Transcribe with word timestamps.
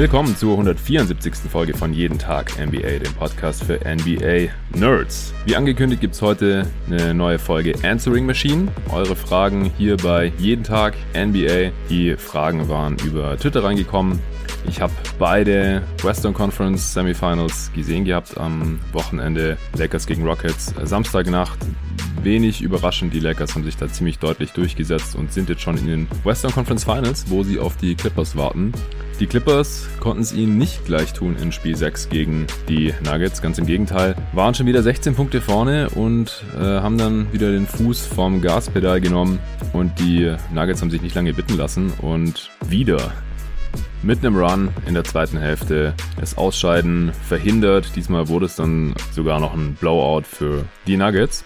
Willkommen 0.00 0.34
zur 0.34 0.52
174. 0.52 1.34
Folge 1.50 1.74
von 1.74 1.92
Jeden 1.92 2.18
Tag 2.18 2.52
NBA, 2.58 3.00
dem 3.00 3.12
Podcast 3.12 3.64
für 3.64 3.80
NBA 3.84 4.48
Nerds. 4.74 5.34
Wie 5.44 5.54
angekündigt 5.54 6.00
gibt 6.00 6.14
es 6.14 6.22
heute 6.22 6.66
eine 6.86 7.12
neue 7.12 7.38
Folge 7.38 7.74
Answering 7.82 8.24
Machine. 8.24 8.68
Eure 8.90 9.14
Fragen 9.14 9.70
hier 9.76 9.98
bei 9.98 10.32
Jeden 10.38 10.64
Tag 10.64 10.94
NBA. 11.12 11.72
Die 11.90 12.16
Fragen 12.16 12.66
waren 12.70 12.96
über 13.04 13.36
Twitter 13.36 13.62
reingekommen. 13.62 14.18
Ich 14.66 14.80
habe 14.80 14.94
beide 15.18 15.82
Western 16.02 16.32
Conference 16.32 16.94
Semifinals 16.94 17.70
gesehen 17.74 18.06
gehabt 18.06 18.38
am 18.38 18.80
Wochenende. 18.92 19.58
Lakers 19.76 20.06
gegen 20.06 20.26
Rockets. 20.26 20.72
Samstagnacht 20.82 21.58
wenig 22.22 22.62
überraschend. 22.62 23.12
Die 23.12 23.20
Lakers 23.20 23.54
haben 23.54 23.64
sich 23.64 23.76
da 23.76 23.86
ziemlich 23.86 24.18
deutlich 24.18 24.52
durchgesetzt 24.52 25.14
und 25.14 25.30
sind 25.30 25.50
jetzt 25.50 25.60
schon 25.60 25.76
in 25.76 25.86
den 25.86 26.08
Western 26.24 26.52
Conference 26.52 26.84
Finals, 26.84 27.26
wo 27.28 27.42
sie 27.42 27.58
auf 27.58 27.76
die 27.76 27.94
Clippers 27.94 28.34
warten. 28.34 28.72
Die 29.20 29.26
Clippers 29.26 29.86
konnten 30.00 30.22
es 30.22 30.32
ihnen 30.32 30.56
nicht 30.56 30.86
gleich 30.86 31.12
tun 31.12 31.36
in 31.36 31.52
Spiel 31.52 31.76
6 31.76 32.08
gegen 32.08 32.46
die 32.70 32.94
Nuggets. 33.04 33.42
Ganz 33.42 33.58
im 33.58 33.66
Gegenteil. 33.66 34.16
Waren 34.32 34.54
schon 34.54 34.64
wieder 34.64 34.82
16 34.82 35.14
Punkte 35.14 35.42
vorne 35.42 35.90
und 35.90 36.42
äh, 36.56 36.62
haben 36.62 36.96
dann 36.96 37.30
wieder 37.30 37.50
den 37.50 37.66
Fuß 37.66 38.06
vom 38.06 38.40
Gaspedal 38.40 38.98
genommen. 38.98 39.38
Und 39.74 39.98
die 39.98 40.34
Nuggets 40.54 40.80
haben 40.80 40.90
sich 40.90 41.02
nicht 41.02 41.14
lange 41.14 41.34
bitten 41.34 41.58
lassen. 41.58 41.92
Und 42.00 42.48
wieder 42.66 43.12
mitten 44.02 44.24
im 44.24 44.36
Run 44.38 44.70
in 44.86 44.94
der 44.94 45.04
zweiten 45.04 45.36
Hälfte 45.36 45.92
das 46.18 46.38
Ausscheiden 46.38 47.12
verhindert. 47.28 47.94
Diesmal 47.96 48.28
wurde 48.28 48.46
es 48.46 48.56
dann 48.56 48.94
sogar 49.12 49.38
noch 49.38 49.52
ein 49.52 49.74
Blowout 49.74 50.22
für 50.22 50.64
die 50.86 50.96
Nuggets. 50.96 51.44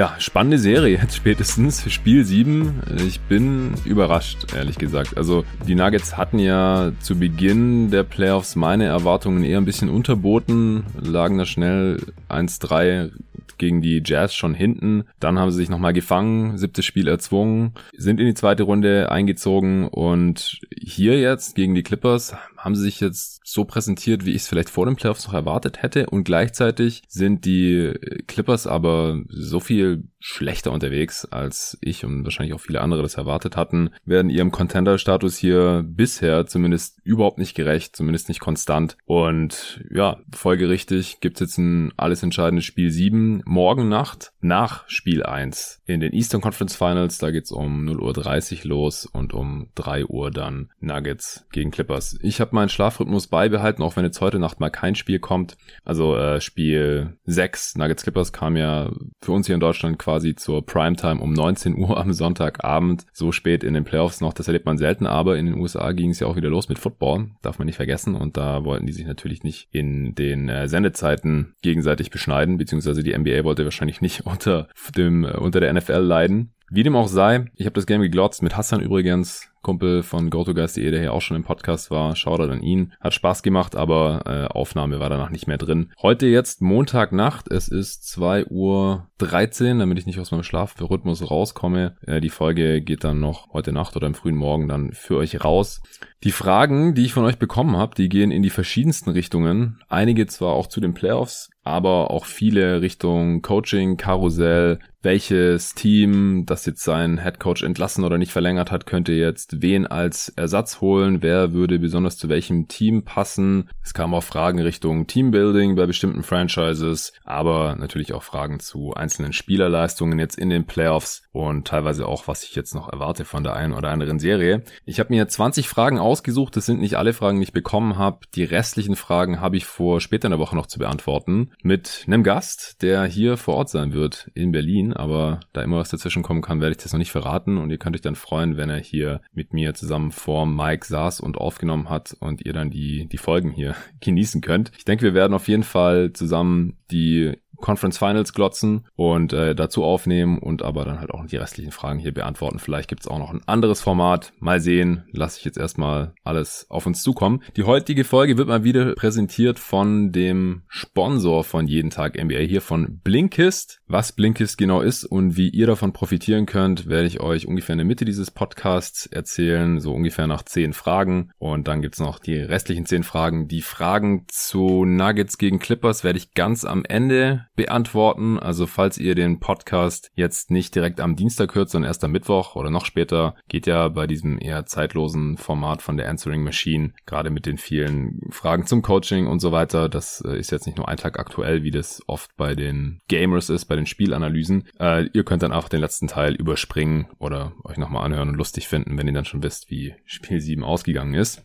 Ja, 0.00 0.14
spannende 0.18 0.58
Serie 0.58 0.96
jetzt 0.96 1.14
spätestens. 1.14 1.92
Spiel 1.92 2.24
7. 2.24 2.80
Ich 3.06 3.20
bin 3.20 3.74
überrascht, 3.84 4.54
ehrlich 4.54 4.78
gesagt. 4.78 5.18
Also 5.18 5.44
die 5.68 5.74
Nuggets 5.74 6.16
hatten 6.16 6.38
ja 6.38 6.92
zu 7.00 7.18
Beginn 7.18 7.90
der 7.90 8.04
Playoffs 8.04 8.56
meine 8.56 8.86
Erwartungen 8.86 9.44
eher 9.44 9.58
ein 9.58 9.66
bisschen 9.66 9.90
unterboten, 9.90 10.84
lagen 10.98 11.36
da 11.36 11.44
schnell 11.44 12.00
1-3 12.30 13.10
gegen 13.58 13.82
die 13.82 14.02
Jazz 14.02 14.34
schon 14.34 14.54
hinten. 14.54 15.04
Dann 15.20 15.38
haben 15.38 15.50
sie 15.50 15.58
sich 15.58 15.68
nochmal 15.68 15.92
gefangen, 15.92 16.56
siebtes 16.56 16.86
Spiel 16.86 17.06
erzwungen, 17.06 17.74
sind 17.94 18.20
in 18.20 18.26
die 18.26 18.34
zweite 18.34 18.62
Runde 18.62 19.12
eingezogen 19.12 19.86
und 19.86 20.60
hier 20.74 21.20
jetzt 21.20 21.54
gegen 21.54 21.74
die 21.74 21.82
Clippers 21.82 22.34
haben 22.60 22.74
sie 22.74 22.82
sich 22.82 23.00
jetzt 23.00 23.40
so 23.44 23.64
präsentiert, 23.64 24.24
wie 24.24 24.30
ich 24.30 24.42
es 24.42 24.48
vielleicht 24.48 24.70
vor 24.70 24.86
den 24.86 24.96
Playoffs 24.96 25.26
noch 25.26 25.34
erwartet 25.34 25.82
hätte. 25.82 26.06
Und 26.06 26.24
gleichzeitig 26.24 27.02
sind 27.08 27.44
die 27.44 27.92
Clippers 28.26 28.66
aber 28.66 29.20
so 29.28 29.60
viel 29.60 30.04
schlechter 30.20 30.70
unterwegs, 30.70 31.24
als 31.24 31.78
ich 31.80 32.04
und 32.04 32.24
wahrscheinlich 32.24 32.54
auch 32.54 32.60
viele 32.60 32.82
andere 32.82 33.02
das 33.02 33.14
erwartet 33.14 33.56
hatten, 33.56 33.90
werden 34.04 34.30
ihrem 34.30 34.52
Contender-Status 34.52 35.38
hier 35.38 35.82
bisher 35.86 36.46
zumindest 36.46 36.98
überhaupt 37.02 37.38
nicht 37.38 37.54
gerecht, 37.54 37.96
zumindest 37.96 38.28
nicht 38.28 38.40
konstant. 38.40 38.98
Und 39.06 39.82
ja, 39.90 40.18
folgerichtig 40.32 41.20
gibt's 41.20 41.40
jetzt 41.40 41.56
ein 41.56 41.92
alles 41.96 42.22
entscheidendes 42.22 42.66
Spiel 42.66 42.90
7 42.90 43.42
morgen 43.46 43.88
Nacht 43.88 44.32
nach 44.40 44.84
Spiel 44.88 45.22
1 45.22 45.79
in 45.94 46.00
den 46.00 46.12
Eastern 46.12 46.42
Conference 46.42 46.76
Finals. 46.76 47.18
Da 47.18 47.30
geht's 47.30 47.52
um 47.52 47.86
0.30 47.86 48.64
Uhr 48.64 48.68
los 48.68 49.06
und 49.06 49.32
um 49.32 49.68
3 49.76 50.06
Uhr 50.06 50.30
dann 50.30 50.70
Nuggets 50.80 51.46
gegen 51.52 51.70
Clippers. 51.70 52.18
Ich 52.22 52.40
habe 52.40 52.50
habe 52.50 52.56
meinen 52.56 52.68
Schlafrhythmus 52.68 53.28
beibehalten, 53.28 53.82
auch 53.82 53.96
wenn 53.96 54.04
jetzt 54.04 54.20
heute 54.20 54.38
Nacht 54.38 54.58
mal 54.58 54.70
kein 54.70 54.96
Spiel 54.96 55.20
kommt. 55.20 55.56
Also 55.84 56.16
äh, 56.16 56.40
Spiel 56.40 57.16
6, 57.24 57.76
Nuggets 57.76 58.02
Clippers 58.02 58.32
kam 58.32 58.56
ja 58.56 58.90
für 59.20 59.32
uns 59.32 59.46
hier 59.46 59.54
in 59.54 59.60
Deutschland 59.60 59.98
quasi 59.98 60.34
zur 60.34 60.66
Primetime 60.66 61.20
um 61.20 61.32
19 61.32 61.78
Uhr 61.78 61.96
am 61.96 62.12
Sonntagabend. 62.12 63.06
So 63.12 63.30
spät 63.30 63.62
in 63.62 63.74
den 63.74 63.84
Playoffs 63.84 64.20
noch, 64.20 64.32
das 64.32 64.48
erlebt 64.48 64.66
man 64.66 64.78
selten, 64.78 65.06
aber 65.06 65.38
in 65.38 65.46
den 65.46 65.58
USA 65.58 65.92
ging 65.92 66.10
es 66.10 66.20
ja 66.20 66.26
auch 66.26 66.36
wieder 66.36 66.50
los 66.50 66.68
mit 66.68 66.78
Football, 66.78 67.30
darf 67.42 67.58
man 67.58 67.66
nicht 67.66 67.76
vergessen. 67.76 68.14
Und 68.16 68.36
da 68.36 68.64
wollten 68.64 68.86
die 68.86 68.92
sich 68.92 69.06
natürlich 69.06 69.44
nicht 69.44 69.68
in 69.70 70.14
den 70.14 70.48
äh, 70.48 70.66
Sendezeiten 70.66 71.54
gegenseitig 71.62 72.10
beschneiden, 72.10 72.58
beziehungsweise 72.58 73.04
die 73.04 73.16
NBA 73.16 73.44
wollte 73.44 73.64
wahrscheinlich 73.64 74.00
nicht 74.00 74.20
unter 74.26 74.68
dem 74.96 75.24
äh, 75.24 75.36
unter 75.36 75.60
der 75.60 75.72
NFL 75.72 75.79
leiden. 75.88 76.52
Wie 76.72 76.84
dem 76.84 76.94
auch 76.94 77.08
sei, 77.08 77.46
ich 77.56 77.66
habe 77.66 77.74
das 77.74 77.86
Game 77.86 78.00
geglotzt 78.00 78.42
mit 78.42 78.56
Hassan 78.56 78.80
übrigens, 78.80 79.50
Kumpel 79.62 80.02
von 80.02 80.30
GoToGuys.de, 80.30 80.90
der 80.90 81.00
hier 81.00 81.12
auch 81.12 81.20
schon 81.20 81.36
im 81.36 81.42
Podcast 81.42 81.90
war. 81.90 82.16
Shoutout 82.16 82.50
an 82.50 82.62
ihn. 82.62 82.92
Hat 83.00 83.12
Spaß 83.12 83.42
gemacht, 83.42 83.76
aber 83.76 84.22
äh, 84.24 84.46
Aufnahme 84.52 85.00
war 85.00 85.10
danach 85.10 85.30
nicht 85.30 85.46
mehr 85.46 85.58
drin. 85.58 85.92
Heute 86.00 86.26
jetzt 86.26 86.62
Montagnacht. 86.62 87.50
Es 87.50 87.68
ist 87.68 88.08
2 88.08 88.46
Uhr 88.46 89.08
13, 89.18 89.80
damit 89.80 89.98
ich 89.98 90.06
nicht 90.06 90.18
aus 90.18 90.30
meinem 90.30 90.44
Schlafrhythmus 90.44 91.30
rauskomme. 91.30 91.96
Äh, 92.06 92.20
die 92.20 92.30
Folge 92.30 92.80
geht 92.80 93.04
dann 93.04 93.20
noch 93.20 93.52
heute 93.52 93.72
Nacht 93.72 93.96
oder 93.96 94.06
im 94.06 94.14
frühen 94.14 94.36
Morgen 94.36 94.68
dann 94.68 94.92
für 94.92 95.16
euch 95.16 95.44
raus. 95.44 95.82
Die 96.22 96.32
Fragen, 96.32 96.94
die 96.94 97.06
ich 97.06 97.14
von 97.14 97.24
euch 97.24 97.38
bekommen 97.38 97.78
habe, 97.78 97.94
die 97.94 98.10
gehen 98.10 98.30
in 98.30 98.42
die 98.42 98.50
verschiedensten 98.50 99.08
Richtungen. 99.08 99.80
Einige 99.88 100.26
zwar 100.26 100.52
auch 100.52 100.66
zu 100.66 100.78
den 100.78 100.92
Playoffs, 100.92 101.48
aber 101.62 102.10
auch 102.10 102.26
viele 102.26 102.82
Richtung 102.82 103.40
Coaching, 103.40 103.96
Karussell, 103.96 104.80
welches 105.02 105.74
Team, 105.74 106.44
das 106.44 106.66
jetzt 106.66 106.84
seinen 106.84 107.16
Headcoach 107.16 107.62
entlassen 107.62 108.04
oder 108.04 108.18
nicht 108.18 108.32
verlängert 108.32 108.70
hat, 108.70 108.84
könnte 108.84 109.12
jetzt 109.12 109.62
wen 109.62 109.86
als 109.86 110.28
Ersatz 110.36 110.82
holen, 110.82 111.22
wer 111.22 111.54
würde 111.54 111.78
besonders 111.78 112.18
zu 112.18 112.28
welchem 112.28 112.68
Team 112.68 113.04
passen. 113.04 113.70
Es 113.82 113.94
kamen 113.94 114.12
auch 114.12 114.22
Fragen 114.22 114.58
Richtung 114.58 115.06
Teambuilding 115.06 115.74
bei 115.74 115.86
bestimmten 115.86 116.22
Franchises, 116.22 117.14
aber 117.24 117.76
natürlich 117.76 118.12
auch 118.12 118.22
Fragen 118.22 118.60
zu 118.60 118.92
einzelnen 118.92 119.32
Spielerleistungen 119.32 120.18
jetzt 120.18 120.38
in 120.38 120.50
den 120.50 120.66
Playoffs 120.66 121.22
und 121.32 121.66
teilweise 121.66 122.06
auch, 122.06 122.28
was 122.28 122.44
ich 122.44 122.54
jetzt 122.54 122.74
noch 122.74 122.92
erwarte 122.92 123.24
von 123.24 123.42
der 123.42 123.54
einen 123.54 123.72
oder 123.72 123.90
anderen 123.90 124.18
Serie. 124.18 124.62
Ich 124.84 125.00
habe 125.00 125.14
mir 125.14 125.26
20 125.26 125.66
Fragen 125.66 125.98
ausgesucht, 126.10 126.56
das 126.56 126.66
sind 126.66 126.80
nicht 126.80 126.96
alle 126.96 127.12
Fragen, 127.12 127.38
die 127.38 127.44
ich 127.44 127.52
bekommen 127.52 127.96
habe. 127.96 128.18
Die 128.34 128.42
restlichen 128.42 128.96
Fragen 128.96 129.40
habe 129.40 129.56
ich 129.56 129.64
vor 129.64 130.00
später 130.00 130.26
in 130.26 130.32
der 130.32 130.40
Woche 130.40 130.56
noch 130.56 130.66
zu 130.66 130.80
beantworten 130.80 131.52
mit 131.62 132.02
einem 132.08 132.24
Gast, 132.24 132.82
der 132.82 133.04
hier 133.04 133.36
vor 133.36 133.54
Ort 133.54 133.68
sein 133.68 133.92
wird 133.92 134.28
in 134.34 134.50
Berlin. 134.50 134.92
Aber 134.92 135.38
da 135.52 135.62
immer 135.62 135.78
was 135.78 135.90
dazwischen 135.90 136.24
kommen 136.24 136.42
kann, 136.42 136.60
werde 136.60 136.72
ich 136.72 136.82
das 136.82 136.92
noch 136.92 136.98
nicht 136.98 137.12
verraten. 137.12 137.58
Und 137.58 137.70
ihr 137.70 137.78
könnt 137.78 137.94
euch 137.94 138.02
dann 138.02 138.16
freuen, 138.16 138.56
wenn 138.56 138.70
er 138.70 138.80
hier 138.80 139.20
mit 139.32 139.52
mir 139.52 139.74
zusammen 139.74 140.10
vor 140.10 140.46
Mike 140.46 140.84
saß 140.84 141.20
und 141.20 141.38
aufgenommen 141.38 141.88
hat 141.88 142.16
und 142.18 142.44
ihr 142.44 142.52
dann 142.52 142.70
die, 142.70 143.06
die 143.06 143.18
Folgen 143.18 143.52
hier 143.52 143.76
genießen 144.00 144.40
könnt. 144.40 144.72
Ich 144.76 144.84
denke, 144.84 145.04
wir 145.04 145.14
werden 145.14 145.34
auf 145.34 145.46
jeden 145.46 145.62
Fall 145.62 146.12
zusammen 146.12 146.76
die 146.90 147.36
Conference 147.60 147.98
Finals 147.98 148.32
glotzen 148.32 148.86
und 148.96 149.32
äh, 149.32 149.54
dazu 149.54 149.84
aufnehmen 149.84 150.38
und 150.38 150.62
aber 150.62 150.84
dann 150.84 151.00
halt 151.00 151.10
auch 151.10 151.24
die 151.26 151.36
restlichen 151.36 151.72
Fragen 151.72 151.98
hier 151.98 152.12
beantworten. 152.12 152.58
Vielleicht 152.58 152.88
gibt's 152.88 153.08
auch 153.08 153.18
noch 153.18 153.30
ein 153.30 153.42
anderes 153.46 153.80
Format. 153.80 154.32
Mal 154.38 154.60
sehen. 154.60 155.04
Lasse 155.12 155.38
ich 155.38 155.44
jetzt 155.44 155.58
erstmal 155.58 156.14
alles 156.24 156.66
auf 156.68 156.86
uns 156.86 157.02
zukommen. 157.02 157.42
Die 157.56 157.64
heutige 157.64 158.04
Folge 158.04 158.38
wird 158.38 158.48
mal 158.48 158.64
wieder 158.64 158.94
präsentiert 158.94 159.58
von 159.58 160.12
dem 160.12 160.62
Sponsor 160.68 161.44
von 161.44 161.66
Jeden 161.66 161.90
Tag 161.90 162.22
NBA 162.22 162.40
hier 162.40 162.62
von 162.62 163.00
Blinkist. 163.02 163.80
Was 163.86 164.12
Blinkist 164.12 164.58
genau 164.58 164.80
ist 164.80 165.04
und 165.04 165.36
wie 165.36 165.48
ihr 165.48 165.66
davon 165.66 165.92
profitieren 165.92 166.46
könnt, 166.46 166.88
werde 166.88 167.06
ich 167.06 167.20
euch 167.20 167.46
ungefähr 167.46 167.74
in 167.74 167.78
der 167.78 167.86
Mitte 167.86 168.04
dieses 168.04 168.30
Podcasts 168.30 169.06
erzählen. 169.06 169.80
So 169.80 169.92
ungefähr 169.92 170.26
nach 170.26 170.44
zehn 170.44 170.72
Fragen. 170.72 171.30
Und 171.38 171.68
dann 171.68 171.82
gibt's 171.82 172.00
noch 172.00 172.18
die 172.18 172.36
restlichen 172.36 172.86
zehn 172.86 173.02
Fragen. 173.02 173.48
Die 173.48 173.62
Fragen 173.62 174.26
zu 174.28 174.84
Nuggets 174.84 175.38
gegen 175.38 175.58
Clippers 175.58 176.04
werde 176.04 176.18
ich 176.18 176.34
ganz 176.34 176.64
am 176.64 176.84
Ende 176.84 177.46
beantworten. 177.60 178.38
Also 178.38 178.66
falls 178.66 178.96
ihr 178.96 179.14
den 179.14 179.38
Podcast 179.38 180.10
jetzt 180.14 180.50
nicht 180.50 180.74
direkt 180.74 180.98
am 180.98 181.14
Dienstag 181.14 181.54
hört, 181.54 181.68
sondern 181.68 181.90
erst 181.90 182.02
am 182.02 182.10
Mittwoch 182.10 182.56
oder 182.56 182.70
noch 182.70 182.86
später, 182.86 183.34
geht 183.48 183.66
ja 183.66 183.88
bei 183.88 184.06
diesem 184.06 184.40
eher 184.40 184.64
zeitlosen 184.64 185.36
Format 185.36 185.82
von 185.82 185.98
der 185.98 186.08
Answering 186.08 186.42
Machine, 186.42 186.94
gerade 187.04 187.28
mit 187.28 187.44
den 187.44 187.58
vielen 187.58 188.22
Fragen 188.30 188.64
zum 188.64 188.80
Coaching 188.80 189.26
und 189.26 189.40
so 189.40 189.52
weiter. 189.52 189.90
Das 189.90 190.24
äh, 190.26 190.38
ist 190.38 190.50
jetzt 190.50 190.64
nicht 190.64 190.78
nur 190.78 190.88
ein 190.88 190.96
Tag 190.96 191.18
aktuell, 191.18 191.62
wie 191.62 191.70
das 191.70 192.02
oft 192.06 192.34
bei 192.38 192.54
den 192.54 193.00
Gamers 193.08 193.50
ist, 193.50 193.66
bei 193.66 193.76
den 193.76 193.84
Spielanalysen. 193.84 194.64
Äh, 194.78 195.10
ihr 195.12 195.24
könnt 195.24 195.42
dann 195.42 195.52
einfach 195.52 195.68
den 195.68 195.82
letzten 195.82 196.08
Teil 196.08 196.34
überspringen 196.34 197.08
oder 197.18 197.52
euch 197.64 197.76
nochmal 197.76 198.06
anhören 198.06 198.30
und 198.30 198.36
lustig 198.36 198.68
finden, 198.68 198.96
wenn 198.96 199.06
ihr 199.06 199.12
dann 199.12 199.26
schon 199.26 199.42
wisst, 199.42 199.70
wie 199.70 199.94
Spiel 200.06 200.40
7 200.40 200.64
ausgegangen 200.64 201.12
ist. 201.12 201.42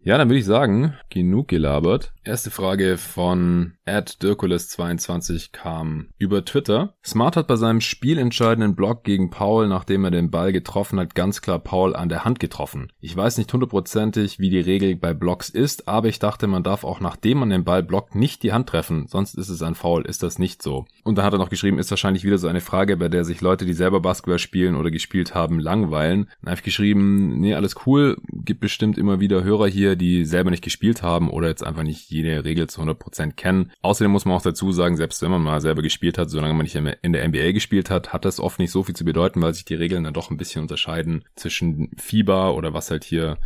Ja, 0.00 0.16
dann 0.16 0.28
würde 0.28 0.38
ich 0.38 0.44
sagen, 0.44 0.94
genug 1.10 1.48
gelabert. 1.48 2.12
Erste 2.24 2.50
Frage 2.50 2.98
von 2.98 3.72
Dirkules22 3.86 5.50
kam 5.52 6.08
über 6.18 6.44
Twitter. 6.44 6.94
Smart 7.04 7.36
hat 7.36 7.46
bei 7.46 7.56
seinem 7.56 7.80
spielentscheidenden 7.80 8.76
Block 8.76 9.02
gegen 9.02 9.30
Paul, 9.30 9.66
nachdem 9.66 10.04
er 10.04 10.10
den 10.10 10.30
Ball 10.30 10.52
getroffen 10.52 11.00
hat, 11.00 11.14
ganz 11.14 11.40
klar 11.40 11.58
Paul 11.58 11.96
an 11.96 12.10
der 12.10 12.24
Hand 12.24 12.38
getroffen. 12.38 12.92
Ich 13.00 13.16
weiß 13.16 13.38
nicht 13.38 13.52
hundertprozentig, 13.52 14.38
wie 14.38 14.50
die 14.50 14.60
Regel 14.60 14.96
bei 14.96 15.14
Blocks 15.14 15.48
ist, 15.48 15.88
aber 15.88 16.08
ich 16.08 16.18
dachte, 16.18 16.46
man 16.46 16.62
darf 16.62 16.84
auch 16.84 17.00
nachdem 17.00 17.38
man 17.38 17.50
den 17.50 17.64
Ball 17.64 17.82
blockt, 17.82 18.14
nicht 18.14 18.42
die 18.42 18.52
Hand 18.52 18.68
treffen, 18.68 19.06
sonst 19.08 19.34
ist 19.34 19.48
es 19.48 19.62
ein 19.62 19.74
Foul. 19.74 20.04
Ist 20.06 20.22
das 20.22 20.38
nicht 20.38 20.62
so? 20.62 20.84
Und 21.04 21.16
dann 21.16 21.24
hat 21.24 21.32
er 21.32 21.38
noch 21.38 21.50
geschrieben, 21.50 21.78
ist 21.78 21.90
wahrscheinlich 21.90 22.24
wieder 22.24 22.38
so 22.38 22.48
eine 22.48 22.60
Frage, 22.60 22.98
bei 22.98 23.08
der 23.08 23.24
sich 23.24 23.40
Leute, 23.40 23.64
die 23.64 23.72
selber 23.72 24.00
Basketball 24.00 24.38
spielen 24.38 24.76
oder 24.76 24.90
gespielt 24.90 25.34
haben, 25.34 25.60
langweilen. 25.60 26.28
Dann 26.42 26.50
habe 26.50 26.58
ich 26.58 26.64
geschrieben, 26.64 27.40
nee, 27.40 27.54
alles 27.54 27.74
cool, 27.86 28.18
gibt 28.32 28.60
bestimmt 28.60 28.98
immer 28.98 29.20
wieder 29.20 29.44
Hörer 29.44 29.66
hier, 29.66 29.87
die 29.96 30.24
selber 30.24 30.50
nicht 30.50 30.64
gespielt 30.64 31.02
haben 31.02 31.30
oder 31.30 31.48
jetzt 31.48 31.64
einfach 31.64 31.82
nicht 31.82 32.10
jede 32.10 32.44
Regel 32.44 32.68
zu 32.68 32.80
100% 32.80 33.32
kennen. 33.32 33.72
Außerdem 33.82 34.10
muss 34.10 34.24
man 34.24 34.36
auch 34.36 34.42
dazu 34.42 34.72
sagen, 34.72 34.96
selbst 34.96 35.22
wenn 35.22 35.30
man 35.30 35.42
mal 35.42 35.60
selber 35.60 35.82
gespielt 35.82 36.18
hat, 36.18 36.30
solange 36.30 36.54
man 36.54 36.64
nicht 36.64 36.76
in 36.76 37.12
der 37.12 37.28
NBA 37.28 37.52
gespielt 37.52 37.90
hat, 37.90 38.12
hat 38.12 38.24
das 38.24 38.40
oft 38.40 38.58
nicht 38.58 38.70
so 38.70 38.82
viel 38.82 38.96
zu 38.96 39.04
bedeuten, 39.04 39.42
weil 39.42 39.54
sich 39.54 39.64
die 39.64 39.74
Regeln 39.74 40.04
dann 40.04 40.14
doch 40.14 40.30
ein 40.30 40.36
bisschen 40.36 40.62
unterscheiden 40.62 41.24
zwischen 41.36 41.90
Fieber 41.96 42.54
oder 42.54 42.74
was 42.74 42.90
halt 42.90 43.04
hier 43.04 43.38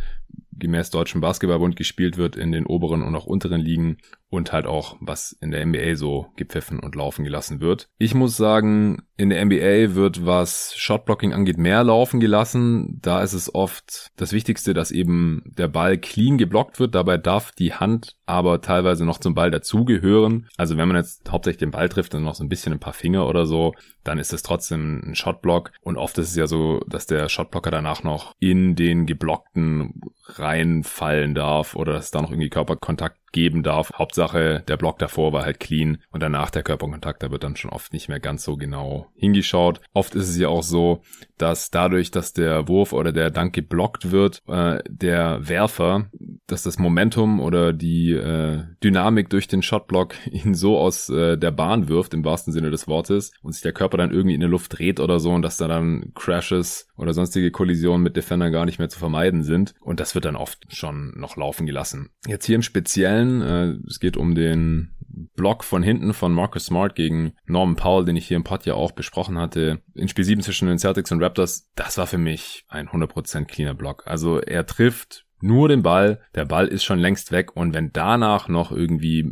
gemäß 0.57 0.89
Deutschen 0.89 1.21
Basketballbund 1.21 1.75
gespielt 1.75 2.17
wird 2.17 2.35
in 2.35 2.51
den 2.51 2.65
oberen 2.65 3.03
und 3.03 3.15
auch 3.15 3.25
unteren 3.25 3.61
Ligen 3.61 3.97
und 4.33 4.51
halt 4.51 4.65
auch, 4.65 4.97
was 4.99 5.31
in 5.41 5.51
der 5.51 5.63
NBA 5.63 5.95
so 5.95 6.25
gepfiffen 6.35 6.79
und 6.79 6.95
laufen 6.95 7.23
gelassen 7.23 7.61
wird. 7.61 7.87
Ich 7.99 8.15
muss 8.15 8.35
sagen, 8.35 9.03
in 9.15 9.29
der 9.29 9.45
NBA 9.45 9.93
wird, 9.93 10.25
was 10.25 10.73
Shotblocking 10.75 11.33
angeht, 11.33 11.59
mehr 11.59 11.83
laufen 11.83 12.19
gelassen. 12.19 12.97
Da 13.01 13.21
ist 13.21 13.33
es 13.33 13.53
oft 13.53 14.11
das 14.15 14.33
Wichtigste, 14.33 14.73
dass 14.73 14.89
eben 14.89 15.43
der 15.45 15.67
Ball 15.67 15.99
clean 15.99 16.39
geblockt 16.39 16.79
wird. 16.79 16.95
Dabei 16.95 17.17
darf 17.17 17.51
die 17.51 17.73
Hand 17.73 18.15
aber 18.25 18.61
teilweise 18.61 19.05
noch 19.05 19.19
zum 19.19 19.35
Ball 19.35 19.51
dazugehören. 19.51 20.47
Also 20.57 20.77
wenn 20.77 20.87
man 20.87 20.97
jetzt 20.97 21.31
hauptsächlich 21.31 21.59
den 21.59 21.71
Ball 21.71 21.89
trifft 21.89 22.15
und 22.15 22.23
noch 22.23 22.35
so 22.35 22.43
ein 22.43 22.49
bisschen 22.49 22.73
ein 22.73 22.79
paar 22.79 22.93
Finger 22.93 23.27
oder 23.27 23.45
so, 23.45 23.73
dann 24.03 24.17
ist 24.17 24.33
es 24.33 24.41
trotzdem 24.41 25.11
ein 25.11 25.15
Shotblock. 25.15 25.71
Und 25.81 25.97
oft 25.97 26.17
ist 26.17 26.29
es 26.29 26.35
ja 26.35 26.47
so, 26.47 26.79
dass 26.87 27.05
der 27.05 27.29
Shotblocker 27.29 27.69
danach 27.69 28.01
noch 28.01 28.33
in 28.39 28.75
den 28.75 29.05
geblockten 29.05 30.01
reinfallen 30.43 31.33
darf 31.35 31.75
oder 31.75 31.93
dass 31.93 32.11
da 32.11 32.21
noch 32.21 32.31
irgendwie 32.31 32.49
Körperkontakt 32.49 33.22
geben 33.33 33.63
darf. 33.63 33.91
Hauptsache, 33.93 34.63
der 34.67 34.77
Block 34.77 34.99
davor 34.99 35.33
war 35.33 35.43
halt 35.43 35.59
clean 35.59 35.97
und 36.11 36.23
danach 36.23 36.49
der 36.49 36.63
Körperkontakt, 36.63 37.21
da 37.21 37.31
wird 37.31 37.43
dann 37.43 37.57
schon 37.57 37.71
oft 37.71 37.91
nicht 37.91 38.07
mehr 38.07 38.21
ganz 38.21 38.43
so 38.43 38.55
genau 38.55 39.07
hingeschaut. 39.15 39.81
Oft 39.93 40.15
ist 40.15 40.29
es 40.29 40.37
ja 40.37 40.47
auch 40.47 40.63
so, 40.63 41.01
dass 41.37 41.71
dadurch, 41.71 42.11
dass 42.11 42.31
der 42.31 42.67
Wurf 42.67 42.93
oder 42.93 43.11
der 43.11 43.29
Dank 43.29 43.53
geblockt 43.53 44.11
wird, 44.11 44.41
äh, 44.47 44.79
der 44.87 45.47
Werfer, 45.47 46.09
dass 46.47 46.63
das 46.63 46.79
Momentum 46.79 47.39
oder 47.39 47.73
die 47.73 48.11
äh, 48.11 48.63
Dynamik 48.83 49.29
durch 49.29 49.47
den 49.47 49.61
Shotblock 49.61 50.15
ihn 50.31 50.53
so 50.53 50.77
aus 50.77 51.09
äh, 51.09 51.37
der 51.37 51.51
Bahn 51.51 51.89
wirft, 51.89 52.13
im 52.13 52.23
wahrsten 52.23 52.53
Sinne 52.53 52.71
des 52.71 52.87
Wortes, 52.87 53.31
und 53.41 53.53
sich 53.53 53.61
der 53.61 53.73
Körper 53.73 53.97
dann 53.97 54.11
irgendwie 54.11 54.35
in 54.35 54.39
der 54.39 54.49
Luft 54.49 54.77
dreht 54.77 54.99
oder 54.99 55.19
so 55.19 55.31
und 55.31 55.41
dass 55.41 55.57
da 55.57 55.67
dann 55.67 56.11
Crashes 56.15 56.87
oder 56.95 57.13
sonstige 57.13 57.51
Kollisionen 57.51 58.03
mit 58.03 58.15
Defendern 58.15 58.51
gar 58.51 58.65
nicht 58.65 58.79
mehr 58.79 58.89
zu 58.89 58.99
vermeiden 58.99 59.43
sind. 59.43 59.73
Und 59.81 59.99
das 59.99 60.15
wird 60.15 60.25
dann 60.25 60.35
oft 60.35 60.65
schon 60.73 61.13
noch 61.17 61.35
laufen 61.35 61.65
gelassen. 61.65 62.09
Jetzt 62.27 62.45
hier 62.45 62.55
im 62.55 62.61
Speziellen, 62.61 63.22
äh, 63.41 63.75
es 63.87 63.99
geht 63.99 64.17
um 64.17 64.35
den 64.35 64.93
Block 65.35 65.63
von 65.63 65.83
hinten 65.83 66.13
von 66.13 66.33
Marcus 66.33 66.65
Smart 66.65 66.95
gegen 66.95 67.33
Norman 67.45 67.75
Powell, 67.75 68.05
den 68.05 68.15
ich 68.15 68.27
hier 68.27 68.37
im 68.37 68.43
Pod 68.43 68.65
ja 68.65 68.73
auch 68.73 68.91
besprochen 68.91 69.37
hatte, 69.37 69.81
in 69.93 70.07
Spiel 70.07 70.25
7 70.25 70.41
zwischen 70.41 70.67
den 70.67 70.79
Celtics 70.79 71.11
und 71.11 71.21
Raptors, 71.21 71.69
das 71.75 71.97
war 71.97 72.07
für 72.07 72.17
mich 72.17 72.65
ein 72.67 72.89
100% 72.89 73.45
cleaner 73.45 73.75
Block. 73.75 74.03
Also 74.05 74.39
er 74.39 74.65
trifft 74.65 75.25
nur 75.39 75.67
den 75.67 75.83
Ball, 75.83 76.21
der 76.35 76.45
Ball 76.45 76.67
ist 76.67 76.83
schon 76.83 76.99
längst 76.99 77.31
weg 77.31 77.55
und 77.55 77.73
wenn 77.73 77.91
danach 77.91 78.47
noch 78.47 78.71
irgendwie 78.71 79.31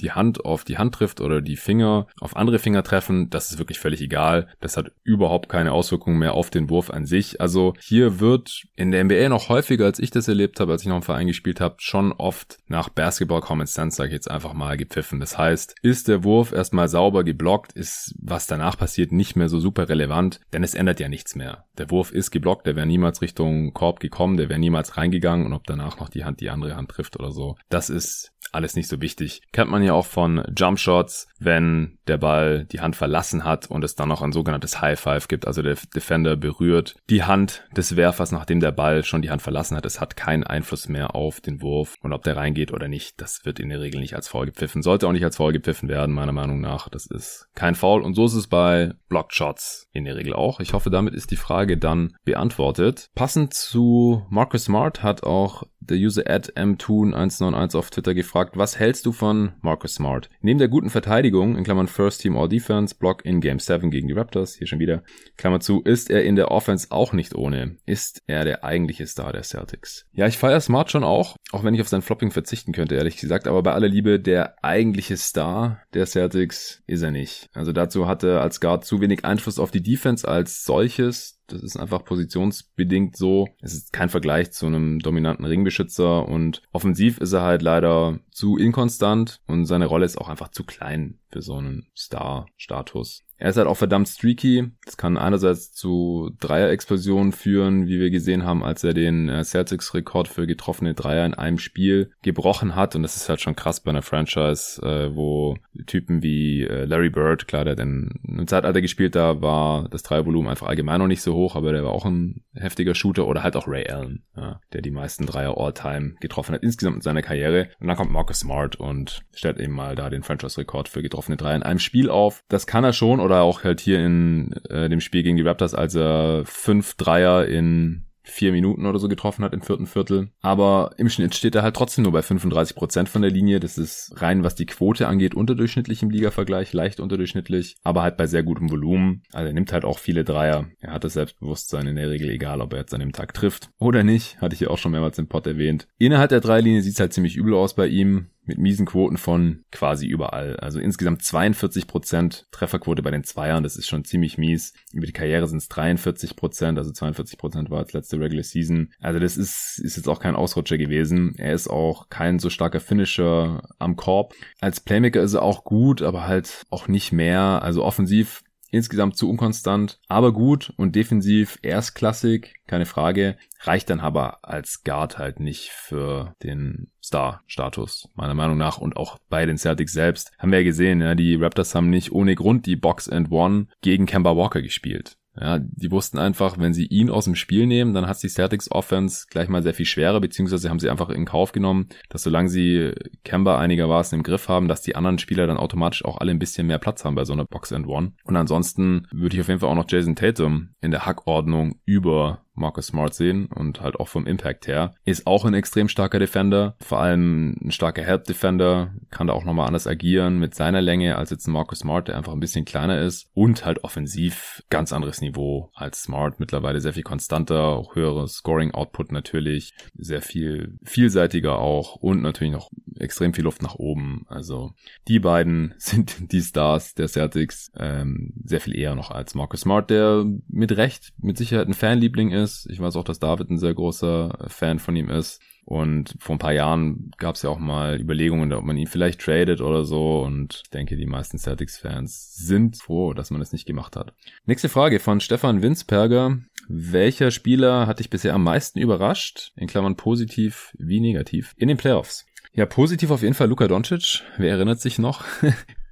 die 0.00 0.12
Hand 0.12 0.44
auf 0.44 0.64
die 0.64 0.78
Hand 0.78 0.94
trifft 0.94 1.20
oder 1.20 1.40
die 1.40 1.56
Finger 1.56 2.06
auf 2.20 2.36
andere 2.36 2.58
Finger 2.58 2.82
treffen, 2.82 3.30
das 3.30 3.50
ist 3.50 3.58
wirklich 3.58 3.78
völlig 3.78 4.00
egal. 4.00 4.48
Das 4.60 4.76
hat 4.76 4.92
überhaupt 5.04 5.48
keine 5.48 5.72
Auswirkungen 5.72 6.18
mehr 6.18 6.34
auf 6.34 6.50
den 6.50 6.70
Wurf 6.70 6.90
an 6.90 7.06
sich. 7.06 7.40
Also 7.40 7.74
hier 7.80 8.20
wird 8.20 8.64
in 8.76 8.90
der 8.90 9.04
NBA 9.04 9.28
noch 9.28 9.48
häufiger, 9.48 9.84
als 9.84 9.98
ich 9.98 10.10
das 10.10 10.28
erlebt 10.28 10.60
habe, 10.60 10.72
als 10.72 10.82
ich 10.82 10.88
noch 10.88 10.96
im 10.96 11.02
Verein 11.02 11.26
gespielt 11.26 11.60
habe, 11.60 11.76
schon 11.78 12.12
oft 12.12 12.58
nach 12.66 12.88
Basketball 12.88 13.40
Common 13.40 13.66
Sense, 13.66 13.96
sage 13.96 14.08
ich 14.08 14.14
jetzt 14.14 14.30
einfach 14.30 14.52
mal, 14.52 14.76
gepfiffen. 14.76 15.20
Das 15.20 15.36
heißt, 15.36 15.74
ist 15.82 16.08
der 16.08 16.24
Wurf 16.24 16.52
erstmal 16.52 16.88
sauber 16.88 17.24
geblockt, 17.24 17.72
ist 17.72 18.14
was 18.20 18.46
danach 18.46 18.78
passiert 18.78 19.12
nicht 19.12 19.36
mehr 19.36 19.48
so 19.48 19.60
super 19.60 19.88
relevant, 19.88 20.40
denn 20.52 20.62
es 20.62 20.74
ändert 20.74 21.00
ja 21.00 21.08
nichts 21.08 21.34
mehr. 21.34 21.64
Der 21.78 21.90
Wurf 21.90 22.12
ist 22.12 22.30
geblockt, 22.30 22.66
der 22.66 22.76
wäre 22.76 22.86
niemals 22.86 23.22
Richtung 23.22 23.72
Korb 23.72 24.00
gekommen, 24.00 24.36
der 24.36 24.48
wäre 24.48 24.58
niemals 24.58 24.96
reingegangen 24.96 25.46
und 25.46 25.52
ob 25.52 25.66
danach 25.66 25.98
noch 25.98 26.08
die 26.08 26.24
Hand 26.24 26.40
die 26.40 26.50
andere 26.50 26.76
Hand 26.76 26.90
trifft 26.90 27.18
oder 27.18 27.32
so. 27.32 27.56
Das 27.68 27.90
ist 27.90 28.32
alles 28.52 28.74
nicht 28.74 28.88
so 28.88 29.00
wichtig. 29.00 29.42
Kennt 29.52 29.70
man 29.70 29.82
ja 29.82 29.92
auch 29.92 30.06
von 30.06 30.42
Jump 30.56 30.78
Shots, 30.78 31.28
wenn 31.38 31.98
der 32.06 32.18
Ball 32.18 32.66
die 32.66 32.80
Hand 32.80 32.96
verlassen 32.96 33.44
hat 33.44 33.70
und 33.70 33.84
es 33.84 33.94
dann 33.94 34.08
noch 34.08 34.22
ein 34.22 34.32
sogenanntes 34.32 34.80
High 34.80 34.98
Five 34.98 35.28
gibt, 35.28 35.46
also 35.46 35.62
der 35.62 35.76
Defender 35.94 36.36
berührt 36.36 36.96
die 37.08 37.22
Hand 37.22 37.64
des 37.76 37.96
Werfers, 37.96 38.32
nachdem 38.32 38.60
der 38.60 38.72
Ball 38.72 39.04
schon 39.04 39.22
die 39.22 39.30
Hand 39.30 39.42
verlassen 39.42 39.76
hat. 39.76 39.86
Es 39.86 40.00
hat 40.00 40.16
keinen 40.16 40.44
Einfluss 40.44 40.88
mehr 40.88 41.14
auf 41.14 41.40
den 41.40 41.62
Wurf 41.62 41.94
und 42.02 42.12
ob 42.12 42.22
der 42.24 42.36
reingeht 42.36 42.72
oder 42.72 42.88
nicht, 42.88 43.20
das 43.20 43.44
wird 43.44 43.60
in 43.60 43.68
der 43.68 43.80
Regel 43.80 44.00
nicht 44.00 44.14
als 44.14 44.28
Foul 44.28 44.46
gepfiffen. 44.46 44.82
Sollte 44.82 45.06
auch 45.06 45.12
nicht 45.12 45.24
als 45.24 45.36
Foul 45.36 45.52
gepfiffen 45.52 45.88
werden, 45.88 46.14
meiner 46.14 46.32
Meinung 46.32 46.60
nach. 46.60 46.88
Das 46.88 47.06
ist 47.06 47.48
kein 47.54 47.74
Foul 47.74 48.02
und 48.02 48.14
so 48.14 48.26
ist 48.26 48.34
es 48.34 48.48
bei 48.48 48.92
Blocked 49.08 49.34
Shots 49.34 49.88
in 49.92 50.04
der 50.04 50.16
Regel 50.16 50.34
auch. 50.34 50.60
Ich 50.60 50.72
hoffe, 50.72 50.90
damit 50.90 51.14
ist 51.14 51.30
die 51.30 51.36
Frage 51.36 51.78
dann 51.78 52.16
beantwortet. 52.24 53.08
Passend 53.14 53.54
zu 53.54 54.26
Marcus 54.28 54.64
Smart 54.64 55.02
hat 55.02 55.22
auch 55.22 55.64
der 55.80 55.96
User 55.96 56.22
at 56.26 56.52
mtoon191 56.56 57.76
auf 57.76 57.90
Twitter 57.90 58.14
gefragt, 58.14 58.39
was 58.54 58.78
hältst 58.78 59.06
du 59.06 59.12
von 59.12 59.52
Marcus 59.60 59.94
Smart? 59.94 60.28
Neben 60.40 60.58
der 60.58 60.68
guten 60.68 60.90
Verteidigung, 60.90 61.56
in 61.56 61.64
Klammern 61.64 61.88
First 61.88 62.22
Team 62.22 62.36
All 62.36 62.48
Defense, 62.48 62.94
Block 62.94 63.24
in 63.24 63.40
Game 63.40 63.58
7 63.58 63.90
gegen 63.90 64.08
die 64.08 64.14
Raptors, 64.14 64.54
hier 64.54 64.66
schon 64.66 64.78
wieder, 64.78 65.02
Klammer 65.36 65.60
zu, 65.60 65.82
ist 65.82 66.10
er 66.10 66.24
in 66.24 66.36
der 66.36 66.50
Offense 66.50 66.88
auch 66.90 67.12
nicht 67.12 67.34
ohne. 67.34 67.76
Ist 67.86 68.22
er 68.26 68.44
der 68.44 68.64
eigentliche 68.64 69.06
Star 69.06 69.32
der 69.32 69.42
Celtics? 69.42 70.06
Ja, 70.12 70.26
ich 70.26 70.38
feiere 70.38 70.60
Smart 70.60 70.90
schon 70.90 71.04
auch, 71.04 71.36
auch 71.52 71.64
wenn 71.64 71.74
ich 71.74 71.80
auf 71.80 71.88
sein 71.88 72.02
Flopping 72.02 72.30
verzichten 72.30 72.72
könnte, 72.72 72.94
ehrlich 72.94 73.16
gesagt, 73.16 73.46
aber 73.46 73.62
bei 73.62 73.72
aller 73.72 73.88
Liebe, 73.88 74.18
der 74.18 74.62
eigentliche 74.64 75.16
Star 75.16 75.82
der 75.94 76.06
Celtics 76.06 76.82
ist 76.86 77.02
er 77.02 77.10
nicht. 77.10 77.48
Also 77.52 77.72
dazu 77.72 78.06
hat 78.06 78.22
er 78.22 78.40
als 78.40 78.60
Guard 78.60 78.84
zu 78.84 79.00
wenig 79.00 79.24
Einfluss 79.24 79.58
auf 79.58 79.70
die 79.70 79.82
Defense 79.82 80.26
als 80.26 80.64
solches. 80.64 81.39
Das 81.52 81.62
ist 81.62 81.76
einfach 81.76 82.04
positionsbedingt 82.04 83.16
so. 83.16 83.48
Es 83.60 83.74
ist 83.74 83.92
kein 83.92 84.08
Vergleich 84.08 84.52
zu 84.52 84.66
einem 84.66 84.98
dominanten 84.98 85.44
Ringbeschützer 85.44 86.28
und 86.28 86.62
offensiv 86.72 87.18
ist 87.18 87.32
er 87.32 87.42
halt 87.42 87.62
leider 87.62 88.20
zu 88.30 88.56
inkonstant 88.56 89.40
und 89.46 89.66
seine 89.66 89.86
Rolle 89.86 90.06
ist 90.06 90.18
auch 90.18 90.28
einfach 90.28 90.48
zu 90.48 90.64
klein 90.64 91.18
für 91.30 91.42
so 91.42 91.56
einen 91.56 91.86
Star-Status. 91.96 93.24
Er 93.40 93.48
ist 93.48 93.56
halt 93.56 93.66
auch 93.66 93.76
verdammt 93.76 94.06
streaky. 94.06 94.70
Das 94.84 94.98
kann 94.98 95.16
einerseits 95.16 95.72
zu 95.72 96.30
Dreier-Explosionen 96.40 97.32
führen, 97.32 97.86
wie 97.86 97.98
wir 97.98 98.10
gesehen 98.10 98.44
haben, 98.44 98.62
als 98.62 98.84
er 98.84 98.92
den 98.92 99.30
äh, 99.30 99.42
Celtics-Rekord 99.42 100.28
für 100.28 100.46
getroffene 100.46 100.92
Dreier 100.92 101.24
in 101.24 101.32
einem 101.32 101.58
Spiel 101.58 102.12
gebrochen 102.22 102.76
hat. 102.76 102.94
Und 102.94 103.02
das 103.02 103.16
ist 103.16 103.30
halt 103.30 103.40
schon 103.40 103.56
krass 103.56 103.80
bei 103.80 103.90
einer 103.90 104.02
Franchise, 104.02 104.82
äh, 104.82 105.16
wo 105.16 105.56
Typen 105.86 106.22
wie 106.22 106.64
äh, 106.64 106.84
Larry 106.84 107.08
Bird, 107.08 107.48
klar, 107.48 107.64
der 107.64 107.78
in 107.78 108.12
einem 108.28 108.46
Zeitalter 108.46 108.82
gespielt, 108.82 109.14
da 109.14 109.40
war 109.40 109.88
das 109.88 110.02
Dreiervolumen 110.02 110.50
einfach 110.50 110.68
allgemein 110.68 111.00
noch 111.00 111.06
nicht 111.06 111.22
so 111.22 111.34
hoch, 111.34 111.56
aber 111.56 111.72
der 111.72 111.82
war 111.82 111.92
auch 111.92 112.04
ein 112.04 112.42
heftiger 112.52 112.94
Shooter. 112.94 113.26
Oder 113.26 113.42
halt 113.42 113.56
auch 113.56 113.66
Ray 113.66 113.88
Allen, 113.88 114.22
ja, 114.36 114.60
der 114.74 114.82
die 114.82 114.90
meisten 114.90 115.24
Dreier 115.24 115.56
All-Time 115.56 116.16
getroffen 116.20 116.54
hat, 116.54 116.62
insgesamt 116.62 116.96
in 116.96 117.02
seiner 117.02 117.22
Karriere. 117.22 117.68
Und 117.80 117.88
dann 117.88 117.96
kommt 117.96 118.12
Marcus 118.12 118.40
Smart 118.40 118.76
und 118.76 119.22
stellt 119.32 119.58
eben 119.58 119.72
mal 119.72 119.96
da 119.96 120.10
den 120.10 120.22
Franchise-Rekord 120.22 120.90
für 120.90 121.00
getroffene 121.00 121.38
Dreier 121.38 121.56
in 121.56 121.62
einem 121.62 121.78
Spiel 121.78 122.10
auf. 122.10 122.44
Das 122.50 122.66
kann 122.66 122.84
er 122.84 122.92
schon 122.92 123.18
oder 123.30 123.42
auch 123.42 123.62
halt 123.62 123.80
hier 123.80 124.04
in 124.04 124.52
äh, 124.68 124.88
dem 124.88 125.00
Spiel 125.00 125.22
gegen 125.22 125.36
die 125.36 125.42
Raptors, 125.42 125.74
als 125.74 125.94
er 125.94 126.42
fünf 126.44 126.94
Dreier 126.94 127.46
in 127.46 128.06
vier 128.22 128.52
Minuten 128.52 128.86
oder 128.86 128.98
so 128.98 129.08
getroffen 129.08 129.44
hat 129.44 129.54
im 129.54 129.62
vierten 129.62 129.86
Viertel. 129.86 130.28
Aber 130.40 130.92
im 130.96 131.08
Schnitt 131.08 131.34
steht 131.34 131.54
er 131.54 131.62
halt 131.62 131.76
trotzdem 131.76 132.04
nur 132.04 132.12
bei 132.12 132.22
35 132.22 132.76
Prozent 132.76 133.08
von 133.08 133.22
der 133.22 133.30
Linie. 133.30 133.60
Das 133.60 133.78
ist 133.78 134.12
rein, 134.16 134.42
was 134.42 134.54
die 134.54 134.66
Quote 134.66 135.08
angeht, 135.08 135.34
unterdurchschnittlich 135.34 136.02
im 136.02 136.10
Liga-Vergleich, 136.10 136.72
leicht 136.72 137.00
unterdurchschnittlich, 137.00 137.76
aber 137.82 138.02
halt 138.02 138.16
bei 138.16 138.26
sehr 138.26 138.42
gutem 138.42 138.70
Volumen. 138.70 139.22
Also 139.32 139.48
er 139.48 139.52
nimmt 139.52 139.72
halt 139.72 139.84
auch 139.84 139.98
viele 139.98 140.24
Dreier. 140.24 140.66
Er 140.80 140.92
hat 140.92 141.04
das 141.04 141.14
Selbstbewusstsein 141.14 141.86
in 141.86 141.96
der 141.96 142.10
Regel, 142.10 142.30
egal 142.30 142.60
ob 142.60 142.72
er 142.72 142.80
jetzt 142.80 142.94
an 142.94 143.00
dem 143.00 143.12
Tag 143.12 143.34
trifft 143.34 143.70
oder 143.78 144.02
nicht. 144.04 144.40
Hatte 144.40 144.54
ich 144.54 144.60
ja 144.60 144.68
auch 144.68 144.78
schon 144.78 144.92
mehrmals 144.92 145.18
im 145.18 145.28
Pod 145.28 145.46
erwähnt. 145.46 145.88
Innerhalb 145.98 146.30
der 146.30 146.40
Dreilinie 146.40 146.82
sieht 146.82 146.94
es 146.94 147.00
halt 147.00 147.12
ziemlich 147.12 147.36
übel 147.36 147.54
aus 147.54 147.74
bei 147.74 147.86
ihm 147.86 148.26
mit 148.44 148.58
miesen 148.58 148.86
Quoten 148.86 149.16
von 149.16 149.64
quasi 149.70 150.06
überall. 150.06 150.56
Also 150.56 150.80
insgesamt 150.80 151.22
42 151.22 151.86
Prozent 151.86 152.46
Trefferquote 152.50 153.02
bei 153.02 153.10
den 153.10 153.24
Zweiern, 153.24 153.62
das 153.62 153.76
ist 153.76 153.88
schon 153.88 154.04
ziemlich 154.04 154.38
mies. 154.38 154.72
Über 154.92 155.06
die 155.06 155.12
Karriere 155.12 155.46
sind 155.46 155.58
es 155.58 155.70
43%, 155.70 156.34
Prozent, 156.36 156.78
also 156.78 156.90
42 156.90 157.38
Prozent 157.38 157.70
war 157.70 157.78
als 157.78 157.92
letzte 157.92 158.18
Regular 158.18 158.42
Season. 158.42 158.92
Also 159.00 159.18
das 159.18 159.36
ist, 159.36 159.78
ist 159.78 159.96
jetzt 159.96 160.08
auch 160.08 160.20
kein 160.20 160.34
Ausrutscher 160.34 160.78
gewesen. 160.78 161.34
Er 161.36 161.52
ist 161.52 161.68
auch 161.68 162.08
kein 162.08 162.38
so 162.38 162.50
starker 162.50 162.80
Finisher 162.80 163.62
am 163.78 163.96
Korb. 163.96 164.34
Als 164.60 164.80
Playmaker 164.80 165.22
ist 165.22 165.34
er 165.34 165.42
auch 165.42 165.64
gut, 165.64 166.02
aber 166.02 166.26
halt 166.26 166.66
auch 166.70 166.88
nicht 166.88 167.12
mehr. 167.12 167.62
Also 167.62 167.84
offensiv 167.84 168.42
insgesamt 168.70 169.16
zu 169.16 169.28
unkonstant, 169.28 169.98
aber 170.08 170.32
gut 170.32 170.72
und 170.76 170.96
defensiv 170.96 171.58
erstklassig, 171.62 172.60
keine 172.66 172.86
Frage, 172.86 173.36
reicht 173.60 173.90
dann 173.90 174.00
aber 174.00 174.44
als 174.44 174.82
Guard 174.84 175.18
halt 175.18 175.40
nicht 175.40 175.70
für 175.70 176.34
den 176.42 176.90
Star-Status, 177.02 178.08
meiner 178.14 178.34
Meinung 178.34 178.56
nach. 178.56 178.78
Und 178.78 178.96
auch 178.96 179.18
bei 179.28 179.44
den 179.46 179.58
Celtics 179.58 179.92
selbst 179.92 180.32
haben 180.38 180.52
wir 180.52 180.60
ja 180.60 180.64
gesehen, 180.64 181.00
ja, 181.00 181.14
die 181.14 181.34
Raptors 181.34 181.74
haben 181.74 181.90
nicht 181.90 182.12
ohne 182.12 182.34
Grund 182.34 182.66
die 182.66 182.76
Box 182.76 183.08
and 183.08 183.30
One 183.30 183.66
gegen 183.82 184.06
Kemba 184.06 184.36
Walker 184.36 184.62
gespielt. 184.62 185.16
Ja, 185.38 185.58
die 185.60 185.90
wussten 185.90 186.18
einfach, 186.18 186.58
wenn 186.58 186.74
sie 186.74 186.86
ihn 186.86 187.08
aus 187.08 187.24
dem 187.24 187.36
Spiel 187.36 187.66
nehmen, 187.66 187.94
dann 187.94 188.06
hat 188.06 188.22
die 188.22 188.28
Celtics 188.28 188.70
Offense 188.70 189.26
gleich 189.30 189.48
mal 189.48 189.62
sehr 189.62 189.74
viel 189.74 189.86
schwerer, 189.86 190.20
beziehungsweise 190.20 190.68
haben 190.68 190.80
sie 190.80 190.90
einfach 190.90 191.08
in 191.08 191.24
Kauf 191.24 191.52
genommen, 191.52 191.88
dass 192.08 192.24
solange 192.24 192.48
sie 192.48 192.92
Kemba 193.24 193.58
einigermaßen 193.58 194.18
im 194.18 194.22
Griff 194.24 194.48
haben, 194.48 194.68
dass 194.68 194.82
die 194.82 194.96
anderen 194.96 195.18
Spieler 195.18 195.46
dann 195.46 195.56
automatisch 195.56 196.04
auch 196.04 196.18
alle 196.18 196.32
ein 196.32 196.38
bisschen 196.38 196.66
mehr 196.66 196.78
Platz 196.78 197.04
haben 197.04 197.14
bei 197.14 197.24
so 197.24 197.32
einer 197.32 197.44
Box 197.44 197.72
and 197.72 197.86
One. 197.86 198.12
Und 198.24 198.36
ansonsten 198.36 199.06
würde 199.12 199.36
ich 199.36 199.40
auf 199.40 199.48
jeden 199.48 199.60
Fall 199.60 199.70
auch 199.70 199.74
noch 199.74 199.88
Jason 199.88 200.16
Tatum 200.16 200.70
in 200.80 200.90
der 200.90 201.06
Hackordnung 201.06 201.76
über 201.84 202.44
Marcus 202.60 202.88
Smart 202.88 203.14
sehen 203.14 203.46
und 203.46 203.80
halt 203.80 203.98
auch 203.98 204.08
vom 204.08 204.26
Impact 204.26 204.66
her. 204.66 204.94
Ist 205.04 205.26
auch 205.26 205.44
ein 205.44 205.54
extrem 205.54 205.88
starker 205.88 206.18
Defender, 206.18 206.76
vor 206.80 207.00
allem 207.00 207.56
ein 207.62 207.72
starker 207.72 208.02
Help 208.02 208.24
Defender, 208.24 208.92
kann 209.10 209.26
da 209.26 209.32
auch 209.32 209.44
nochmal 209.44 209.66
anders 209.66 209.86
agieren 209.86 210.38
mit 210.38 210.54
seiner 210.54 210.80
Länge 210.80 211.16
als 211.16 211.30
jetzt 211.30 211.46
ein 211.46 211.52
Marcus 211.52 211.80
Smart, 211.80 212.08
der 212.08 212.16
einfach 212.16 212.32
ein 212.32 212.40
bisschen 212.40 212.64
kleiner 212.64 213.00
ist 213.00 213.28
und 213.34 213.64
halt 213.64 213.84
offensiv 213.84 214.62
ganz 214.70 214.92
anderes 214.92 215.20
Niveau 215.20 215.70
als 215.74 216.02
Smart, 216.02 216.40
mittlerweile 216.40 216.80
sehr 216.80 216.92
viel 216.92 217.02
konstanter, 217.02 217.60
auch 217.60 217.94
höheres 217.94 218.34
Scoring 218.34 218.72
Output 218.72 219.12
natürlich, 219.12 219.74
sehr 219.94 220.22
viel 220.22 220.78
vielseitiger 220.84 221.58
auch 221.58 221.96
und 221.96 222.22
natürlich 222.22 222.52
noch 222.52 222.70
extrem 222.98 223.34
viel 223.34 223.44
Luft 223.44 223.62
nach 223.62 223.76
oben. 223.76 224.26
Also 224.28 224.72
die 225.08 225.18
beiden 225.18 225.74
sind 225.78 226.32
die 226.32 226.42
Stars 226.42 226.94
der 226.94 227.08
Celtics 227.08 227.72
ähm, 227.76 228.32
sehr 228.44 228.60
viel 228.60 228.76
eher 228.76 228.94
noch 228.94 229.10
als 229.10 229.34
Marcus 229.34 229.60
Smart, 229.60 229.90
der 229.90 230.24
mit 230.48 230.76
Recht 230.76 231.12
mit 231.18 231.38
Sicherheit 231.38 231.68
ein 231.68 231.74
Fanliebling 231.74 232.30
ist. 232.30 232.49
Ich 232.70 232.80
weiß 232.80 232.96
auch, 232.96 233.04
dass 233.04 233.18
David 233.18 233.50
ein 233.50 233.58
sehr 233.58 233.74
großer 233.74 234.46
Fan 234.48 234.78
von 234.78 234.96
ihm 234.96 235.08
ist. 235.08 235.40
Und 235.64 236.16
vor 236.18 236.34
ein 236.34 236.40
paar 236.40 236.52
Jahren 236.52 237.12
gab 237.18 237.36
es 237.36 237.42
ja 237.42 237.50
auch 237.50 237.58
mal 237.58 238.00
Überlegungen, 238.00 238.52
ob 238.52 238.64
man 238.64 238.76
ihn 238.76 238.86
vielleicht 238.86 239.20
tradet 239.20 239.60
oder 239.60 239.84
so. 239.84 240.20
Und 240.22 240.62
ich 240.64 240.70
denke, 240.70 240.96
die 240.96 241.06
meisten 241.06 241.38
Celtics-Fans 241.38 242.34
sind 242.34 242.76
froh, 242.78 243.12
dass 243.14 243.30
man 243.30 243.40
es 243.40 243.52
nicht 243.52 243.66
gemacht 243.66 243.94
hat. 243.96 244.14
Nächste 244.46 244.68
Frage 244.68 244.98
von 244.98 245.20
Stefan 245.20 245.62
Winsperger. 245.62 246.38
Welcher 246.68 247.30
Spieler 247.30 247.86
hat 247.86 247.98
dich 247.98 248.10
bisher 248.10 248.34
am 248.34 248.44
meisten 248.44 248.78
überrascht? 248.78 249.52
In 249.56 249.66
Klammern 249.66 249.96
positiv 249.96 250.74
wie 250.78 251.00
negativ 251.00 251.52
in 251.56 251.68
den 251.68 251.76
Playoffs. 251.76 252.26
Ja, 252.52 252.66
positiv 252.66 253.10
auf 253.10 253.22
jeden 253.22 253.34
Fall 253.34 253.48
Luka 253.48 253.68
Doncic. 253.68 254.22
Wer 254.38 254.52
erinnert 254.52 254.80
sich 254.80 254.98
noch? 254.98 255.24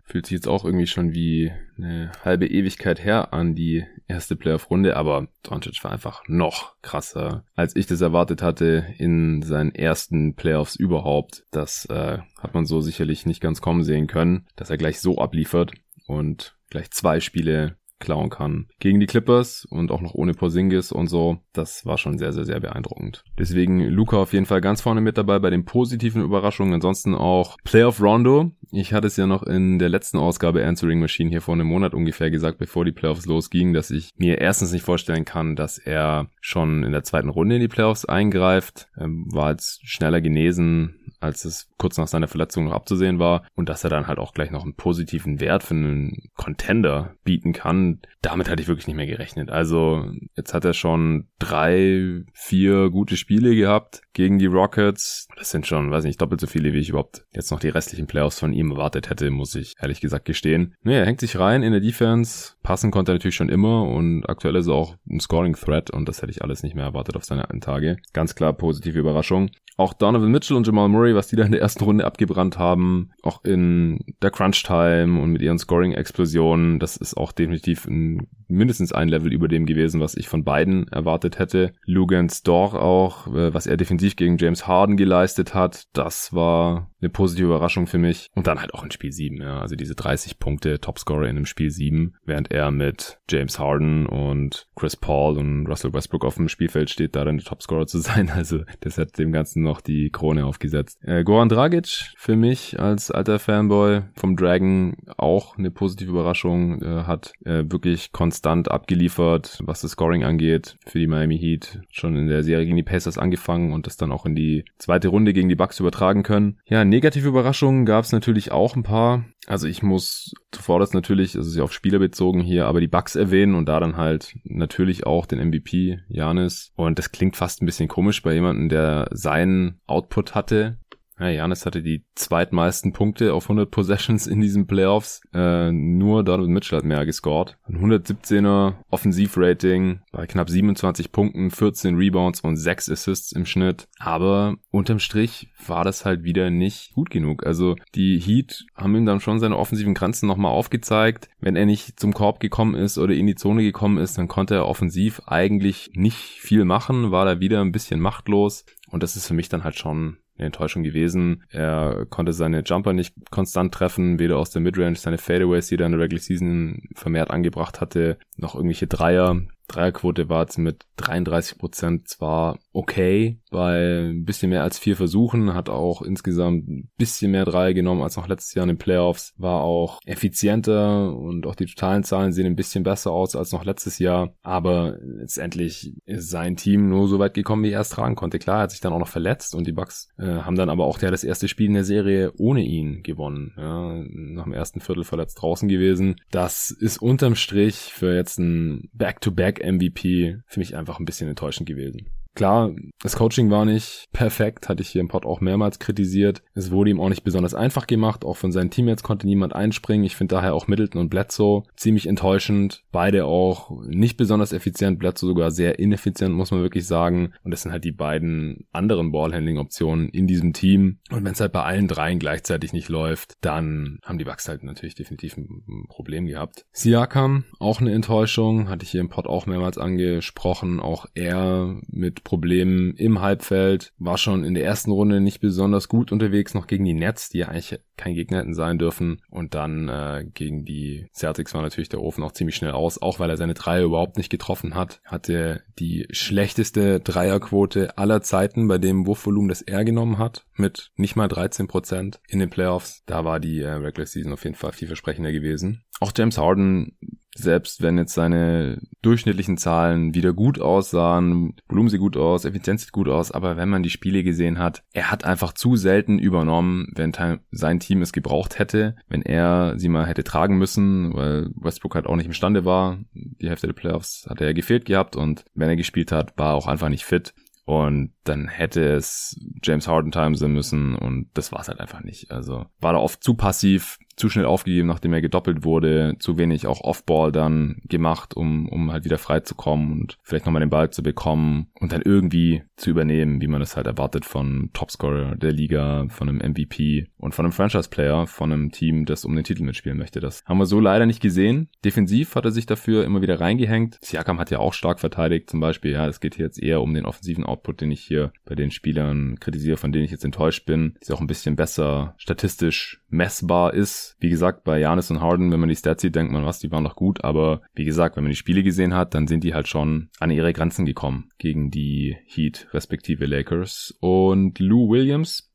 Fühlt 0.08 0.24
sich 0.24 0.36
jetzt 0.36 0.48
auch 0.48 0.64
irgendwie 0.64 0.86
schon 0.86 1.12
wie 1.12 1.52
eine 1.76 2.10
halbe 2.24 2.46
Ewigkeit 2.46 3.04
her 3.04 3.34
an 3.34 3.54
die 3.54 3.84
erste 4.06 4.36
Playoff-Runde, 4.36 4.96
aber 4.96 5.28
Doncic 5.42 5.84
war 5.84 5.92
einfach 5.92 6.22
noch 6.28 6.80
krasser, 6.80 7.44
als 7.54 7.76
ich 7.76 7.86
das 7.86 8.00
erwartet 8.00 8.40
hatte 8.40 8.86
in 8.96 9.42
seinen 9.42 9.74
ersten 9.74 10.34
Playoffs 10.34 10.76
überhaupt. 10.76 11.44
Das 11.50 11.84
äh, 11.90 12.18
hat 12.40 12.54
man 12.54 12.64
so 12.64 12.80
sicherlich 12.80 13.26
nicht 13.26 13.42
ganz 13.42 13.60
kommen 13.60 13.84
sehen 13.84 14.06
können, 14.06 14.46
dass 14.56 14.70
er 14.70 14.78
gleich 14.78 14.98
so 14.98 15.18
abliefert 15.18 15.72
und 16.06 16.56
gleich 16.70 16.90
zwei 16.90 17.20
Spiele 17.20 17.76
klauen 17.98 18.30
kann. 18.30 18.66
Gegen 18.78 19.00
die 19.00 19.06
Clippers 19.06 19.66
und 19.68 19.90
auch 19.90 20.00
noch 20.00 20.14
ohne 20.14 20.34
Porzingis 20.34 20.92
und 20.92 21.08
so. 21.08 21.38
Das 21.52 21.84
war 21.84 21.98
schon 21.98 22.18
sehr, 22.18 22.32
sehr, 22.32 22.44
sehr 22.44 22.60
beeindruckend. 22.60 23.24
Deswegen 23.38 23.80
Luca 23.80 24.18
auf 24.18 24.32
jeden 24.32 24.46
Fall 24.46 24.60
ganz 24.60 24.80
vorne 24.80 25.00
mit 25.00 25.18
dabei 25.18 25.38
bei 25.38 25.50
den 25.50 25.64
positiven 25.64 26.22
Überraschungen. 26.22 26.74
Ansonsten 26.74 27.14
auch 27.14 27.56
Playoff 27.64 28.00
Rondo. 28.00 28.52
Ich 28.70 28.92
hatte 28.92 29.06
es 29.06 29.16
ja 29.16 29.26
noch 29.26 29.42
in 29.42 29.78
der 29.78 29.88
letzten 29.88 30.18
Ausgabe 30.18 30.64
Answering 30.64 31.00
Machine 31.00 31.30
hier 31.30 31.40
vor 31.40 31.54
einem 31.54 31.66
Monat 31.66 31.94
ungefähr 31.94 32.30
gesagt, 32.30 32.58
bevor 32.58 32.84
die 32.84 32.92
Playoffs 32.92 33.26
losgingen, 33.26 33.72
dass 33.72 33.90
ich 33.90 34.10
mir 34.16 34.38
erstens 34.38 34.72
nicht 34.72 34.84
vorstellen 34.84 35.24
kann, 35.24 35.56
dass 35.56 35.78
er 35.78 36.28
schon 36.40 36.84
in 36.84 36.92
der 36.92 37.02
zweiten 37.02 37.30
Runde 37.30 37.56
in 37.56 37.60
die 37.60 37.68
Playoffs 37.68 38.04
eingreift. 38.04 38.88
Er 38.96 39.08
war 39.08 39.50
jetzt 39.50 39.80
schneller 39.88 40.20
genesen, 40.20 41.07
als 41.20 41.44
es 41.44 41.68
kurz 41.78 41.96
nach 41.98 42.08
seiner 42.08 42.28
Verletzung 42.28 42.64
noch 42.64 42.72
abzusehen 42.72 43.18
war 43.18 43.46
und 43.54 43.68
dass 43.68 43.84
er 43.84 43.90
dann 43.90 44.06
halt 44.06 44.18
auch 44.18 44.32
gleich 44.32 44.50
noch 44.50 44.64
einen 44.64 44.74
positiven 44.74 45.40
Wert 45.40 45.62
für 45.62 45.74
einen 45.74 46.28
Contender 46.36 47.14
bieten 47.24 47.52
kann, 47.52 48.00
damit 48.22 48.48
hatte 48.48 48.62
ich 48.62 48.68
wirklich 48.68 48.86
nicht 48.86 48.96
mehr 48.96 49.06
gerechnet. 49.06 49.50
Also 49.50 50.10
jetzt 50.36 50.54
hat 50.54 50.64
er 50.64 50.74
schon 50.74 51.28
drei, 51.38 52.24
vier 52.32 52.90
gute 52.90 53.16
Spiele 53.16 53.54
gehabt 53.54 54.02
gegen 54.12 54.38
die 54.38 54.46
Rockets. 54.46 55.28
Das 55.36 55.50
sind 55.50 55.66
schon, 55.66 55.90
weiß 55.90 56.04
nicht, 56.04 56.20
doppelt 56.20 56.40
so 56.40 56.46
viele, 56.46 56.72
wie 56.72 56.78
ich 56.78 56.90
überhaupt 56.90 57.24
jetzt 57.32 57.50
noch 57.50 57.60
die 57.60 57.68
restlichen 57.68 58.06
Playoffs 58.06 58.38
von 58.38 58.52
ihm 58.52 58.72
erwartet 58.72 59.10
hätte, 59.10 59.30
muss 59.30 59.54
ich 59.54 59.74
ehrlich 59.80 60.00
gesagt 60.00 60.24
gestehen. 60.24 60.74
Nee, 60.82 60.98
er 60.98 61.06
hängt 61.06 61.20
sich 61.20 61.38
rein 61.38 61.62
in 61.62 61.72
der 61.72 61.80
Defense. 61.80 62.54
Passen 62.62 62.90
konnte 62.90 63.12
er 63.12 63.14
natürlich 63.14 63.36
schon 63.36 63.48
immer 63.48 63.84
und 63.84 64.24
aktuell 64.28 64.56
ist 64.56 64.66
er 64.66 64.74
auch 64.74 64.96
ein 65.08 65.20
Scoring 65.20 65.54
Threat 65.54 65.90
und 65.90 66.08
das 66.08 66.22
hätte 66.22 66.32
ich 66.32 66.42
alles 66.42 66.62
nicht 66.62 66.74
mehr 66.74 66.84
erwartet 66.84 67.16
auf 67.16 67.24
seine 67.24 67.42
alten 67.44 67.60
Tage. 67.60 67.96
Ganz 68.12 68.34
klar 68.34 68.52
positive 68.52 68.98
Überraschung. 68.98 69.50
Auch 69.76 69.92
Donovan 69.92 70.32
Mitchell 70.32 70.56
und 70.56 70.66
Jamal 70.66 70.88
Murray, 70.88 71.07
was 71.14 71.28
die 71.28 71.36
da 71.36 71.44
in 71.44 71.52
der 71.52 71.60
ersten 71.60 71.84
Runde 71.84 72.04
abgebrannt 72.04 72.58
haben, 72.58 73.10
auch 73.22 73.44
in 73.44 73.98
der 74.22 74.30
Crunch 74.30 74.62
Time 74.62 75.20
und 75.20 75.30
mit 75.30 75.42
ihren 75.42 75.58
Scoring-Explosionen, 75.58 76.78
das 76.78 76.96
ist 76.96 77.16
auch 77.16 77.32
definitiv 77.32 77.86
ein, 77.86 78.28
mindestens 78.48 78.92
ein 78.92 79.08
Level 79.08 79.32
über 79.32 79.48
dem 79.48 79.66
gewesen, 79.66 80.00
was 80.00 80.16
ich 80.16 80.28
von 80.28 80.44
beiden 80.44 80.88
erwartet 80.88 81.38
hätte. 81.38 81.72
Lugans 81.84 82.42
Dor 82.42 82.80
auch, 82.80 83.26
äh, 83.28 83.52
was 83.52 83.66
er 83.66 83.76
defensiv 83.76 84.16
gegen 84.16 84.38
James 84.38 84.66
Harden 84.66 84.96
geleistet 84.96 85.54
hat, 85.54 85.84
das 85.92 86.32
war 86.32 86.90
eine 87.00 87.10
positive 87.10 87.46
Überraschung 87.46 87.86
für 87.86 87.98
mich. 87.98 88.26
Und 88.34 88.46
dann 88.46 88.60
halt 88.60 88.74
auch 88.74 88.84
in 88.84 88.90
Spiel 88.90 89.12
7, 89.12 89.40
ja, 89.40 89.60
also 89.60 89.76
diese 89.76 89.94
30 89.94 90.38
Punkte 90.38 90.80
Topscorer 90.80 91.24
in 91.24 91.36
einem 91.36 91.46
Spiel 91.46 91.70
7, 91.70 92.14
während 92.24 92.50
er 92.50 92.70
mit 92.70 93.18
James 93.30 93.58
Harden 93.58 94.06
und 94.06 94.66
Chris 94.74 94.96
Paul 94.96 95.38
und 95.38 95.66
Russell 95.66 95.92
Westbrook 95.92 96.24
auf 96.24 96.36
dem 96.36 96.48
Spielfeld 96.48 96.90
steht, 96.90 97.14
da 97.14 97.24
dann 97.24 97.38
der 97.38 97.46
Topscorer 97.46 97.86
zu 97.86 97.98
sein. 97.98 98.30
Also 98.30 98.62
das 98.80 98.98
hat 98.98 99.18
dem 99.18 99.32
Ganzen 99.32 99.62
noch 99.62 99.80
die 99.80 100.10
Krone 100.10 100.46
aufgesetzt. 100.46 100.97
Äh, 101.02 101.22
Goran 101.22 101.48
Dragic 101.48 102.12
für 102.16 102.36
mich 102.36 102.78
als 102.80 103.10
alter 103.10 103.38
Fanboy 103.38 104.02
vom 104.14 104.36
Dragon 104.36 104.96
auch 105.16 105.56
eine 105.56 105.70
positive 105.70 106.10
Überraschung. 106.10 106.82
Äh, 106.82 107.04
hat 107.04 107.32
äh, 107.44 107.64
wirklich 107.68 108.12
konstant 108.12 108.70
abgeliefert, 108.70 109.58
was 109.62 109.80
das 109.80 109.92
Scoring 109.92 110.24
angeht 110.24 110.76
für 110.86 110.98
die 110.98 111.06
Miami 111.06 111.38
Heat. 111.38 111.80
Schon 111.90 112.16
in 112.16 112.26
der 112.26 112.42
Serie 112.42 112.64
gegen 112.64 112.76
die 112.76 112.82
Pacers 112.82 113.18
angefangen 113.18 113.72
und 113.72 113.86
das 113.86 113.96
dann 113.96 114.12
auch 114.12 114.26
in 114.26 114.34
die 114.34 114.64
zweite 114.78 115.08
Runde 115.08 115.32
gegen 115.32 115.48
die 115.48 115.54
Bucks 115.54 115.80
übertragen 115.80 116.22
können. 116.22 116.58
Ja, 116.66 116.84
negative 116.84 117.28
Überraschungen 117.28 117.86
gab 117.86 118.04
es 118.04 118.12
natürlich 118.12 118.50
auch 118.50 118.74
ein 118.74 118.82
paar. 118.82 119.24
Also 119.46 119.66
ich 119.66 119.82
muss 119.82 120.34
zuvor 120.52 120.78
das 120.78 120.92
natürlich, 120.92 121.34
ist 121.34 121.56
ja 121.56 121.62
auf 121.62 121.72
Spieler 121.72 121.98
bezogen 121.98 122.42
hier, 122.42 122.66
aber 122.66 122.80
die 122.80 122.88
Bucks 122.88 123.16
erwähnen 123.16 123.54
und 123.54 123.66
da 123.66 123.80
dann 123.80 123.96
halt 123.96 124.34
natürlich 124.44 125.06
auch 125.06 125.24
den 125.24 125.38
MVP, 125.48 126.00
Janis. 126.08 126.72
Und 126.76 126.98
das 126.98 127.12
klingt 127.12 127.36
fast 127.36 127.62
ein 127.62 127.66
bisschen 127.66 127.88
komisch 127.88 128.22
bei 128.22 128.34
jemandem, 128.34 128.68
der 128.68 129.08
seinen 129.12 129.80
Output 129.86 130.34
hatte 130.34 130.78
ja, 131.20 131.28
Janis 131.28 131.66
hatte 131.66 131.82
die 131.82 132.04
zweitmeisten 132.14 132.92
Punkte 132.92 133.34
auf 133.34 133.44
100 133.44 133.70
Possessions 133.70 134.26
in 134.26 134.40
diesen 134.40 134.66
Playoffs. 134.66 135.20
Äh, 135.34 135.72
nur 135.72 136.22
Donovan 136.22 136.52
Mitchell 136.52 136.78
hat 136.78 136.84
mehr 136.84 137.04
gescored. 137.06 137.58
Ein 137.64 137.78
117er 137.78 138.74
Offensivrating 138.90 140.00
bei 140.12 140.26
knapp 140.26 140.48
27 140.48 141.10
Punkten, 141.10 141.50
14 141.50 141.96
Rebounds 141.96 142.40
und 142.42 142.56
6 142.56 142.90
Assists 142.90 143.32
im 143.32 143.46
Schnitt. 143.46 143.88
Aber 143.98 144.56
unterm 144.70 145.00
Strich 145.00 145.48
war 145.66 145.84
das 145.84 146.04
halt 146.04 146.22
wieder 146.22 146.50
nicht 146.50 146.94
gut 146.94 147.10
genug. 147.10 147.44
Also 147.44 147.76
die 147.94 148.18
Heat 148.18 148.64
haben 148.74 148.94
ihm 148.94 149.06
dann 149.06 149.20
schon 149.20 149.40
seine 149.40 149.56
offensiven 149.56 149.94
Grenzen 149.94 150.26
nochmal 150.26 150.52
aufgezeigt. 150.52 151.28
Wenn 151.40 151.56
er 151.56 151.66
nicht 151.66 151.98
zum 151.98 152.14
Korb 152.14 152.38
gekommen 152.40 152.74
ist 152.74 152.98
oder 152.98 153.14
in 153.14 153.26
die 153.26 153.34
Zone 153.34 153.62
gekommen 153.62 153.98
ist, 153.98 154.18
dann 154.18 154.28
konnte 154.28 154.54
er 154.54 154.66
offensiv 154.66 155.20
eigentlich 155.26 155.90
nicht 155.94 156.16
viel 156.16 156.64
machen, 156.64 157.10
war 157.10 157.24
da 157.24 157.40
wieder 157.40 157.60
ein 157.60 157.72
bisschen 157.72 158.00
machtlos. 158.00 158.64
Und 158.90 159.02
das 159.02 159.16
ist 159.16 159.26
für 159.26 159.34
mich 159.34 159.48
dann 159.48 159.64
halt 159.64 159.76
schon 159.76 160.18
eine 160.38 160.46
Enttäuschung 160.46 160.82
gewesen. 160.82 161.44
Er 161.50 162.06
konnte 162.08 162.32
seine 162.32 162.62
Jumper 162.64 162.92
nicht 162.92 163.14
konstant 163.30 163.74
treffen, 163.74 164.18
weder 164.18 164.38
aus 164.38 164.50
der 164.50 164.62
Midrange, 164.62 164.96
seine 164.96 165.18
Fadeaways, 165.18 165.68
die 165.68 165.76
er 165.76 165.86
in 165.86 165.92
der 165.92 166.00
Regular 166.00 166.22
Season 166.22 166.82
vermehrt 166.94 167.30
angebracht 167.30 167.80
hatte, 167.80 168.18
noch 168.36 168.54
irgendwelche 168.54 168.86
Dreier. 168.86 169.40
Dreierquote 169.68 170.30
war 170.30 170.42
jetzt 170.42 170.58
mit 170.58 170.86
33 170.96 171.58
Prozent 171.58 172.08
zwar 172.08 172.58
okay, 172.72 173.38
bei 173.50 174.08
ein 174.08 174.24
bisschen 174.24 174.50
mehr 174.50 174.62
als 174.62 174.78
vier 174.78 174.96
Versuchen, 174.96 175.54
hat 175.54 175.68
auch 175.68 176.02
insgesamt 176.02 176.68
ein 176.68 176.90
bisschen 176.96 177.30
mehr 177.30 177.44
Dreier 177.44 177.74
genommen 177.74 178.02
als 178.02 178.16
noch 178.16 178.28
letztes 178.28 178.54
Jahr 178.54 178.64
in 178.64 178.68
den 178.68 178.78
Playoffs, 178.78 179.34
war 179.36 179.62
auch 179.62 180.00
effizienter 180.04 181.14
und 181.16 181.46
auch 181.46 181.54
die 181.54 181.66
totalen 181.66 182.04
Zahlen 182.04 182.32
sehen 182.32 182.46
ein 182.46 182.56
bisschen 182.56 182.84
besser 182.84 183.12
aus 183.12 183.36
als 183.36 183.52
noch 183.52 183.64
letztes 183.64 183.98
Jahr, 183.98 184.34
aber 184.42 184.98
letztendlich 185.02 185.94
ist 186.04 186.30
sein 186.30 186.56
Team 186.56 186.88
nur 186.88 187.08
so 187.08 187.18
weit 187.18 187.34
gekommen, 187.34 187.64
wie 187.64 187.72
er 187.72 187.80
es 187.80 187.90
tragen 187.90 188.14
konnte. 188.14 188.38
Klar, 188.38 188.58
er 188.58 188.62
hat 188.62 188.70
sich 188.70 188.80
dann 188.80 188.92
auch 188.92 188.98
noch 188.98 189.08
verletzt 189.08 189.54
und 189.54 189.66
die 189.66 189.72
Bucks 189.72 190.08
äh, 190.18 190.26
haben 190.26 190.56
dann 190.56 190.70
aber 190.70 190.84
auch 190.84 191.00
ja 191.00 191.10
das 191.10 191.24
erste 191.24 191.48
Spiel 191.48 191.66
in 191.66 191.74
der 191.74 191.84
Serie 191.84 192.32
ohne 192.36 192.62
ihn 192.62 193.02
gewonnen, 193.02 193.54
ja, 193.56 194.02
nach 194.08 194.44
dem 194.44 194.52
ersten 194.52 194.80
Viertel 194.80 195.04
verletzt 195.04 195.40
draußen 195.40 195.68
gewesen. 195.68 196.16
Das 196.30 196.70
ist 196.70 197.00
unterm 197.00 197.34
Strich 197.34 197.92
für 197.92 198.14
jetzt 198.14 198.38
ein 198.38 198.88
Back-to-Back 198.92 199.64
MVP 199.64 200.38
für 200.46 200.60
mich 200.60 200.76
einfach 200.76 200.98
ein 200.98 201.04
bisschen 201.04 201.28
enttäuschend 201.28 201.68
gewesen. 201.68 202.08
Klar, 202.38 202.70
das 203.02 203.16
Coaching 203.16 203.50
war 203.50 203.64
nicht 203.64 204.04
perfekt, 204.12 204.68
hatte 204.68 204.80
ich 204.80 204.90
hier 204.90 205.00
im 205.00 205.08
Pod 205.08 205.26
auch 205.26 205.40
mehrmals 205.40 205.80
kritisiert. 205.80 206.44
Es 206.54 206.70
wurde 206.70 206.90
ihm 206.92 207.00
auch 207.00 207.08
nicht 207.08 207.24
besonders 207.24 207.52
einfach 207.52 207.88
gemacht, 207.88 208.24
auch 208.24 208.36
von 208.36 208.52
seinen 208.52 208.70
Teammates 208.70 209.02
konnte 209.02 209.26
niemand 209.26 209.56
einspringen. 209.56 210.06
Ich 210.06 210.14
finde 210.14 210.36
daher 210.36 210.54
auch 210.54 210.68
Middleton 210.68 211.00
und 211.00 211.08
Bledsoe 211.08 211.64
ziemlich 211.74 212.06
enttäuschend. 212.06 212.84
Beide 212.92 213.24
auch 213.24 213.72
nicht 213.88 214.16
besonders 214.16 214.52
effizient, 214.52 215.00
Bledsoe 215.00 215.30
sogar 215.30 215.50
sehr 215.50 215.80
ineffizient, 215.80 216.32
muss 216.32 216.52
man 216.52 216.62
wirklich 216.62 216.86
sagen. 216.86 217.32
Und 217.42 217.50
das 217.50 217.62
sind 217.62 217.72
halt 217.72 217.82
die 217.82 217.90
beiden 217.90 218.68
anderen 218.70 219.10
Ballhandling-Optionen 219.10 220.08
in 220.10 220.28
diesem 220.28 220.52
Team. 220.52 221.00
Und 221.10 221.24
wenn 221.24 221.32
es 221.32 221.40
halt 221.40 221.50
bei 221.50 221.64
allen 221.64 221.88
dreien 221.88 222.20
gleichzeitig 222.20 222.72
nicht 222.72 222.88
läuft, 222.88 223.32
dann 223.40 223.98
haben 224.04 224.18
die 224.18 224.24
Bucks 224.24 224.46
halt 224.46 224.62
natürlich 224.62 224.94
definitiv 224.94 225.36
ein 225.36 225.86
Problem 225.88 226.26
gehabt. 226.26 226.66
Siakam, 226.70 227.46
auch 227.58 227.80
eine 227.80 227.92
Enttäuschung, 227.92 228.68
hatte 228.68 228.84
ich 228.84 228.92
hier 228.92 229.00
im 229.00 229.08
Pod 229.08 229.26
auch 229.26 229.46
mehrmals 229.46 229.76
angesprochen. 229.76 230.78
Auch 230.78 231.06
er 231.14 231.80
mit 231.88 232.27
Problemen 232.28 232.92
im 232.96 233.22
Halbfeld, 233.22 233.94
war 233.96 234.18
schon 234.18 234.44
in 234.44 234.52
der 234.52 234.62
ersten 234.62 234.90
Runde 234.90 235.18
nicht 235.18 235.40
besonders 235.40 235.88
gut 235.88 236.12
unterwegs, 236.12 236.52
noch 236.52 236.66
gegen 236.66 236.84
die 236.84 236.92
Nets, 236.92 237.30
die 237.30 237.38
ja 237.38 237.48
eigentlich 237.48 237.80
kein 237.96 238.12
Gegner 238.12 238.40
hätten 238.40 238.52
sein 238.52 238.76
dürfen. 238.76 239.22
Und 239.30 239.54
dann 239.54 239.88
äh, 239.88 240.26
gegen 240.34 240.66
die 240.66 241.06
Celtics 241.14 241.54
war 241.54 241.62
natürlich 241.62 241.88
der 241.88 242.02
Ofen 242.02 242.22
auch 242.22 242.32
ziemlich 242.32 242.54
schnell 242.54 242.72
aus, 242.72 243.00
auch 243.00 243.18
weil 243.18 243.30
er 243.30 243.38
seine 243.38 243.54
Dreier 243.54 243.84
überhaupt 243.84 244.18
nicht 244.18 244.28
getroffen 244.28 244.74
hat. 244.74 245.00
Hatte 245.06 245.62
die 245.78 246.06
schlechteste 246.10 247.00
Dreierquote 247.00 247.96
aller 247.96 248.20
Zeiten 248.20 248.68
bei 248.68 248.76
dem 248.76 249.06
Wurfvolumen, 249.06 249.48
das 249.48 249.62
er 249.62 249.86
genommen 249.86 250.18
hat, 250.18 250.44
mit 250.54 250.90
nicht 250.96 251.16
mal 251.16 251.28
13 251.28 251.66
Prozent 251.66 252.20
in 252.28 252.40
den 252.40 252.50
Playoffs. 252.50 253.04
Da 253.06 253.24
war 253.24 253.40
die 253.40 253.60
äh, 253.60 253.70
Regular 253.70 254.06
Season 254.06 254.34
auf 254.34 254.44
jeden 254.44 254.56
Fall 254.56 254.72
vielversprechender 254.72 255.32
gewesen. 255.32 255.82
Auch 255.98 256.12
James 256.14 256.36
Harden 256.36 256.92
selbst 257.38 257.82
wenn 257.82 257.98
jetzt 257.98 258.14
seine 258.14 258.80
durchschnittlichen 259.02 259.56
Zahlen 259.56 260.14
wieder 260.14 260.32
gut 260.32 260.60
aussahen, 260.60 261.54
Volumen 261.68 261.88
sieht 261.88 262.00
gut 262.00 262.16
aus, 262.16 262.44
Effizienz 262.44 262.82
sieht 262.82 262.92
gut 262.92 263.08
aus, 263.08 263.30
aber 263.30 263.56
wenn 263.56 263.68
man 263.68 263.82
die 263.82 263.90
Spiele 263.90 264.22
gesehen 264.22 264.58
hat, 264.58 264.82
er 264.92 265.10
hat 265.10 265.24
einfach 265.24 265.52
zu 265.52 265.76
selten 265.76 266.18
übernommen, 266.18 266.88
wenn 266.94 267.12
sein 267.50 267.80
Team 267.80 268.02
es 268.02 268.12
gebraucht 268.12 268.58
hätte, 268.58 268.96
wenn 269.08 269.22
er 269.22 269.78
sie 269.78 269.88
mal 269.88 270.06
hätte 270.06 270.24
tragen 270.24 270.58
müssen, 270.58 271.14
weil 271.14 271.50
Westbrook 271.54 271.94
halt 271.94 272.06
auch 272.06 272.16
nicht 272.16 272.26
imstande 272.26 272.64
war. 272.64 272.98
Die 273.12 273.48
Hälfte 273.48 273.66
der 273.66 273.74
Playoffs 273.74 274.26
hat 274.28 274.40
er 274.40 274.54
gefehlt 274.54 274.84
gehabt 274.84 275.16
und 275.16 275.44
wenn 275.54 275.68
er 275.68 275.76
gespielt 275.76 276.12
hat, 276.12 276.36
war 276.36 276.52
er 276.52 276.56
auch 276.56 276.66
einfach 276.66 276.88
nicht 276.88 277.04
fit. 277.04 277.34
Und 277.68 278.14
dann 278.24 278.48
hätte 278.48 278.82
es 278.94 279.38
James 279.62 279.86
Harden 279.86 280.10
time 280.10 280.34
sein 280.36 280.52
müssen 280.52 280.94
und 280.94 281.28
das 281.34 281.52
war 281.52 281.60
es 281.60 281.68
halt 281.68 281.80
einfach 281.80 282.02
nicht. 282.02 282.30
Also 282.30 282.64
war 282.80 282.94
da 282.94 282.98
oft 282.98 283.22
zu 283.22 283.34
passiv, 283.34 283.98
zu 284.18 284.28
schnell 284.28 284.44
aufgegeben, 284.44 284.88
nachdem 284.88 285.12
er 285.12 285.22
gedoppelt 285.22 285.64
wurde, 285.64 286.16
zu 286.18 286.38
wenig 286.38 286.66
auch 286.66 286.80
Offball 286.80 287.32
dann 287.32 287.80
gemacht, 287.84 288.36
um, 288.36 288.68
um 288.68 288.92
halt 288.92 289.04
wieder 289.04 289.18
frei 289.18 289.40
zu 289.40 289.54
kommen 289.54 289.92
und 289.92 290.18
vielleicht 290.22 290.46
nochmal 290.46 290.60
den 290.60 290.70
Ball 290.70 290.90
zu 290.90 291.02
bekommen 291.02 291.68
und 291.80 291.92
dann 291.92 292.02
irgendwie 292.02 292.62
zu 292.76 292.90
übernehmen, 292.90 293.40
wie 293.40 293.46
man 293.46 293.60
das 293.60 293.76
halt 293.76 293.86
erwartet 293.86 294.24
von 294.24 294.70
Topscorer 294.72 295.36
der 295.36 295.52
Liga, 295.52 296.06
von 296.08 296.28
einem 296.28 296.38
MVP 296.38 297.06
und 297.16 297.34
von 297.34 297.44
einem 297.44 297.52
Franchise-Player, 297.52 298.26
von 298.26 298.52
einem 298.52 298.70
Team, 298.70 299.04
das 299.04 299.24
um 299.24 299.34
den 299.34 299.44
Titel 299.44 299.64
mitspielen 299.64 299.98
möchte. 299.98 300.20
Das 300.20 300.44
haben 300.44 300.58
wir 300.58 300.66
so 300.66 300.80
leider 300.80 301.06
nicht 301.06 301.20
gesehen. 301.20 301.68
Defensiv 301.84 302.34
hat 302.34 302.44
er 302.44 302.52
sich 302.52 302.66
dafür 302.66 303.04
immer 303.04 303.22
wieder 303.22 303.40
reingehängt. 303.40 303.98
Siakam 304.00 304.38
hat 304.38 304.50
ja 304.50 304.58
auch 304.58 304.72
stark 304.72 305.00
verteidigt, 305.00 305.50
zum 305.50 305.60
Beispiel. 305.60 305.92
Ja, 305.92 306.06
es 306.06 306.20
geht 306.20 306.34
hier 306.34 306.44
jetzt 306.44 306.62
eher 306.62 306.82
um 306.82 306.94
den 306.94 307.06
offensiven 307.06 307.44
Output, 307.44 307.80
den 307.80 307.90
ich 307.90 308.00
hier 308.00 308.32
bei 308.44 308.54
den 308.54 308.70
Spielern 308.70 309.38
kritisiere, 309.40 309.76
von 309.76 309.92
denen 309.92 310.04
ich 310.04 310.10
jetzt 310.10 310.24
enttäuscht 310.24 310.66
bin. 310.66 310.96
Ist 311.00 311.12
auch 311.12 311.20
ein 311.20 311.26
bisschen 311.26 311.56
besser 311.56 312.14
statistisch 312.16 313.00
messbar 313.08 313.74
ist. 313.74 314.07
Wie 314.18 314.30
gesagt, 314.30 314.64
bei 314.64 314.78
Janis 314.78 315.10
und 315.10 315.20
Harden, 315.20 315.50
wenn 315.50 315.60
man 315.60 315.68
die 315.68 315.76
Stats 315.76 316.02
sieht, 316.02 316.14
denkt 316.14 316.32
man, 316.32 316.44
was, 316.44 316.58
die 316.58 316.70
waren 316.70 316.84
doch 316.84 316.96
gut. 316.96 317.24
Aber 317.24 317.62
wie 317.74 317.84
gesagt, 317.84 318.16
wenn 318.16 318.24
man 318.24 318.30
die 318.30 318.36
Spiele 318.36 318.62
gesehen 318.62 318.94
hat, 318.94 319.14
dann 319.14 319.26
sind 319.26 319.44
die 319.44 319.54
halt 319.54 319.68
schon 319.68 320.10
an 320.18 320.30
ihre 320.30 320.52
Grenzen 320.52 320.86
gekommen 320.86 321.30
gegen 321.38 321.70
die 321.70 322.16
Heat 322.26 322.68
respektive 322.72 323.26
Lakers. 323.26 323.96
Und 324.00 324.58
Lou 324.58 324.90
Williams, 324.90 325.47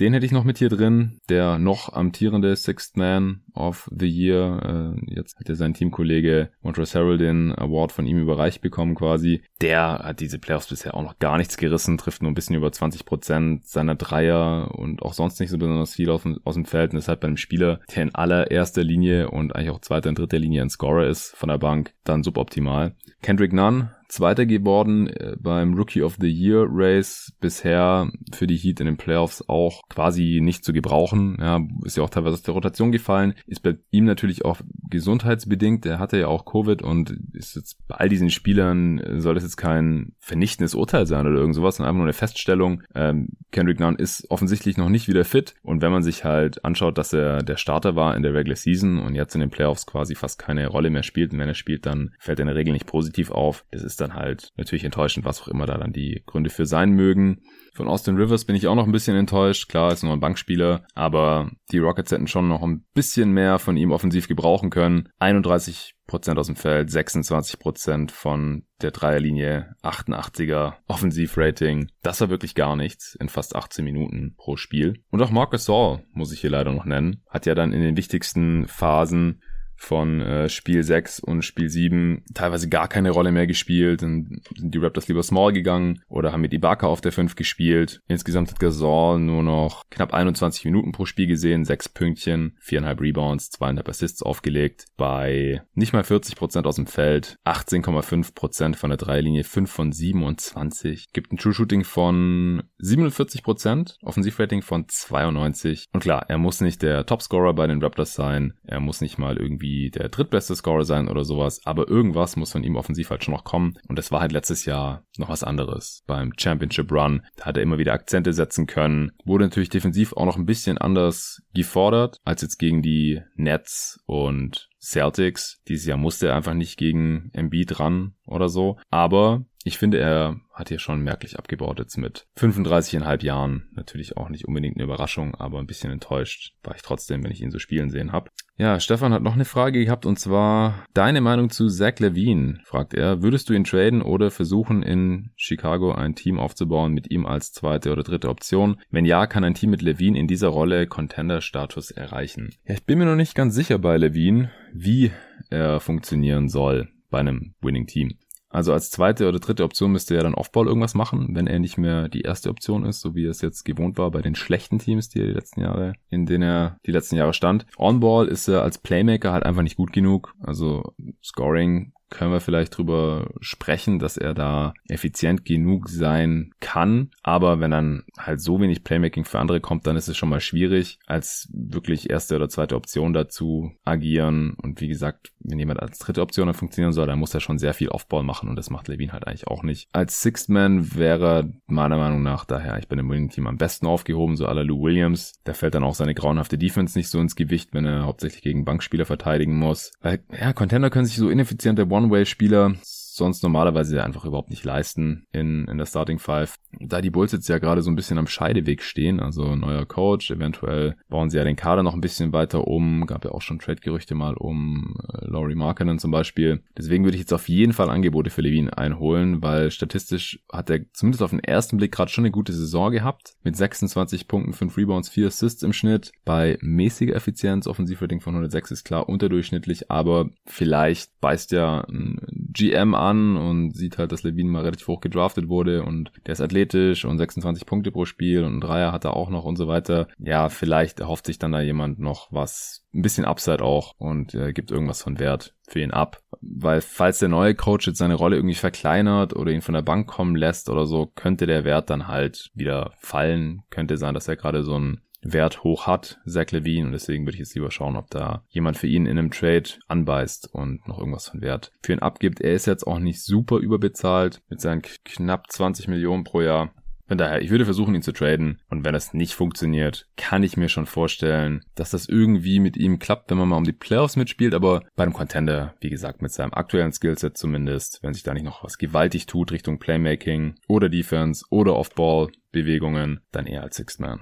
den 0.00 0.12
hätte 0.12 0.26
ich 0.26 0.32
noch 0.32 0.44
mit 0.44 0.58
hier 0.58 0.68
drin, 0.68 1.20
der 1.28 1.58
noch 1.58 1.92
amtierende 1.92 2.54
Sixth 2.56 2.96
Man 2.96 3.42
of 3.54 3.88
the 3.94 4.08
Year. 4.08 4.94
Äh, 4.96 5.14
jetzt 5.14 5.38
hat 5.38 5.48
er 5.48 5.56
sein 5.56 5.74
Teamkollege 5.74 6.50
Montrezl 6.62 6.98
Harrell 6.98 7.18
den 7.18 7.52
Award 7.52 7.92
von 7.92 8.06
ihm 8.06 8.18
überreicht 8.18 8.60
bekommen 8.60 8.94
quasi. 8.94 9.42
Der 9.60 10.00
hat 10.04 10.20
diese 10.20 10.38
Playoffs 10.38 10.68
bisher 10.68 10.94
auch 10.94 11.02
noch 11.02 11.18
gar 11.18 11.38
nichts 11.38 11.56
gerissen, 11.56 11.98
trifft 11.98 12.22
nur 12.22 12.30
ein 12.30 12.34
bisschen 12.34 12.56
über 12.56 12.70
20 12.70 13.04
Prozent 13.04 13.66
seiner 13.66 13.94
Dreier 13.94 14.74
und 14.74 15.02
auch 15.02 15.12
sonst 15.12 15.40
nicht 15.40 15.50
so 15.50 15.58
besonders 15.58 15.94
viel 15.94 16.10
aus, 16.10 16.22
dem 16.22 16.64
Feld. 16.64 16.90
Und 16.92 16.96
deshalb 16.96 17.20
bei 17.20 17.28
einem 17.28 17.36
Spieler, 17.36 17.80
der 17.94 18.04
in 18.04 18.14
allererster 18.14 18.84
Linie 18.84 19.30
und 19.30 19.54
eigentlich 19.54 19.70
auch 19.70 19.80
zweiter 19.80 20.08
und 20.08 20.18
dritter 20.18 20.38
Linie 20.38 20.62
ein 20.62 20.70
Scorer 20.70 21.06
ist 21.06 21.36
von 21.36 21.48
der 21.48 21.58
Bank, 21.58 21.94
dann 22.04 22.22
suboptimal. 22.22 22.94
Kendrick 23.22 23.52
Nunn 23.52 23.90
Zweiter 24.08 24.46
geworden 24.46 25.08
äh, 25.08 25.36
beim 25.38 25.74
Rookie 25.74 26.02
of 26.02 26.16
the 26.18 26.28
Year 26.28 26.66
Race. 26.68 27.32
Bisher 27.40 28.10
für 28.32 28.46
die 28.46 28.56
Heat 28.56 28.80
in 28.80 28.86
den 28.86 28.96
Playoffs 28.96 29.44
auch 29.48 29.82
quasi 29.88 30.40
nicht 30.42 30.64
zu 30.64 30.72
gebrauchen. 30.72 31.36
Ja, 31.38 31.60
ist 31.84 31.96
ja 31.96 32.02
auch 32.02 32.10
teilweise 32.10 32.34
aus 32.34 32.42
der 32.42 32.54
Rotation 32.54 32.90
gefallen. 32.90 33.34
Ist 33.46 33.62
bei 33.62 33.76
ihm 33.90 34.04
natürlich 34.04 34.44
auch 34.44 34.60
gesundheitsbedingt. 34.88 35.84
Er 35.84 35.98
hatte 35.98 36.18
ja 36.18 36.28
auch 36.28 36.46
Covid 36.46 36.82
und 36.82 37.14
ist 37.34 37.54
jetzt 37.54 37.86
bei 37.86 37.96
all 37.96 38.08
diesen 38.08 38.30
Spielern 38.30 38.98
äh, 38.98 39.20
soll 39.20 39.34
das 39.34 39.44
jetzt 39.44 39.56
kein 39.56 40.12
vernichtendes 40.18 40.74
Urteil 40.74 41.06
sein 41.06 41.26
oder 41.26 41.36
irgend 41.36 41.54
sowas, 41.54 41.76
sondern 41.76 41.90
einfach 41.90 41.98
nur 41.98 42.06
eine 42.06 42.12
Feststellung. 42.14 42.82
Ähm, 42.94 43.28
Kendrick 43.50 43.80
Nunn 43.80 43.96
ist 43.96 44.30
offensichtlich 44.30 44.78
noch 44.78 44.88
nicht 44.88 45.08
wieder 45.08 45.24
fit. 45.24 45.54
Und 45.62 45.82
wenn 45.82 45.92
man 45.92 46.02
sich 46.02 46.24
halt 46.24 46.64
anschaut, 46.64 46.96
dass 46.96 47.12
er 47.12 47.42
der 47.42 47.56
Starter 47.56 47.94
war 47.94 48.16
in 48.16 48.22
der 48.22 48.32
Regular 48.32 48.56
Season 48.56 48.98
und 48.98 49.14
jetzt 49.14 49.34
in 49.34 49.40
den 49.40 49.50
Playoffs 49.50 49.86
quasi 49.86 50.14
fast 50.14 50.38
keine 50.38 50.66
Rolle 50.68 50.90
mehr 50.90 51.02
spielt, 51.02 51.32
und 51.32 51.38
wenn 51.38 51.48
er 51.48 51.54
spielt, 51.54 51.84
dann 51.84 52.14
fällt 52.18 52.38
er 52.38 52.44
in 52.44 52.48
der 52.48 52.56
Regel 52.56 52.72
nicht 52.72 52.86
positiv 52.86 53.30
auf. 53.30 53.64
Das 53.70 53.82
ist 53.82 53.97
dann 54.00 54.14
halt 54.14 54.48
natürlich 54.56 54.84
enttäuschend, 54.84 55.24
was 55.24 55.42
auch 55.42 55.48
immer 55.48 55.66
da 55.66 55.76
dann 55.76 55.92
die 55.92 56.22
Gründe 56.26 56.50
für 56.50 56.66
sein 56.66 56.90
mögen. 56.90 57.42
Von 57.74 57.88
Austin 57.88 58.16
Rivers 58.16 58.44
bin 58.44 58.56
ich 58.56 58.66
auch 58.66 58.74
noch 58.74 58.86
ein 58.86 58.92
bisschen 58.92 59.16
enttäuscht. 59.16 59.68
Klar, 59.68 59.92
ist 59.92 60.02
nur 60.02 60.12
ein 60.12 60.20
Bankspieler, 60.20 60.84
aber 60.94 61.50
die 61.70 61.78
Rockets 61.78 62.10
hätten 62.10 62.26
schon 62.26 62.48
noch 62.48 62.62
ein 62.62 62.84
bisschen 62.94 63.30
mehr 63.30 63.58
von 63.58 63.76
ihm 63.76 63.92
offensiv 63.92 64.26
gebrauchen 64.26 64.70
können. 64.70 65.08
31% 65.20 65.92
aus 66.36 66.46
dem 66.46 66.56
Feld, 66.56 66.88
26% 66.88 68.10
von 68.10 68.64
der 68.82 68.90
Dreierlinie, 68.90 69.74
88er 69.82 70.74
Offensivrating. 70.88 71.90
Das 72.02 72.20
war 72.20 72.30
wirklich 72.30 72.54
gar 72.54 72.74
nichts 72.74 73.16
in 73.20 73.28
fast 73.28 73.54
18 73.54 73.84
Minuten 73.84 74.34
pro 74.36 74.56
Spiel. 74.56 75.02
Und 75.10 75.22
auch 75.22 75.30
Marcus 75.30 75.64
Saul 75.64 76.00
muss 76.12 76.32
ich 76.32 76.40
hier 76.40 76.50
leider 76.50 76.72
noch 76.72 76.84
nennen. 76.84 77.22
Hat 77.28 77.46
ja 77.46 77.54
dann 77.54 77.72
in 77.72 77.82
den 77.82 77.96
wichtigsten 77.96 78.66
Phasen 78.66 79.40
von 79.78 80.20
äh, 80.20 80.48
Spiel 80.48 80.82
6 80.82 81.20
und 81.20 81.42
Spiel 81.42 81.68
7 81.68 82.24
teilweise 82.34 82.68
gar 82.68 82.88
keine 82.88 83.10
Rolle 83.10 83.32
mehr 83.32 83.46
gespielt. 83.46 84.02
Und 84.02 84.40
sind 84.56 84.74
die 84.74 84.78
Raptors 84.78 85.08
lieber 85.08 85.22
small 85.22 85.52
gegangen 85.52 86.02
oder 86.08 86.32
haben 86.32 86.40
mit 86.40 86.52
Ibaka 86.52 86.86
auf 86.86 87.00
der 87.00 87.12
5 87.12 87.36
gespielt. 87.36 88.02
Insgesamt 88.08 88.50
hat 88.50 88.60
Gasol 88.60 89.20
nur 89.20 89.42
noch 89.42 89.88
knapp 89.88 90.12
21 90.12 90.64
Minuten 90.64 90.92
pro 90.92 91.06
Spiel 91.06 91.28
gesehen, 91.28 91.64
6 91.64 91.90
Pünktchen, 91.90 92.56
4,5 92.62 93.00
Rebounds, 93.00 93.50
2,5 93.52 93.88
Assists 93.88 94.22
aufgelegt 94.22 94.86
bei 94.96 95.62
nicht 95.74 95.92
mal 95.92 96.02
40% 96.02 96.66
aus 96.66 96.76
dem 96.76 96.86
Feld, 96.86 97.36
18,5% 97.44 98.74
von 98.74 98.90
der 98.90 98.96
Dreilinie, 98.96 99.44
5 99.44 99.70
von 99.70 99.92
27, 99.92 101.12
gibt 101.12 101.32
ein 101.32 101.36
True 101.36 101.52
Shooting 101.52 101.84
von 101.84 102.64
47%, 102.80 103.96
Offensivrating 104.02 104.62
von 104.62 104.86
92 104.88 105.86
und 105.92 106.00
klar, 106.00 106.24
er 106.28 106.38
muss 106.38 106.60
nicht 106.60 106.82
der 106.82 107.06
Topscorer 107.06 107.54
bei 107.54 107.66
den 107.66 107.82
Raptors 107.82 108.14
sein, 108.14 108.54
er 108.64 108.80
muss 108.80 109.00
nicht 109.00 109.18
mal 109.18 109.36
irgendwie 109.36 109.67
irgendwie 109.68 109.90
der 109.90 110.08
drittbeste 110.08 110.54
Scorer 110.54 110.84
sein 110.84 111.08
oder 111.08 111.24
sowas, 111.24 111.60
aber 111.64 111.88
irgendwas 111.88 112.36
muss 112.36 112.52
von 112.52 112.64
ihm 112.64 112.76
offensiv 112.76 113.10
halt 113.10 113.24
schon 113.24 113.34
noch 113.34 113.44
kommen. 113.44 113.74
Und 113.88 113.98
das 113.98 114.10
war 114.10 114.20
halt 114.20 114.32
letztes 114.32 114.64
Jahr 114.64 115.04
noch 115.16 115.28
was 115.28 115.44
anderes. 115.44 116.02
Beim 116.06 116.32
Championship 116.36 116.90
Run 116.90 117.22
da 117.36 117.46
hat 117.46 117.56
er 117.56 117.62
immer 117.62 117.78
wieder 117.78 117.92
Akzente 117.92 118.32
setzen 118.32 118.66
können. 118.66 119.12
Wurde 119.24 119.44
natürlich 119.44 119.68
defensiv 119.68 120.12
auch 120.12 120.24
noch 120.24 120.36
ein 120.36 120.46
bisschen 120.46 120.78
anders 120.78 121.42
gefordert 121.54 122.18
als 122.24 122.42
jetzt 122.42 122.58
gegen 122.58 122.82
die 122.82 123.20
Nets 123.34 124.00
und 124.06 124.68
Celtics. 124.80 125.60
Dieses 125.68 125.86
Jahr 125.86 125.98
musste 125.98 126.28
er 126.28 126.36
einfach 126.36 126.54
nicht 126.54 126.78
gegen 126.78 127.30
Embiid 127.32 127.78
ran 127.80 128.14
oder 128.26 128.48
so. 128.48 128.78
Aber 128.90 129.44
ich 129.64 129.78
finde, 129.78 129.98
er 129.98 130.40
hat 130.52 130.68
hier 130.68 130.78
schon 130.78 131.02
merklich 131.02 131.38
abgebaut 131.38 131.78
jetzt 131.78 131.96
mit 131.96 132.26
35,5 132.38 133.24
Jahren. 133.24 133.68
Natürlich 133.72 134.16
auch 134.16 134.28
nicht 134.28 134.46
unbedingt 134.46 134.76
eine 134.76 134.84
Überraschung, 134.84 135.34
aber 135.34 135.58
ein 135.58 135.66
bisschen 135.66 135.90
enttäuscht 135.90 136.54
war 136.62 136.74
ich 136.74 136.82
trotzdem, 136.82 137.22
wenn 137.22 137.30
ich 137.30 137.42
ihn 137.42 137.50
so 137.50 137.58
spielen 137.58 137.90
sehen 137.90 138.12
habe. 138.12 138.30
Ja, 138.56 138.80
Stefan 138.80 139.12
hat 139.12 139.22
noch 139.22 139.34
eine 139.34 139.44
Frage 139.44 139.84
gehabt 139.84 140.04
und 140.04 140.18
zwar 140.18 140.84
deine 140.92 141.20
Meinung 141.20 141.50
zu 141.50 141.68
Zach 141.68 141.98
Levine, 141.98 142.58
fragt 142.64 142.92
er. 142.92 143.22
Würdest 143.22 143.48
du 143.48 143.52
ihn 143.52 143.62
traden 143.62 144.02
oder 144.02 144.32
versuchen 144.32 144.82
in 144.82 145.30
Chicago 145.36 145.92
ein 145.92 146.16
Team 146.16 146.40
aufzubauen 146.40 146.92
mit 146.92 147.10
ihm 147.10 147.24
als 147.24 147.52
zweite 147.52 147.92
oder 147.92 148.02
dritte 148.02 148.28
Option? 148.28 148.80
Wenn 148.90 149.04
ja, 149.04 149.28
kann 149.28 149.44
ein 149.44 149.54
Team 149.54 149.70
mit 149.70 149.82
Levine 149.82 150.18
in 150.18 150.26
dieser 150.26 150.48
Rolle 150.48 150.88
Contender-Status 150.88 151.92
erreichen? 151.92 152.50
Ja, 152.64 152.74
ich 152.74 152.84
bin 152.84 152.98
mir 152.98 153.06
noch 153.06 153.14
nicht 153.14 153.36
ganz 153.36 153.54
sicher 153.54 153.78
bei 153.78 153.96
Levine, 153.96 154.50
wie 154.72 155.12
er 155.50 155.78
funktionieren 155.78 156.48
soll 156.48 156.88
bei 157.10 157.20
einem 157.20 157.54
Winning 157.60 157.86
Team. 157.86 158.18
Also 158.50 158.72
als 158.72 158.90
zweite 158.90 159.28
oder 159.28 159.40
dritte 159.40 159.64
Option 159.64 159.92
müsste 159.92 160.16
er 160.16 160.22
dann 160.22 160.34
Offball 160.34 160.66
irgendwas 160.66 160.94
machen, 160.94 161.34
wenn 161.34 161.46
er 161.46 161.58
nicht 161.58 161.76
mehr 161.76 162.08
die 162.08 162.22
erste 162.22 162.48
Option 162.48 162.86
ist, 162.86 163.00
so 163.00 163.14
wie 163.14 163.26
es 163.26 163.42
jetzt 163.42 163.64
gewohnt 163.64 163.98
war 163.98 164.10
bei 164.10 164.22
den 164.22 164.34
schlechten 164.34 164.78
Teams, 164.78 165.08
die 165.08 165.20
er 165.20 165.26
die 165.26 165.32
letzten 165.32 165.60
Jahre, 165.60 165.92
in 166.08 166.24
denen 166.24 166.42
er 166.42 166.78
die 166.86 166.92
letzten 166.92 167.16
Jahre 167.16 167.34
stand. 167.34 167.66
On-Ball 167.76 168.26
ist 168.28 168.48
er 168.48 168.62
als 168.62 168.78
Playmaker 168.78 169.32
halt 169.32 169.44
einfach 169.44 169.62
nicht 169.62 169.76
gut 169.76 169.92
genug. 169.92 170.34
Also 170.40 170.94
Scoring 171.22 171.92
können 172.10 172.32
wir 172.32 172.40
vielleicht 172.40 172.76
drüber 172.76 173.30
sprechen, 173.40 173.98
dass 173.98 174.16
er 174.16 174.34
da 174.34 174.74
effizient 174.88 175.44
genug 175.44 175.88
sein 175.88 176.52
kann. 176.60 177.10
Aber 177.22 177.60
wenn 177.60 177.70
dann 177.70 178.04
halt 178.18 178.40
so 178.40 178.60
wenig 178.60 178.84
Playmaking 178.84 179.24
für 179.24 179.38
andere 179.38 179.60
kommt, 179.60 179.86
dann 179.86 179.96
ist 179.96 180.08
es 180.08 180.16
schon 180.16 180.28
mal 180.28 180.40
schwierig, 180.40 180.98
als 181.06 181.48
wirklich 181.52 182.10
erste 182.10 182.36
oder 182.36 182.48
zweite 182.48 182.76
Option 182.76 183.12
dazu 183.12 183.72
agieren. 183.84 184.54
Und 184.62 184.80
wie 184.80 184.88
gesagt, 184.88 185.32
wenn 185.40 185.58
jemand 185.58 185.80
als 185.80 185.98
dritte 185.98 186.22
Option 186.22 186.46
dann 186.46 186.54
funktionieren 186.54 186.92
soll, 186.92 187.06
dann 187.06 187.18
muss 187.18 187.34
er 187.34 187.40
schon 187.40 187.58
sehr 187.58 187.74
viel 187.74 187.88
Offball 187.88 188.22
machen 188.22 188.48
und 188.48 188.56
das 188.56 188.70
macht 188.70 188.88
Levine 188.88 189.12
halt 189.12 189.26
eigentlich 189.26 189.46
auch 189.46 189.62
nicht. 189.62 189.88
Als 189.92 190.22
Sixth 190.22 190.48
Man 190.48 190.94
wäre 190.94 191.52
meiner 191.66 191.98
Meinung 191.98 192.22
nach 192.22 192.44
daher 192.44 192.78
ich 192.78 192.88
bin 192.88 192.98
im 192.98 193.10
Winning 193.10 193.28
Team 193.28 193.46
am 193.46 193.58
besten 193.58 193.86
aufgehoben, 193.86 194.36
so 194.36 194.46
aller 194.46 194.64
Lou 194.64 194.82
Williams. 194.82 195.34
Da 195.44 195.52
fällt 195.52 195.74
dann 195.74 195.84
auch 195.84 195.94
seine 195.94 196.14
grauenhafte 196.14 196.58
Defense 196.58 196.96
nicht 196.98 197.08
so 197.08 197.20
ins 197.20 197.36
Gewicht, 197.36 197.70
wenn 197.72 197.84
er 197.84 198.04
hauptsächlich 198.04 198.42
gegen 198.42 198.64
Bankspieler 198.64 199.04
verteidigen 199.04 199.58
muss. 199.58 199.92
Weil, 200.00 200.20
ja, 200.38 200.52
Contender 200.52 200.90
können 200.90 201.06
sich 201.06 201.16
so 201.16 201.28
ineffiziente 201.28 201.90
One-Way-Spieler 201.98 202.74
sonst 203.18 203.42
normalerweise 203.42 204.02
einfach 204.02 204.24
überhaupt 204.24 204.50
nicht 204.50 204.64
leisten 204.64 205.26
in, 205.32 205.66
in 205.68 205.78
der 205.78 205.86
Starting 205.86 206.18
Five. 206.18 206.56
Da 206.80 207.00
die 207.00 207.10
Bulls 207.10 207.32
jetzt 207.32 207.48
ja 207.48 207.58
gerade 207.58 207.82
so 207.82 207.90
ein 207.90 207.96
bisschen 207.96 208.18
am 208.18 208.26
Scheideweg 208.26 208.82
stehen, 208.82 209.20
also 209.20 209.54
neuer 209.54 209.84
Coach, 209.84 210.30
eventuell 210.30 210.96
bauen 211.08 211.28
sie 211.28 211.36
ja 211.36 211.44
den 211.44 211.56
Kader 211.56 211.82
noch 211.82 211.94
ein 211.94 212.00
bisschen 212.00 212.32
weiter 212.32 212.66
um, 212.66 213.06
gab 213.06 213.24
ja 213.24 213.32
auch 213.32 213.42
schon 213.42 213.58
Trade-Gerüchte 213.58 214.14
mal 214.14 214.34
um 214.34 214.96
äh, 215.12 215.26
Laurie 215.26 215.54
Markkinen 215.54 215.98
zum 215.98 216.10
Beispiel. 216.10 216.62
Deswegen 216.76 217.04
würde 217.04 217.16
ich 217.16 217.22
jetzt 217.22 217.34
auf 217.34 217.48
jeden 217.48 217.72
Fall 217.72 217.90
Angebote 217.90 218.30
für 218.30 218.42
Levine 218.42 218.76
einholen, 218.76 219.42
weil 219.42 219.70
statistisch 219.70 220.40
hat 220.50 220.70
er 220.70 220.80
zumindest 220.92 221.22
auf 221.22 221.30
den 221.30 221.40
ersten 221.40 221.76
Blick 221.76 221.92
gerade 221.92 222.10
schon 222.10 222.24
eine 222.24 222.30
gute 222.30 222.52
Saison 222.52 222.90
gehabt, 222.90 223.34
mit 223.42 223.56
26 223.56 224.28
Punkten, 224.28 224.52
5 224.52 224.76
Rebounds, 224.76 225.08
4 225.08 225.26
Assists 225.26 225.62
im 225.62 225.72
Schnitt, 225.72 226.12
bei 226.24 226.58
mäßiger 226.60 227.14
Effizienz, 227.14 227.66
Offensivrating 227.66 228.20
von 228.20 228.34
106 228.34 228.70
ist 228.70 228.84
klar 228.84 229.08
unterdurchschnittlich, 229.08 229.90
aber 229.90 230.30
vielleicht 230.46 231.10
beißt 231.20 231.52
ja 231.52 231.80
ein 231.88 232.20
GM 232.30 232.94
an 232.94 233.07
und 233.16 233.76
sieht 233.76 233.98
halt, 233.98 234.12
dass 234.12 234.22
Levine 234.22 234.50
mal 234.50 234.64
relativ 234.64 234.86
hoch 234.88 235.00
gedraftet 235.00 235.48
wurde 235.48 235.82
und 235.82 236.10
der 236.26 236.32
ist 236.32 236.40
athletisch 236.40 237.04
und 237.04 237.18
26 237.18 237.66
Punkte 237.66 237.90
pro 237.90 238.04
Spiel 238.04 238.44
und 238.44 238.56
ein 238.56 238.60
Dreier 238.60 238.92
hat 238.92 239.04
er 239.04 239.14
auch 239.14 239.30
noch 239.30 239.44
und 239.44 239.56
so 239.56 239.68
weiter. 239.68 240.08
Ja, 240.18 240.48
vielleicht 240.48 241.00
erhofft 241.00 241.26
sich 241.26 241.38
dann 241.38 241.52
da 241.52 241.60
jemand 241.60 241.98
noch 241.98 242.28
was, 242.30 242.84
ein 242.94 243.02
bisschen 243.02 243.24
Upside 243.24 243.62
auch 243.62 243.94
und 243.98 244.34
äh, 244.34 244.52
gibt 244.52 244.70
irgendwas 244.70 245.02
von 245.02 245.18
Wert 245.18 245.54
für 245.68 245.80
ihn 245.80 245.90
ab. 245.90 246.22
Weil 246.40 246.80
falls 246.80 247.18
der 247.18 247.28
neue 247.28 247.54
Coach 247.54 247.86
jetzt 247.86 247.98
seine 247.98 248.14
Rolle 248.14 248.36
irgendwie 248.36 248.54
verkleinert 248.54 249.34
oder 249.34 249.52
ihn 249.52 249.62
von 249.62 249.74
der 249.74 249.82
Bank 249.82 250.06
kommen 250.06 250.36
lässt 250.36 250.68
oder 250.68 250.86
so, 250.86 251.06
könnte 251.06 251.46
der 251.46 251.64
Wert 251.64 251.90
dann 251.90 252.08
halt 252.08 252.50
wieder 252.54 252.92
fallen. 252.98 253.62
Könnte 253.70 253.96
sein, 253.96 254.14
dass 254.14 254.28
er 254.28 254.36
gerade 254.36 254.62
so 254.62 254.78
ein 254.78 255.00
Wert 255.32 255.64
hoch 255.64 255.86
hat, 255.86 256.20
Zach 256.26 256.50
Levine. 256.50 256.86
Und 256.86 256.92
deswegen 256.92 257.24
würde 257.24 257.34
ich 257.34 257.40
jetzt 257.40 257.54
lieber 257.54 257.70
schauen, 257.70 257.96
ob 257.96 258.10
da 258.10 258.44
jemand 258.48 258.76
für 258.76 258.86
ihn 258.86 259.06
in 259.06 259.18
einem 259.18 259.30
Trade 259.30 259.70
anbeißt 259.88 260.52
und 260.52 260.86
noch 260.86 260.98
irgendwas 260.98 261.28
von 261.28 261.40
Wert 261.40 261.72
für 261.82 261.92
ihn 261.92 262.00
abgibt. 262.00 262.40
Er 262.40 262.54
ist 262.54 262.66
jetzt 262.66 262.86
auch 262.86 262.98
nicht 262.98 263.22
super 263.22 263.58
überbezahlt 263.58 264.42
mit 264.48 264.60
seinen 264.60 264.82
knapp 265.04 265.50
20 265.50 265.88
Millionen 265.88 266.24
pro 266.24 266.40
Jahr. 266.40 266.72
Von 267.08 267.16
daher, 267.16 267.40
ich 267.40 267.48
würde 267.48 267.64
versuchen, 267.64 267.94
ihn 267.94 268.02
zu 268.02 268.12
traden. 268.12 268.60
Und 268.68 268.84
wenn 268.84 268.92
das 268.92 269.14
nicht 269.14 269.32
funktioniert, 269.32 270.06
kann 270.16 270.42
ich 270.42 270.58
mir 270.58 270.68
schon 270.68 270.84
vorstellen, 270.84 271.64
dass 271.74 271.90
das 271.90 272.06
irgendwie 272.06 272.60
mit 272.60 272.76
ihm 272.76 272.98
klappt, 272.98 273.30
wenn 273.30 273.38
man 273.38 273.48
mal 273.48 273.56
um 273.56 273.64
die 273.64 273.72
Playoffs 273.72 274.16
mitspielt. 274.16 274.52
Aber 274.52 274.82
bei 274.94 275.04
einem 275.04 275.14
Contender, 275.14 275.74
wie 275.80 275.88
gesagt, 275.88 276.20
mit 276.20 276.32
seinem 276.32 276.52
aktuellen 276.52 276.92
Skillset 276.92 277.38
zumindest, 277.38 278.00
wenn 278.02 278.12
sich 278.12 278.24
da 278.24 278.34
nicht 278.34 278.44
noch 278.44 278.62
was 278.62 278.76
gewaltig 278.76 279.24
tut 279.24 279.52
Richtung 279.52 279.78
Playmaking 279.78 280.56
oder 280.68 280.90
Defense 280.90 281.46
oder 281.48 281.76
Off-Ball 281.76 282.28
Bewegungen, 282.52 283.20
dann 283.32 283.46
eher 283.46 283.62
als 283.62 283.76
Sixth 283.76 284.00
Man. 284.00 284.20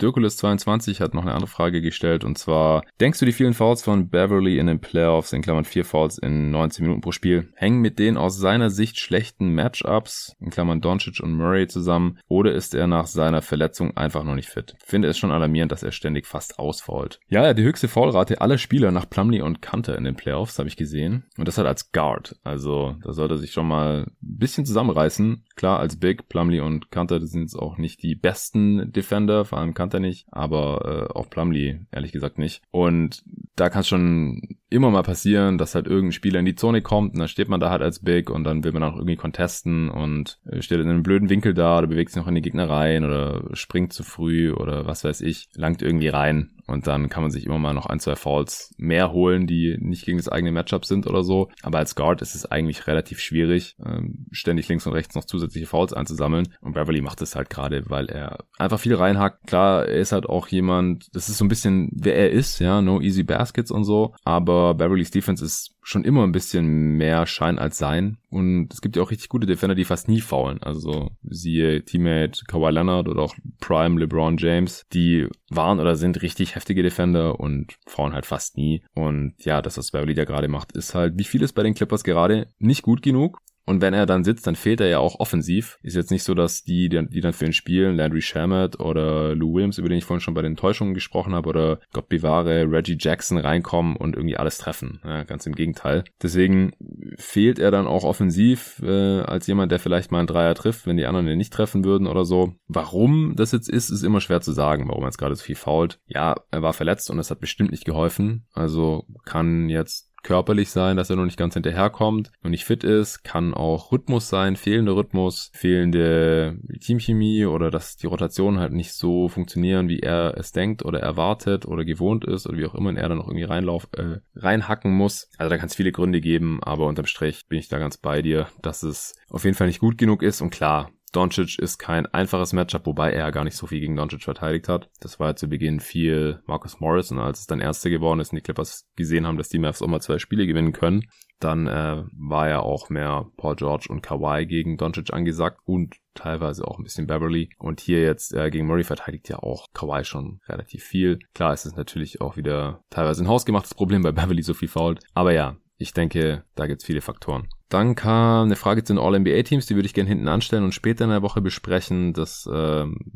Dirkulis22 0.00 1.00
hat 1.00 1.14
noch 1.14 1.22
eine 1.22 1.32
andere 1.32 1.50
Frage 1.50 1.80
gestellt 1.80 2.24
und 2.24 2.36
zwar, 2.36 2.82
denkst 3.00 3.18
du 3.18 3.24
die 3.24 3.32
vielen 3.32 3.54
Fouls 3.54 3.82
von 3.82 4.08
Beverly 4.08 4.58
in 4.58 4.66
den 4.66 4.80
Playoffs, 4.80 5.32
in 5.32 5.42
Klammern 5.42 5.64
vier 5.64 5.84
Fouls 5.84 6.18
in 6.18 6.50
19 6.50 6.84
Minuten 6.84 7.00
pro 7.00 7.12
Spiel, 7.12 7.52
hängen 7.54 7.80
mit 7.80 7.98
den 7.98 8.16
aus 8.16 8.38
seiner 8.38 8.70
Sicht 8.70 8.98
schlechten 8.98 9.54
Matchups, 9.54 10.36
in 10.40 10.50
Klammern 10.50 10.80
Doncic 10.80 11.20
und 11.20 11.32
Murray 11.32 11.66
zusammen, 11.66 12.18
oder 12.28 12.52
ist 12.52 12.74
er 12.74 12.86
nach 12.86 13.06
seiner 13.06 13.42
Verletzung 13.42 13.96
einfach 13.96 14.24
noch 14.24 14.34
nicht 14.34 14.48
fit? 14.48 14.74
Finde 14.84 15.08
es 15.08 15.18
schon 15.18 15.32
alarmierend, 15.32 15.72
dass 15.72 15.82
er 15.82 15.92
ständig 15.92 16.26
fast 16.26 16.58
ausfault. 16.58 17.18
Ja, 17.28 17.42
er 17.42 17.50
hat 17.50 17.58
die 17.58 17.64
höchste 17.64 17.88
Foulrate 17.88 18.40
aller 18.40 18.58
Spieler 18.58 18.90
nach 18.90 19.08
Plumlee 19.08 19.40
und 19.40 19.62
Kanter 19.62 19.96
in 19.96 20.04
den 20.04 20.16
Playoffs, 20.16 20.58
habe 20.58 20.68
ich 20.68 20.76
gesehen. 20.76 21.24
Und 21.38 21.48
das 21.48 21.58
halt 21.58 21.68
als 21.68 21.92
Guard. 21.92 22.36
Also, 22.44 22.96
da 23.02 23.12
sollte 23.12 23.34
er 23.34 23.38
sich 23.38 23.52
schon 23.52 23.68
mal 23.68 24.04
ein 24.04 24.16
bisschen 24.20 24.66
zusammenreißen. 24.66 25.44
Klar, 25.54 25.78
als 25.78 25.98
Big, 25.98 26.28
Plumlee 26.28 26.60
und 26.60 26.90
Kanter, 26.90 27.24
sind 27.26 27.42
jetzt 27.42 27.56
auch 27.56 27.78
nicht 27.78 28.02
die 28.02 28.14
besten 28.14 28.92
Defender, 28.92 29.44
vor 29.44 29.58
allem 29.58 29.74
Kanter 29.74 29.85
Kanter 29.86 30.00
nicht, 30.00 30.26
aber 30.30 31.08
äh, 31.10 31.14
auch 31.14 31.30
Plumlee 31.30 31.80
ehrlich 31.92 32.12
gesagt 32.12 32.38
nicht. 32.38 32.62
Und 32.70 33.22
da 33.54 33.70
kann 33.70 33.80
es 33.80 33.88
schon 33.88 34.56
immer 34.68 34.90
mal 34.90 35.02
passieren, 35.02 35.58
dass 35.58 35.74
halt 35.74 35.86
irgendein 35.86 36.12
Spieler 36.12 36.40
in 36.40 36.44
die 36.44 36.56
Zone 36.56 36.82
kommt 36.82 37.14
und 37.14 37.20
dann 37.20 37.28
steht 37.28 37.48
man 37.48 37.60
da 37.60 37.70
halt 37.70 37.82
als 37.82 38.00
Big 38.00 38.30
und 38.30 38.44
dann 38.44 38.64
will 38.64 38.72
man 38.72 38.82
auch 38.82 38.96
irgendwie 38.96 39.16
contesten 39.16 39.88
und 39.88 40.40
äh, 40.50 40.60
steht 40.60 40.80
in 40.80 40.88
einem 40.88 41.04
blöden 41.04 41.30
Winkel 41.30 41.54
da 41.54 41.78
oder 41.78 41.86
bewegt 41.86 42.10
sich 42.10 42.20
noch 42.20 42.28
in 42.28 42.34
die 42.34 42.42
Gegner 42.42 42.68
rein 42.68 43.04
oder 43.04 43.44
springt 43.52 43.92
zu 43.92 44.02
früh 44.02 44.52
oder 44.52 44.86
was 44.86 45.04
weiß 45.04 45.20
ich, 45.20 45.48
langt 45.54 45.82
irgendwie 45.82 46.08
rein 46.08 46.56
und 46.66 46.86
dann 46.86 47.08
kann 47.08 47.22
man 47.22 47.30
sich 47.30 47.46
immer 47.46 47.58
mal 47.58 47.74
noch 47.74 47.86
ein, 47.86 48.00
zwei 48.00 48.16
Fouls 48.16 48.74
mehr 48.76 49.12
holen, 49.12 49.46
die 49.46 49.76
nicht 49.78 50.04
gegen 50.04 50.18
das 50.18 50.28
eigene 50.28 50.52
Matchup 50.52 50.84
sind 50.84 51.06
oder 51.06 51.22
so. 51.22 51.48
Aber 51.62 51.78
als 51.78 51.94
Guard 51.94 52.22
ist 52.22 52.34
es 52.34 52.46
eigentlich 52.46 52.86
relativ 52.86 53.20
schwierig, 53.20 53.76
ähm, 53.84 54.26
ständig 54.32 54.68
links 54.68 54.86
und 54.86 54.92
rechts 54.92 55.14
noch 55.14 55.24
zusätzliche 55.24 55.66
Fouls 55.66 55.92
einzusammeln. 55.92 56.48
Und 56.60 56.72
Beverly 56.72 57.02
macht 57.02 57.22
es 57.22 57.36
halt 57.36 57.50
gerade, 57.50 57.88
weil 57.88 58.06
er 58.06 58.44
einfach 58.58 58.80
viel 58.80 58.96
reinhackt. 58.96 59.46
Klar, 59.46 59.75
er 59.84 60.00
ist 60.00 60.12
halt 60.12 60.26
auch 60.26 60.48
jemand, 60.48 61.14
das 61.14 61.28
ist 61.28 61.38
so 61.38 61.44
ein 61.44 61.48
bisschen, 61.48 61.90
wer 61.92 62.16
er 62.16 62.30
ist, 62.30 62.58
ja, 62.58 62.80
no 62.80 63.00
easy 63.00 63.22
baskets 63.22 63.70
und 63.70 63.84
so. 63.84 64.14
Aber 64.24 64.74
Beverly's 64.74 65.10
Defense 65.10 65.44
ist 65.44 65.74
schon 65.82 66.04
immer 66.04 66.24
ein 66.24 66.32
bisschen 66.32 66.66
mehr 66.96 67.26
Schein 67.26 67.58
als 67.58 67.78
Sein. 67.78 68.18
Und 68.28 68.72
es 68.72 68.80
gibt 68.80 68.96
ja 68.96 69.02
auch 69.02 69.10
richtig 69.10 69.28
gute 69.28 69.46
Defender, 69.46 69.74
die 69.74 69.84
fast 69.84 70.08
nie 70.08 70.20
faulen. 70.20 70.62
Also 70.62 71.10
siehe 71.22 71.84
Teammate 71.84 72.44
Kawhi 72.46 72.70
Leonard 72.70 73.08
oder 73.08 73.22
auch 73.22 73.34
Prime 73.60 74.00
LeBron 74.00 74.36
James. 74.36 74.82
Die 74.92 75.28
waren 75.48 75.78
oder 75.78 75.96
sind 75.96 76.22
richtig 76.22 76.54
heftige 76.54 76.82
Defender 76.82 77.38
und 77.38 77.76
faulen 77.86 78.14
halt 78.14 78.26
fast 78.26 78.56
nie. 78.56 78.82
Und 78.94 79.34
ja, 79.44 79.62
das, 79.62 79.78
was 79.78 79.92
Beverly 79.92 80.14
da 80.14 80.24
gerade 80.24 80.48
macht, 80.48 80.72
ist 80.72 80.94
halt, 80.94 81.14
wie 81.18 81.24
vieles 81.24 81.52
bei 81.52 81.62
den 81.62 81.74
Clippers 81.74 82.04
gerade, 82.04 82.48
nicht 82.58 82.82
gut 82.82 83.02
genug. 83.02 83.40
Und 83.66 83.82
wenn 83.82 83.94
er 83.94 84.06
dann 84.06 84.24
sitzt, 84.24 84.46
dann 84.46 84.54
fehlt 84.54 84.80
er 84.80 84.88
ja 84.88 84.98
auch 84.98 85.18
offensiv. 85.18 85.78
Ist 85.82 85.96
jetzt 85.96 86.12
nicht 86.12 86.22
so, 86.22 86.34
dass 86.34 86.62
die, 86.62 86.88
die 86.88 87.20
dann 87.20 87.32
für 87.32 87.46
ihn 87.46 87.52
spielen, 87.52 87.96
Landry 87.96 88.22
Shamet 88.22 88.78
oder 88.78 89.34
Lou 89.34 89.54
Williams, 89.54 89.78
über 89.78 89.88
den 89.88 89.98
ich 89.98 90.04
vorhin 90.04 90.20
schon 90.20 90.34
bei 90.34 90.42
den 90.42 90.56
Täuschungen 90.56 90.94
gesprochen 90.94 91.34
habe, 91.34 91.48
oder 91.48 91.80
Gott 91.92 92.08
bewahre, 92.08 92.70
Reggie 92.70 92.96
Jackson 92.98 93.38
reinkommen 93.38 93.96
und 93.96 94.14
irgendwie 94.14 94.36
alles 94.36 94.58
treffen. 94.58 95.00
Ja, 95.04 95.24
ganz 95.24 95.46
im 95.46 95.54
Gegenteil. 95.54 96.04
Deswegen 96.22 96.72
fehlt 97.18 97.58
er 97.58 97.72
dann 97.72 97.88
auch 97.88 98.04
offensiv 98.04 98.80
äh, 98.82 99.20
als 99.20 99.46
jemand, 99.48 99.72
der 99.72 99.80
vielleicht 99.80 100.12
mal 100.12 100.18
einen 100.18 100.28
Dreier 100.28 100.54
trifft, 100.54 100.86
wenn 100.86 100.96
die 100.96 101.06
anderen 101.06 101.26
den 101.26 101.38
nicht 101.38 101.52
treffen 101.52 101.84
würden 101.84 102.06
oder 102.06 102.24
so. 102.24 102.54
Warum 102.68 103.34
das 103.36 103.50
jetzt 103.50 103.68
ist, 103.68 103.90
ist 103.90 104.04
immer 104.04 104.20
schwer 104.20 104.40
zu 104.40 104.52
sagen, 104.52 104.88
warum 104.88 105.02
er 105.02 105.08
jetzt 105.08 105.18
gerade 105.18 105.34
so 105.34 105.42
viel 105.42 105.56
fault. 105.56 105.98
Ja, 106.06 106.36
er 106.52 106.62
war 106.62 106.72
verletzt 106.72 107.10
und 107.10 107.16
das 107.16 107.30
hat 107.30 107.40
bestimmt 107.40 107.72
nicht 107.72 107.84
geholfen. 107.84 108.46
Also 108.52 109.06
kann 109.24 109.68
jetzt 109.68 110.12
körperlich 110.26 110.70
sein, 110.70 110.96
dass 110.96 111.08
er 111.08 111.16
noch 111.16 111.24
nicht 111.24 111.38
ganz 111.38 111.54
hinterherkommt 111.54 112.32
und 112.42 112.50
nicht 112.50 112.64
fit 112.64 112.82
ist, 112.82 113.22
kann 113.22 113.54
auch 113.54 113.92
Rhythmus 113.92 114.28
sein, 114.28 114.56
fehlender 114.56 114.96
Rhythmus, 114.96 115.50
fehlende 115.54 116.58
Teamchemie 116.80 117.46
oder 117.46 117.70
dass 117.70 117.96
die 117.96 118.08
Rotationen 118.08 118.58
halt 118.58 118.72
nicht 118.72 118.92
so 118.92 119.28
funktionieren, 119.28 119.88
wie 119.88 120.00
er 120.00 120.36
es 120.36 120.50
denkt 120.50 120.84
oder 120.84 120.98
erwartet 121.00 121.64
oder 121.66 121.84
gewohnt 121.84 122.24
ist 122.24 122.46
oder 122.46 122.58
wie 122.58 122.66
auch 122.66 122.74
immer 122.74 122.88
und 122.88 122.96
er 122.96 123.08
dann 123.08 123.18
noch 123.18 123.28
irgendwie 123.28 123.44
reinlauf, 123.44 123.88
äh, 123.96 124.18
reinhacken 124.34 124.92
muss. 124.92 125.30
Also 125.38 125.48
da 125.48 125.58
kann 125.58 125.68
es 125.68 125.76
viele 125.76 125.92
Gründe 125.92 126.20
geben, 126.20 126.60
aber 126.62 126.86
unterm 126.86 127.06
Strich 127.06 127.46
bin 127.46 127.60
ich 127.60 127.68
da 127.68 127.78
ganz 127.78 127.96
bei 127.96 128.20
dir, 128.20 128.48
dass 128.62 128.82
es 128.82 129.14
auf 129.30 129.44
jeden 129.44 129.56
Fall 129.56 129.68
nicht 129.68 129.80
gut 129.80 129.96
genug 129.96 130.24
ist 130.24 130.40
und 130.40 130.50
klar, 130.50 130.90
Doncic 131.16 131.58
ist 131.58 131.78
kein 131.78 132.04
einfaches 132.06 132.52
Matchup, 132.52 132.86
wobei 132.86 133.10
er 133.10 133.32
gar 133.32 133.44
nicht 133.44 133.56
so 133.56 133.66
viel 133.66 133.80
gegen 133.80 133.96
Doncic 133.96 134.22
verteidigt 134.22 134.68
hat. 134.68 134.90
Das 135.00 135.18
war 135.18 135.28
ja 135.28 135.36
zu 135.36 135.48
Beginn 135.48 135.80
viel 135.80 136.42
Marcus 136.46 136.78
Morris 136.78 137.10
und 137.10 137.18
als 137.18 137.40
es 137.40 137.46
dann 137.46 137.60
Erste 137.60 137.88
geworden 137.88 138.20
ist 138.20 138.32
und 138.32 138.36
die 138.36 138.42
Clippers 138.42 138.86
gesehen 138.96 139.26
haben, 139.26 139.38
dass 139.38 139.48
die 139.48 139.58
Mavs 139.58 139.80
auch 139.80 139.86
mal 139.86 140.02
zwei 140.02 140.18
Spiele 140.18 140.46
gewinnen 140.46 140.72
können, 140.72 141.08
dann 141.40 141.66
äh, 141.66 142.04
war 142.12 142.48
ja 142.48 142.60
auch 142.60 142.90
mehr 142.90 143.26
Paul 143.38 143.56
George 143.56 143.86
und 143.88 144.02
Kawhi 144.02 144.44
gegen 144.46 144.76
Doncic 144.76 145.12
angesagt 145.12 145.60
und 145.64 145.96
teilweise 146.14 146.66
auch 146.66 146.78
ein 146.78 146.84
bisschen 146.84 147.06
Beverly. 147.06 147.48
Und 147.58 147.80
hier 147.80 148.02
jetzt 148.02 148.34
äh, 148.34 148.50
gegen 148.50 148.66
Murray 148.66 148.84
verteidigt 148.84 149.28
ja 149.30 149.38
auch 149.38 149.68
Kawhi 149.72 150.04
schon 150.04 150.40
relativ 150.48 150.84
viel. 150.84 151.18
Klar 151.34 151.54
ist 151.54 151.64
es 151.64 151.76
natürlich 151.76 152.20
auch 152.20 152.36
wieder 152.36 152.84
teilweise 152.90 153.24
ein 153.24 153.28
hausgemachtes 153.28 153.74
Problem, 153.74 154.04
weil 154.04 154.12
Beverly 154.12 154.42
so 154.42 154.54
viel 154.54 154.68
fault. 154.68 155.00
Aber 155.14 155.32
ja, 155.32 155.56
ich 155.78 155.92
denke, 155.92 156.44
da 156.54 156.66
gibt's 156.66 156.84
viele 156.84 157.00
Faktoren. 157.00 157.48
Dann 157.68 157.94
kam 157.94 158.46
eine 158.46 158.56
Frage 158.56 158.84
zu 158.84 158.92
den 158.92 159.02
All-NBA-Teams, 159.02 159.66
die 159.66 159.74
würde 159.74 159.86
ich 159.86 159.94
gerne 159.94 160.08
hinten 160.08 160.28
anstellen 160.28 160.64
und 160.64 160.74
später 160.74 161.04
in 161.04 161.10
der 161.10 161.22
Woche 161.22 161.40
besprechen. 161.40 162.12
Das 162.12 162.46
äh, 162.46 162.50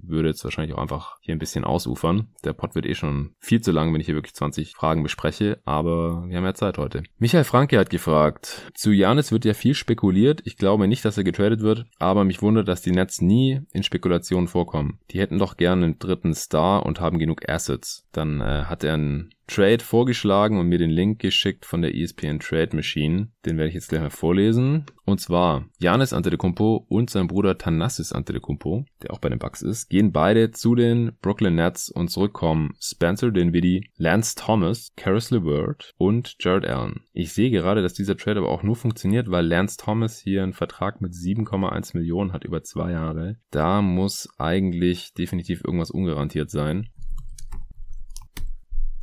würde 0.02 0.28
jetzt 0.28 0.42
wahrscheinlich 0.44 0.74
auch 0.74 0.82
einfach 0.82 1.16
hier 1.20 1.34
ein 1.34 1.38
bisschen 1.38 1.64
ausufern. 1.64 2.28
Der 2.44 2.52
Pod 2.52 2.74
wird 2.74 2.86
eh 2.86 2.94
schon 2.94 3.34
viel 3.38 3.60
zu 3.60 3.70
lang, 3.70 3.92
wenn 3.92 4.00
ich 4.00 4.06
hier 4.06 4.16
wirklich 4.16 4.34
20 4.34 4.74
Fragen 4.74 5.02
bespreche, 5.02 5.60
aber 5.64 6.24
wir 6.26 6.36
haben 6.36 6.44
ja 6.44 6.54
Zeit 6.54 6.78
heute. 6.78 7.02
Michael 7.18 7.44
Franke 7.44 7.78
hat 7.78 7.90
gefragt, 7.90 8.70
zu 8.74 8.90
Janis 8.90 9.30
wird 9.30 9.44
ja 9.44 9.54
viel 9.54 9.74
spekuliert. 9.74 10.42
Ich 10.44 10.56
glaube 10.56 10.88
nicht, 10.88 11.04
dass 11.04 11.16
er 11.16 11.24
getradet 11.24 11.60
wird, 11.60 11.86
aber 11.98 12.24
mich 12.24 12.42
wundert, 12.42 12.68
dass 12.68 12.82
die 12.82 12.92
Nets 12.92 13.20
nie 13.20 13.60
in 13.72 13.82
Spekulationen 13.82 14.48
vorkommen. 14.48 14.98
Die 15.10 15.20
hätten 15.20 15.38
doch 15.38 15.56
gerne 15.56 15.84
einen 15.84 15.98
dritten 15.98 16.34
Star 16.34 16.84
und 16.84 17.00
haben 17.00 17.18
genug 17.18 17.48
Assets. 17.48 18.06
Dann 18.12 18.40
äh, 18.40 18.64
hat 18.64 18.84
er 18.84 18.94
einen 18.94 19.30
Trade 19.50 19.82
vorgeschlagen 19.82 20.60
und 20.60 20.68
mir 20.68 20.78
den 20.78 20.90
Link 20.90 21.18
geschickt 21.18 21.66
von 21.66 21.82
der 21.82 21.94
ESPN 21.94 22.38
Trade 22.38 22.76
Machine. 22.76 23.28
Den 23.44 23.56
werde 23.56 23.68
ich 23.68 23.74
jetzt 23.74 23.88
gleich 23.88 24.00
mal 24.00 24.10
vorlesen. 24.10 24.86
Und 25.04 25.20
zwar, 25.20 25.64
Janis 25.80 26.12
Antetokounmpo 26.12 26.86
und 26.88 27.10
sein 27.10 27.26
Bruder 27.26 27.58
Thanasis 27.58 28.12
Antetokounmpo, 28.12 28.84
der 29.02 29.12
auch 29.12 29.18
bei 29.18 29.28
den 29.28 29.40
Bucks 29.40 29.60
ist, 29.60 29.88
gehen 29.88 30.12
beide 30.12 30.52
zu 30.52 30.76
den 30.76 31.12
Brooklyn 31.20 31.56
Nets 31.56 31.90
und 31.90 32.10
zurückkommen 32.10 32.74
Spencer 32.80 33.32
Dinwiddie, 33.32 33.90
Lance 33.96 34.36
Thomas, 34.36 34.92
Karis 34.96 35.32
LeVert 35.32 35.94
und 35.98 36.36
Jared 36.38 36.66
Allen. 36.66 37.00
Ich 37.12 37.32
sehe 37.32 37.50
gerade, 37.50 37.82
dass 37.82 37.94
dieser 37.94 38.16
Trade 38.16 38.38
aber 38.38 38.50
auch 38.50 38.62
nur 38.62 38.76
funktioniert, 38.76 39.32
weil 39.32 39.44
Lance 39.44 39.78
Thomas 39.78 40.20
hier 40.20 40.44
einen 40.44 40.52
Vertrag 40.52 41.00
mit 41.00 41.12
7,1 41.12 41.96
Millionen 41.96 42.32
hat 42.32 42.44
über 42.44 42.62
zwei 42.62 42.92
Jahre. 42.92 43.36
Da 43.50 43.82
muss 43.82 44.28
eigentlich 44.38 45.12
definitiv 45.14 45.64
irgendwas 45.64 45.90
ungarantiert 45.90 46.50
sein. 46.50 46.88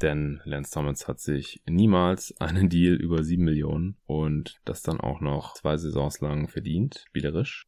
Denn 0.02 0.42
Lance 0.46 0.72
Thomas 0.72 1.08
hat 1.08 1.20
sich 1.20 1.62
niemals 1.68 2.40
einen 2.40 2.70
Deal 2.70 2.96
über 2.96 3.24
7 3.24 3.44
Millionen 3.44 3.98
und 4.06 4.60
das 4.66 4.82
dann 4.82 5.00
auch 5.00 5.22
noch 5.22 5.54
zwei 5.54 5.78
Saisons 5.78 6.22
lang 6.22 6.48
verdient, 6.48 7.06
spielerisch. 7.08 7.68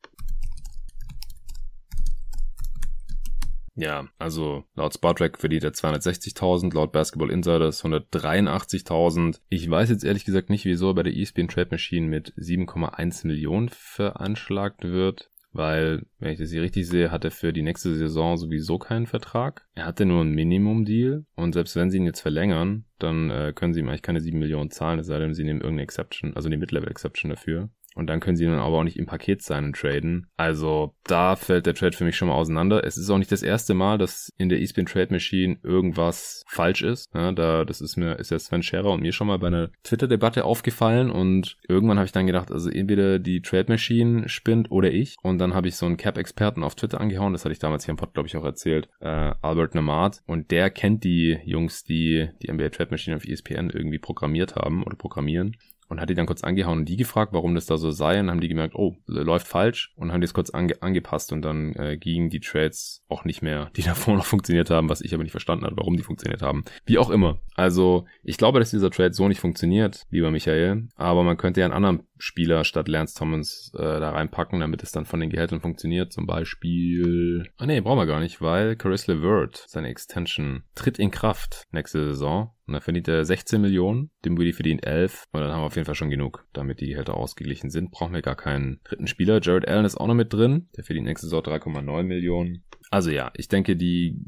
Ja, 3.75 4.09
also 4.17 4.65
laut 4.75 4.93
Spotrack 4.93 5.39
verdient 5.39 5.63
er 5.63 5.71
260.000, 5.71 6.73
laut 6.73 6.91
Basketball 6.91 7.31
Insiders 7.31 7.85
183.000. 7.85 9.39
Ich 9.47 9.69
weiß 9.69 9.89
jetzt 9.89 10.03
ehrlich 10.03 10.25
gesagt 10.25 10.49
nicht, 10.49 10.65
wieso 10.65 10.89
er 10.89 10.95
bei 10.95 11.03
der 11.03 11.15
ESPN 11.15 11.47
Trade 11.47 11.69
Machine 11.71 12.07
mit 12.07 12.33
7,1 12.33 13.25
Millionen 13.25 13.69
veranschlagt 13.69 14.83
wird. 14.83 15.29
Weil, 15.51 16.03
wenn 16.19 16.31
ich 16.31 16.39
das 16.39 16.51
hier 16.51 16.61
richtig 16.61 16.87
sehe, 16.87 17.11
hat 17.11 17.25
er 17.25 17.31
für 17.31 17.51
die 17.51 17.63
nächste 17.63 17.95
Saison 17.95 18.37
sowieso 18.37 18.77
keinen 18.77 19.07
Vertrag. 19.07 19.67
Er 19.73 19.85
hatte 19.85 20.05
nur 20.05 20.21
einen 20.21 20.35
Minimum-Deal 20.35 21.25
und 21.35 21.53
selbst 21.53 21.75
wenn 21.75 21.89
sie 21.89 21.97
ihn 21.97 22.05
jetzt 22.05 22.21
verlängern, 22.21 22.85
dann 22.99 23.29
äh, 23.31 23.53
können 23.55 23.73
sie 23.73 23.79
ihm 23.79 23.89
eigentlich 23.89 24.03
keine 24.03 24.21
7 24.21 24.37
Millionen 24.37 24.69
zahlen, 24.69 24.99
es 24.99 25.07
sei 25.07 25.17
denn, 25.17 25.33
sie 25.33 25.43
nehmen 25.43 25.61
irgendeine 25.61 25.83
Exception, 25.83 26.35
also 26.35 26.47
eine 26.47 26.57
Mid-Level-Exception 26.57 27.29
dafür. 27.29 27.69
Und 27.99 28.07
dann 28.07 28.21
können 28.21 28.37
sie 28.37 28.45
dann 28.45 28.59
aber 28.59 28.77
auch 28.77 28.83
nicht 28.83 28.97
im 28.97 29.05
Paket 29.05 29.41
sein 29.41 29.65
und 29.65 29.75
traden. 29.75 30.27
Also 30.37 30.95
da 31.03 31.35
fällt 31.35 31.65
der 31.65 31.73
Trade 31.73 31.95
für 31.95 32.05
mich 32.05 32.15
schon 32.15 32.29
mal 32.29 32.35
auseinander. 32.35 32.85
Es 32.85 32.97
ist 32.97 33.09
auch 33.09 33.17
nicht 33.17 33.31
das 33.31 33.43
erste 33.43 33.73
Mal, 33.73 33.97
dass 33.97 34.31
in 34.37 34.47
der 34.47 34.61
eSpin 34.61 34.85
Trade 34.85 35.11
Machine 35.11 35.57
irgendwas 35.63 36.43
falsch 36.47 36.81
ist. 36.81 37.13
Ja, 37.13 37.33
da, 37.33 37.65
das 37.65 37.81
ist 37.81 37.97
mir, 37.97 38.13
ist 38.13 38.31
ja 38.31 38.39
Sven 38.39 38.63
Scherer 38.63 38.91
und 38.91 39.01
mir 39.01 39.11
schon 39.11 39.27
mal 39.27 39.37
bei 39.37 39.47
einer 39.47 39.69
Twitter-Debatte 39.83 40.45
aufgefallen 40.45 41.11
und 41.11 41.57
irgendwann 41.67 41.97
habe 41.97 42.05
ich 42.05 42.13
dann 42.13 42.25
gedacht, 42.25 42.51
also 42.51 42.69
entweder 42.69 43.19
die 43.19 43.41
Trade 43.41 43.65
Machine 43.67 44.29
spinnt 44.29 44.71
oder 44.71 44.91
ich. 44.91 45.17
Und 45.21 45.37
dann 45.39 45.53
habe 45.53 45.67
ich 45.67 45.75
so 45.75 45.85
einen 45.85 45.97
Cap-Experten 45.97 46.63
auf 46.63 46.75
Twitter 46.75 47.01
angehauen, 47.01 47.33
das 47.33 47.43
hatte 47.43 47.51
ich 47.51 47.59
damals 47.59 47.83
hier 47.83 47.91
im 47.91 47.97
Pod, 47.97 48.13
glaube 48.13 48.27
ich, 48.27 48.37
auch 48.37 48.45
erzählt, 48.45 48.87
äh, 49.01 49.33
Albert 49.41 49.75
Namad. 49.75 50.21
Und 50.25 50.51
der 50.51 50.69
kennt 50.69 51.03
die 51.03 51.37
Jungs, 51.43 51.83
die 51.83 52.29
die 52.41 52.49
NBA 52.49 52.69
Trade 52.69 52.91
Machine 52.91 53.17
auf 53.17 53.25
ESPN 53.25 53.69
irgendwie 53.69 53.99
programmiert 53.99 54.55
haben 54.55 54.83
oder 54.83 54.95
programmieren 54.95 55.57
und 55.89 55.99
hat 55.99 56.09
die 56.09 56.13
dann 56.13 56.27
kurz 56.27 56.43
angehauen 56.43 56.79
und 56.79 56.85
die 56.89 56.97
gefragt, 56.97 57.33
warum 57.33 57.55
das 57.55 57.65
da 57.65 57.77
so 57.77 57.91
sei 57.91 58.19
und 58.19 58.29
haben 58.29 58.39
die 58.39 58.47
gemerkt, 58.47 58.75
oh, 58.75 58.95
läuft 59.07 59.47
falsch 59.47 59.91
und 59.95 60.13
haben 60.13 60.21
das 60.21 60.33
kurz 60.33 60.51
ange 60.51 60.81
angepasst 60.81 61.33
und 61.33 61.41
dann 61.41 61.73
äh, 61.73 61.97
gingen 61.97 62.29
die 62.29 62.39
Trades 62.39 63.03
auch 63.09 63.25
nicht 63.25 63.41
mehr, 63.41 63.71
die 63.75 63.81
davor 63.83 64.15
noch 64.15 64.25
funktioniert 64.25 64.69
haben, 64.69 64.87
was 64.87 65.01
ich 65.01 65.13
aber 65.13 65.23
nicht 65.23 65.31
verstanden 65.31 65.65
habe, 65.65 65.77
warum 65.77 65.97
die 65.97 66.03
funktioniert 66.03 66.41
haben. 66.41 66.63
Wie 66.85 66.99
auch 66.99 67.09
immer. 67.09 67.39
Also 67.55 68.05
ich 68.23 68.37
glaube, 68.37 68.59
dass 68.59 68.69
dieser 68.69 68.91
Trade 68.91 69.13
so 69.13 69.27
nicht 69.27 69.41
funktioniert, 69.41 70.05
lieber 70.11 70.31
Michael, 70.31 70.87
aber 70.95 71.23
man 71.23 71.37
könnte 71.37 71.59
ja 71.59 71.65
einen 71.65 71.73
anderen 71.73 72.03
Spieler 72.19 72.63
statt 72.63 72.87
Lance 72.87 73.17
Thomas 73.17 73.71
äh, 73.75 73.81
da 73.81 74.11
reinpacken, 74.11 74.59
damit 74.59 74.83
es 74.83 74.91
dann 74.91 75.05
von 75.05 75.19
den 75.19 75.29
Gehältern 75.29 75.61
funktioniert. 75.61 76.13
Zum 76.13 76.27
Beispiel, 76.27 77.49
ah 77.57 77.65
nee, 77.65 77.81
brauchen 77.81 77.97
wir 77.97 78.05
gar 78.05 78.19
nicht, 78.19 78.41
weil 78.41 78.75
Caris 78.75 79.07
LeVert, 79.07 79.65
seine 79.67 79.87
Extension, 79.87 80.63
tritt 80.75 80.99
in 80.99 81.11
Kraft 81.11 81.65
nächste 81.71 82.05
Saison 82.05 82.51
und 82.69 82.73
da 82.73 82.81
verdient 82.81 83.07
er 83.07 83.25
16 83.25 83.59
Millionen, 83.59 84.11
dem 84.23 84.37
Willi 84.37 84.53
verdient 84.53 84.85
11. 84.85 85.25
Und 85.31 85.41
dann 85.41 85.51
haben 85.51 85.61
wir 85.61 85.65
auf 85.65 85.75
jeden 85.75 85.87
Fall 85.87 85.95
schon 85.95 86.11
genug, 86.11 86.45
damit 86.53 86.79
die 86.81 86.89
Gehälter 86.89 87.17
ausgeglichen 87.17 87.71
sind. 87.71 87.89
Brauchen 87.89 88.13
wir 88.13 88.21
gar 88.21 88.35
keinen 88.35 88.79
dritten 88.83 89.07
Spieler. 89.07 89.39
Jared 89.41 89.67
Allen 89.67 89.85
ist 89.85 89.97
auch 89.97 90.05
noch 90.05 90.13
mit 90.13 90.31
drin. 90.31 90.69
Der 90.77 90.83
verdient 90.83 91.07
nächste 91.07 91.25
Saison 91.25 91.41
3,9 91.41 92.03
Millionen. 92.03 92.63
Also 92.91 93.09
ja, 93.09 93.31
ich 93.35 93.47
denke, 93.47 93.75
die 93.75 94.19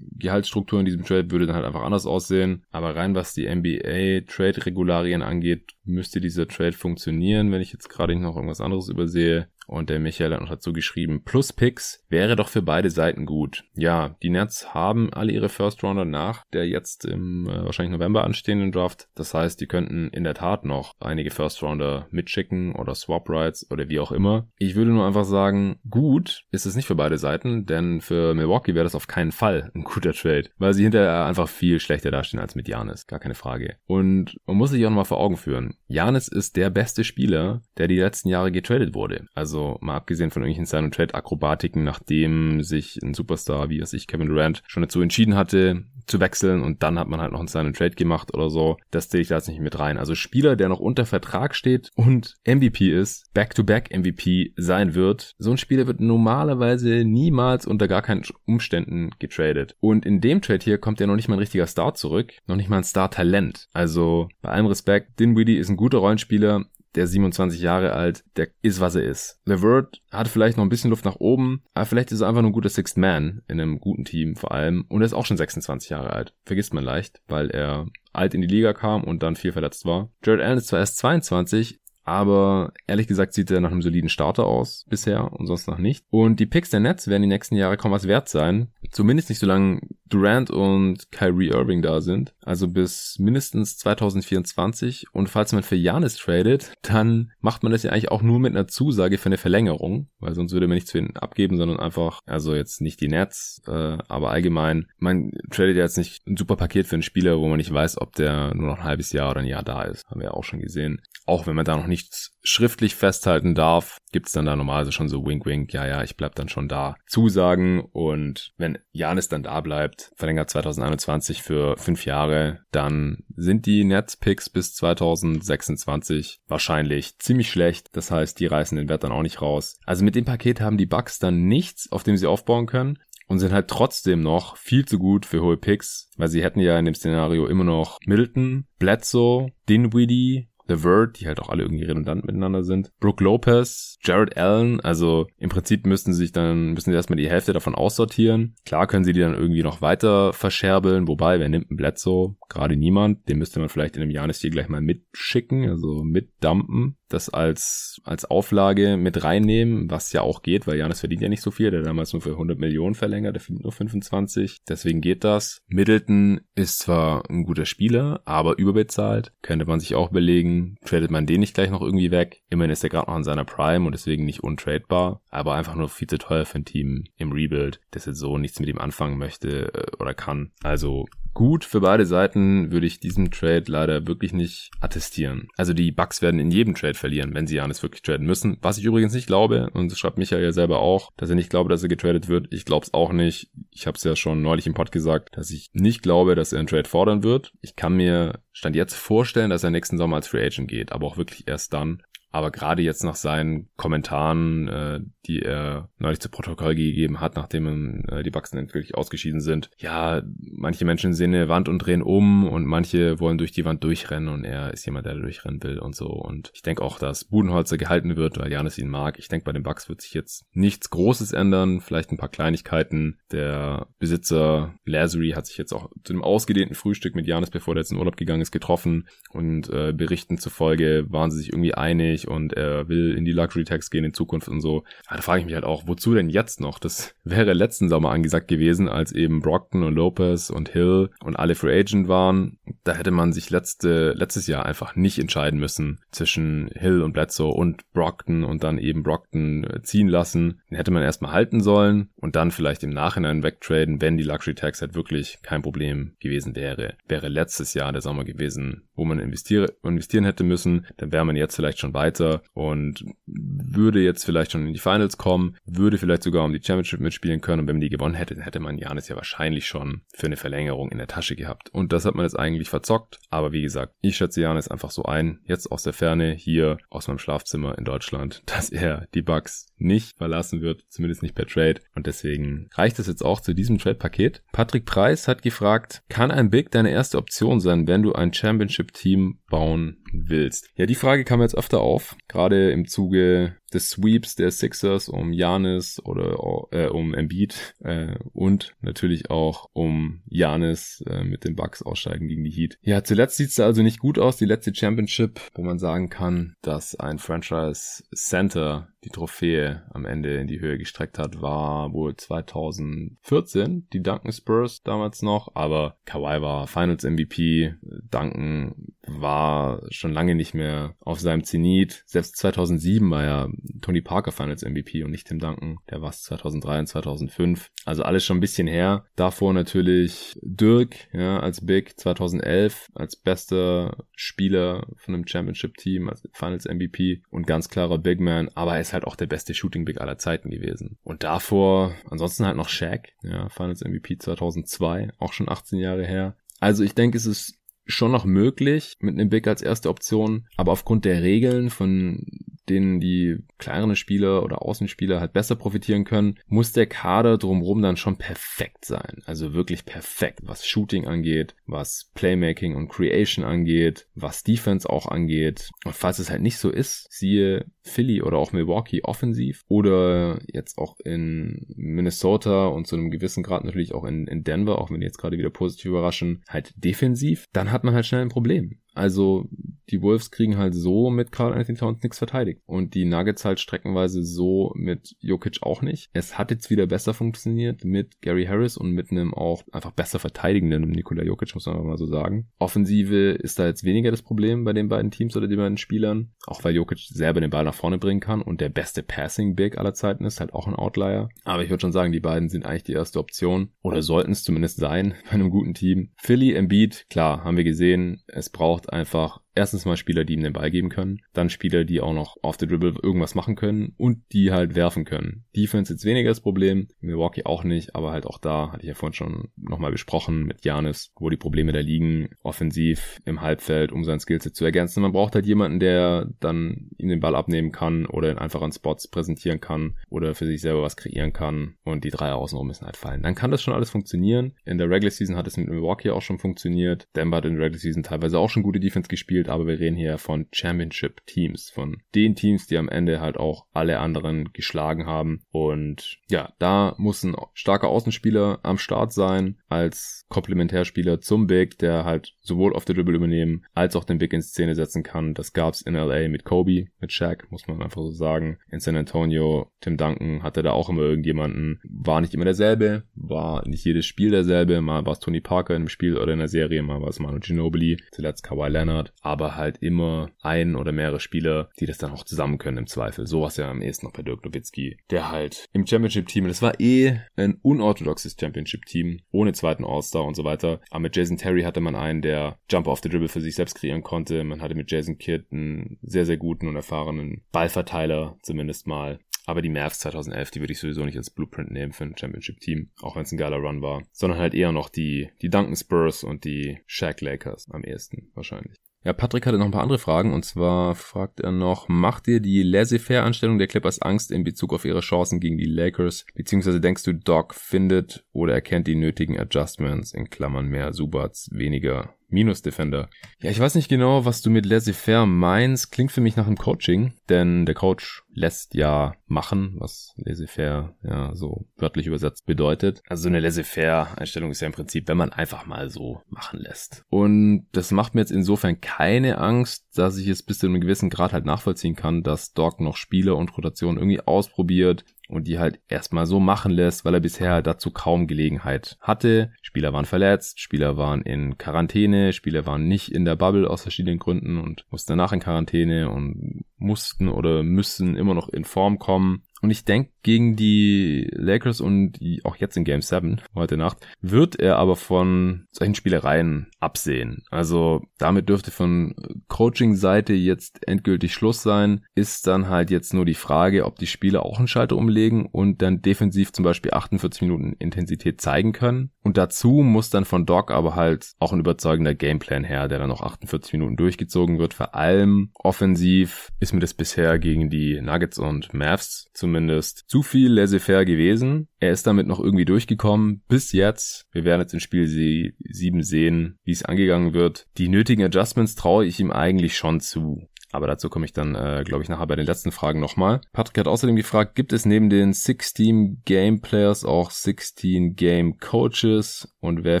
Gehaltsstruktur 0.18 0.78
in 0.78 0.84
diesem 0.84 1.04
Trade 1.04 1.30
würde 1.30 1.46
dann 1.46 1.56
halt 1.56 1.64
einfach 1.64 1.82
anders 1.82 2.04
aussehen. 2.04 2.64
Aber 2.70 2.94
rein 2.96 3.14
was 3.14 3.32
die 3.32 3.48
NBA 3.48 4.26
Trade-Regularien 4.26 5.22
angeht, 5.22 5.72
müsste 5.84 6.20
dieser 6.20 6.46
Trade 6.46 6.72
funktionieren, 6.72 7.50
wenn 7.50 7.62
ich 7.62 7.72
jetzt 7.72 7.88
gerade 7.88 8.12
nicht 8.12 8.22
noch 8.22 8.36
irgendwas 8.36 8.60
anderes 8.60 8.90
übersehe. 8.90 9.48
Und 9.66 9.90
der 9.90 10.00
Michael 10.00 10.34
hat 10.34 10.40
noch 10.40 10.48
dazu 10.48 10.72
geschrieben, 10.72 11.22
plus 11.24 11.52
Picks 11.52 12.04
wäre 12.08 12.36
doch 12.36 12.48
für 12.48 12.62
beide 12.62 12.90
Seiten 12.90 13.26
gut. 13.26 13.64
Ja, 13.74 14.16
die 14.22 14.30
Nets 14.30 14.74
haben 14.74 15.12
alle 15.12 15.32
ihre 15.32 15.48
First 15.48 15.82
Rounder 15.82 16.04
nach 16.04 16.44
der 16.52 16.68
jetzt 16.68 17.04
im 17.04 17.48
äh, 17.48 17.64
wahrscheinlich 17.64 17.92
November 17.92 18.24
anstehenden 18.24 18.72
Draft. 18.72 19.08
Das 19.14 19.34
heißt, 19.34 19.60
die 19.60 19.66
könnten 19.66 20.08
in 20.08 20.24
der 20.24 20.34
Tat 20.34 20.64
noch 20.64 20.94
einige 21.00 21.30
First 21.30 21.62
Rounder 21.62 22.06
mitschicken 22.10 22.74
oder 22.74 22.94
Swap 22.94 23.28
Rights 23.28 23.70
oder 23.70 23.88
wie 23.88 24.00
auch 24.00 24.12
immer. 24.12 24.48
Ich 24.58 24.74
würde 24.74 24.90
nur 24.90 25.06
einfach 25.06 25.24
sagen, 25.24 25.78
gut 25.88 26.44
ist 26.50 26.66
es 26.66 26.76
nicht 26.76 26.86
für 26.86 26.94
beide 26.94 27.18
Seiten, 27.18 27.66
denn 27.66 28.00
für 28.00 28.34
Milwaukee 28.34 28.74
wäre 28.74 28.84
das 28.84 28.94
auf 28.94 29.06
keinen 29.06 29.32
Fall 29.32 29.70
ein 29.74 29.84
guter 29.84 30.12
Trade, 30.12 30.50
weil 30.58 30.74
sie 30.74 30.82
hinterher 30.82 31.24
einfach 31.24 31.48
viel 31.48 31.80
schlechter 31.80 32.10
dastehen 32.10 32.40
als 32.40 32.54
mit 32.54 32.68
Janis. 32.68 33.06
Gar 33.06 33.20
keine 33.20 33.34
Frage. 33.34 33.76
Und 33.86 34.36
man 34.46 34.56
muss 34.56 34.70
sich 34.70 34.84
auch 34.84 34.90
nochmal 34.90 35.04
vor 35.04 35.20
Augen 35.20 35.36
führen. 35.36 35.74
Janis 35.86 36.28
ist 36.28 36.56
der 36.56 36.70
beste 36.70 37.04
Spieler, 37.04 37.62
der 37.78 37.88
die 37.88 37.98
letzten 37.98 38.28
Jahre 38.28 38.52
getradet 38.52 38.94
wurde. 38.94 39.26
Also 39.34 39.51
also 39.52 39.76
mal 39.80 39.96
abgesehen 39.96 40.30
von 40.30 40.42
irgendwelchen 40.42 40.66
Sign- 40.66 40.86
und 40.86 40.94
Trade-Akrobatiken, 40.94 41.84
nachdem 41.84 42.62
sich 42.62 42.98
ein 43.02 43.12
Superstar 43.12 43.68
wie 43.68 43.82
was 43.82 43.92
ich 43.92 44.06
Kevin 44.06 44.28
Durant 44.28 44.62
schon 44.66 44.82
dazu 44.82 45.02
entschieden 45.02 45.34
hatte, 45.34 45.84
zu 46.06 46.20
wechseln 46.20 46.62
und 46.62 46.82
dann 46.82 46.98
hat 46.98 47.08
man 47.08 47.20
halt 47.20 47.32
noch 47.32 47.38
einen 47.38 47.48
Sign 47.48 47.66
and 47.66 47.76
Trade 47.76 47.94
gemacht 47.94 48.34
oder 48.34 48.50
so. 48.50 48.76
Das 48.90 49.08
zähle 49.08 49.22
ich 49.22 49.28
da 49.28 49.36
jetzt 49.36 49.48
nicht 49.48 49.60
mit 49.60 49.78
rein. 49.78 49.98
Also 49.98 50.14
Spieler, 50.14 50.56
der 50.56 50.68
noch 50.68 50.80
unter 50.80 51.04
Vertrag 51.04 51.54
steht 51.54 51.90
und 51.94 52.36
MVP 52.46 52.90
ist, 52.90 53.32
Back-to-Back 53.34 53.96
MVP 53.96 54.54
sein 54.56 54.94
wird. 54.94 55.34
So 55.38 55.50
ein 55.50 55.58
Spieler 55.58 55.86
wird 55.86 56.00
normalerweise 56.00 57.04
niemals 57.04 57.66
unter 57.66 57.88
gar 57.88 58.02
keinen 58.02 58.22
Umständen 58.46 59.10
getradet. 59.18 59.76
Und 59.80 60.06
in 60.06 60.20
dem 60.20 60.40
Trade 60.40 60.64
hier 60.64 60.78
kommt 60.78 60.98
ja 60.98 61.06
noch 61.06 61.16
nicht 61.16 61.28
mal 61.28 61.36
ein 61.36 61.40
richtiger 61.40 61.66
Star 61.66 61.94
zurück, 61.94 62.32
noch 62.46 62.56
nicht 62.56 62.70
mal 62.70 62.78
ein 62.78 62.84
Star-Talent. 62.84 63.68
Also 63.72 64.28
bei 64.40 64.48
allem 64.48 64.66
Respekt, 64.66 65.20
Dinwiddie 65.20 65.56
ist 65.56 65.68
ein 65.68 65.76
guter 65.76 65.98
Rollenspieler, 65.98 66.64
der 66.94 67.06
27 67.06 67.60
Jahre 67.60 67.92
alt, 67.92 68.24
der 68.36 68.48
ist, 68.62 68.80
was 68.80 68.94
er 68.94 69.04
ist. 69.04 69.40
LeVert 69.44 70.02
hat 70.10 70.28
vielleicht 70.28 70.56
noch 70.56 70.64
ein 70.64 70.68
bisschen 70.68 70.90
Luft 70.90 71.04
nach 71.04 71.16
oben, 71.16 71.62
aber 71.74 71.86
vielleicht 71.86 72.12
ist 72.12 72.20
er 72.20 72.28
einfach 72.28 72.42
nur 72.42 72.50
ein 72.50 72.54
guter 72.54 72.68
Sixth 72.68 72.96
Man 72.96 73.42
in 73.48 73.60
einem 73.60 73.80
guten 73.80 74.04
Team 74.04 74.36
vor 74.36 74.52
allem. 74.52 74.84
Und 74.88 75.02
er 75.02 75.06
ist 75.06 75.14
auch 75.14 75.26
schon 75.26 75.36
26 75.36 75.90
Jahre 75.90 76.10
alt. 76.10 76.34
Vergisst 76.44 76.74
man 76.74 76.84
leicht, 76.84 77.22
weil 77.28 77.50
er 77.50 77.86
alt 78.12 78.34
in 78.34 78.42
die 78.42 78.46
Liga 78.46 78.72
kam 78.72 79.04
und 79.04 79.22
dann 79.22 79.36
viel 79.36 79.52
verletzt 79.52 79.84
war. 79.86 80.10
Jared 80.24 80.42
Allen 80.42 80.58
ist 80.58 80.68
zwar 80.68 80.80
erst 80.80 80.98
22, 80.98 81.80
aber 82.04 82.72
ehrlich 82.86 83.06
gesagt 83.06 83.32
sieht 83.32 83.50
er 83.50 83.60
nach 83.60 83.70
einem 83.70 83.82
soliden 83.82 84.08
Starter 84.08 84.46
aus 84.46 84.84
bisher 84.88 85.32
und 85.32 85.46
sonst 85.46 85.68
noch 85.68 85.78
nicht. 85.78 86.04
Und 86.10 86.40
die 86.40 86.46
Picks 86.46 86.70
der 86.70 86.80
Nets 86.80 87.08
werden 87.08 87.22
die 87.22 87.28
nächsten 87.28 87.56
Jahre 87.56 87.76
kaum 87.76 87.92
was 87.92 88.08
wert 88.08 88.28
sein. 88.28 88.68
Zumindest 88.90 89.28
nicht 89.28 89.38
solange 89.38 89.80
Durant 90.12 90.50
und 90.50 91.10
Kyrie 91.10 91.48
Irving 91.48 91.80
da 91.80 92.00
sind. 92.00 92.34
Also 92.42 92.68
bis 92.68 93.16
mindestens 93.18 93.78
2024. 93.78 95.06
Und 95.12 95.28
falls 95.28 95.52
man 95.52 95.62
für 95.62 95.76
Janis 95.76 96.16
tradet, 96.16 96.72
dann 96.82 97.32
macht 97.40 97.62
man 97.62 97.72
das 97.72 97.82
ja 97.82 97.92
eigentlich 97.92 98.10
auch 98.10 98.22
nur 98.22 98.38
mit 98.38 98.54
einer 98.54 98.66
Zusage 98.66 99.16
für 99.16 99.26
eine 99.26 99.38
Verlängerung. 99.38 100.08
Weil 100.18 100.34
sonst 100.34 100.52
würde 100.52 100.68
man 100.68 100.74
nichts 100.74 100.92
für 100.92 100.98
ihn 100.98 101.16
abgeben, 101.16 101.56
sondern 101.56 101.80
einfach, 101.80 102.20
also 102.26 102.54
jetzt 102.54 102.82
nicht 102.82 103.00
die 103.00 103.08
Nets, 103.08 103.62
äh, 103.66 103.98
aber 104.08 104.30
allgemein, 104.30 104.86
man 104.98 105.30
tradet 105.50 105.76
ja 105.76 105.82
jetzt 105.82 105.98
nicht 105.98 106.26
ein 106.26 106.36
super 106.36 106.56
Paket 106.56 106.86
für 106.86 106.96
einen 106.96 107.02
Spieler, 107.02 107.38
wo 107.38 107.48
man 107.48 107.56
nicht 107.56 107.72
weiß, 107.72 108.00
ob 108.00 108.14
der 108.14 108.54
nur 108.54 108.66
noch 108.66 108.78
ein 108.78 108.84
halbes 108.84 109.12
Jahr 109.12 109.30
oder 109.30 109.40
ein 109.40 109.46
Jahr 109.46 109.62
da 109.62 109.82
ist. 109.82 110.06
Haben 110.08 110.20
wir 110.20 110.28
ja 110.28 110.34
auch 110.34 110.44
schon 110.44 110.60
gesehen. 110.60 111.00
Auch 111.24 111.46
wenn 111.46 111.56
man 111.56 111.64
da 111.64 111.76
noch 111.76 111.86
nichts 111.92 112.36
schriftlich 112.42 112.96
festhalten 112.96 113.54
darf, 113.54 113.98
gibt's 114.10 114.32
dann 114.32 114.46
da 114.46 114.56
normalerweise 114.56 114.92
schon 114.92 115.08
so 115.08 115.24
Wink 115.24 115.46
Wink, 115.46 115.72
ja, 115.72 115.86
ja, 115.86 116.02
ich 116.02 116.16
bleib 116.16 116.34
dann 116.34 116.48
schon 116.48 116.66
da. 116.66 116.96
Zusagen 117.06 117.80
und 117.92 118.52
wenn 118.56 118.78
Janis 118.92 119.28
dann 119.28 119.42
da 119.42 119.60
bleibt, 119.60 120.10
verlängert 120.16 120.50
2021 120.50 121.42
für 121.42 121.76
fünf 121.76 122.06
Jahre, 122.06 122.60
dann 122.72 123.18
sind 123.36 123.66
die 123.66 123.84
Nets-Picks 123.84 124.50
bis 124.50 124.74
2026 124.74 126.40
wahrscheinlich 126.48 127.18
ziemlich 127.18 127.50
schlecht. 127.50 127.88
Das 127.92 128.10
heißt, 128.10 128.40
die 128.40 128.46
reißen 128.46 128.76
den 128.76 128.88
Wert 128.88 129.04
dann 129.04 129.12
auch 129.12 129.22
nicht 129.22 129.42
raus. 129.42 129.78
Also 129.84 130.04
mit 130.04 130.14
dem 130.14 130.24
Paket 130.24 130.60
haben 130.60 130.78
die 130.78 130.86
Bucks 130.86 131.18
dann 131.18 131.46
nichts, 131.46 131.92
auf 131.92 132.02
dem 132.02 132.16
sie 132.16 132.26
aufbauen 132.26 132.66
können 132.66 132.98
und 133.32 133.38
sind 133.38 133.52
halt 133.52 133.68
trotzdem 133.68 134.20
noch 134.20 134.56
viel 134.56 134.84
zu 134.84 134.98
gut 134.98 135.26
für 135.26 135.42
hohe 135.42 135.56
Picks, 135.56 136.10
weil 136.16 136.28
sie 136.28 136.42
hätten 136.42 136.60
ja 136.60 136.78
in 136.78 136.84
dem 136.84 136.94
Szenario 136.94 137.46
immer 137.46 137.64
noch 137.64 137.98
Middleton, 138.04 138.66
Bledsoe, 138.78 139.52
Dinwiddie, 139.68 140.48
The 140.76 141.06
die 141.18 141.26
halt 141.26 141.40
auch 141.40 141.48
alle 141.48 141.62
irgendwie 141.62 141.84
redundant 141.84 142.24
miteinander 142.24 142.62
sind. 142.62 142.92
Brooke 143.00 143.22
Lopez, 143.22 143.96
Jared 144.02 144.36
Allen, 144.36 144.80
also 144.80 145.26
im 145.38 145.50
Prinzip 145.50 145.86
müssten 145.86 146.12
sie 146.12 146.20
sich 146.20 146.32
dann, 146.32 146.72
müssen 146.72 146.90
sie 146.90 146.96
erstmal 146.96 147.16
die 147.16 147.28
Hälfte 147.28 147.52
davon 147.52 147.74
aussortieren. 147.74 148.54
Klar 148.64 148.86
können 148.86 149.04
sie 149.04 149.12
die 149.12 149.20
dann 149.20 149.34
irgendwie 149.34 149.62
noch 149.62 149.82
weiter 149.82 150.32
verscherbeln, 150.32 151.08
wobei, 151.08 151.40
wer 151.40 151.48
nimmt 151.48 151.70
ein 151.70 151.76
Bledsoe? 151.76 152.36
Gerade 152.48 152.76
niemand. 152.76 153.28
Den 153.28 153.38
müsste 153.38 153.60
man 153.60 153.68
vielleicht 153.68 153.96
in 153.96 154.02
einem 154.02 154.10
Jahr 154.10 154.26
hier 154.32 154.50
gleich 154.50 154.68
mal 154.68 154.80
mitschicken, 154.80 155.68
also 155.68 156.02
mitdumpen 156.04 156.96
das 157.12 157.28
als, 157.28 158.00
als 158.04 158.24
Auflage 158.24 158.96
mit 158.96 159.22
reinnehmen, 159.22 159.90
was 159.90 160.12
ja 160.12 160.22
auch 160.22 160.42
geht, 160.42 160.66
weil 160.66 160.78
Janis 160.78 161.00
verdient 161.00 161.22
ja 161.22 161.28
nicht 161.28 161.42
so 161.42 161.50
viel, 161.50 161.70
der 161.70 161.82
damals 161.82 162.12
nur 162.12 162.22
für 162.22 162.32
100 162.32 162.58
Millionen 162.58 162.94
verlängert, 162.94 163.34
der 163.34 163.40
verdient 163.40 163.64
nur 163.64 163.72
25, 163.72 164.58
deswegen 164.68 165.00
geht 165.00 165.24
das. 165.24 165.60
Middleton 165.68 166.40
ist 166.54 166.80
zwar 166.80 167.28
ein 167.30 167.44
guter 167.44 167.66
Spieler, 167.66 168.22
aber 168.24 168.58
überbezahlt, 168.58 169.32
könnte 169.42 169.66
man 169.66 169.80
sich 169.80 169.94
auch 169.94 170.10
belegen, 170.10 170.76
tradet 170.84 171.10
man 171.10 171.26
den 171.26 171.40
nicht 171.40 171.54
gleich 171.54 171.70
noch 171.70 171.82
irgendwie 171.82 172.10
weg. 172.10 172.42
Immerhin 172.50 172.70
ist 172.70 172.84
er 172.84 172.90
gerade 172.90 173.10
noch 173.10 173.16
in 173.16 173.24
seiner 173.24 173.44
Prime 173.44 173.86
und 173.86 173.92
deswegen 173.92 174.24
nicht 174.24 174.42
untradebar, 174.42 175.22
aber 175.30 175.54
einfach 175.54 175.74
nur 175.74 175.88
viel 175.88 176.08
zu 176.08 176.18
teuer 176.18 176.44
für 176.44 176.58
ein 176.58 176.64
Team 176.64 177.04
im 177.16 177.32
Rebuild, 177.32 177.80
das 177.90 178.06
jetzt 178.06 178.18
so 178.18 178.38
nichts 178.38 178.60
mit 178.60 178.68
ihm 178.68 178.78
anfangen 178.78 179.18
möchte 179.18 179.72
äh, 179.74 179.96
oder 179.98 180.14
kann. 180.14 180.52
Also 180.62 181.06
gut 181.34 181.64
für 181.64 181.80
beide 181.80 182.06
Seiten 182.06 182.72
würde 182.72 182.86
ich 182.86 183.00
diesem 183.00 183.30
Trade 183.30 183.64
leider 183.66 184.06
wirklich 184.06 184.32
nicht 184.32 184.70
attestieren. 184.80 185.48
Also 185.56 185.72
die 185.72 185.92
Bucks 185.92 186.22
werden 186.22 186.40
in 186.40 186.50
jedem 186.50 186.74
Trade 186.74 186.94
verlieren, 186.94 187.34
wenn 187.34 187.46
sie 187.46 187.56
Janis 187.56 187.82
wirklich 187.82 188.02
traden 188.02 188.26
müssen. 188.26 188.58
Was 188.60 188.78
ich 188.78 188.84
übrigens 188.84 189.14
nicht 189.14 189.26
glaube, 189.26 189.70
und 189.72 189.90
das 189.90 189.98
schreibt 189.98 190.18
Michael 190.18 190.42
ja 190.42 190.52
selber 190.52 190.80
auch, 190.80 191.10
dass 191.16 191.30
er 191.30 191.36
nicht 191.36 191.50
glaube, 191.50 191.70
dass 191.70 191.82
er 191.82 191.88
getradet 191.88 192.28
wird. 192.28 192.52
Ich 192.52 192.64
glaube 192.64 192.84
es 192.84 192.94
auch 192.94 193.12
nicht. 193.12 193.50
Ich 193.70 193.86
habe 193.86 193.96
es 193.96 194.04
ja 194.04 194.16
schon 194.16 194.42
neulich 194.42 194.66
im 194.66 194.74
Pod 194.74 194.92
gesagt, 194.92 195.36
dass 195.36 195.50
ich 195.50 195.70
nicht 195.72 196.02
glaube, 196.02 196.34
dass 196.34 196.52
er 196.52 196.58
einen 196.58 196.68
Trade 196.68 196.88
fordern 196.88 197.22
wird. 197.22 197.52
Ich 197.60 197.76
kann 197.76 197.94
mir 197.94 198.40
Stand 198.52 198.76
jetzt 198.76 198.94
vorstellen, 198.94 199.50
dass 199.50 199.64
er 199.64 199.70
nächsten 199.70 199.98
Sommer 199.98 200.16
als 200.16 200.28
Free 200.28 200.44
Agent 200.44 200.68
geht, 200.68 200.92
aber 200.92 201.06
auch 201.06 201.16
wirklich 201.16 201.48
erst 201.48 201.72
dann. 201.72 202.02
Aber 202.32 202.50
gerade 202.50 202.82
jetzt 202.82 203.04
nach 203.04 203.14
seinen 203.14 203.68
Kommentaren, 203.76 204.68
äh, 204.68 205.00
die 205.26 205.42
er 205.42 205.90
neulich 205.98 206.20
zu 206.20 206.30
Protokoll 206.30 206.74
gegeben 206.74 207.20
hat, 207.20 207.36
nachdem 207.36 208.04
äh, 208.08 208.22
die 208.22 208.30
Bucks 208.30 208.52
endgültig 208.52 208.94
ausgeschieden 208.94 209.40
sind, 209.40 209.70
ja, 209.76 210.22
manche 210.38 210.84
Menschen 210.84 211.12
sehen 211.12 211.34
eine 211.34 211.48
Wand 211.48 211.68
und 211.68 211.78
drehen 211.78 212.02
um 212.02 212.48
und 212.48 212.64
manche 212.64 213.20
wollen 213.20 213.38
durch 213.38 213.52
die 213.52 213.64
Wand 213.64 213.84
durchrennen 213.84 214.28
und 214.28 214.44
er 214.44 214.72
ist 214.72 214.84
jemand, 214.86 215.06
der 215.06 215.14
durchrennen 215.14 215.62
will 215.62 215.78
und 215.78 215.94
so. 215.94 216.06
Und 216.06 216.50
ich 216.54 216.62
denke 216.62 216.82
auch, 216.82 216.98
dass 216.98 217.24
Budenholzer 217.24 217.76
gehalten 217.76 218.16
wird, 218.16 218.38
weil 218.38 218.50
Janis 218.50 218.78
ihn 218.78 218.88
mag. 218.88 219.18
Ich 219.18 219.28
denke, 219.28 219.44
bei 219.44 219.52
den 219.52 219.62
Bucks 219.62 219.88
wird 219.88 220.00
sich 220.00 220.14
jetzt 220.14 220.46
nichts 220.52 220.88
Großes 220.90 221.32
ändern, 221.32 221.80
vielleicht 221.80 222.12
ein 222.12 222.16
paar 222.16 222.30
Kleinigkeiten. 222.30 223.18
Der 223.30 223.88
Besitzer 223.98 224.74
Lazary 224.84 225.30
hat 225.30 225.46
sich 225.46 225.58
jetzt 225.58 225.72
auch 225.72 225.90
zu 226.02 226.14
einem 226.14 226.24
ausgedehnten 226.24 226.74
Frühstück 226.74 227.14
mit 227.14 227.26
Janis, 227.26 227.50
bevor 227.50 227.74
der 227.74 227.82
jetzt 227.82 227.92
in 227.92 227.98
Urlaub 227.98 228.16
gegangen 228.16 228.40
ist, 228.40 228.52
getroffen 228.52 229.06
und 229.30 229.68
äh, 229.68 229.92
Berichten 229.92 230.38
zufolge 230.38 231.06
waren 231.10 231.30
sie 231.30 231.38
sich 231.38 231.50
irgendwie 231.50 231.74
einig 231.74 232.21
nicht 232.22 232.28
und 232.28 232.52
er 232.52 232.88
will 232.88 233.14
in 233.16 233.24
die 233.24 233.32
Luxury 233.32 233.64
Tax 233.64 233.90
gehen 233.90 234.04
in 234.04 234.14
Zukunft 234.14 234.48
und 234.48 234.60
so. 234.60 234.84
Aber 235.06 235.16
da 235.16 235.22
frage 235.22 235.40
ich 235.40 235.46
mich 235.46 235.54
halt 235.54 235.64
auch, 235.64 235.86
wozu 235.86 236.14
denn 236.14 236.28
jetzt 236.28 236.60
noch? 236.60 236.78
Das 236.78 237.14
wäre 237.24 237.52
letzten 237.52 237.88
Sommer 237.88 238.10
angesagt 238.10 238.48
gewesen, 238.48 238.88
als 238.88 239.12
eben 239.12 239.40
Brockton 239.40 239.82
und 239.82 239.94
Lopez 239.94 240.50
und 240.50 240.68
Hill 240.68 241.10
und 241.22 241.36
alle 241.36 241.54
Free 241.54 241.78
Agent 241.78 242.08
waren. 242.08 242.58
Da 242.84 242.94
hätte 242.94 243.10
man 243.10 243.32
sich 243.32 243.50
letzte, 243.50 244.12
letztes 244.12 244.46
Jahr 244.46 244.66
einfach 244.66 244.96
nicht 244.96 245.18
entscheiden 245.18 245.58
müssen 245.58 246.00
zwischen 246.10 246.70
Hill 246.74 247.02
und 247.02 247.12
Bledsoe 247.12 247.52
und 247.52 247.90
Brockton 247.92 248.44
und 248.44 248.64
dann 248.64 248.78
eben 248.78 249.02
Brockton 249.02 249.64
äh, 249.64 249.82
ziehen 249.82 250.08
lassen. 250.08 250.60
Den 250.70 250.76
hätte 250.76 250.90
man 250.90 251.02
erstmal 251.02 251.32
halten 251.32 251.60
sollen 251.60 252.10
und 252.16 252.36
dann 252.36 252.50
vielleicht 252.50 252.82
im 252.82 252.90
Nachhinein 252.90 253.42
wegtraden, 253.42 254.00
wenn 254.00 254.16
die 254.16 254.24
Luxury 254.24 254.54
Tax 254.54 254.80
halt 254.80 254.94
wirklich 254.94 255.38
kein 255.42 255.62
Problem 255.62 256.12
gewesen 256.20 256.56
wäre. 256.56 256.94
Wäre 257.08 257.28
letztes 257.28 257.74
Jahr 257.74 257.92
der 257.92 258.02
Sommer 258.02 258.24
gewesen, 258.24 258.88
wo 258.94 259.04
man 259.04 259.18
investiere, 259.18 259.74
investieren 259.82 260.24
hätte 260.24 260.44
müssen, 260.44 260.86
dann 260.96 261.12
wäre 261.12 261.24
man 261.24 261.36
jetzt 261.36 261.56
vielleicht 261.56 261.78
schon 261.78 261.94
weiter 261.94 262.11
und 262.54 263.04
würde 263.26 264.02
jetzt 264.02 264.24
vielleicht 264.24 264.52
schon 264.52 264.66
in 264.66 264.72
die 264.72 264.78
Finals 264.78 265.16
kommen, 265.18 265.56
würde 265.64 265.98
vielleicht 265.98 266.22
sogar 266.22 266.44
um 266.44 266.52
die 266.52 266.62
Championship 266.62 267.00
mitspielen 267.00 267.40
können 267.40 267.60
und 267.60 267.68
wenn 267.68 267.76
man 267.76 267.80
die 267.80 267.88
gewonnen 267.88 268.14
hätte, 268.14 268.34
dann 268.34 268.44
hätte 268.44 268.60
man 268.60 268.78
Janis 268.78 269.08
ja 269.08 269.16
wahrscheinlich 269.16 269.66
schon 269.66 270.02
für 270.14 270.26
eine 270.26 270.36
Verlängerung 270.36 270.90
in 270.90 270.98
der 270.98 271.06
Tasche 271.06 271.36
gehabt. 271.36 271.70
Und 271.70 271.92
das 271.92 272.04
hat 272.04 272.14
man 272.14 272.24
jetzt 272.24 272.38
eigentlich 272.38 272.68
verzockt, 272.68 273.18
aber 273.30 273.52
wie 273.52 273.62
gesagt, 273.62 273.94
ich 274.00 274.16
schätze 274.16 274.40
Janis 274.40 274.68
einfach 274.68 274.90
so 274.90 275.04
ein, 275.04 275.40
jetzt 275.44 275.70
aus 275.70 275.82
der 275.82 275.92
Ferne, 275.92 276.32
hier 276.32 276.78
aus 276.90 277.08
meinem 277.08 277.18
Schlafzimmer 277.18 277.78
in 277.78 277.84
Deutschland, 277.84 278.42
dass 278.46 278.70
er 278.70 279.06
die 279.14 279.22
Bugs 279.22 279.66
nicht 279.76 280.16
verlassen 280.16 280.60
wird, 280.60 280.84
zumindest 280.88 281.22
nicht 281.22 281.34
per 281.34 281.46
Trade 281.46 281.80
und 281.94 282.06
deswegen 282.06 282.68
reicht 282.74 282.98
es 282.98 283.06
jetzt 283.06 283.24
auch 283.24 283.40
zu 283.40 283.54
diesem 283.54 283.78
Trade-Paket. 283.78 284.42
Patrick 284.52 284.86
Preis 284.86 285.28
hat 285.28 285.42
gefragt, 285.42 286.02
kann 286.08 286.30
ein 286.30 286.50
Big 286.50 286.70
deine 286.70 286.90
erste 286.90 287.18
Option 287.18 287.60
sein, 287.60 287.86
wenn 287.86 288.02
du 288.02 288.12
ein 288.12 288.32
Championship-Team 288.32 289.38
bauen 289.52 289.98
willst? 290.12 290.70
Ja, 290.76 290.86
die 290.86 290.96
Frage 290.96 291.24
kam 291.24 291.42
jetzt 291.42 291.56
öfter 291.56 291.82
auf, 291.82 292.16
gerade 292.26 292.72
im 292.72 292.88
Zuge 292.88 293.56
des 293.74 293.90
Sweeps 293.90 294.34
der 294.34 294.50
Sixers 294.50 295.08
um 295.08 295.32
Janis 295.32 296.00
oder 296.04 296.68
äh, 296.70 296.86
um 296.88 297.14
Embiid 297.14 297.74
äh, 297.80 298.14
und 298.32 298.74
natürlich 298.80 299.30
auch 299.30 299.70
um 299.72 300.22
Janis 300.26 301.02
äh, 301.06 301.24
mit 301.24 301.44
den 301.44 301.56
Bucks 301.56 301.82
aussteigen 301.82 302.28
gegen 302.28 302.44
die 302.44 302.50
Heat. 302.50 302.78
Ja, 302.82 303.04
zuletzt 303.04 303.36
sieht 303.36 303.50
es 303.50 303.60
also 303.60 303.82
nicht 303.82 303.98
gut 303.98 304.18
aus. 304.18 304.36
Die 304.36 304.44
letzte 304.44 304.74
Championship, 304.74 305.40
wo 305.54 305.62
man 305.62 305.78
sagen 305.78 306.08
kann, 306.08 306.56
dass 306.62 306.94
ein 306.94 307.18
Franchise 307.18 308.04
Center 308.14 308.88
die 309.04 309.10
Trophäe 309.10 309.82
am 309.90 310.04
Ende 310.04 310.36
in 310.36 310.46
die 310.46 310.60
Höhe 310.60 310.78
gestreckt 310.78 311.18
hat, 311.18 311.42
war 311.42 311.92
wohl 311.92 312.14
2014. 312.14 313.88
Die 313.92 314.02
Duncan 314.02 314.32
Spurs 314.32 314.82
damals 314.82 315.22
noch, 315.22 315.54
aber 315.54 315.96
Kawhi 316.04 316.40
war 316.40 316.66
Finals 316.68 317.02
MVP. 317.02 317.74
Duncan 318.10 318.92
war 319.06 319.82
schon 319.90 320.12
lange 320.12 320.34
nicht 320.34 320.54
mehr 320.54 320.94
auf 321.00 321.20
seinem 321.20 321.44
Zenit. 321.44 322.04
Selbst 322.06 322.36
2007 322.36 323.10
war 323.10 323.24
ja 323.24 323.48
Tony 323.80 324.00
Parker 324.00 324.32
Finals 324.32 324.62
MVP 324.62 325.02
und 325.04 325.10
nicht 325.10 325.26
Tim 325.26 325.38
Duncan. 325.38 325.78
Der 325.90 326.02
war 326.02 326.10
es 326.10 326.22
2003 326.22 326.80
und 326.80 326.86
2005. 326.86 327.70
Also 327.84 328.02
alles 328.02 328.24
schon 328.24 328.38
ein 328.38 328.40
bisschen 328.40 328.66
her. 328.66 329.04
Davor 329.16 329.52
natürlich 329.52 330.34
Dirk, 330.42 330.96
ja, 331.12 331.40
als 331.40 331.64
Big 331.64 331.98
2011, 331.98 332.90
als 332.94 333.16
bester 333.16 334.04
Spieler 334.14 334.86
von 334.96 335.14
einem 335.14 335.26
Championship-Team, 335.26 336.08
als 336.08 336.28
Finals 336.32 336.66
MVP 336.66 337.22
und 337.30 337.46
ganz 337.46 337.68
klarer 337.68 337.98
Big 337.98 338.20
Man. 338.20 338.48
Aber 338.54 338.74
er 338.74 338.80
ist 338.80 338.92
halt 338.92 339.04
auch 339.04 339.16
der 339.16 339.26
beste 339.26 339.54
Shooting 339.54 339.84
Big 339.84 340.00
aller 340.00 340.18
Zeiten 340.18 340.50
gewesen. 340.50 340.98
Und 341.02 341.22
davor, 341.22 341.94
ansonsten 342.10 342.46
halt 342.46 342.56
noch 342.56 342.68
Shaq, 342.68 343.12
ja, 343.22 343.48
Finals 343.48 343.82
MVP 343.84 344.18
2002, 344.18 345.10
auch 345.18 345.32
schon 345.32 345.48
18 345.48 345.78
Jahre 345.78 346.06
her. 346.06 346.36
Also 346.60 346.84
ich 346.84 346.94
denke, 346.94 347.16
es 347.16 347.26
ist 347.26 347.58
schon 347.86 348.12
noch 348.12 348.24
möglich 348.24 348.96
mit 349.00 349.14
einem 349.14 349.28
Big 349.28 349.46
als 349.46 349.62
erste 349.62 349.88
Option, 349.88 350.46
aber 350.56 350.72
aufgrund 350.72 351.04
der 351.04 351.22
Regeln 351.22 351.70
von 351.70 352.24
denen 352.68 353.00
die 353.00 353.38
kleineren 353.58 353.96
Spieler 353.96 354.42
oder 354.42 354.62
Außenspieler 354.62 355.20
halt 355.20 355.32
besser 355.32 355.56
profitieren 355.56 356.04
können, 356.04 356.38
muss 356.46 356.72
der 356.72 356.86
Kader 356.86 357.38
drumherum 357.38 357.82
dann 357.82 357.96
schon 357.96 358.16
perfekt 358.16 358.84
sein. 358.84 359.22
Also 359.24 359.52
wirklich 359.52 359.84
perfekt, 359.84 360.40
was 360.42 360.66
Shooting 360.66 361.06
angeht, 361.06 361.54
was 361.66 362.10
Playmaking 362.14 362.76
und 362.76 362.88
Creation 362.88 363.44
angeht, 363.44 364.08
was 364.14 364.42
Defense 364.42 364.88
auch 364.88 365.06
angeht. 365.06 365.70
Und 365.84 365.94
falls 365.94 366.18
es 366.18 366.30
halt 366.30 366.42
nicht 366.42 366.58
so 366.58 366.70
ist, 366.70 367.06
siehe 367.10 367.66
Philly 367.82 368.22
oder 368.22 368.38
auch 368.38 368.52
Milwaukee 368.52 369.02
offensiv 369.02 369.62
oder 369.68 370.40
jetzt 370.52 370.78
auch 370.78 370.96
in 371.04 371.66
Minnesota 371.76 372.66
und 372.66 372.86
zu 372.86 372.96
einem 372.96 373.10
gewissen 373.10 373.42
Grad 373.42 373.64
natürlich 373.64 373.92
auch 373.92 374.04
in, 374.04 374.26
in 374.26 374.44
Denver, 374.44 374.78
auch 374.78 374.90
wenn 374.90 375.00
die 375.00 375.06
jetzt 375.06 375.18
gerade 375.18 375.38
wieder 375.38 375.50
positiv 375.50 375.86
überraschen, 375.86 376.42
halt 376.48 376.72
defensiv, 376.76 377.46
dann 377.52 377.72
hat 377.72 377.84
man 377.84 377.94
halt 377.94 378.06
schnell 378.06 378.22
ein 378.22 378.28
Problem. 378.28 378.81
Also 378.94 379.48
die 379.92 380.02
Wolves 380.02 380.30
kriegen 380.30 380.56
halt 380.56 380.74
so 380.74 381.10
mit 381.10 381.32
Carl 381.32 381.52
Anthony 381.52 381.78
Towns 381.78 382.02
nichts 382.02 382.18
verteidigt. 382.18 382.60
Und 382.66 382.94
die 382.94 383.04
Nuggets 383.04 383.44
halt 383.44 383.60
streckenweise 383.60 384.24
so 384.24 384.72
mit 384.74 385.14
Jokic 385.20 385.58
auch 385.62 385.82
nicht. 385.82 386.08
Es 386.12 386.38
hat 386.38 386.50
jetzt 386.50 386.70
wieder 386.70 386.86
besser 386.86 387.14
funktioniert 387.14 387.84
mit 387.84 388.20
Gary 388.22 388.46
Harris 388.46 388.76
und 388.76 388.92
mit 388.92 389.10
einem 389.10 389.34
auch 389.34 389.62
einfach 389.72 389.92
besser 389.92 390.18
verteidigenden 390.18 390.90
Nikola 390.90 391.22
Jokic, 391.22 391.54
muss 391.54 391.66
man 391.66 391.86
mal 391.86 391.98
so 391.98 392.06
sagen. 392.06 392.48
Offensive 392.58 393.32
ist 393.32 393.58
da 393.58 393.66
jetzt 393.66 393.84
weniger 393.84 394.10
das 394.10 394.22
Problem 394.22 394.64
bei 394.64 394.72
den 394.72 394.88
beiden 394.88 395.10
Teams 395.10 395.36
oder 395.36 395.48
den 395.48 395.58
beiden 395.58 395.76
Spielern. 395.76 396.32
Auch 396.46 396.64
weil 396.64 396.74
Jokic 396.74 396.98
selber 396.98 397.40
den 397.40 397.50
Ball 397.50 397.64
nach 397.64 397.74
vorne 397.74 397.98
bringen 397.98 398.20
kann 398.20 398.42
und 398.42 398.60
der 398.60 398.68
beste 398.68 399.02
Passing 399.02 399.54
Big 399.54 399.76
aller 399.76 399.94
Zeiten 399.94 400.24
ist, 400.24 400.40
halt 400.40 400.54
auch 400.54 400.66
ein 400.66 400.74
Outlier. 400.74 401.28
Aber 401.44 401.62
ich 401.62 401.70
würde 401.70 401.82
schon 401.82 401.92
sagen, 401.92 402.12
die 402.12 402.20
beiden 402.20 402.48
sind 402.48 402.64
eigentlich 402.64 402.84
die 402.84 402.92
erste 402.92 403.18
Option. 403.18 403.70
Oder 403.82 404.02
sollten 404.02 404.32
es 404.32 404.42
zumindest 404.42 404.78
sein 404.78 405.14
bei 405.24 405.32
einem 405.32 405.50
guten 405.50 405.74
Team. 405.74 406.12
Philly, 406.16 406.54
Embiid, 406.54 407.06
klar, 407.10 407.44
haben 407.44 407.56
wir 407.56 407.64
gesehen. 407.64 408.22
Es 408.26 408.48
braucht 408.48 408.81
braucht 408.82 408.92
einfach 408.92 409.40
erstens 409.54 409.84
mal 409.84 409.96
Spieler, 409.96 410.24
die 410.24 410.34
ihm 410.34 410.42
den 410.42 410.52
Ball 410.52 410.70
geben 410.70 410.88
können, 410.88 411.20
dann 411.32 411.50
Spieler, 411.50 411.84
die 411.84 412.00
auch 412.00 412.14
noch 412.14 412.36
auf 412.42 412.56
der 412.56 412.68
Dribble 412.68 412.94
irgendwas 413.02 413.34
machen 413.34 413.56
können 413.56 413.94
und 413.96 414.22
die 414.32 414.52
halt 414.52 414.74
werfen 414.74 415.04
können. 415.04 415.44
Defense 415.56 415.92
jetzt 415.92 416.04
weniger 416.04 416.30
das 416.30 416.40
Problem, 416.40 416.88
Milwaukee 417.00 417.44
auch 417.44 417.64
nicht, 417.64 417.94
aber 417.94 418.12
halt 418.12 418.26
auch 418.26 418.38
da, 418.38 418.72
hatte 418.72 418.82
ich 418.82 418.88
ja 418.88 418.94
vorhin 418.94 419.14
schon 419.14 419.48
nochmal 419.56 419.92
besprochen 419.92 420.44
mit 420.44 420.64
Janis, 420.64 421.12
wo 421.16 421.30
die 421.30 421.36
Probleme 421.36 421.72
da 421.72 421.80
liegen, 421.80 422.30
offensiv 422.42 423.20
im 423.24 423.40
Halbfeld, 423.40 423.92
um 423.92 424.04
sein 424.04 424.20
Skillset 424.20 424.56
zu 424.56 424.64
ergänzen. 424.64 425.02
Man 425.02 425.12
braucht 425.12 425.34
halt 425.34 425.46
jemanden, 425.46 425.80
der 425.80 426.28
dann 426.40 426.90
ihm 426.98 427.08
den 427.08 427.20
Ball 427.20 427.34
abnehmen 427.34 427.72
kann 427.72 428.06
oder 428.06 428.30
in 428.30 428.38
einfachen 428.38 428.72
Spots 428.72 429.08
präsentieren 429.08 429.60
kann 429.60 429.96
oder 430.08 430.34
für 430.34 430.46
sich 430.46 430.60
selber 430.60 430.82
was 430.82 430.96
kreieren 430.96 431.32
kann 431.32 431.74
und 431.84 432.04
die 432.04 432.10
drei 432.10 432.32
außenrum 432.32 432.66
müssen 432.66 432.86
halt 432.86 432.96
fallen. 432.96 433.22
Dann 433.22 433.34
kann 433.34 433.50
das 433.50 433.62
schon 433.62 433.74
alles 433.74 433.90
funktionieren. 433.90 434.52
In 434.64 434.78
der 434.78 434.88
Regular 434.88 435.10
Season 435.10 435.36
hat 435.36 435.46
es 435.46 435.56
mit 435.56 435.68
Milwaukee 435.68 436.10
auch 436.10 436.22
schon 436.22 436.38
funktioniert. 436.38 437.08
Denver 437.16 437.36
hat 437.38 437.44
in 437.44 437.54
der 437.54 437.64
Regular 437.64 437.80
Season 437.80 438.02
teilweise 438.02 438.38
auch 438.38 438.50
schon 438.50 438.62
gute 438.62 438.80
Defense 438.80 439.08
gespielt 439.08 439.41
gespielt, 439.42 439.48
aber 439.48 439.66
wir 439.66 439.78
reden 439.78 439.96
hier 439.96 440.18
von 440.18 440.46
Championship-Teams, 440.52 441.70
von 441.70 442.02
den 442.14 442.34
Teams, 442.34 442.66
die 442.66 442.78
am 442.78 442.88
Ende 442.88 443.20
halt 443.20 443.36
auch 443.36 443.66
alle 443.72 443.98
anderen 443.98 444.52
geschlagen 444.52 445.06
haben. 445.06 445.42
Und 445.50 446.18
ja, 446.28 446.52
da 446.58 446.94
muss 446.98 447.22
ein 447.24 447.34
starker 447.54 447.88
Außenspieler 447.88 448.60
am 448.62 448.78
Start 448.78 449.12
sein, 449.12 449.58
als 449.68 450.26
Komplementärspieler 450.28 451.20
zum 451.20 451.46
Big, 451.46 451.78
der 451.78 452.04
halt 452.04 452.34
sowohl 452.40 452.74
auf 452.74 452.84
der 452.84 452.94
Dribble 452.94 453.16
übernehmen, 453.16 453.64
als 453.74 453.96
auch 453.96 454.04
den 454.04 454.18
Big 454.18 454.32
in 454.32 454.42
Szene 454.42 454.74
setzen 454.74 455.02
kann. 455.02 455.34
Das 455.34 455.52
gab's 455.52 455.82
in 455.82 455.94
LA 455.94 456.28
mit 456.28 456.44
Kobe, 456.44 456.86
mit 457.00 457.12
Shaq, 457.12 457.50
muss 457.50 457.66
man 457.66 457.82
einfach 457.82 458.02
so 458.02 458.10
sagen. 458.10 458.58
In 458.70 458.80
San 458.80 458.96
Antonio, 458.96 459.70
Tim 459.80 459.96
Duncan 459.96 460.42
hatte 460.42 460.62
da 460.62 460.72
auch 460.72 460.88
immer 460.88 461.02
irgendjemanden, 461.02 461.80
war 461.84 462.20
nicht 462.20 462.34
immer 462.34 462.44
derselbe, 462.44 463.04
war 463.14 463.66
nicht 463.68 463.84
jedes 463.84 464.06
Spiel 464.06 464.30
derselbe, 464.30 464.80
mal 464.80 465.04
war 465.04 465.12
es 465.12 465.20
Tony 465.20 465.40
Parker 465.40 465.74
einem 465.74 465.88
Spiel 465.88 466.16
oder 466.16 466.32
in 466.32 466.40
einer 466.40 466.48
Serie, 466.48 466.82
mal 466.82 467.00
war 467.00 467.08
es 467.08 467.18
Manu 467.18 467.38
Ginobili, 467.38 467.98
zuletzt 468.10 468.42
Kawhi 468.42 468.68
Leonard, 468.68 469.12
aber 469.20 469.31
halt 469.40 469.78
immer 469.78 470.30
ein 470.40 470.76
oder 470.76 470.92
mehrere 470.92 471.20
Spieler, 471.20 471.70
die 471.78 471.86
das 471.86 471.98
dann 471.98 472.12
auch 472.12 472.24
zusammen 472.24 472.58
können 472.58 472.78
im 472.78 472.86
Zweifel. 472.86 473.26
Sowas 473.26 473.56
ja 473.56 473.70
am 473.70 473.82
ehesten 473.82 474.06
noch 474.06 474.12
bei 474.12 474.22
Dirk 474.22 474.44
Nowitzki, 474.44 474.98
der 475.10 475.30
halt 475.30 475.66
im 475.72 475.86
Championship-Team, 475.86 476.48
das 476.48 476.62
war 476.62 476.78
eh 476.80 477.20
ein 477.36 477.58
unorthodoxes 477.62 478.36
Championship-Team, 478.38 479.20
ohne 479.30 479.52
zweiten 479.52 479.84
All-Star 479.84 480.24
und 480.24 480.34
so 480.34 480.44
weiter. 480.44 480.80
Aber 480.90 481.00
mit 481.00 481.16
Jason 481.16 481.36
Terry 481.36 481.62
hatte 481.62 481.80
man 481.80 481.94
einen, 481.94 482.22
der 482.22 482.58
Jump 482.70 482.86
off 482.86 483.00
the 483.02 483.08
Dribble 483.08 483.28
für 483.28 483.40
sich 483.40 483.54
selbst 483.54 483.74
kreieren 483.74 484.02
konnte. 484.02 484.44
Man 484.44 484.62
hatte 484.62 484.74
mit 484.74 484.90
Jason 484.90 485.18
Kidd 485.18 485.46
einen 485.50 485.98
sehr, 486.02 486.26
sehr 486.26 486.36
guten 486.36 486.68
und 486.68 486.76
erfahrenen 486.76 487.42
Ballverteiler 487.52 488.36
zumindest 488.42 488.86
mal. 488.86 489.18
Aber 489.46 489.62
die 489.62 489.68
Mavs 489.68 489.98
2011, 490.00 490.50
die 490.50 490.60
würde 490.60 490.72
ich 490.72 490.78
sowieso 490.78 491.04
nicht 491.04 491.16
als 491.16 491.30
Blueprint 491.30 491.70
nehmen 491.70 491.92
für 491.92 492.04
ein 492.04 492.16
Championship-Team, 492.16 492.90
auch 493.00 493.16
wenn 493.16 493.22
es 493.22 493.32
ein 493.32 493.38
geiler 493.38 493.56
Run 493.56 493.82
war, 493.82 494.02
sondern 494.12 494.38
halt 494.38 494.54
eher 494.54 494.72
noch 494.72 494.88
die, 494.88 495.30
die 495.40 495.48
Duncan 495.48 495.76
Spurs 495.76 496.22
und 496.22 496.44
die 496.44 496.78
Shaq 496.86 497.20
Lakers 497.20 497.68
am 497.70 497.82
ehesten 497.82 498.30
wahrscheinlich. 498.34 498.78
Ja, 499.04 499.12
Patrick 499.12 499.46
hatte 499.46 499.58
noch 499.58 499.64
ein 499.64 499.72
paar 499.72 499.82
andere 499.82 499.98
Fragen 499.98 500.32
und 500.32 500.44
zwar 500.44 500.94
fragt 500.94 501.40
er 501.40 501.50
noch, 501.50 501.88
macht 501.88 502.28
dir 502.28 502.38
die 502.38 502.62
laissez-faire-Anstellung 502.62 503.58
der 503.58 503.66
Clippers 503.66 504.00
Angst 504.00 504.30
in 504.30 504.44
Bezug 504.44 504.72
auf 504.72 504.84
ihre 504.84 505.00
Chancen 505.00 505.40
gegen 505.40 505.58
die 505.58 505.66
Lakers? 505.66 506.24
Beziehungsweise 506.36 506.80
denkst 506.80 507.02
du, 507.02 507.12
Doc 507.12 507.52
findet 507.54 508.24
oder 508.32 508.54
erkennt 508.54 508.86
die 508.86 508.94
nötigen 508.94 509.40
Adjustments, 509.40 510.14
in 510.14 510.30
Klammern 510.30 510.68
mehr 510.68 510.92
Subats, 510.92 511.50
weniger 511.52 512.14
Minus 512.32 512.62
Defender. 512.62 513.10
Ja, 513.40 513.50
ich 513.50 513.60
weiß 513.60 513.74
nicht 513.74 513.88
genau, 513.88 514.24
was 514.24 514.42
du 514.42 514.50
mit 514.50 514.66
laissez-faire 514.66 515.26
meinst. 515.26 515.92
Klingt 515.92 516.12
für 516.12 516.20
mich 516.20 516.36
nach 516.36 516.46
einem 516.46 516.56
Coaching, 516.56 517.12
denn 517.28 517.66
der 517.66 517.74
Coach 517.74 518.22
lässt 518.34 518.74
ja 518.74 519.14
machen, 519.26 519.76
was 519.78 520.14
laissez-faire 520.16 520.94
ja 521.02 521.34
so 521.34 521.66
wörtlich 521.76 522.06
übersetzt 522.06 522.46
bedeutet. 522.46 523.02
Also 523.06 523.24
so 523.24 523.28
eine 523.28 523.40
laissez-faire 523.40 524.18
Einstellung 524.18 524.50
ist 524.50 524.60
ja 524.60 524.66
im 524.66 524.72
Prinzip, 524.72 525.08
wenn 525.08 525.16
man 525.16 525.32
einfach 525.32 525.66
mal 525.66 525.90
so 525.90 526.22
machen 526.28 526.58
lässt. 526.58 527.04
Und 527.10 527.66
das 527.72 527.90
macht 527.90 528.14
mir 528.14 528.22
jetzt 528.22 528.32
insofern 528.32 528.80
keine 528.80 529.38
Angst, 529.38 529.86
dass 529.94 530.16
ich 530.16 530.28
es 530.28 530.42
bis 530.42 530.58
zu 530.58 530.66
einem 530.66 530.80
gewissen 530.80 531.10
Grad 531.10 531.32
halt 531.32 531.44
nachvollziehen 531.44 531.96
kann, 531.96 532.22
dass 532.22 532.54
Doc 532.54 532.80
noch 532.80 532.96
Spieler 532.96 533.36
und 533.36 533.56
Rotation 533.56 533.96
irgendwie 533.96 534.20
ausprobiert, 534.20 535.04
und 535.28 535.46
die 535.48 535.58
halt 535.58 535.80
erstmal 535.88 536.26
so 536.26 536.40
machen 536.40 536.72
lässt, 536.72 537.04
weil 537.04 537.14
er 537.14 537.20
bisher 537.20 537.62
dazu 537.62 537.90
kaum 537.90 538.26
Gelegenheit 538.26 538.96
hatte. 539.00 539.52
Spieler 539.62 539.92
waren 539.92 540.04
verletzt, 540.04 540.60
Spieler 540.60 540.96
waren 540.96 541.22
in 541.22 541.58
Quarantäne, 541.58 542.32
Spieler 542.32 542.66
waren 542.66 542.88
nicht 542.88 543.12
in 543.12 543.24
der 543.24 543.36
Bubble 543.36 543.68
aus 543.68 543.82
verschiedenen 543.82 544.18
Gründen 544.18 544.58
und 544.58 544.86
mussten 544.90 545.12
danach 545.12 545.32
in 545.32 545.40
Quarantäne 545.40 546.10
und 546.10 546.64
mussten 546.76 547.28
oder 547.28 547.62
müssen 547.62 548.16
immer 548.16 548.34
noch 548.34 548.48
in 548.48 548.64
Form 548.64 548.98
kommen. 548.98 549.44
Und 549.62 549.70
ich 549.70 549.84
denke, 549.84 550.10
gegen 550.22 550.56
die 550.56 551.28
Lakers 551.32 551.80
und 551.80 552.18
auch 552.44 552.56
jetzt 552.56 552.76
in 552.76 552.84
Game 552.84 553.00
7 553.00 553.40
heute 553.54 553.76
Nacht 553.76 553.98
wird 554.20 554.58
er 554.58 554.76
aber 554.76 554.96
von 554.96 555.66
solchen 555.70 555.94
Spielereien 555.94 556.68
absehen. 556.80 557.44
Also 557.50 558.02
damit 558.18 558.48
dürfte 558.48 558.70
von 558.70 559.14
Coaching-Seite 559.48 560.32
jetzt 560.32 560.86
endgültig 560.86 561.32
Schluss 561.32 561.62
sein. 561.62 562.04
Ist 562.14 562.46
dann 562.46 562.68
halt 562.68 562.90
jetzt 562.90 563.14
nur 563.14 563.24
die 563.24 563.34
Frage, 563.34 563.84
ob 563.84 563.98
die 563.98 564.06
Spieler 564.06 564.44
auch 564.44 564.58
einen 564.58 564.68
Schalter 564.68 564.96
umlegen 564.96 565.46
und 565.46 565.80
dann 565.80 566.02
defensiv 566.02 566.52
zum 566.52 566.64
Beispiel 566.64 566.92
48 566.92 567.42
Minuten 567.42 567.74
Intensität 567.78 568.40
zeigen 568.40 568.72
können. 568.72 569.10
Und 569.22 569.36
dazu 569.36 569.82
muss 569.82 570.10
dann 570.10 570.24
von 570.24 570.46
Doc 570.46 570.72
aber 570.72 570.96
halt 570.96 571.32
auch 571.38 571.52
ein 571.52 571.60
überzeugender 571.60 572.14
Gameplan 572.14 572.64
her, 572.64 572.88
der 572.88 572.98
dann 572.98 573.08
noch 573.08 573.22
48 573.22 573.72
Minuten 573.74 573.96
durchgezogen 573.96 574.58
wird. 574.58 574.74
Vor 574.74 574.94
allem 574.96 575.50
offensiv 575.54 576.48
ist 576.58 576.72
mir 576.72 576.80
das 576.80 576.94
bisher 576.94 577.38
gegen 577.38 577.70
die 577.70 578.00
Nuggets 578.00 578.38
und 578.38 578.74
Mavs 578.74 579.30
zumindest 579.52 580.04
zu 580.08 580.22
viel 580.22 580.50
laissez-faire 580.50 581.04
gewesen. 581.04 581.68
Er 581.78 581.90
ist 581.90 582.06
damit 582.06 582.26
noch 582.26 582.40
irgendwie 582.40 582.64
durchgekommen. 582.64 583.42
Bis 583.48 583.72
jetzt. 583.72 584.26
Wir 584.32 584.44
werden 584.44 584.62
jetzt 584.62 584.72
in 584.72 584.80
Spiel 584.80 585.06
7 585.06 586.02
sehen, 586.02 586.58
wie 586.64 586.72
es 586.72 586.86
angegangen 586.86 587.34
wird. 587.34 587.66
Die 587.76 587.90
nötigen 587.90 588.24
Adjustments 588.24 588.76
traue 588.76 589.04
ich 589.04 589.20
ihm 589.20 589.30
eigentlich 589.30 589.76
schon 589.76 590.00
zu. 590.00 590.48
Aber 590.70 590.86
dazu 590.86 591.10
komme 591.10 591.26
ich 591.26 591.34
dann, 591.34 591.54
äh, 591.54 591.82
glaube 591.84 592.02
ich, 592.02 592.08
nachher 592.08 592.26
bei 592.26 592.36
den 592.36 592.46
letzten 592.46 592.72
Fragen 592.72 592.98
nochmal. 592.98 593.42
Patrick 593.52 593.76
hat 593.76 593.88
außerdem 593.88 594.16
gefragt, 594.16 594.54
gibt 594.54 594.72
es 594.72 594.86
neben 594.86 595.10
den 595.10 595.34
16 595.34 596.22
Game 596.24 596.62
Players 596.62 597.04
auch 597.04 597.30
16 597.30 598.14
Game 598.14 598.56
Coaches? 598.56 599.54
Und 599.60 599.84
wer 599.84 600.00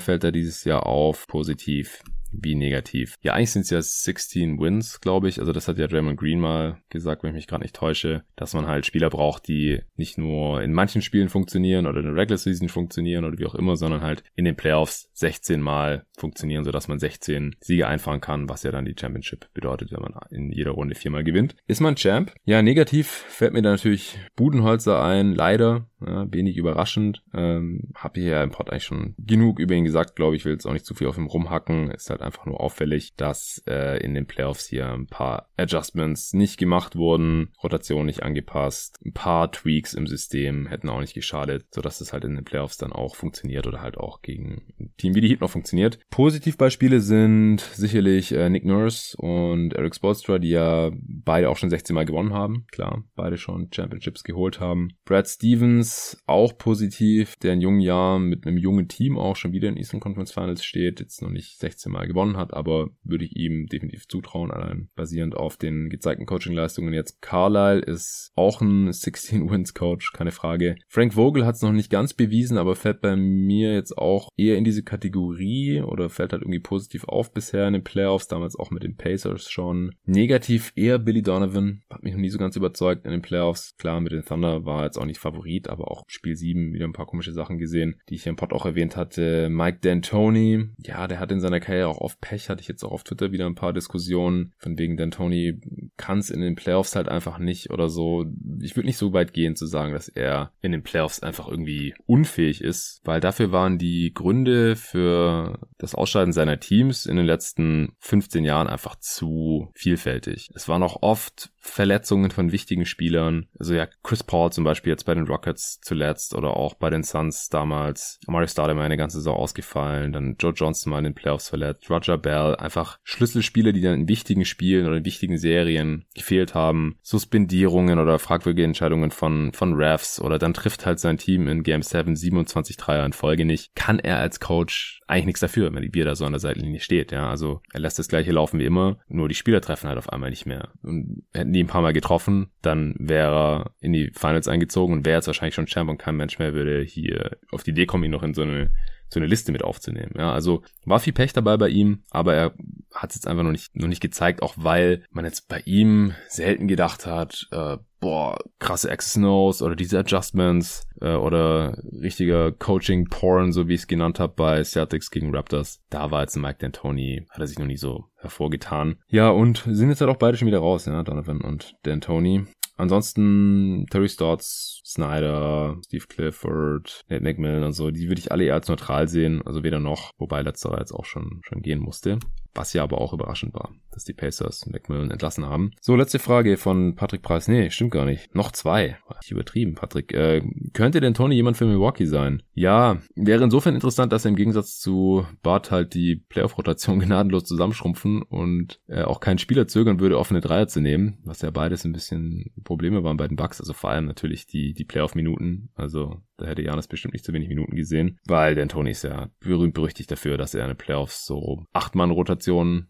fällt 0.00 0.24
da 0.24 0.30
dieses 0.30 0.64
Jahr 0.64 0.86
auf? 0.86 1.26
Positiv 1.26 2.02
wie 2.32 2.54
negativ. 2.54 3.16
Ja, 3.22 3.34
eigentlich 3.34 3.52
sind 3.52 3.62
es 3.62 3.70
ja 3.70 3.80
16 3.80 4.58
Wins, 4.60 5.00
glaube 5.00 5.28
ich. 5.28 5.38
Also 5.38 5.52
das 5.52 5.68
hat 5.68 5.78
ja 5.78 5.86
Draymond 5.86 6.18
Green 6.18 6.40
mal 6.40 6.78
gesagt, 6.88 7.22
wenn 7.22 7.30
ich 7.30 7.36
mich 7.36 7.46
gerade 7.46 7.62
nicht 7.62 7.76
täusche, 7.76 8.24
dass 8.36 8.54
man 8.54 8.66
halt 8.66 8.86
Spieler 8.86 9.10
braucht, 9.10 9.46
die 9.48 9.80
nicht 9.96 10.18
nur 10.18 10.62
in 10.62 10.72
manchen 10.72 11.02
Spielen 11.02 11.28
funktionieren 11.28 11.86
oder 11.86 12.00
in 12.00 12.06
der 12.06 12.16
Regular 12.16 12.38
Season 12.38 12.68
funktionieren 12.68 13.24
oder 13.24 13.38
wie 13.38 13.46
auch 13.46 13.54
immer, 13.54 13.76
sondern 13.76 14.02
halt 14.02 14.24
in 14.34 14.44
den 14.44 14.56
Playoffs 14.56 15.10
16 15.14 15.60
Mal 15.60 16.06
funktionieren, 16.16 16.64
sodass 16.64 16.88
man 16.88 16.98
16 16.98 17.56
Siege 17.60 17.86
einfahren 17.86 18.20
kann, 18.20 18.48
was 18.48 18.62
ja 18.62 18.72
dann 18.72 18.84
die 18.84 18.96
Championship 18.98 19.48
bedeutet, 19.54 19.92
wenn 19.92 20.00
man 20.00 20.14
in 20.30 20.50
jeder 20.50 20.72
Runde 20.72 20.94
viermal 20.94 21.24
gewinnt. 21.24 21.56
Ist 21.66 21.80
man 21.80 21.96
Champ? 21.96 22.32
Ja, 22.44 22.62
negativ 22.62 23.08
fällt 23.08 23.52
mir 23.52 23.62
da 23.62 23.70
natürlich 23.70 24.18
Budenholzer 24.36 25.02
ein, 25.02 25.34
leider. 25.34 25.88
Ja, 26.04 26.26
wenig 26.32 26.56
überraschend. 26.56 27.22
Ähm, 27.32 27.92
Habe 27.94 28.20
hier 28.20 28.30
ja 28.30 28.42
im 28.42 28.50
Pod 28.50 28.70
eigentlich 28.70 28.84
schon 28.84 29.14
genug 29.18 29.60
über 29.60 29.74
ihn 29.74 29.84
gesagt, 29.84 30.16
glaube 30.16 30.36
ich, 30.36 30.44
will 30.44 30.52
jetzt 30.52 30.66
auch 30.66 30.72
nicht 30.72 30.84
zu 30.84 30.94
viel 30.94 31.06
auf 31.06 31.16
ihm 31.16 31.26
rumhacken. 31.26 31.90
Ist 31.90 32.10
halt 32.10 32.21
einfach 32.22 32.46
nur 32.46 32.60
auffällig, 32.60 33.14
dass 33.16 33.62
äh, 33.68 34.02
in 34.02 34.14
den 34.14 34.26
Playoffs 34.26 34.66
hier 34.66 34.90
ein 34.92 35.06
paar 35.06 35.48
Adjustments 35.56 36.32
nicht 36.32 36.58
gemacht 36.58 36.96
wurden, 36.96 37.52
Rotation 37.62 38.06
nicht 38.06 38.22
angepasst, 38.22 38.98
ein 39.04 39.12
paar 39.12 39.50
Tweaks 39.52 39.94
im 39.94 40.06
System 40.06 40.66
hätten 40.66 40.88
auch 40.88 41.00
nicht 41.00 41.14
geschadet, 41.14 41.66
sodass 41.70 42.00
es 42.00 42.12
halt 42.12 42.24
in 42.24 42.34
den 42.34 42.44
Playoffs 42.44 42.76
dann 42.76 42.92
auch 42.92 43.16
funktioniert 43.16 43.66
oder 43.66 43.80
halt 43.80 43.98
auch 43.98 44.22
gegen 44.22 44.62
ein 44.78 44.92
Team 44.96 45.14
wie 45.14 45.20
die 45.20 45.28
Heat 45.28 45.40
noch 45.40 45.50
funktioniert. 45.50 45.98
Positivbeispiele 46.10 47.00
sind 47.00 47.60
sicherlich 47.60 48.32
äh, 48.32 48.48
Nick 48.48 48.64
Nurse 48.64 49.16
und 49.16 49.74
Eric 49.74 49.94
Spolstra, 49.94 50.38
die 50.38 50.50
ja 50.50 50.90
beide 50.94 51.48
auch 51.48 51.56
schon 51.56 51.70
16 51.70 51.94
Mal 51.94 52.04
gewonnen 52.04 52.32
haben. 52.32 52.66
Klar, 52.70 53.04
beide 53.14 53.36
schon 53.36 53.68
Championships 53.72 54.24
geholt 54.24 54.60
haben. 54.60 54.90
Brad 55.04 55.28
Stevens 55.28 56.22
auch 56.26 56.56
positiv, 56.56 57.36
der 57.36 57.54
in 57.54 57.60
jungen 57.60 57.80
Jahren 57.80 58.24
mit 58.24 58.46
einem 58.46 58.58
jungen 58.58 58.88
Team 58.88 59.18
auch 59.18 59.36
schon 59.36 59.52
wieder 59.52 59.68
in 59.68 59.76
Eastern 59.76 60.00
Conference 60.00 60.32
Finals 60.32 60.64
steht, 60.64 61.00
jetzt 61.00 61.22
noch 61.22 61.30
nicht 61.30 61.58
16 61.58 61.92
Mal 61.92 62.06
gewonnen 62.12 62.36
hat, 62.36 62.52
aber 62.54 62.90
würde 63.02 63.24
ich 63.24 63.36
ihm 63.36 63.66
definitiv 63.66 64.06
zutrauen, 64.08 64.50
allein 64.50 64.88
basierend 64.94 65.36
auf 65.36 65.56
den 65.56 65.88
gezeigten 65.88 66.26
Coaching-Leistungen. 66.26 66.92
Jetzt 66.92 67.22
Carlisle 67.22 67.80
ist 67.80 68.32
auch 68.34 68.60
ein 68.60 68.90
16-Wins-Coach, 68.90 70.12
keine 70.12 70.30
Frage. 70.30 70.76
Frank 70.88 71.14
Vogel 71.14 71.46
hat 71.46 71.54
es 71.54 71.62
noch 71.62 71.72
nicht 71.72 71.90
ganz 71.90 72.14
bewiesen, 72.14 72.58
aber 72.58 72.76
fällt 72.76 73.00
bei 73.00 73.16
mir 73.16 73.72
jetzt 73.74 73.96
auch 73.96 74.28
eher 74.36 74.56
in 74.56 74.64
diese 74.64 74.82
Kategorie 74.82 75.80
oder 75.80 76.10
fällt 76.10 76.32
halt 76.32 76.42
irgendwie 76.42 76.60
positiv 76.60 77.04
auf 77.04 77.32
bisher 77.32 77.66
in 77.66 77.72
den 77.72 77.84
Playoffs, 77.84 78.28
damals 78.28 78.56
auch 78.56 78.70
mit 78.70 78.82
den 78.82 78.96
Pacers 78.96 79.50
schon. 79.50 79.94
Negativ 80.04 80.72
eher 80.76 80.98
Billy 80.98 81.22
Donovan, 81.22 81.82
hat 81.90 82.02
mich 82.02 82.12
noch 82.12 82.20
nie 82.20 82.30
so 82.30 82.38
ganz 82.38 82.56
überzeugt 82.56 83.04
in 83.04 83.12
den 83.12 83.22
Playoffs. 83.22 83.74
Klar, 83.78 84.00
mit 84.00 84.12
den 84.12 84.24
Thunder 84.24 84.64
war 84.64 84.84
jetzt 84.84 84.98
auch 84.98 85.06
nicht 85.06 85.20
Favorit, 85.20 85.68
aber 85.68 85.90
auch 85.90 86.04
Spiel 86.06 86.36
7 86.36 86.72
wieder 86.72 86.86
ein 86.86 86.92
paar 86.92 87.06
komische 87.06 87.32
Sachen 87.32 87.58
gesehen, 87.58 88.00
die 88.08 88.16
ich 88.16 88.26
im 88.26 88.36
Pod 88.36 88.52
auch 88.52 88.66
erwähnt 88.66 88.96
hatte. 88.96 89.48
Mike 89.48 89.78
D'Antoni, 89.82 90.70
ja, 90.78 91.06
der 91.06 91.20
hat 91.20 91.32
in 91.32 91.40
seiner 91.40 91.60
Karriere 91.60 91.88
auch 91.88 92.00
oft 92.02 92.20
Pech, 92.20 92.48
hatte 92.48 92.60
ich 92.60 92.68
jetzt 92.68 92.84
auch 92.84 92.92
auf 92.92 93.04
Twitter 93.04 93.32
wieder 93.32 93.46
ein 93.46 93.54
paar 93.54 93.72
Diskussionen, 93.72 94.52
von 94.58 94.78
wegen 94.78 94.98
D'Antoni 94.98 95.60
kann 95.96 96.18
es 96.18 96.30
in 96.30 96.40
den 96.40 96.54
Playoffs 96.54 96.96
halt 96.96 97.08
einfach 97.08 97.38
nicht 97.38 97.70
oder 97.70 97.88
so. 97.88 98.26
Ich 98.60 98.76
würde 98.76 98.86
nicht 98.86 98.98
so 98.98 99.12
weit 99.12 99.32
gehen 99.32 99.56
zu 99.56 99.66
sagen, 99.66 99.92
dass 99.92 100.08
er 100.08 100.52
in 100.60 100.72
den 100.72 100.82
Playoffs 100.82 101.22
einfach 101.22 101.48
irgendwie 101.48 101.94
unfähig 102.06 102.62
ist, 102.62 103.00
weil 103.04 103.20
dafür 103.20 103.52
waren 103.52 103.78
die 103.78 104.12
Gründe 104.12 104.76
für 104.76 105.58
das 105.78 105.94
Ausscheiden 105.94 106.32
seiner 106.32 106.60
Teams 106.60 107.06
in 107.06 107.16
den 107.16 107.26
letzten 107.26 107.94
15 108.00 108.44
Jahren 108.44 108.68
einfach 108.68 108.96
zu 108.96 109.70
vielfältig. 109.74 110.50
Es 110.54 110.68
waren 110.68 110.82
auch 110.82 111.02
oft 111.02 111.50
Verletzungen 111.58 112.30
von 112.32 112.50
wichtigen 112.50 112.84
Spielern. 112.84 113.46
Also 113.58 113.74
ja, 113.74 113.86
Chris 114.02 114.24
Paul 114.24 114.50
zum 114.52 114.64
Beispiel 114.64 114.90
jetzt 114.90 115.06
bei 115.06 115.14
den 115.14 115.26
Rockets 115.26 115.80
zuletzt 115.80 116.34
oder 116.34 116.56
auch 116.56 116.74
bei 116.74 116.90
den 116.90 117.04
Suns 117.04 117.48
damals. 117.48 118.18
Amari 118.26 118.48
Stoudemire 118.48 118.84
eine 118.84 118.96
ganze 118.96 119.18
Saison 119.18 119.36
ausgefallen. 119.36 120.12
Dann 120.12 120.36
Joe 120.40 120.52
Johnson 120.52 120.90
mal 120.90 120.98
in 120.98 121.04
den 121.04 121.14
Playoffs 121.14 121.48
verletzt. 121.48 121.88
Roger 121.92 122.18
Bell. 122.18 122.56
Einfach 122.56 122.98
Schlüsselspiele, 123.04 123.72
die 123.72 123.80
dann 123.80 124.00
in 124.00 124.08
wichtigen 124.08 124.44
Spielen 124.44 124.86
oder 124.86 124.96
in 124.96 125.04
wichtigen 125.04 125.38
Serien 125.38 126.06
gefehlt 126.14 126.54
haben. 126.54 126.96
Suspendierungen 127.02 127.98
oder 127.98 128.18
fragwürdige 128.18 128.64
Entscheidungen 128.64 129.10
von, 129.10 129.52
von 129.52 129.74
Refs 129.74 130.20
oder 130.20 130.38
dann 130.38 130.54
trifft 130.54 130.86
halt 130.86 130.98
sein 130.98 131.18
Team 131.18 131.48
in 131.48 131.62
Game 131.62 131.82
7 131.82 132.16
27 132.16 132.76
Dreier 132.76 133.06
in 133.06 133.12
Folge 133.12 133.44
nicht. 133.44 133.74
Kann 133.74 133.98
er 133.98 134.18
als 134.18 134.40
Coach 134.40 135.00
eigentlich 135.06 135.26
nichts 135.26 135.40
dafür, 135.40 135.72
wenn 135.72 135.82
die 135.82 135.88
Bier 135.88 136.04
da 136.04 136.14
so 136.14 136.24
an 136.24 136.32
der 136.32 136.40
Seitenlinie 136.40 136.80
steht. 136.80 137.12
Ja, 137.12 137.28
also 137.28 137.60
er 137.72 137.80
lässt 137.80 137.98
das 137.98 138.08
gleiche 138.08 138.32
laufen 138.32 138.58
wie 138.58 138.64
immer. 138.64 138.98
Nur 139.08 139.28
die 139.28 139.34
Spieler 139.34 139.60
treffen 139.60 139.88
halt 139.88 139.98
auf 139.98 140.08
einmal 140.08 140.30
nicht 140.30 140.46
mehr. 140.46 140.70
Und 140.82 141.24
hätten 141.32 141.52
die 141.52 141.62
ein 141.62 141.66
paar 141.68 141.82
Mal 141.82 141.92
getroffen, 141.92 142.48
dann 142.62 142.94
wäre 142.98 143.34
er 143.34 143.70
in 143.80 143.92
die 143.92 144.10
Finals 144.14 144.48
eingezogen 144.48 144.94
und 144.94 145.06
wäre 145.06 145.18
jetzt 145.18 145.26
wahrscheinlich 145.26 145.54
schon 145.54 145.66
Champ 145.66 145.90
und 145.90 145.98
kein 145.98 146.16
Mensch 146.16 146.38
mehr 146.38 146.54
würde 146.54 146.82
hier 146.82 147.36
auf 147.50 147.62
die 147.62 147.70
Idee 147.70 147.86
kommen, 147.86 148.04
ihn 148.04 148.10
noch 148.10 148.22
in 148.22 148.34
so 148.34 148.42
eine 148.42 148.70
so 149.12 149.20
eine 149.20 149.26
Liste 149.26 149.52
mit 149.52 149.62
aufzunehmen. 149.62 150.14
Ja, 150.16 150.32
also 150.32 150.62
war 150.86 150.98
viel 150.98 151.12
Pech 151.12 151.34
dabei 151.34 151.56
bei 151.58 151.68
ihm, 151.68 152.02
aber 152.10 152.34
er 152.34 152.54
hat 152.94 153.10
es 153.10 153.16
jetzt 153.16 153.26
einfach 153.26 153.42
noch 153.42 153.52
nicht, 153.52 153.76
noch 153.76 153.88
nicht 153.88 154.00
gezeigt, 154.00 154.42
auch 154.42 154.54
weil 154.56 155.04
man 155.10 155.24
jetzt 155.24 155.48
bei 155.48 155.60
ihm 155.66 156.14
selten 156.28 156.66
gedacht 156.66 157.06
hat, 157.06 157.46
äh, 157.50 157.76
boah, 158.00 158.38
krasse 158.58 158.90
X-Snows 158.90 159.62
oder 159.62 159.76
diese 159.76 159.98
Adjustments, 159.98 160.86
äh, 161.00 161.14
oder 161.14 161.76
richtiger 162.00 162.52
Coaching-Porn, 162.52 163.52
so 163.52 163.68
wie 163.68 163.74
ich 163.74 163.82
es 163.82 163.86
genannt 163.86 164.18
habe, 164.18 164.32
bei 164.34 164.64
Celtics 164.64 165.10
gegen 165.10 165.34
Raptors. 165.34 165.80
Da 165.90 166.10
war 166.10 166.22
jetzt 166.22 166.36
Mike 166.36 166.64
D'Antoni, 166.64 167.28
hat 167.28 167.40
er 167.40 167.46
sich 167.46 167.58
noch 167.58 167.66
nie 167.66 167.76
so 167.76 168.06
hervorgetan. 168.16 168.96
Ja, 169.08 169.28
und 169.28 169.64
sind 169.68 169.90
jetzt 169.90 170.00
halt 170.00 170.10
auch 170.10 170.16
beide 170.16 170.36
schon 170.36 170.48
wieder 170.48 170.60
raus, 170.60 170.86
ja, 170.86 171.02
Donovan 171.02 171.42
und 171.42 171.76
D'Antoni. 171.84 172.46
Ansonsten 172.76 173.86
Terry 173.90 174.08
Stotts, 174.08 174.80
Snyder, 174.84 175.78
Steve 175.84 176.06
Clifford, 176.08 177.02
Nate 177.08 177.22
McMillan 177.22 177.64
und 177.64 177.72
so, 177.72 177.90
die 177.90 178.08
würde 178.08 178.20
ich 178.20 178.32
alle 178.32 178.44
eher 178.44 178.54
als 178.54 178.68
neutral 178.68 179.08
sehen, 179.08 179.42
also 179.44 179.62
weder 179.62 179.78
noch, 179.78 180.10
wobei 180.18 180.42
letzterer 180.42 180.78
jetzt 180.78 180.92
auch 180.92 181.04
schon, 181.04 181.40
schon 181.44 181.62
gehen 181.62 181.80
musste. 181.80 182.18
Was 182.54 182.72
ja 182.72 182.82
aber 182.82 183.00
auch 183.00 183.12
überraschend 183.12 183.54
war, 183.54 183.74
dass 183.92 184.04
die 184.04 184.12
Pacers 184.12 184.66
McMillan 184.66 185.10
entlassen 185.10 185.46
haben. 185.46 185.72
So, 185.80 185.96
letzte 185.96 186.18
Frage 186.18 186.56
von 186.56 186.94
Patrick 186.94 187.22
Preis. 187.22 187.48
Nee, 187.48 187.70
stimmt 187.70 187.92
gar 187.92 188.04
nicht. 188.04 188.34
Noch 188.34 188.52
zwei. 188.52 188.98
Ich 189.22 189.30
übertrieben, 189.30 189.74
Patrick. 189.74 190.12
Äh, 190.12 190.42
könnte 190.74 191.00
denn 191.00 191.14
Tony 191.14 191.34
jemand 191.34 191.56
für 191.56 191.64
Milwaukee 191.64 192.06
sein? 192.06 192.42
Ja, 192.52 192.98
wäre 193.14 193.44
insofern 193.44 193.74
interessant, 193.74 194.12
dass 194.12 194.26
er 194.26 194.30
im 194.30 194.36
Gegensatz 194.36 194.78
zu 194.78 195.26
Bart 195.42 195.70
halt 195.70 195.94
die 195.94 196.16
Playoff-Rotation 196.16 196.98
gnadenlos 197.00 197.44
zusammenschrumpfen 197.44 198.22
und 198.22 198.80
äh, 198.86 199.02
auch 199.02 199.20
keinen 199.20 199.38
Spieler 199.38 199.66
zögern 199.66 200.00
würde, 200.00 200.18
offene 200.18 200.40
Dreier 200.40 200.68
zu 200.68 200.80
nehmen, 200.80 201.18
was 201.24 201.40
ja 201.40 201.50
beides 201.50 201.84
ein 201.84 201.92
bisschen 201.92 202.50
Probleme 202.64 203.02
waren 203.02 203.16
bei 203.16 203.28
den 203.28 203.36
Bucks. 203.36 203.60
Also 203.60 203.72
vor 203.72 203.90
allem 203.90 204.04
natürlich 204.04 204.46
die, 204.46 204.74
die 204.74 204.84
Playoff-Minuten. 204.84 205.70
Also 205.74 206.20
da 206.36 206.46
hätte 206.46 206.62
Janis 206.62 206.88
bestimmt 206.88 207.14
nicht 207.14 207.24
zu 207.24 207.32
wenig 207.32 207.48
Minuten 207.48 207.76
gesehen, 207.76 208.18
weil 208.26 208.54
der 208.54 208.68
Tony 208.68 208.90
ist 208.90 209.04
ja 209.04 209.30
berühmt 209.40 209.74
berüchtigt 209.74 210.10
dafür, 210.10 210.36
dass 210.36 210.54
er 210.54 210.64
eine 210.64 210.74
Playoffs 210.74 211.24
so 211.24 211.64
acht 211.72 211.94
Mann 211.94 212.10
Rotation 212.10 212.41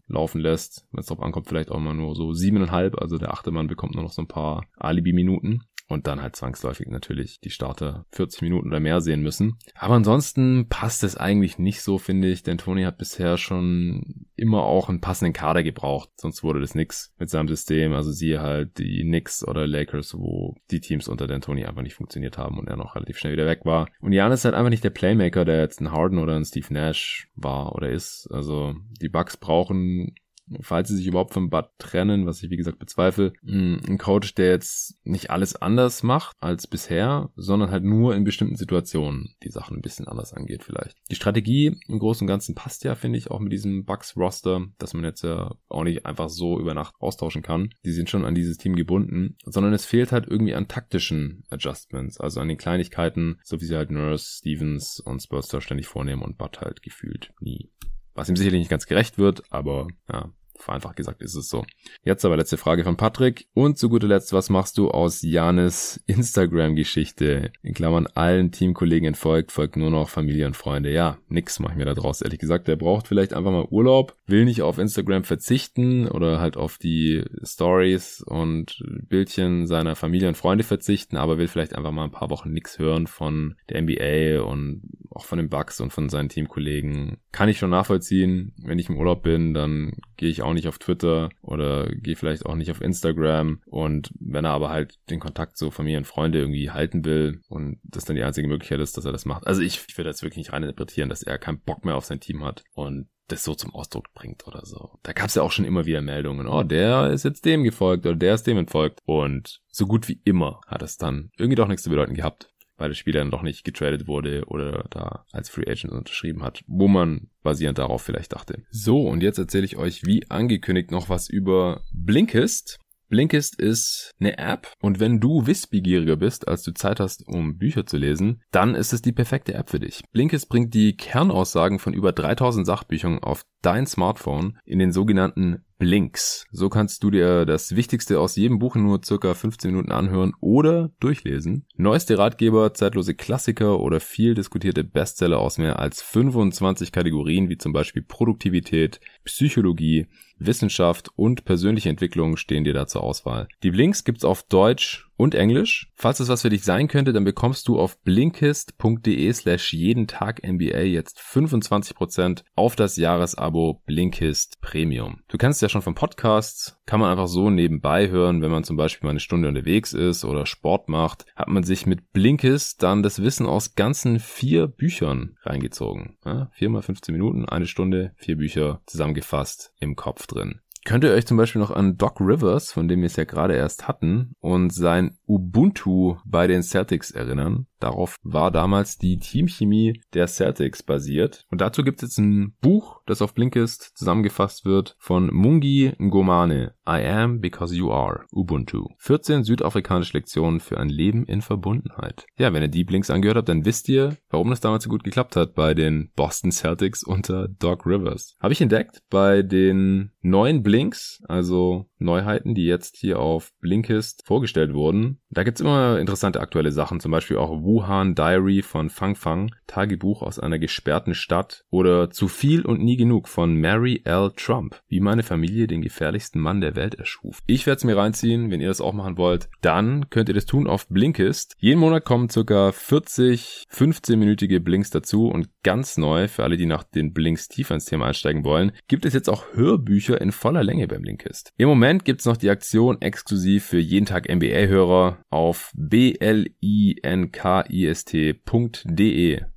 laufen 0.07 0.41
lässt. 0.41 0.87
Wenn 0.91 1.01
es 1.01 1.07
drauf 1.07 1.21
ankommt, 1.21 1.47
vielleicht 1.47 1.71
auch 1.71 1.79
mal 1.79 1.93
nur 1.93 2.15
so 2.15 2.33
siebeneinhalb. 2.33 2.99
Also 3.01 3.17
der 3.17 3.33
achte 3.33 3.51
Mann 3.51 3.67
bekommt 3.67 3.95
nur 3.95 4.03
noch 4.03 4.11
so 4.11 4.21
ein 4.21 4.27
paar 4.27 4.65
Alibi-Minuten 4.77 5.63
und 5.87 6.07
dann 6.07 6.21
halt 6.21 6.35
zwangsläufig 6.35 6.87
natürlich 6.87 7.39
die 7.39 7.49
Starter 7.49 8.05
40 8.11 8.41
Minuten 8.41 8.67
oder 8.67 8.79
mehr 8.79 9.01
sehen 9.01 9.21
müssen. 9.21 9.57
Aber 9.75 9.95
ansonsten 9.95 10.67
passt 10.69 11.03
es 11.03 11.17
eigentlich 11.17 11.59
nicht 11.59 11.81
so, 11.81 11.97
finde 11.97 12.29
ich, 12.29 12.43
denn 12.43 12.57
Tony 12.57 12.83
hat 12.83 12.97
bisher 12.97 13.37
schon 13.37 14.27
immer 14.35 14.63
auch 14.63 14.89
einen 14.89 15.01
passenden 15.01 15.33
Kader 15.33 15.63
gebraucht, 15.63 16.09
sonst 16.15 16.43
wurde 16.43 16.59
das 16.59 16.75
nix 16.75 17.13
mit 17.19 17.29
seinem 17.29 17.47
System. 17.47 17.93
Also 17.93 18.11
siehe 18.11 18.41
halt 18.41 18.77
die 18.77 19.01
Knicks 19.01 19.45
oder 19.47 19.67
Lakers, 19.67 20.15
wo 20.17 20.55
die 20.71 20.79
Teams 20.79 21.07
unter 21.07 21.25
D'Antoni 21.25 21.65
einfach 21.65 21.83
nicht 21.83 21.95
funktioniert 21.95 22.37
haben 22.37 22.57
und 22.57 22.67
er 22.67 22.77
noch 22.77 22.95
relativ 22.95 23.17
schnell 23.17 23.33
wieder 23.33 23.45
weg 23.45 23.61
war. 23.65 23.89
Und 23.99 24.13
Jan 24.13 24.31
ist 24.31 24.45
halt 24.45 24.55
einfach 24.55 24.69
nicht 24.69 24.83
der 24.83 24.89
Playmaker, 24.89 25.45
der 25.45 25.59
jetzt 25.59 25.81
ein 25.81 25.91
Harden 25.91 26.17
oder 26.17 26.35
ein 26.35 26.45
Steve 26.45 26.73
Nash 26.73 27.29
war 27.35 27.75
oder 27.75 27.89
ist. 27.89 28.27
Also 28.31 28.75
die 29.01 29.09
Bucks 29.09 29.37
brauchen 29.37 30.15
falls 30.61 30.89
sie 30.89 30.97
sich 30.97 31.07
überhaupt 31.07 31.33
vom 31.33 31.49
Bud 31.49 31.65
trennen, 31.77 32.25
was 32.25 32.41
ich 32.43 32.49
wie 32.49 32.57
gesagt 32.57 32.79
bezweifle, 32.79 33.33
hm, 33.45 33.81
ein 33.87 33.97
Coach, 33.97 34.35
der 34.35 34.49
jetzt 34.49 34.95
nicht 35.03 35.29
alles 35.31 35.55
anders 35.55 36.03
macht 36.03 36.35
als 36.39 36.67
bisher, 36.67 37.29
sondern 37.35 37.71
halt 37.71 37.83
nur 37.83 38.15
in 38.15 38.23
bestimmten 38.23 38.55
Situationen 38.55 39.35
die 39.43 39.49
Sachen 39.49 39.77
ein 39.77 39.81
bisschen 39.81 40.07
anders 40.07 40.33
angeht 40.33 40.63
vielleicht. 40.63 40.97
Die 41.09 41.15
Strategie 41.15 41.77
im 41.87 41.99
Großen 41.99 42.25
und 42.25 42.27
Ganzen 42.27 42.55
passt 42.55 42.83
ja, 42.83 42.95
finde 42.95 43.17
ich, 43.17 43.31
auch 43.31 43.39
mit 43.39 43.51
diesem 43.51 43.85
Bucks-Roster, 43.85 44.67
dass 44.77 44.93
man 44.93 45.03
jetzt 45.03 45.23
ja 45.23 45.55
auch 45.69 45.83
nicht 45.83 46.05
einfach 46.05 46.29
so 46.29 46.59
über 46.59 46.73
Nacht 46.73 46.95
austauschen 46.99 47.41
kann. 47.41 47.69
Die 47.85 47.91
sind 47.91 48.09
schon 48.09 48.25
an 48.25 48.35
dieses 48.35 48.57
Team 48.57 48.75
gebunden, 48.75 49.37
sondern 49.45 49.73
es 49.73 49.85
fehlt 49.85 50.11
halt 50.11 50.27
irgendwie 50.27 50.55
an 50.55 50.67
taktischen 50.67 51.43
Adjustments, 51.49 52.19
also 52.19 52.39
an 52.39 52.47
den 52.47 52.57
Kleinigkeiten, 52.57 53.39
so 53.43 53.59
wie 53.61 53.65
sie 53.65 53.75
halt 53.75 53.91
Nurse, 53.91 54.37
Stevens 54.37 54.99
und 54.99 55.21
Spurster 55.21 55.61
ständig 55.61 55.87
vornehmen 55.87 56.21
und 56.21 56.37
Bud 56.37 56.61
halt 56.61 56.81
gefühlt 56.81 57.33
nie. 57.39 57.71
Was 58.15 58.29
ihm 58.29 58.35
sicherlich 58.35 58.59
nicht 58.59 58.69
ganz 58.69 58.85
gerecht 58.85 59.17
wird, 59.17 59.43
aber 59.51 59.87
ja, 60.11 60.29
Vereinfacht 60.63 60.95
gesagt 60.95 61.21
ist 61.21 61.35
es 61.35 61.49
so. 61.49 61.65
Jetzt 62.03 62.25
aber 62.25 62.37
letzte 62.37 62.57
Frage 62.57 62.83
von 62.83 62.97
Patrick. 62.97 63.47
Und 63.53 63.77
zu 63.77 63.89
guter 63.89 64.07
Letzt, 64.07 64.33
was 64.33 64.49
machst 64.49 64.77
du 64.77 64.89
aus 64.89 65.21
Janis 65.21 66.01
Instagram-Geschichte? 66.07 67.51
In 67.61 67.73
Klammern 67.73 68.07
allen 68.07 68.51
Teamkollegen 68.51 69.07
entfolgt, 69.07 69.51
folgt 69.51 69.75
nur 69.75 69.91
noch 69.91 70.09
Familie 70.09 70.47
und 70.47 70.55
Freunde. 70.55 70.91
Ja, 70.91 71.17
nix 71.27 71.59
mach 71.59 71.71
ich 71.71 71.77
mir 71.77 71.85
da 71.85 71.93
draus, 71.93 72.21
ehrlich 72.21 72.39
gesagt. 72.39 72.67
Der 72.67 72.75
braucht 72.75 73.07
vielleicht 73.07 73.33
einfach 73.33 73.51
mal 73.51 73.67
Urlaub, 73.69 74.15
will 74.25 74.45
nicht 74.45 74.61
auf 74.61 74.77
Instagram 74.77 75.23
verzichten 75.23 76.07
oder 76.07 76.39
halt 76.39 76.57
auf 76.57 76.77
die 76.77 77.23
Stories 77.43 78.21
und 78.25 78.81
Bildchen 79.09 79.67
seiner 79.67 79.95
Familie 79.95 80.27
und 80.27 80.37
Freunde 80.37 80.63
verzichten, 80.63 81.17
aber 81.17 81.37
will 81.37 81.47
vielleicht 81.47 81.75
einfach 81.75 81.91
mal 81.91 82.05
ein 82.05 82.11
paar 82.11 82.29
Wochen 82.29 82.51
nix 82.51 82.79
hören 82.79 83.07
von 83.07 83.55
der 83.69 83.81
NBA 83.81 84.43
und 84.43 84.81
auch 85.11 85.25
von 85.25 85.37
den 85.37 85.49
Bugs 85.49 85.79
und 85.79 85.91
von 85.91 86.09
seinen 86.09 86.29
Teamkollegen. 86.29 87.17
Kann 87.31 87.49
ich 87.49 87.57
schon 87.57 87.69
nachvollziehen. 87.69 88.53
Wenn 88.63 88.79
ich 88.79 88.89
im 88.89 88.97
Urlaub 88.97 89.23
bin, 89.23 89.53
dann 89.53 89.93
gehe 90.17 90.29
ich 90.29 90.41
auch 90.41 90.52
nicht 90.53 90.67
auf 90.67 90.79
Twitter 90.79 91.29
oder 91.41 91.87
gehe 91.87 92.15
vielleicht 92.15 92.45
auch 92.45 92.55
nicht 92.55 92.71
auf 92.71 92.81
Instagram. 92.81 93.61
Und 93.65 94.11
wenn 94.19 94.45
er 94.45 94.51
aber 94.51 94.69
halt 94.69 94.99
den 95.09 95.19
Kontakt 95.19 95.57
zu 95.57 95.71
Familie 95.71 95.97
und 95.97 96.07
Freunde 96.07 96.39
irgendwie 96.39 96.71
halten 96.71 97.05
will 97.05 97.41
und 97.49 97.79
das 97.83 98.05
dann 98.05 98.15
die 98.15 98.23
einzige 98.23 98.47
Möglichkeit 98.47 98.79
ist, 98.79 98.97
dass 98.97 99.05
er 99.05 99.11
das 99.11 99.25
macht. 99.25 99.47
Also 99.47 99.61
ich, 99.61 99.81
ich 99.87 99.97
würde 99.97 100.09
jetzt 100.09 100.21
wirklich 100.21 100.37
nicht 100.37 100.53
rein 100.53 100.63
interpretieren, 100.63 101.09
dass 101.09 101.23
er 101.23 101.37
keinen 101.37 101.59
Bock 101.59 101.85
mehr 101.85 101.95
auf 101.95 102.05
sein 102.05 102.19
Team 102.19 102.43
hat 102.43 102.63
und 102.73 103.07
das 103.27 103.43
so 103.43 103.55
zum 103.55 103.73
Ausdruck 103.73 104.13
bringt 104.13 104.45
oder 104.47 104.65
so. 104.65 104.99
Da 105.03 105.13
gab 105.13 105.27
es 105.27 105.35
ja 105.35 105.43
auch 105.43 105.51
schon 105.51 105.65
immer 105.65 105.85
wieder 105.85 106.01
Meldungen, 106.01 106.47
oh, 106.47 106.63
der 106.63 107.11
ist 107.11 107.23
jetzt 107.23 107.45
dem 107.45 107.63
gefolgt 107.63 108.05
oder 108.05 108.15
der 108.15 108.35
ist 108.35 108.45
dem 108.45 108.57
entfolgt. 108.57 108.99
Und 109.05 109.61
so 109.69 109.87
gut 109.87 110.07
wie 110.07 110.21
immer 110.25 110.61
hat 110.67 110.81
es 110.81 110.97
dann 110.97 111.31
irgendwie 111.37 111.55
doch 111.55 111.67
nichts 111.67 111.83
zu 111.83 111.89
bedeuten 111.89 112.15
gehabt 112.15 112.52
weil 112.77 112.89
der 112.89 112.95
Spieler 112.95 113.19
dann 113.19 113.31
doch 113.31 113.43
nicht 113.43 113.63
getradet 113.63 114.07
wurde 114.07 114.45
oder 114.47 114.85
da 114.89 115.25
als 115.31 115.49
Free 115.49 115.69
Agent 115.69 115.93
unterschrieben 115.93 116.43
hat, 116.43 116.63
wo 116.67 116.87
man 116.87 117.29
basierend 117.43 117.77
darauf 117.77 118.01
vielleicht 118.01 118.33
dachte. 118.33 118.63
So, 118.69 119.07
und 119.07 119.21
jetzt 119.21 119.37
erzähle 119.37 119.65
ich 119.65 119.77
euch 119.77 120.05
wie 120.05 120.29
angekündigt 120.29 120.91
noch 120.91 121.09
was 121.09 121.29
über 121.29 121.81
Blinkist. 121.91 122.79
Blinkist 123.09 123.59
ist 123.59 124.11
eine 124.19 124.37
App 124.37 124.73
und 124.81 124.99
wenn 124.99 125.19
du 125.19 125.45
wissbegieriger 125.45 126.15
bist, 126.15 126.47
als 126.47 126.63
du 126.63 126.73
Zeit 126.73 126.99
hast, 126.99 127.27
um 127.27 127.57
Bücher 127.57 127.85
zu 127.85 127.97
lesen, 127.97 128.41
dann 128.51 128.75
ist 128.75 128.93
es 128.93 129.01
die 129.01 129.11
perfekte 129.11 129.53
App 129.53 129.69
für 129.69 129.79
dich. 129.79 130.01
Blinkist 130.11 130.49
bringt 130.49 130.73
die 130.73 130.97
Kernaussagen 130.97 131.79
von 131.79 131.93
über 131.93 132.11
3000 132.11 132.65
Sachbüchern 132.65 133.19
auf 133.19 133.43
dein 133.61 133.85
Smartphone 133.87 134.57
in 134.65 134.79
den 134.79 134.91
sogenannten 134.91 135.63
Blinks. 135.77 136.45
So 136.51 136.69
kannst 136.69 137.03
du 137.03 137.11
dir 137.11 137.45
das 137.45 137.75
Wichtigste 137.75 138.19
aus 138.19 138.35
jedem 138.35 138.57
Buch 138.59 138.75
in 138.75 138.83
nur 138.83 139.01
circa 139.03 139.33
15 139.33 139.71
Minuten 139.71 139.91
anhören 139.91 140.33
oder 140.39 140.91
durchlesen. 140.99 141.65
Neueste 141.75 142.17
Ratgeber, 142.17 142.73
zeitlose 142.73 143.15
Klassiker 143.15 143.79
oder 143.79 143.99
viel 143.99 144.33
diskutierte 144.33 144.83
Bestseller 144.83 145.39
aus 145.39 145.57
mehr 145.57 145.79
als 145.79 146.01
25 146.01 146.91
Kategorien 146.91 147.49
wie 147.49 147.57
zum 147.57 147.73
Beispiel 147.73 148.01
Produktivität, 148.01 149.01
Psychologie, 149.25 150.07
Wissenschaft 150.39 151.09
und 151.15 151.45
persönliche 151.45 151.89
Entwicklung 151.89 152.37
stehen 152.37 152.63
dir 152.63 152.73
da 152.73 152.87
zur 152.87 153.03
Auswahl. 153.03 153.47
Die 153.63 153.71
Blinks 153.71 154.03
gibt's 154.03 154.25
auf 154.25 154.43
Deutsch 154.43 155.09
und 155.17 155.35
Englisch. 155.35 155.91
Falls 155.95 156.19
es 156.19 156.29
was 156.29 156.41
für 156.41 156.49
dich 156.49 156.63
sein 156.63 156.87
könnte, 156.87 157.13
dann 157.13 157.23
bekommst 157.23 157.67
du 157.67 157.79
auf 157.79 157.99
blinkist.de 158.01 159.33
slash 159.33 159.73
jeden 159.73 160.07
Tag 160.07 160.41
NBA 160.45 160.81
jetzt 160.81 161.19
25% 161.19 162.43
auf 162.55 162.75
das 162.75 162.97
Jahresabo 162.97 163.81
Blinkist 163.85 164.59
Premium. 164.61 165.21
Du 165.27 165.37
kennst 165.37 165.61
ja 165.61 165.69
schon 165.69 165.81
von 165.81 165.95
Podcasts, 165.95 166.79
kann 166.85 166.99
man 166.99 167.11
einfach 167.11 167.27
so 167.27 167.49
nebenbei 167.49 168.09
hören, 168.09 168.41
wenn 168.41 168.51
man 168.51 168.63
zum 168.63 168.77
Beispiel 168.77 169.07
mal 169.07 169.11
eine 169.11 169.19
Stunde 169.19 169.47
unterwegs 169.47 169.93
ist 169.93 170.25
oder 170.25 170.45
Sport 170.45 170.89
macht, 170.89 171.25
hat 171.35 171.47
man 171.47 171.63
sich 171.63 171.85
mit 171.85 172.11
Blinkist 172.11 172.83
dann 172.83 173.03
das 173.03 173.21
Wissen 173.21 173.45
aus 173.45 173.75
ganzen 173.75 174.19
vier 174.19 174.67
Büchern 174.67 175.37
reingezogen. 175.43 176.17
Ja, 176.25 176.49
vier 176.53 176.69
mal 176.69 176.81
15 176.81 177.13
Minuten, 177.13 177.45
eine 177.45 177.67
Stunde, 177.67 178.13
vier 178.17 178.37
Bücher 178.37 178.81
zusammengefasst 178.85 179.73
im 179.79 179.95
Kopf 179.95 180.27
drin. 180.27 180.59
Könnt 180.85 181.05
ihr 181.05 181.11
euch 181.11 181.25
zum 181.25 181.37
Beispiel 181.37 181.61
noch 181.61 181.71
an 181.71 181.97
Doc 181.97 182.19
Rivers, 182.19 182.73
von 182.73 182.89
dem 182.89 182.99
wir 182.99 183.05
es 183.05 183.15
ja 183.15 183.23
gerade 183.23 183.55
erst 183.55 183.87
hatten, 183.87 184.35
und 184.41 184.73
sein 184.73 185.17
Ubuntu 185.27 186.17
bei 186.25 186.45
den 186.45 186.61
Celtics 186.61 187.11
erinnern? 187.11 187.67
Darauf 187.79 188.17
war 188.23 188.51
damals 188.51 188.97
die 188.97 189.17
Teamchemie 189.17 190.01
der 190.13 190.27
Celtics 190.27 190.83
basiert. 190.83 191.45
Und 191.49 191.61
dazu 191.61 191.83
gibt 191.83 192.03
es 192.03 192.09
jetzt 192.09 192.17
ein 192.17 192.53
Buch, 192.61 193.01
das 193.05 193.21
auf 193.21 193.33
Blinkist 193.33 193.91
zusammengefasst 193.95 194.65
wird 194.65 194.95
von 194.99 195.33
Mungi 195.33 195.93
Ngomane. 195.99 196.73
I 196.87 197.05
am 197.05 197.39
because 197.39 197.75
you 197.75 197.91
are. 197.91 198.25
Ubuntu. 198.31 198.87
14 198.97 199.43
südafrikanische 199.43 200.17
Lektionen 200.17 200.59
für 200.59 200.79
ein 200.79 200.89
Leben 200.89 201.25
in 201.25 201.41
Verbundenheit. 201.41 202.25
Ja, 202.37 202.53
wenn 202.53 202.61
ihr 202.61 202.67
die 202.67 202.83
Blinks 202.83 203.09
angehört 203.09 203.37
habt, 203.37 203.49
dann 203.49 203.65
wisst 203.65 203.89
ihr, 203.89 204.17
warum 204.29 204.49
das 204.49 204.59
damals 204.61 204.83
so 204.83 204.89
gut 204.89 205.03
geklappt 205.03 205.35
hat 205.35 205.55
bei 205.55 205.73
den 205.73 206.11
Boston 206.15 206.51
Celtics 206.51 207.03
unter 207.03 207.47
Doc 207.47 207.85
Rivers. 207.85 208.35
Habe 208.39 208.53
ich 208.53 208.61
entdeckt 208.61 209.01
bei 209.09 209.41
den 209.41 210.11
neuen 210.21 210.63
Blinks, 210.63 211.21
also 211.27 211.85
Neuheiten, 211.99 212.53
die 212.53 212.65
jetzt 212.65 212.97
hier 212.97 213.19
auf 213.19 213.53
Blinkist 213.59 214.23
vorgestellt 214.25 214.73
wurden. 214.73 215.19
Da 215.29 215.43
gibt's 215.43 215.61
immer 215.61 215.99
interessante 215.99 216.41
aktuelle 216.41 216.71
Sachen, 216.71 216.99
zum 216.99 217.11
Beispiel 217.11 217.37
auch 217.37 217.61
Wuhan 217.61 218.15
Diary 218.15 218.61
von 218.61 218.89
Fang 218.89 219.15
Fang, 219.15 219.53
Tagebuch 219.67 220.21
aus 220.21 220.39
einer 220.39 220.59
gesperrten 220.59 221.15
Stadt 221.15 221.65
oder 221.69 222.09
Zu 222.09 222.27
viel 222.27 222.65
und 222.65 222.81
nie 222.81 222.92
nie 222.93 222.97
genug 222.97 223.27
von 223.27 223.55
Mary 223.55 224.01
L. 224.03 224.31
Trump, 224.35 224.79
wie 224.87 224.99
meine 224.99 225.23
Familie 225.23 225.65
den 225.65 225.81
gefährlichsten 225.81 226.39
Mann 226.39 226.61
der 226.61 226.75
Welt 226.75 226.93
erschuf. 226.93 227.41
Ich 227.47 227.65
werde 227.65 227.77
es 227.77 227.83
mir 227.83 227.97
reinziehen, 227.97 228.51
wenn 228.51 228.61
ihr 228.61 228.67
das 228.67 228.81
auch 228.81 228.93
machen 228.93 229.17
wollt. 229.17 229.49
Dann 229.61 230.11
könnt 230.11 230.29
ihr 230.29 230.35
das 230.35 230.45
tun 230.45 230.67
auf 230.67 230.87
Blinkist. 230.89 231.55
Jeden 231.57 231.79
Monat 231.79 232.05
kommen 232.05 232.29
circa 232.29 232.71
40 232.71 233.63
15-minütige 233.71 234.59
Blinks 234.59 234.91
dazu 234.91 235.27
und 235.27 235.49
ganz 235.63 235.97
neu, 235.97 236.27
für 236.27 236.43
alle, 236.43 236.55
die 236.55 236.67
nach 236.67 236.83
den 236.83 237.13
Blinks 237.13 237.47
tiefer 237.47 237.73
ins 237.73 237.85
Thema 237.85 238.05
einsteigen 238.05 238.43
wollen, 238.43 238.73
gibt 238.87 239.05
es 239.05 239.15
jetzt 239.15 239.29
auch 239.29 239.45
Hörbücher 239.53 240.21
in 240.21 240.31
voller 240.31 240.63
Länge 240.63 240.87
beim 240.87 241.01
Blinkist. 241.01 241.51
Im 241.57 241.67
Moment 241.67 242.05
gibt 242.05 242.19
es 242.19 242.27
noch 242.27 242.37
die 242.37 242.51
Aktion 242.51 243.01
exklusiv 243.01 243.65
für 243.65 243.79
jeden 243.79 244.05
Tag 244.05 244.29
NBA-Hörer 244.29 245.17
auf 245.31 245.71
blinkist.de 245.73 246.43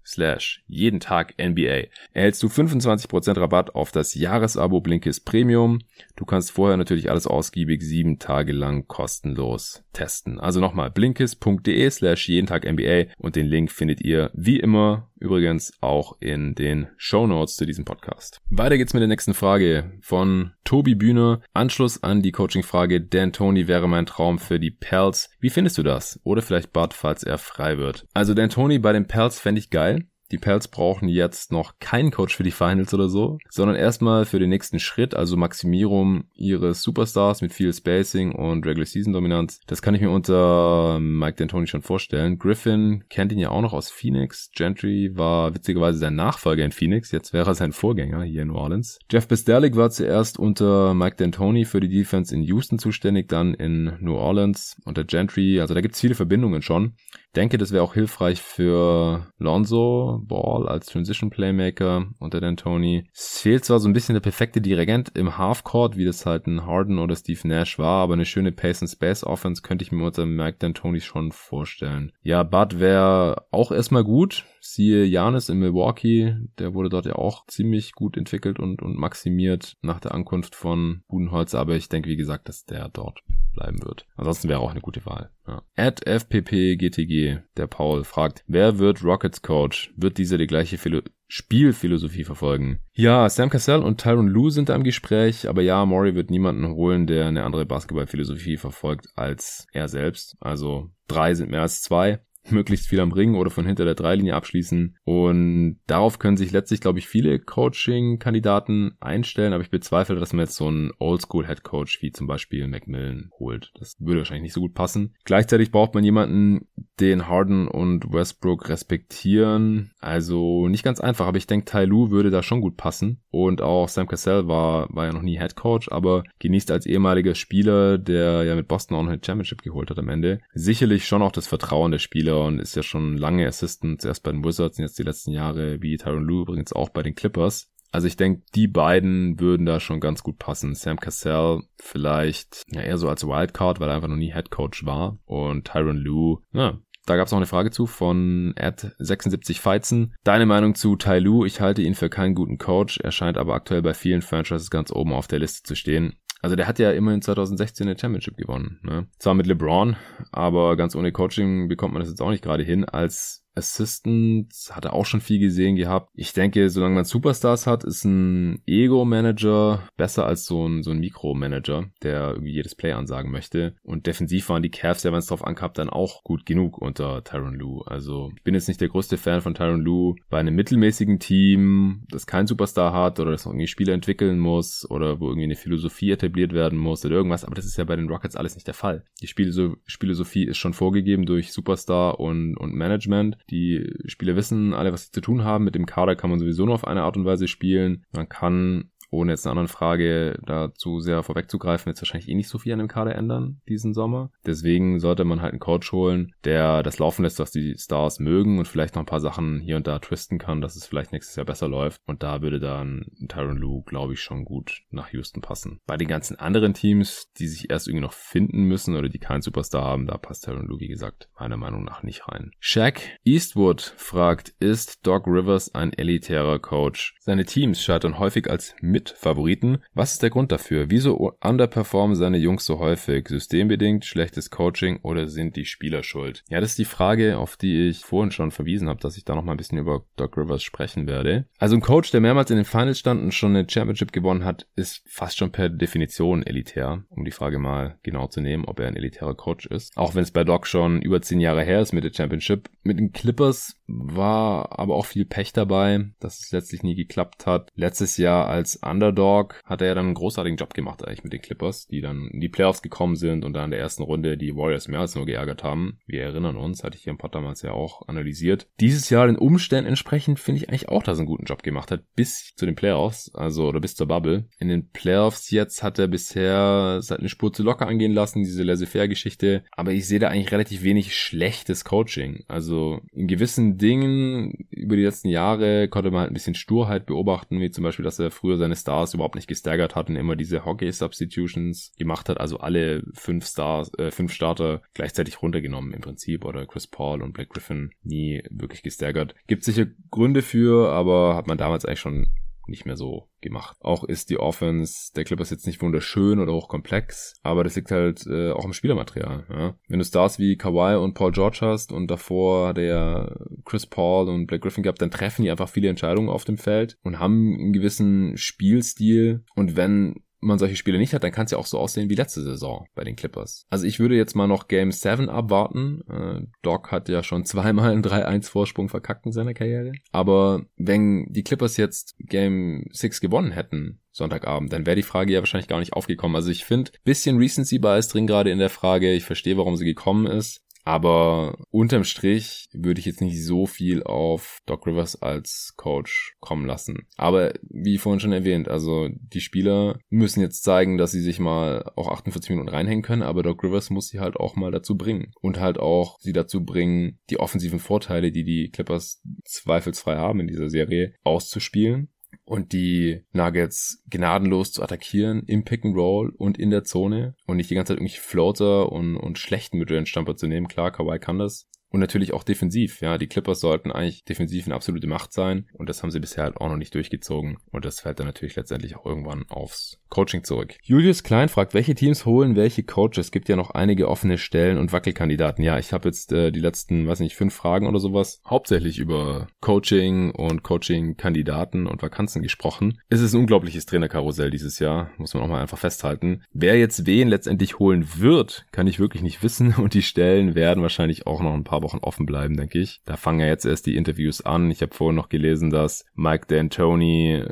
slash 0.07 0.63
jeden 0.67 1.01
Tag 1.01 1.35
NBA 1.39 1.89
erhältst 2.13 2.43
du 2.43 2.47
25% 2.47 3.41
Rabatt 3.41 3.75
auf 3.75 3.93
das 3.93 4.15
Jahresabo 4.15 4.81
Blinkist 4.81 5.25
Premium. 5.25 5.81
Du 6.17 6.25
kannst 6.25 6.53
vorher 6.53 6.77
natürlich 6.77 7.11
alles 7.11 7.27
ausgiebig 7.27 7.83
sieben 7.83 8.19
Tage 8.19 8.53
lang 8.53 8.87
kostenlos 8.87 9.83
testen. 9.93 10.39
Also 10.39 10.61
nochmal 10.61 10.91
blinkist.de 10.91 11.91
slash 11.91 12.29
jeden 12.29 12.47
Tag 12.47 12.65
NBA 12.65 13.13
und 13.19 13.37
den 13.37 13.47
Link 13.47 13.71
findet 13.71 14.01
ihr 14.01 14.31
wie 14.35 14.61
immer 14.61 15.11
übrigens 15.19 15.73
auch 15.81 16.17
in 16.21 16.55
den 16.55 16.89
Show 16.97 17.27
Notes 17.27 17.57
zu 17.57 17.67
diesem 17.67 17.85
Podcast. 17.85 18.41
Weiter 18.51 18.77
geht's 18.77 18.95
mit 18.95 19.01
der 19.01 19.09
nächsten 19.09 19.35
Frage 19.35 19.93
von 20.01 20.53
Tobi 20.65 20.95
Bühner. 20.95 21.41
Anschluss 21.55 22.03
an 22.03 22.23
die 22.23 22.33
Coaching-Frage, 22.33 23.01
Dan 23.01 23.33
Tony 23.33 23.69
wäre 23.69 23.89
mein 23.89 24.07
Traum 24.07 24.39
für 24.39 24.61
die 24.61 24.71
Pels. 24.71 25.31
Wie 25.41 25.51
findest 25.51 25.79
du 25.79 25.83
das? 25.83 26.21
Oder 26.25 26.43
vielleicht 26.43 26.73
Bud, 26.73 26.93
falls 26.93 27.23
er 27.23 27.39
frei 27.39 27.79
wird. 27.79 28.07
Also 28.15 28.35
Dan 28.35 28.51
Tony 28.51 28.79
bei 28.79 28.93
den 28.93 29.07
Pels 29.07 29.41
fände 29.41 29.59
ich 29.59 29.71
geil. 29.71 29.96
Die 30.33 30.39
Pels 30.39 30.69
brauchen 30.69 31.09
jetzt 31.09 31.53
noch 31.53 31.75
keinen 31.79 32.11
Coach 32.11 32.37
für 32.37 32.43
die 32.43 32.51
Finals 32.51 32.93
oder 32.93 33.09
so, 33.09 33.39
sondern 33.49 33.77
erstmal 33.77 34.25
für 34.25 34.39
den 34.39 34.51
nächsten 34.51 34.81
Schritt, 34.81 35.15
also 35.15 35.37
Maximierung 35.37 36.25
ihres 36.35 36.83
Superstars 36.83 37.43
mit 37.43 37.53
viel 37.53 37.73
Spacing 37.73 38.33
und 38.33 38.67
Regular 38.67 38.87
Season 38.87 39.13
Dominanz. 39.13 39.61
Das 39.67 39.83
kann 39.83 39.95
ich 39.95 40.01
mir 40.01 40.11
unter 40.11 40.99
Mike 41.01 41.43
D'Antoni 41.43 41.67
schon 41.67 41.83
vorstellen. 41.83 42.39
Griffin 42.39 43.05
kennt 43.09 43.33
ihn 43.33 43.39
ja 43.39 43.51
auch 43.51 43.63
noch 43.63 43.73
aus 43.73 43.91
Phoenix. 43.91 44.51
Gentry 44.55 45.13
war 45.15 45.55
witzigerweise 45.55 45.99
sein 45.99 46.17
Nachfolger 46.17 46.65
in 46.65 46.73
Phoenix. 46.73 47.13
Jetzt 47.13 47.33
wäre 47.33 47.51
er 47.51 47.55
sein 47.55 47.73
Vorgänger 47.73 48.23
hier 48.23 48.43
in 48.43 48.49
New 48.49 48.57
Orleans. 48.57 48.99
Jeff 49.11 49.29
Bisderlik 49.29 49.77
war 49.77 49.91
zuerst 49.91 50.39
unter 50.39 50.95
Mike 50.95 51.23
D'Antoni 51.23 51.65
für 51.65 51.81
die 51.81 51.89
Defense 51.89 52.35
in 52.35 52.43
Houston 52.43 52.79
zuständig, 52.79 53.29
dann 53.29 53.55
in 53.55 53.93
New 54.01 54.15
Orleans 54.15 54.77
unter 54.85 55.05
Gentry. 55.05 55.61
Also 55.61 55.75
da 55.75 55.81
gibt's 55.81 56.01
viele 56.01 56.15
Verbindungen 56.15 56.63
schon 56.63 56.95
denke, 57.37 57.59
das 57.59 57.73
wäre 57.73 57.83
auch 57.85 57.95
hilfreich 57.95 58.41
für 58.41 59.27
Lonzo 59.39 60.23
Ball 60.27 60.69
als 60.69 60.87
Transition 60.87 61.31
Playmaker 61.31 62.07
unter 62.19 62.39
D'Antoni. 62.39 63.05
Es 63.13 63.41
fehlt 63.41 63.65
zwar 63.65 63.79
so 63.79 63.89
ein 63.89 63.93
bisschen 63.93 64.15
der 64.15 64.21
perfekte 64.21 64.61
Dirigent 64.61 65.11
im 65.15 65.39
Halfcourt, 65.39 65.97
wie 65.97 66.05
das 66.05 66.27
halt 66.27 66.47
ein 66.47 66.67
Harden 66.67 66.99
oder 66.99 67.15
Steve 67.15 67.47
Nash 67.47 67.79
war, 67.79 68.03
aber 68.03 68.15
eine 68.15 68.25
schöne 68.25 68.53
Pace 68.53 68.83
and 68.83 68.91
Space 68.91 69.25
Offense 69.25 69.63
könnte 69.63 69.85
ich 69.85 69.93
mir 69.93 70.05
unter 70.05 70.27
Mike 70.27 70.59
D'Antoni 70.59 71.01
schon 71.01 71.33
vorstellen. 71.33 72.13
Ja, 72.23 72.43
Bud 72.43 72.81
wäre 72.81 73.47
auch 73.51 73.71
erstmal 73.71 74.05
gut. 74.05 74.45
Siehe 74.73 75.05
Janis 75.05 75.49
in 75.49 75.59
Milwaukee, 75.59 76.37
der 76.59 76.75
wurde 76.75 76.89
dort 76.89 77.07
ja 77.07 77.15
auch 77.15 77.47
ziemlich 77.47 77.93
gut 77.93 78.17
entwickelt 78.17 78.59
und, 78.59 78.83
und 78.83 78.99
maximiert 78.99 79.77
nach 79.83 80.01
der 80.01 80.15
Ankunft 80.15 80.55
von 80.55 81.03
Budenholzer, 81.09 81.59
aber 81.59 81.77
ich 81.77 81.89
denke, 81.89 82.09
wie 82.09 82.17
gesagt, 82.17 82.49
dass 82.49 82.65
der 82.65 82.89
dort 82.89 83.23
bleiben 83.55 83.83
wird. 83.83 84.07
Ansonsten 84.17 84.49
wäre 84.49 84.61
auch 84.61 84.71
eine 84.71 84.81
gute 84.81 85.05
Wahl. 85.07 85.31
Ja. 85.47 85.63
At 85.77 86.07
FPPGTG, 86.07 87.39
der 87.57 87.67
Paul, 87.67 88.05
fragt, 88.05 88.45
wer 88.47 88.79
wird 88.79 89.03
Rockets 89.03 89.43
Coach? 89.43 89.93
Wird 89.97 90.19
dieser 90.19 90.39
die 90.39 90.47
gleiche 90.47 90.79
Philo 90.79 91.01
Spielphilosophie 91.29 92.25
verfolgen? 92.25 92.79
Ja, 92.93 93.29
Sam 93.29 93.51
Cassell 93.51 93.81
und 93.81 94.01
Tyron 94.01 94.29
Lue 94.29 94.53
sind 94.53 94.69
da 94.69 94.77
im 94.77 94.85
Gespräch, 94.85 95.49
aber 95.49 95.61
ja, 95.61 95.85
Maury 95.85 96.15
wird 96.15 96.31
niemanden 96.31 96.69
holen, 96.69 97.07
der 97.07 97.27
eine 97.27 97.43
andere 97.43 97.67
Basketballphilosophie 97.67 98.57
verfolgt 98.57 99.09
als 99.17 99.67
er 99.73 99.89
selbst. 99.89 100.37
Also 100.39 100.91
drei 101.09 101.35
sind 101.35 101.51
mehr 101.51 101.63
als 101.63 101.83
zwei 101.83 102.21
möglichst 102.51 102.89
viel 102.89 103.01
am 103.01 103.13
Ring 103.13 103.35
oder 103.35 103.51
von 103.51 103.67
hinter 103.67 103.85
der 103.85 103.95
Dreilinie 103.95 104.35
abschließen. 104.35 104.97
Und 105.05 105.79
darauf 105.87 106.19
können 106.19 106.37
sich 106.37 106.53
letztlich, 106.53 106.81
glaube 106.81 106.99
ich, 106.99 107.07
viele 107.07 107.39
Coaching-Kandidaten 107.39 108.97
einstellen, 109.01 109.53
aber 109.53 109.63
ich 109.63 109.71
bezweifle, 109.71 110.17
dass 110.17 110.33
man 110.33 110.45
jetzt 110.45 110.57
so 110.57 110.69
einen 110.69 110.93
Oldschool-Head-Coach 110.99 112.03
wie 112.03 112.13
zum 112.13 112.27
Beispiel 112.27 112.67
Macmillan 112.69 113.31
holt. 113.39 113.73
Das 113.79 113.97
würde 113.99 114.21
wahrscheinlich 114.21 114.45
nicht 114.45 114.55
so 114.55 114.61
gut 114.61 114.75
passen. 114.75 115.15
Gleichzeitig 115.25 115.71
braucht 115.71 115.95
man 115.95 116.05
jemanden, 116.05 116.67
den 117.01 117.29
Harden 117.29 117.69
und 117.69 118.13
Westbrook 118.13 118.69
respektieren. 118.69 119.93
Also 120.01 120.69
nicht 120.69 120.85
ganz 120.85 121.01
einfach, 121.01 121.27
aber 121.27 121.39
ich 121.39 121.47
denke, 121.47 121.67
Tai 121.67 121.85
Lu 121.85 122.11
würde 122.11 122.31
da 122.31 122.43
schon 122.43 122.61
gut 122.61 122.77
passen. 122.77 123.21
Und 123.31 123.61
auch 123.61 123.89
Sam 123.89 124.07
Cassell 124.07 124.49
war, 124.49 124.89
war 124.95 125.07
ja 125.07 125.13
noch 125.13 125.23
nie 125.23 125.39
Head 125.39 125.57
Coach, 125.57 125.91
aber 125.91 126.25
genießt 126.39 126.71
als 126.71 126.87
ehemaliger 126.87 127.35
Spieler, 127.35 127.99
der 127.99 128.45
ja 128.45 128.55
mit 128.55 128.69
Boston 128.69 128.97
auch 128.97 129.07
eine 129.07 129.21
Championship 129.25 129.63
geholt 129.63 129.91
hat 129.91 129.99
am 129.99 130.09
Ende, 130.09 130.41
sicherlich 130.55 131.07
schon 131.07 131.23
auch 131.23 131.33
das 131.33 131.47
Vertrauen 131.47 131.91
der 131.91 131.99
Spieler 131.99 132.36
und 132.45 132.61
ist 132.61 132.77
ja 132.77 132.83
schon 132.83 133.17
lange 133.17 133.47
Assistant, 133.47 134.01
zuerst 134.01 134.23
bei 134.23 134.33
den 134.33 134.45
Wizards 134.45 134.79
und 134.79 134.85
jetzt 134.85 134.99
die 134.99 135.05
letzten 135.05 135.33
Jahre 135.33 135.83
wie 135.83 135.97
Tyron 135.97 136.25
Lue 136.25 136.43
übrigens 136.43 136.73
auch 136.73 136.91
bei 136.91 137.03
den 137.03 137.15
Clippers. 137.15 137.71
Also 137.93 138.09
ich 138.09 138.17
denke, 138.17 138.43
die 138.55 138.69
beiden 138.69 139.41
würden 139.41 139.65
da 139.65 139.81
schon 139.81 140.01
ganz 140.01 140.23
gut 140.23 140.39
passen. 140.39 140.75
Sam 140.75 140.99
Cassell 140.99 141.63
vielleicht 141.81 142.63
ja, 142.69 142.83
eher 142.83 142.99
so 142.99 143.09
als 143.09 143.27
Wildcard, 143.27 143.81
weil 143.81 143.89
er 143.89 143.95
einfach 143.95 144.09
noch 144.09 144.17
nie 144.17 144.33
Head 144.33 144.51
Coach 144.51 144.85
war. 144.85 145.19
Und 145.25 145.67
Tyron 145.69 145.97
Lue, 145.97 146.43
ja, 146.53 146.79
da 147.07 147.15
gab 147.17 147.27
es 147.27 147.33
noch 147.33 147.39
eine 147.39 147.47
Frage 147.47 147.71
zu 147.71 147.87
von 147.87 148.53
Ad76 148.59 149.61
Feizen. 149.61 150.15
Deine 150.25 150.45
Meinung 150.45 150.75
zu 150.75 150.97
Tai 150.97 151.21
Lu? 151.21 151.45
Ich 151.45 151.61
halte 151.61 151.81
ihn 151.81 151.95
für 151.95 152.11
keinen 152.11 152.35
guten 152.35 152.59
Coach. 152.59 152.99
Er 152.99 153.13
scheint 153.13 153.39
aber 153.39 153.55
aktuell 153.55 153.81
bei 153.81 153.95
vielen 153.95 154.23
Franchises 154.23 154.71
ganz 154.71 154.91
oben 154.91 155.13
auf 155.13 155.29
der 155.29 155.39
Liste 155.39 155.63
zu 155.63 155.77
stehen. 155.77 156.17
Also 156.47 156.55
der 156.55 156.69
hat 156.69 156.79
ja 156.79 156.93
immerhin 156.93 157.23
2016 157.23 157.89
eine 157.89 157.99
Championship 157.99 158.37
gewonnen. 158.37 158.79
Ne? 158.85 159.09
Zwar 159.19 159.35
mit 159.35 159.49
LeBron, 159.49 159.97
aber 160.31 160.77
ganz 160.77 160.95
ohne 160.95 161.11
Coaching 161.11 161.67
bekommt 161.67 161.93
man 161.93 161.99
das 161.99 162.09
jetzt 162.09 162.23
auch 162.23 162.31
nicht 162.31 162.45
gerade 162.45 162.63
hin. 162.63 162.85
Als 162.85 163.45
Assistant 163.57 164.53
hat 164.71 164.85
er 164.85 164.93
auch 164.93 165.07
schon 165.07 165.21
viel 165.21 165.39
gesehen 165.39 165.77
gehabt. 165.77 166.11
Ich 166.15 166.33
denke, 166.33 166.69
solange 166.69 166.95
man 166.95 167.05
Superstars 167.05 167.67
hat, 167.67 167.85
ist 167.85 168.05
ein 168.05 168.63
Ego-Manager 168.67 169.89
besser 169.97 170.27
als 170.27 170.47
so 170.47 170.69
ein, 170.69 170.83
so 170.83 170.91
ein 170.91 170.99
Mikro-Manager, 170.99 171.87
der 172.03 172.31
irgendwie 172.33 172.53
jedes 172.53 172.75
Play 172.75 172.93
ansagen 172.93 173.31
möchte. 173.31 173.75
Und 173.83 174.07
defensiv 174.07 174.49
waren 174.49 174.63
die 174.63 174.71
Cavs 174.71 175.03
ja, 175.03 175.13
wenn 175.13 175.19
es 175.19 175.27
drauf 175.27 175.45
ankam, 175.45 175.67
dann 175.75 175.91
auch 175.91 176.23
gut 176.23 176.47
genug 176.47 176.79
unter 176.79 177.25
Tyron 177.25 177.55
Lue. 177.55 177.83
Also 177.87 178.31
ich 178.37 178.43
bin 178.45 178.55
jetzt 178.55 178.69
nicht 178.69 178.81
der 178.81 178.89
größte 178.89 179.17
Fan 179.17 179.41
von 179.41 179.55
Tyron 179.55 179.81
Lue. 179.81 180.17
Bei 180.29 180.39
einem 180.39 180.55
mittelmäßigen 180.55 181.19
Team, 181.19 182.05
das 182.11 182.27
kein 182.27 182.47
Superstar 182.47 182.93
hat 182.93 183.19
oder 183.21 183.33
das 183.33 183.47
irgendwie 183.47 183.67
Spieler 183.67 183.95
entwickeln 183.95 184.39
muss 184.39 184.89
oder 184.91 185.19
wo 185.21 185.29
irgendwie 185.29 185.45
eine 185.45 185.57
Philosophie 185.57 186.11
etabliert 186.11 186.53
werden 186.53 186.79
muss 186.79 187.05
oder 187.05 187.17
irgendwas. 187.17 187.45
Aber 187.45 187.55
das 187.55 187.65
ist 187.65 187.77
ja 187.79 187.85
bei 187.85 187.97
den 187.97 188.09
Rockets 188.09 188.37
alles 188.37 188.55
nicht 188.55 188.67
der 188.67 188.75
Fall. 188.75 189.05
Die 189.23 189.27
Spielphilosophie 189.27 190.45
ist 190.45 190.59
schon 190.59 190.75
vorgegeben 190.75 191.27
durch 191.27 191.53
Superstar 191.53 192.21
und, 192.21 192.57
und 192.57 192.75
Management. 192.75 193.39
Die 193.51 193.93
Spieler 194.07 194.37
wissen 194.37 194.75
alle, 194.75 194.93
was 194.93 195.07
sie 195.07 195.13
zu 195.13 195.21
tun 195.21 195.45
haben. 195.45 195.65
Mit 195.65 195.75
dem 195.75 195.87
Kader 195.87 196.17
kann 196.17 196.31
man 196.31 196.39
sowieso 196.39 196.67
nur 196.67 196.75
auf 196.75 196.87
eine 196.87 197.03
Art 197.03 197.17
und 197.17 197.25
Weise 197.25 197.49
spielen. 197.49 198.05
Man 198.13 198.29
kann 198.29 198.91
ohne 199.17 199.33
jetzt 199.33 199.47
eine 199.47 199.53
andere 199.53 199.69
Frage 199.69 200.39
dazu 200.45 201.01
sehr 201.01 201.23
vorwegzugreifen, 201.23 201.91
jetzt 201.91 202.03
wahrscheinlich 202.03 202.29
eh 202.29 202.35
nicht 202.35 202.49
so 202.49 202.59
viel 202.59 202.73
an 202.73 202.79
dem 202.79 202.89
Kader 202.89 203.15
ändern 203.15 203.61
diesen 203.69 203.95
Sommer. 203.95 204.31
Deswegen 204.45 205.01
sollte 205.01 205.25
man 205.25 205.41
halt 205.41 205.53
einen 205.53 205.61
Coach 205.61 205.93
holen, 205.93 206.33
der 206.45 206.83
das 206.83 206.99
laufen 206.99 207.23
lässt, 207.23 207.39
was 207.39 207.51
die 207.51 207.75
Stars 207.77 208.21
mögen 208.21 208.59
und 208.59 208.69
vielleicht 208.69 208.95
noch 208.95 209.03
ein 209.03 209.07
paar 209.07 209.21
Sachen 209.21 209.61
hier 209.61 209.77
und 209.77 209.87
da 209.87 209.99
twisten 209.99 210.39
kann, 210.39 210.61
dass 210.61 210.77
es 210.77 210.87
vielleicht 210.87 211.13
nächstes 211.13 211.37
Jahr 211.37 211.47
besser 211.47 211.69
läuft. 211.69 212.01
Und 212.07 212.23
da 212.23 212.43
würde 212.43 212.61
dann 212.61 213.07
Tyron 213.29 213.57
Lue, 213.57 213.83
glaube 213.87 214.13
ich, 214.13 214.21
schon 214.21 214.45
gut 214.45 214.83
nach 214.91 215.13
Houston 215.13 215.41
passen. 215.41 215.81
Bei 215.87 215.97
den 215.97 216.09
ganzen 216.09 216.39
anderen 216.39 216.75
Teams, 216.75 217.33
die 217.39 217.49
sich 217.49 217.71
erst 217.71 217.89
irgendwie 217.89 218.05
noch 218.05 218.13
finden 218.13 218.65
müssen 218.65 218.97
oder 218.97 219.09
die 219.09 219.19
keinen 219.19 219.43
Superstar 219.43 219.85
haben, 219.85 220.07
da 220.07 220.19
passt 220.19 220.45
Tyron 220.45 220.67
Lue, 220.67 220.81
wie 220.81 220.89
gesagt, 220.89 221.29
meiner 221.39 221.57
Meinung 221.57 221.85
nach 221.85 222.03
nicht 222.03 222.29
rein. 222.29 222.51
Shaq 222.61 223.01
Eastwood 223.25 223.95
fragt, 223.97 224.55
ist 224.61 225.07
Doc 225.07 225.27
Rivers 225.27 225.75
ein 225.75 225.93
elitärer 225.93 226.59
Coach? 226.59 227.15
Seine 227.21 227.45
Teams 227.45 227.83
scheitern 227.83 228.19
häufig 228.19 228.51
als 228.51 228.75
Mitfavoriten. 229.07 229.79
Was 229.95 230.13
ist 230.13 230.23
der 230.23 230.31
Grund 230.31 230.53
dafür? 230.53 230.91
Wieso 230.91 231.33
underperformen 231.41 232.17
seine 232.17 232.39
Jungs 232.39 232.65
so 232.65 232.79
häufig? 232.79 233.29
Systembedingt, 233.29 234.05
schlechtes 234.05 234.51
Coaching 234.51 234.99
oder 235.03 235.29
sind 235.29 235.57
die 235.57 235.65
Spieler 235.65 236.03
schuld? 236.03 236.45
Ja, 236.49 236.61
das 236.61 236.71
ist 236.71 236.79
die 236.79 236.85
Frage, 236.85 237.39
auf 237.39 237.57
die 237.57 237.89
ich 237.89 238.01
vorhin 238.01 238.31
schon 238.31 238.51
verwiesen 238.51 238.89
habe, 238.89 239.01
dass 239.01 239.17
ich 239.17 239.25
da 239.25 239.35
noch 239.35 239.45
mal 239.45 239.53
ein 239.53 239.57
bisschen 239.57 239.79
über 239.79 240.05
Doc 240.17 240.37
Rivers 240.37 240.63
sprechen 240.63 241.07
werde. 241.07 241.47
Also 241.59 241.77
ein 241.77 241.81
Coach, 241.81 242.11
der 242.11 242.21
mehrmals 242.21 242.51
in 242.51 242.57
den 242.57 242.65
Finals 242.65 242.99
stand 242.99 243.23
und 243.23 243.33
schon 243.33 243.57
eine 243.57 243.69
Championship 243.69 244.13
gewonnen 244.13 244.45
hat, 244.45 244.67
ist 244.77 245.03
fast 245.07 245.39
schon 245.39 245.53
per 245.53 245.69
Definition 245.69 246.43
elitär, 246.43 247.05
um 247.11 247.25
die 247.25 247.31
Frage 247.31 247.59
mal 247.59 247.99
genau 248.03 248.27
zu 248.27 248.41
nehmen, 248.41 248.65
ob 248.65 248.81
er 248.81 248.89
ein 248.89 248.97
elitärer 248.97 249.35
Coach 249.35 249.67
ist. 249.67 249.97
Auch 249.97 250.15
wenn 250.15 250.23
es 250.23 250.31
bei 250.31 250.45
Doc 250.45 250.67
schon 250.67 251.03
über 251.03 251.23
zehn 251.23 251.41
Jahre 251.41 251.63
her 251.63 251.81
ist 251.81 251.93
mit 251.93 252.05
der 252.05 252.13
Championship. 252.13 252.69
Mit 252.83 252.99
den 252.99 253.13
Clippers 253.13 253.77
war 253.87 254.79
aber 254.79 254.95
auch 254.95 255.07
viel 255.07 255.25
Pech 255.25 255.53
dabei, 255.53 256.07
dass 256.21 256.41
es 256.41 256.53
letztlich 256.53 256.83
nie 256.83 256.95
geklappt 256.95 257.47
hat. 257.47 257.71
Letztes 257.75 258.17
Jahr 258.17 258.49
als 258.49 258.83
Underdog 258.91 259.61
hat 259.65 259.81
er 259.81 259.89
ja 259.89 259.95
dann 259.95 260.07
einen 260.07 260.15
großartigen 260.15 260.57
Job 260.57 260.75
gemacht 260.75 261.07
eigentlich 261.07 261.25
mit 261.25 261.33
den 261.33 261.43
Clippers, 261.43 261.87
die 261.87 262.01
dann 262.01 262.29
in 262.33 262.41
die 262.41 262.49
Playoffs 262.49 262.83
gekommen 262.83 263.17
sind 263.17 263.45
und 263.45 263.53
dann 263.53 263.67
in 263.67 263.71
der 263.73 263.81
ersten 263.81 264.03
Runde 264.03 264.37
die 264.37 264.55
Warriors 264.55 264.89
mehr 264.89 265.01
als 265.01 265.15
nur 265.15 265.27
geärgert 265.27 265.65
haben. 265.65 265.99
Wir 266.07 266.23
erinnern 266.23 266.57
uns, 266.57 266.85
hatte 266.85 266.97
ich 266.97 267.05
hier 267.05 267.11
im 267.11 267.19
Pod 267.19 267.35
damals 267.35 267.63
ja 267.63 267.73
auch 267.73 268.07
analysiert. 268.09 268.69
Dieses 268.81 269.11
Jahr 269.11 269.27
den 269.27 269.37
Umständen 269.37 269.89
entsprechend 269.89 270.39
finde 270.39 270.61
ich 270.61 270.69
eigentlich 270.69 270.89
auch, 270.89 271.03
dass 271.03 271.19
er 271.19 271.21
einen 271.21 271.29
guten 271.29 271.45
Job 271.45 271.63
gemacht 271.63 271.91
hat, 271.91 272.03
bis 272.15 272.55
zu 272.55 272.67
den 272.67 272.75
Playoffs, 272.75 273.35
also 273.35 273.67
oder 273.67 273.81
bis 273.81 273.97
zur 273.97 274.07
Bubble. 274.07 274.49
In 274.59 274.69
den 274.69 274.91
Playoffs 274.91 275.51
jetzt 275.51 275.83
hat 275.83 275.99
er 275.99 276.09
bisher 276.09 276.99
seit 277.01 277.19
eine 277.21 277.29
Spur 277.29 277.53
zu 277.53 277.63
locker 277.63 277.87
angehen 277.87 278.13
lassen, 278.13 278.43
diese 278.43 278.63
laissez-faire-Geschichte, 278.63 279.65
aber 279.73 279.93
ich 279.93 280.07
sehe 280.07 280.19
da 280.19 280.29
eigentlich 280.29 280.53
relativ 280.53 280.83
wenig 280.83 281.17
schlechtes 281.17 281.85
Coaching. 281.85 282.45
Also 282.49 283.01
in 283.13 283.27
gewissen 283.27 283.79
Dingen 283.79 284.67
über 284.71 284.97
die 284.97 285.03
letzten 285.05 285.29
Jahre 285.29 285.89
konnte 285.89 286.11
man 286.11 286.21
halt 286.21 286.31
ein 286.31 286.35
bisschen 286.35 286.55
Sturheit 286.55 287.07
beobachten, 287.07 287.61
wie 287.61 287.71
zum 287.71 287.85
Beispiel, 287.85 288.05
dass 288.05 288.19
er 288.19 288.31
früher 288.31 288.57
seine 288.57 288.76
Stars 288.77 289.15
überhaupt 289.15 289.35
nicht 289.35 289.49
gestaggert 289.49 289.95
hat 289.95 290.09
und 290.09 290.17
immer 290.17 290.37
diese 290.37 290.65
Hockey-Substitutions 290.65 291.93
gemacht 291.99 292.29
hat, 292.29 292.39
also 292.39 292.59
alle 292.59 293.03
fünf 293.15 293.47
Stars, 293.47 293.91
äh, 293.99 294.11
fünf 294.11 294.33
Starter 294.33 294.83
gleichzeitig 294.95 295.43
runtergenommen 295.43 295.93
im 295.93 296.01
Prinzip 296.01 296.45
oder 296.45 296.67
Chris 296.67 296.87
Paul 296.87 297.23
und 297.23 297.33
Black 297.33 297.51
Griffin 297.51 297.91
nie 298.03 298.43
wirklich 298.51 298.83
gestaggert. 298.83 299.35
Gibt 299.47 299.65
sicher 299.65 299.87
Gründe 300.11 300.43
für, 300.43 300.91
aber 300.93 301.35
hat 301.35 301.47
man 301.47 301.59
damals 301.59 301.85
eigentlich 301.85 302.01
schon 302.01 302.27
nicht 302.69 302.87
mehr 302.87 302.97
so 302.97 303.29
gemacht. 303.41 303.77
Auch 303.81 304.05
ist 304.05 304.31
die 304.31 304.39
Offense 304.39 305.13
der 305.15 305.25
Clippers 305.25 305.51
jetzt 305.51 305.67
nicht 305.67 305.83
wunderschön 305.83 306.41
oder 306.41 306.53
hochkomplex, 306.53 307.35
aber 307.43 307.65
das 307.65 307.77
liegt 307.77 307.91
halt 307.91 308.27
äh, 308.27 308.51
auch 308.51 308.65
im 308.65 308.73
Spielermaterial. 308.73 309.47
Ja? 309.51 309.75
Wenn 309.89 309.99
du 309.99 310.05
Stars 310.05 310.39
wie 310.39 310.57
Kawhi 310.57 310.97
und 310.97 311.15
Paul 311.15 311.33
George 311.33 311.59
hast 311.61 311.93
und 311.93 312.11
davor 312.11 312.75
der 312.75 313.39
Chris 313.65 313.87
Paul 313.87 314.29
und 314.29 314.47
Black 314.47 314.63
Griffin 314.63 314.83
gehabt, 314.83 315.01
dann 315.01 315.11
treffen 315.11 315.43
die 315.43 315.51
einfach 315.51 315.69
viele 315.69 315.89
Entscheidungen 315.89 316.29
auf 316.29 316.45
dem 316.45 316.59
Feld 316.59 316.99
und 317.03 317.19
haben 317.19 317.55
einen 317.55 317.73
gewissen 317.73 318.37
Spielstil 318.37 319.45
und 319.55 319.77
wenn 319.77 320.23
man 320.47 320.59
solche 320.59 320.77
Spiele 320.77 320.99
nicht 320.99 321.15
hat, 321.15 321.23
dann 321.23 321.33
kann 321.33 321.47
es 321.47 321.51
ja 321.51 321.59
auch 321.59 321.67
so 321.67 321.79
aussehen 321.79 322.11
wie 322.11 322.15
letzte 322.15 322.43
Saison 322.43 322.87
bei 322.95 323.05
den 323.05 323.17
Clippers. 323.17 323.67
Also 323.71 323.87
ich 323.87 323.99
würde 323.99 324.17
jetzt 324.17 324.35
mal 324.35 324.47
noch 324.47 324.69
Game 324.69 324.93
7 324.93 325.29
abwarten. 325.29 326.03
Äh, 326.09 326.47
Doc 326.63 326.91
hat 326.93 327.09
ja 327.09 327.23
schon 327.23 327.45
zweimal 327.47 327.93
einen 327.93 328.05
3-1 328.05 328.49
Vorsprung 328.49 328.89
verkackt 328.89 329.27
in 329.27 329.33
seiner 329.33 329.55
Karriere. 329.55 329.93
Aber 330.13 330.65
wenn 330.77 331.27
die 331.33 331.45
Clippers 331.45 331.77
jetzt 331.77 332.15
Game 332.19 332.87
6 332.93 333.21
gewonnen 333.21 333.53
hätten, 333.53 334.01
Sonntagabend, 334.11 334.73
dann 334.73 334.87
wäre 334.87 334.97
die 334.97 335.03
Frage 335.03 335.35
ja 335.35 335.41
wahrscheinlich 335.41 335.69
gar 335.69 335.79
nicht 335.79 335.93
aufgekommen. 335.93 336.37
Also 336.37 336.51
ich 336.51 336.65
finde, 336.65 336.91
bisschen 337.05 337.37
Recency 337.37 337.79
Bias 337.79 338.09
drin 338.09 338.27
gerade 338.27 338.51
in 338.51 338.59
der 338.59 338.71
Frage. 338.71 339.13
Ich 339.13 339.25
verstehe, 339.25 339.59
warum 339.59 339.77
sie 339.77 339.85
gekommen 339.85 340.27
ist. 340.27 340.63
Aber 340.87 341.59
unterm 341.71 342.05
Strich 342.05 342.69
würde 342.73 343.01
ich 343.01 343.07
jetzt 343.07 343.21
nicht 343.21 343.45
so 343.45 343.67
viel 343.67 344.05
auf 344.05 344.61
Doc 344.67 344.87
Rivers 344.87 345.21
als 345.21 345.75
Coach 345.77 346.37
kommen 346.39 346.65
lassen. 346.65 347.09
Aber 347.17 347.55
wie 347.69 347.99
vorhin 347.99 348.21
schon 348.21 348.33
erwähnt, 348.33 348.69
also 348.69 349.09
die 349.11 349.41
Spieler 349.41 349.99
müssen 350.11 350.41
jetzt 350.41 350.63
zeigen, 350.63 350.97
dass 350.97 351.11
sie 351.11 351.23
sich 351.23 351.41
mal 351.41 351.91
auch 351.97 352.07
48 352.07 352.51
Minuten 352.51 352.69
reinhängen 352.69 353.03
können, 353.03 353.23
aber 353.23 353.43
Doc 353.43 353.65
Rivers 353.65 353.91
muss 353.91 354.09
sie 354.09 354.21
halt 354.21 354.37
auch 354.37 354.55
mal 354.55 354.71
dazu 354.71 354.97
bringen. 354.97 355.33
Und 355.41 355.59
halt 355.59 355.79
auch 355.81 356.19
sie 356.21 356.33
dazu 356.33 356.65
bringen, 356.65 357.19
die 357.31 357.41
offensiven 357.41 357.81
Vorteile, 357.81 358.31
die 358.31 358.45
die 358.45 358.71
Clippers 358.71 359.21
zweifelsfrei 359.45 360.17
haben 360.17 360.39
in 360.39 360.47
dieser 360.47 360.71
Serie, 360.71 361.15
auszuspielen 361.25 362.11
und 362.45 362.73
die 362.73 363.25
Nuggets 363.33 364.03
gnadenlos 364.09 364.73
zu 364.73 364.83
attackieren 364.83 365.43
im 365.47 365.65
Pick 365.65 365.85
and 365.85 365.97
Roll 365.97 366.33
und 366.37 366.59
in 366.59 366.71
der 366.71 366.85
Zone 366.85 367.35
und 367.47 367.57
nicht 367.57 367.71
die 367.71 367.75
ganze 367.75 367.93
Zeit 367.93 367.99
irgendwie 367.99 368.19
Floater 368.19 368.93
und, 368.93 369.17
und 369.17 369.39
schlechten 369.39 369.79
Midrange-Stamper 369.79 370.37
zu 370.37 370.47
nehmen. 370.47 370.69
Klar, 370.69 370.93
Kawhi 370.93 371.19
kann 371.19 371.39
das, 371.39 371.69
und 371.91 372.01
natürlich 372.01 372.33
auch 372.33 372.43
defensiv, 372.43 373.01
ja. 373.01 373.17
Die 373.17 373.29
Clippers 373.29 373.61
sollten 373.61 373.93
eigentlich 373.93 374.25
defensiv 374.25 374.67
eine 374.67 374.75
absolute 374.75 375.07
Macht 375.07 375.33
sein. 375.33 375.67
Und 375.73 375.89
das 375.89 376.03
haben 376.03 376.11
sie 376.11 376.21
bisher 376.21 376.45
halt 376.45 376.57
auch 376.57 376.69
noch 376.69 376.77
nicht 376.77 376.95
durchgezogen. 376.95 377.59
Und 377.71 377.85
das 377.85 378.01
fällt 378.01 378.19
dann 378.19 378.27
natürlich 378.27 378.57
letztendlich 378.57 378.97
auch 378.97 379.07
irgendwann 379.07 379.45
aufs 379.49 379.99
Coaching 380.09 380.45
zurück. 380.45 380.75
Julius 380.83 381.23
Klein 381.23 381.49
fragt, 381.49 381.75
welche 381.75 381.95
Teams 381.95 382.27
holen 382.27 382.57
welche 382.57 382.83
Coaches? 382.83 383.27
Es 383.27 383.31
gibt 383.31 383.49
ja 383.49 383.57
noch 383.57 383.71
einige 383.71 384.09
offene 384.09 384.39
Stellen 384.39 384.79
und 384.79 384.93
Wackelkandidaten. 384.93 385.65
Ja, 385.65 385.79
ich 385.79 385.93
habe 385.93 386.09
jetzt 386.09 386.33
äh, 386.33 386.51
die 386.53 386.61
letzten, 386.61 387.07
weiß 387.07 387.21
nicht, 387.21 387.35
fünf 387.35 387.55
Fragen 387.55 387.87
oder 387.87 387.99
sowas 387.99 388.41
hauptsächlich 388.47 388.99
über 388.99 389.49
Coaching 389.61 390.31
und 390.33 390.63
Coaching-Kandidaten 390.63 391.87
und 391.87 392.03
Vakanzen 392.03 392.43
gesprochen. 392.43 393.01
Es 393.09 393.21
ist 393.21 393.35
ein 393.35 393.41
unglaubliches 393.41 393.87
Trainerkarussell 393.87 394.51
dieses 394.51 394.79
Jahr, 394.79 395.11
muss 395.19 395.35
man 395.35 395.43
auch 395.43 395.49
mal 395.49 395.63
einfach 395.63 395.79
festhalten. 395.79 396.43
Wer 396.53 396.79
jetzt 396.79 397.07
wen 397.07 397.29
letztendlich 397.29 397.79
holen 397.79 398.07
wird, 398.17 398.67
kann 398.73 398.87
ich 398.87 398.99
wirklich 398.99 399.23
nicht 399.23 399.43
wissen. 399.43 399.75
Und 399.87 399.95
die 399.95 400.03
Stellen 400.03 400.55
werden 400.55 400.83
wahrscheinlich 400.83 401.27
auch 401.27 401.43
noch 401.43 401.55
ein 401.55 401.65
paar 401.65 401.81
Wochen 401.87 401.99
offen 401.99 402.27
bleiben, 402.27 402.57
denke 402.57 402.81
ich. 402.81 403.01
Da 403.05 403.17
fangen 403.17 403.39
ja 403.39 403.47
jetzt 403.47 403.65
erst 403.65 403.87
die 403.87 403.95
Interviews 403.95 404.41
an. 404.41 404.73
Ich 404.73 404.83
habe 404.83 404.93
vorhin 404.93 405.15
noch 405.15 405.29
gelesen, 405.29 405.71
dass 405.71 406.05
Mike 406.15 406.47
D'Antoni 406.49 407.43
äh, 407.43 407.49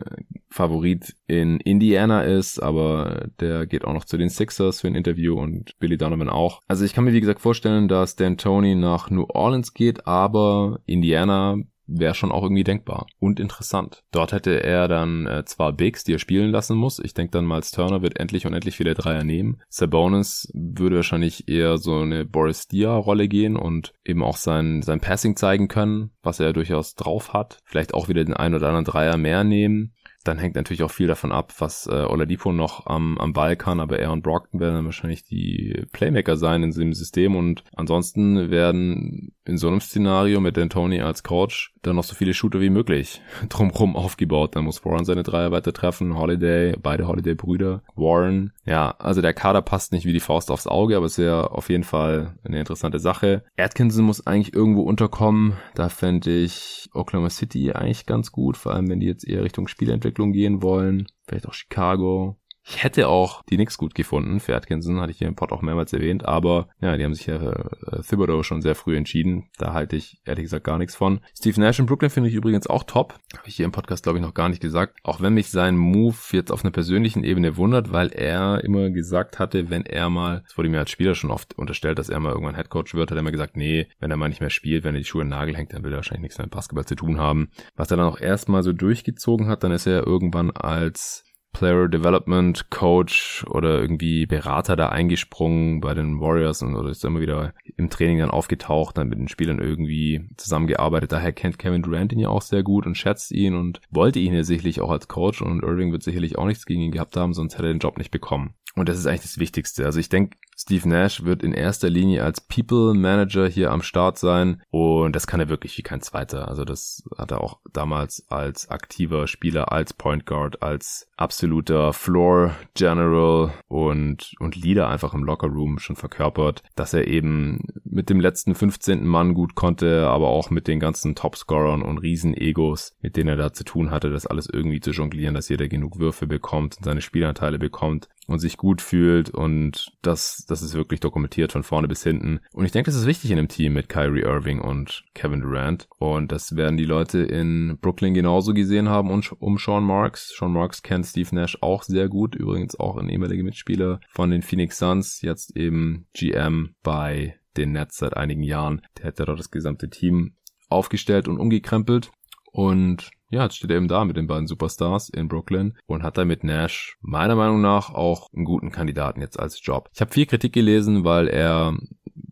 Favorit 0.51 1.14
in 1.28 1.61
Indiana 1.61 2.22
ist, 2.22 2.59
aber 2.59 3.28
der 3.39 3.66
geht 3.66 3.85
auch 3.85 3.93
noch 3.93 4.05
zu 4.05 4.16
den 4.16 4.28
Sixers 4.28 4.80
für 4.80 4.89
ein 4.89 4.97
Interview 4.97 5.39
und 5.39 5.78
Billy 5.78 5.97
Donovan 5.97 6.28
auch. 6.28 6.61
Also 6.66 6.85
ich 6.85 6.95
kann 6.95 7.05
mir 7.05 7.12
wie 7.12 7.20
gesagt 7.20 7.41
vorstellen, 7.41 7.87
dass 7.87 8.18
D'Antoni 8.18 8.74
nach 8.74 9.11
New 9.11 9.26
Orleans 9.28 9.72
geht, 9.72 10.07
aber 10.09 10.80
Indiana 10.87 11.59
wäre 11.87 12.14
schon 12.14 12.32
auch 12.32 12.43
irgendwie 12.43 12.64
denkbar 12.64 13.07
und 13.18 13.41
interessant. 13.41 14.05
Dort 14.11 14.32
hätte 14.32 14.62
er 14.62 14.89
dann 14.89 15.26
äh, 15.26 15.45
zwar 15.45 15.72
Bigs, 15.72 16.05
die 16.05 16.14
er 16.14 16.18
spielen 16.18 16.51
lassen 16.51 16.76
muss. 16.76 16.99
Ich 16.99 17.14
denke 17.14 17.32
dann 17.32 17.47
Miles 17.47 17.70
Turner 17.70 18.03
wird 18.03 18.18
endlich 18.18 18.47
und 18.47 18.55
endlich 18.55 18.78
wieder 18.78 18.95
Dreier 18.95 19.24
nehmen. 19.24 19.61
Sabonis 19.68 20.51
würde 20.55 20.97
wahrscheinlich 20.97 21.49
eher 21.49 21.78
so 21.78 22.01
eine 22.01 22.24
Boris 22.24 22.68
Dia-Rolle 22.68 23.28
gehen 23.28 23.57
und 23.57 23.93
eben 24.05 24.22
auch 24.22 24.37
sein, 24.37 24.82
sein 24.82 25.01
Passing 25.01 25.37
zeigen 25.37 25.68
können, 25.68 26.11
was 26.22 26.41
er 26.41 26.53
durchaus 26.53 26.95
drauf 26.95 27.32
hat. 27.32 27.59
Vielleicht 27.64 27.95
auch 27.95 28.09
wieder 28.09 28.24
den 28.24 28.35
ein 28.35 28.55
oder 28.55 28.68
anderen 28.68 28.85
Dreier 28.85 29.16
mehr 29.16 29.45
nehmen 29.45 29.95
dann 30.24 30.39
hängt 30.39 30.57
natürlich 30.57 30.82
auch 30.82 30.91
viel 30.91 31.07
davon 31.07 31.32
ab, 31.32 31.53
was 31.59 31.87
äh, 31.87 31.91
Oladipo 31.93 32.51
noch 32.51 32.87
am, 32.87 33.18
am 33.18 33.35
Ball 33.35 33.57
kann, 33.57 33.78
aber 33.78 33.99
er 33.99 34.11
und 34.11 34.22
Brockton 34.22 34.59
werden 34.59 34.74
dann 34.74 34.85
wahrscheinlich 34.87 35.24
die 35.24 35.85
Playmaker 35.93 36.37
sein 36.37 36.62
in 36.62 36.70
diesem 36.70 36.95
System 36.95 37.37
und 37.37 37.62
ansonsten 37.76 38.51
werden 38.51 39.35
in 39.45 39.59
so 39.59 39.68
einem 39.68 39.80
Szenario 39.80 40.41
mit 40.41 40.57
D'Antoni 40.57 41.03
als 41.03 41.22
Coach 41.22 41.73
dann 41.87 41.97
noch 41.97 42.05
so 42.05 42.14
viele 42.14 42.35
Shooter 42.35 42.61
wie 42.61 42.70
möglich 42.70 43.20
drumherum 43.49 43.97
aufgebaut. 43.97 44.57
Dann 44.57 44.64
muss 44.64 44.85
Warren 44.85 45.05
seine 45.05 45.22
Dreier 45.22 45.53
weiter 45.53 45.72
treffen, 45.72 46.16
Holiday, 46.16 46.76
beide 46.80 47.07
Holiday-Brüder, 47.07 47.82
Warren. 47.95 48.53
Ja, 48.64 48.91
also 48.99 49.20
der 49.20 49.35
Kader 49.35 49.62
passt 49.62 49.93
nicht 49.93 50.07
wie 50.07 50.12
die 50.12 50.20
Faust 50.20 50.51
aufs 50.51 50.66
Auge, 50.66 50.97
aber 50.97 51.07
es 51.07 51.18
wäre 51.18 51.53
auf 51.53 51.70
jeden 51.70 51.85
Fall 51.85 52.35
eine 52.45 52.59
interessante 52.59 52.99
Sache. 52.99 53.45
Atkinson 53.57 54.05
muss 54.05 54.26
eigentlich 54.26 54.55
irgendwo 54.55 54.82
unterkommen. 54.82 55.55
Da 55.74 55.89
fände 55.89 56.30
ich 56.30 56.89
Oklahoma 56.95 57.30
City 57.30 57.72
eigentlich 57.72 58.07
ganz 58.07 58.32
gut, 58.32 58.57
vor 58.57 58.72
allem 58.74 58.89
wenn 58.89 59.01
die 59.01 59.07
jetzt 59.07 59.26
eher 59.26 59.45
Richtung 59.45 59.68
Spielentwicklung 59.68 60.32
gehen 60.32 60.62
wollen. 60.62 61.07
Vielleicht 61.26 61.49
auch 61.49 61.55
Chicago. 61.55 62.37
Ich 62.66 62.82
hätte 62.82 63.08
auch 63.08 63.42
die 63.42 63.56
Knicks 63.56 63.76
gut 63.76 63.94
gefunden 63.94 64.40
für 64.40 64.56
Atkinson, 64.56 64.98
hatte 65.00 65.10
ich 65.10 65.18
hier 65.18 65.28
im 65.28 65.36
Pod 65.36 65.52
auch 65.52 65.60
mehrmals 65.60 65.92
erwähnt, 65.92 66.24
aber 66.24 66.68
ja, 66.80 66.96
die 66.96 67.04
haben 67.04 67.12
sich 67.12 67.26
ja 67.26 67.36
äh, 67.36 68.02
Thibodeau 68.08 68.42
schon 68.42 68.62
sehr 68.62 68.74
früh 68.74 68.96
entschieden. 68.96 69.50
Da 69.58 69.74
halte 69.74 69.96
ich 69.96 70.22
ehrlich 70.24 70.44
gesagt 70.44 70.64
gar 70.64 70.78
nichts 70.78 70.96
von. 70.96 71.20
Steve 71.36 71.60
Nash 71.60 71.78
in 71.78 71.84
Brooklyn 71.84 72.08
finde 72.10 72.30
ich 72.30 72.34
übrigens 72.34 72.66
auch 72.66 72.84
top. 72.84 73.18
Habe 73.36 73.48
ich 73.48 73.56
hier 73.56 73.66
im 73.66 73.72
Podcast, 73.72 74.04
glaube 74.04 74.18
ich, 74.18 74.24
noch 74.24 74.32
gar 74.32 74.48
nicht 74.48 74.62
gesagt. 74.62 74.98
Auch 75.02 75.20
wenn 75.20 75.34
mich 75.34 75.50
sein 75.50 75.76
Move 75.76 76.16
jetzt 76.32 76.50
auf 76.50 76.64
einer 76.64 76.72
persönlichen 76.72 77.22
Ebene 77.22 77.58
wundert, 77.58 77.92
weil 77.92 78.08
er 78.08 78.64
immer 78.64 78.88
gesagt 78.88 79.38
hatte, 79.38 79.68
wenn 79.68 79.84
er 79.84 80.08
mal, 80.08 80.42
das 80.46 80.56
wurde 80.56 80.70
mir 80.70 80.78
als 80.78 80.90
Spieler 80.90 81.14
schon 81.14 81.30
oft 81.30 81.58
unterstellt, 81.58 81.98
dass 81.98 82.08
er 82.08 82.18
mal 82.18 82.32
irgendwann 82.32 82.54
Headcoach 82.54 82.94
wird, 82.94 83.10
hat 83.10 83.18
er 83.18 83.20
immer 83.20 83.30
gesagt, 83.30 83.58
nee, 83.58 83.88
wenn 84.00 84.10
er 84.10 84.16
mal 84.16 84.28
nicht 84.28 84.40
mehr 84.40 84.48
spielt, 84.48 84.84
wenn 84.84 84.94
er 84.94 85.00
die 85.00 85.04
Schuhe 85.04 85.20
in 85.20 85.28
den 85.28 85.38
Nagel 85.38 85.54
hängt, 85.54 85.74
dann 85.74 85.82
will 85.82 85.92
er 85.92 85.96
wahrscheinlich 85.96 86.22
nichts 86.22 86.38
mehr 86.38 86.46
mit 86.46 86.54
Basketball 86.54 86.86
zu 86.86 86.94
tun 86.94 87.18
haben. 87.18 87.50
Was 87.76 87.90
er 87.90 87.98
dann 87.98 88.06
auch 88.06 88.20
erstmal 88.20 88.62
so 88.62 88.72
durchgezogen 88.72 89.48
hat, 89.48 89.64
dann 89.64 89.72
ist 89.72 89.86
er 89.86 90.06
irgendwann 90.06 90.50
als 90.50 91.24
Player 91.55 91.88
Development 91.88 92.68
Coach 92.70 93.44
oder 93.48 93.80
irgendwie 93.80 94.26
Berater 94.26 94.76
da 94.76 94.90
eingesprungen 94.90 95.80
bei 95.80 95.94
den 95.94 96.20
Warriors 96.20 96.61
und 96.61 96.76
oder 96.76 96.90
ist 96.90 97.05
immer 97.05 97.20
wieder 97.20 97.55
im 97.78 97.88
Training 97.88 98.18
dann 98.18 98.30
aufgetaucht, 98.30 98.98
dann 98.98 99.09
mit 99.09 99.18
den 99.18 99.28
Spielern 99.28 99.59
irgendwie 99.59 100.28
zusammengearbeitet. 100.36 101.12
Daher 101.12 101.32
kennt 101.32 101.59
Kevin 101.59 101.82
Durant 101.82 102.12
ihn 102.12 102.18
ja 102.18 102.28
auch 102.28 102.42
sehr 102.42 102.62
gut 102.62 102.86
und 102.86 102.98
schätzt 102.98 103.32
ihn 103.32 103.55
und 103.55 103.80
wollte 103.90 104.18
ihn 104.18 104.34
ja 104.34 104.42
sicherlich 104.42 104.82
auch 104.82 104.90
als 104.90 105.09
Coach 105.09 105.40
und 105.40 105.62
Irving 105.62 105.92
wird 105.92 106.02
sicherlich 106.02 106.36
auch 106.36 106.46
nichts 106.46 106.66
gegen 106.66 106.82
ihn 106.82 106.92
gehabt 106.92 107.16
haben, 107.16 107.32
sonst 107.32 107.55
hätte 107.55 107.68
er 107.68 107.72
den 107.72 107.78
Job 107.78 107.96
nicht 107.96 108.11
bekommen. 108.11 108.55
Und 108.74 108.88
das 108.88 108.98
ist 108.98 109.06
eigentlich 109.06 109.22
das 109.22 109.38
Wichtigste. 109.38 109.84
Also 109.84 110.00
ich 110.00 110.08
denke, 110.08 110.36
Steve 110.56 110.88
Nash 110.88 111.24
wird 111.24 111.42
in 111.42 111.52
erster 111.52 111.90
Linie 111.90 112.22
als 112.24 112.40
People 112.40 112.94
Manager 112.94 113.48
hier 113.48 113.70
am 113.72 113.82
Start 113.82 114.18
sein 114.18 114.62
und 114.70 115.14
das 115.14 115.26
kann 115.26 115.40
er 115.40 115.48
wirklich 115.48 115.76
wie 115.78 115.82
kein 115.82 116.00
zweiter. 116.00 116.48
Also 116.48 116.64
das 116.64 117.02
hat 117.18 117.32
er 117.32 117.40
auch 117.40 117.58
damals 117.72 118.24
als 118.28 118.70
aktiver 118.70 119.26
Spieler, 119.26 119.72
als 119.72 119.92
Point 119.92 120.26
Guard, 120.26 120.62
als 120.62 121.08
absoluter 121.16 121.92
Floor 121.92 122.54
General 122.74 123.52
und, 123.68 124.34
und 124.38 124.56
Leader 124.56 124.88
einfach 124.88 125.14
im 125.14 125.24
Locker 125.24 125.48
Room 125.48 125.78
schon 125.78 125.96
verkörpert, 125.96 126.62
dass 126.76 126.94
er 126.94 127.06
eben 127.08 127.60
mit 127.84 128.10
dem 128.10 128.20
letzten 128.20 128.54
15. 128.54 129.06
Mann 129.06 129.34
gut 129.34 129.54
konnte, 129.54 130.08
aber 130.08 130.28
auch 130.28 130.50
mit 130.50 130.68
den 130.68 130.80
ganzen 130.80 131.14
Topscorern 131.14 131.82
und 131.82 131.98
Riesen-Egos, 131.98 132.96
mit 133.00 133.16
denen 133.16 133.30
er 133.30 133.36
da 133.36 133.52
zu 133.52 133.64
tun 133.64 133.90
hatte, 133.90 134.10
das 134.10 134.26
alles 134.26 134.48
irgendwie 134.52 134.80
zu 134.80 134.90
jonglieren, 134.90 135.34
dass 135.34 135.48
jeder 135.48 135.68
genug 135.68 135.98
Würfe 135.98 136.26
bekommt 136.26 136.76
und 136.76 136.84
seine 136.84 137.00
Spielanteile 137.00 137.58
bekommt. 137.58 138.08
Und 138.26 138.38
sich 138.38 138.56
gut 138.56 138.80
fühlt 138.80 139.30
und 139.30 139.92
das, 140.02 140.44
das 140.48 140.62
ist 140.62 140.74
wirklich 140.74 141.00
dokumentiert 141.00 141.52
von 141.52 141.62
vorne 141.62 141.88
bis 141.88 142.02
hinten. 142.02 142.40
Und 142.52 142.64
ich 142.64 142.72
denke, 142.72 142.90
das 142.90 142.98
ist 142.98 143.06
wichtig 143.06 143.30
in 143.30 143.38
einem 143.38 143.48
Team 143.48 143.74
mit 143.74 143.88
Kyrie 143.88 144.22
Irving 144.22 144.60
und 144.60 145.04
Kevin 145.14 145.40
Durant. 145.40 145.88
Und 145.98 146.32
das 146.32 146.56
werden 146.56 146.76
die 146.76 146.84
Leute 146.84 147.20
in 147.20 147.78
Brooklyn 147.80 148.14
genauso 148.14 148.54
gesehen 148.54 148.88
haben 148.88 149.10
und 149.10 149.32
um 149.40 149.58
Sean 149.58 149.84
Marks. 149.84 150.34
Sean 150.36 150.52
Marks 150.52 150.82
kennt 150.82 151.06
Steve 151.06 151.34
Nash 151.34 151.58
auch 151.60 151.82
sehr 151.82 152.08
gut, 152.08 152.34
übrigens 152.34 152.78
auch 152.78 152.96
ein 152.96 153.08
ehemaliger 153.08 153.44
Mitspieler 153.44 154.00
von 154.10 154.30
den 154.30 154.42
Phoenix 154.42 154.78
Suns, 154.78 155.20
jetzt 155.22 155.56
eben 155.56 156.06
GM 156.14 156.74
bei 156.82 157.36
den 157.56 157.72
Nets 157.72 157.98
seit 157.98 158.16
einigen 158.16 158.42
Jahren. 158.42 158.82
Der 158.98 159.06
hat 159.06 159.18
ja 159.18 159.24
dort 159.24 159.38
das 159.38 159.50
gesamte 159.50 159.88
Team 159.88 160.34
aufgestellt 160.68 161.28
und 161.28 161.38
umgekrempelt. 161.38 162.10
Und 162.52 163.10
ja, 163.35 163.43
jetzt 163.43 163.57
steht 163.57 163.70
er 163.70 163.76
eben 163.76 163.89
da 163.89 164.05
mit 164.05 164.16
den 164.16 164.28
beiden 164.28 164.47
Superstars 164.47 165.09
in 165.09 165.28
Brooklyn 165.28 165.76
und 165.87 166.03
hat 166.03 166.16
da 166.16 166.24
mit 166.24 166.45
Nash 166.45 166.97
meiner 167.01 167.35
Meinung 167.35 167.61
nach 167.61 167.91
auch 167.91 168.32
einen 168.32 168.45
guten 168.45 168.70
Kandidaten 168.70 169.20
jetzt 169.20 169.39
als 169.39 169.61
Job. 169.64 169.91
Ich 169.93 170.01
habe 170.01 170.12
viel 170.12 170.26
Kritik 170.26 170.53
gelesen, 170.53 171.05
weil 171.05 171.28
er 171.28 171.76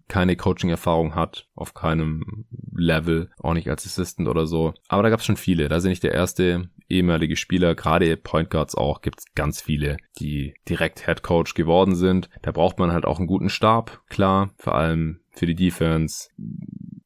keine 0.07 0.37
Coaching-Erfahrung 0.37 1.15
hat, 1.15 1.49
auf 1.55 1.75
keinem 1.75 2.45
Level, 2.75 3.31
auch 3.39 3.55
nicht 3.55 3.69
als 3.69 3.87
Assistant 3.87 4.29
oder 4.29 4.47
so. 4.47 4.75
Aber 4.89 5.03
da 5.03 5.09
gab 5.09 5.21
es 5.21 5.27
schon 5.27 5.37
viele. 5.37 5.69
Da 5.69 5.81
sind 5.81 5.91
nicht 5.91 6.03
der 6.03 6.13
erste 6.13 6.69
ehemalige 6.89 7.37
Spieler, 7.37 7.75
gerade 7.75 8.17
Point 8.17 8.51
Guards 8.51 8.75
auch, 8.75 9.01
gibt 9.01 9.21
es 9.21 9.35
ganz 9.35 9.61
viele, 9.61 9.97
die 10.21 10.55
direkt 10.69 11.07
Head 11.07 11.23
Coach 11.23 11.55
geworden 11.55 11.95
sind. 11.95 12.29
Da 12.43 12.53
braucht 12.53 12.79
man 12.79 12.93
halt 12.93 13.07
auch 13.07 13.19
einen 13.19 13.27
guten 13.27 13.49
Stab, 13.49 14.03
klar, 14.09 14.51
vor 14.59 14.75
allem 14.75 15.21
für 15.31 15.47
die 15.47 15.55
Defense 15.55 16.29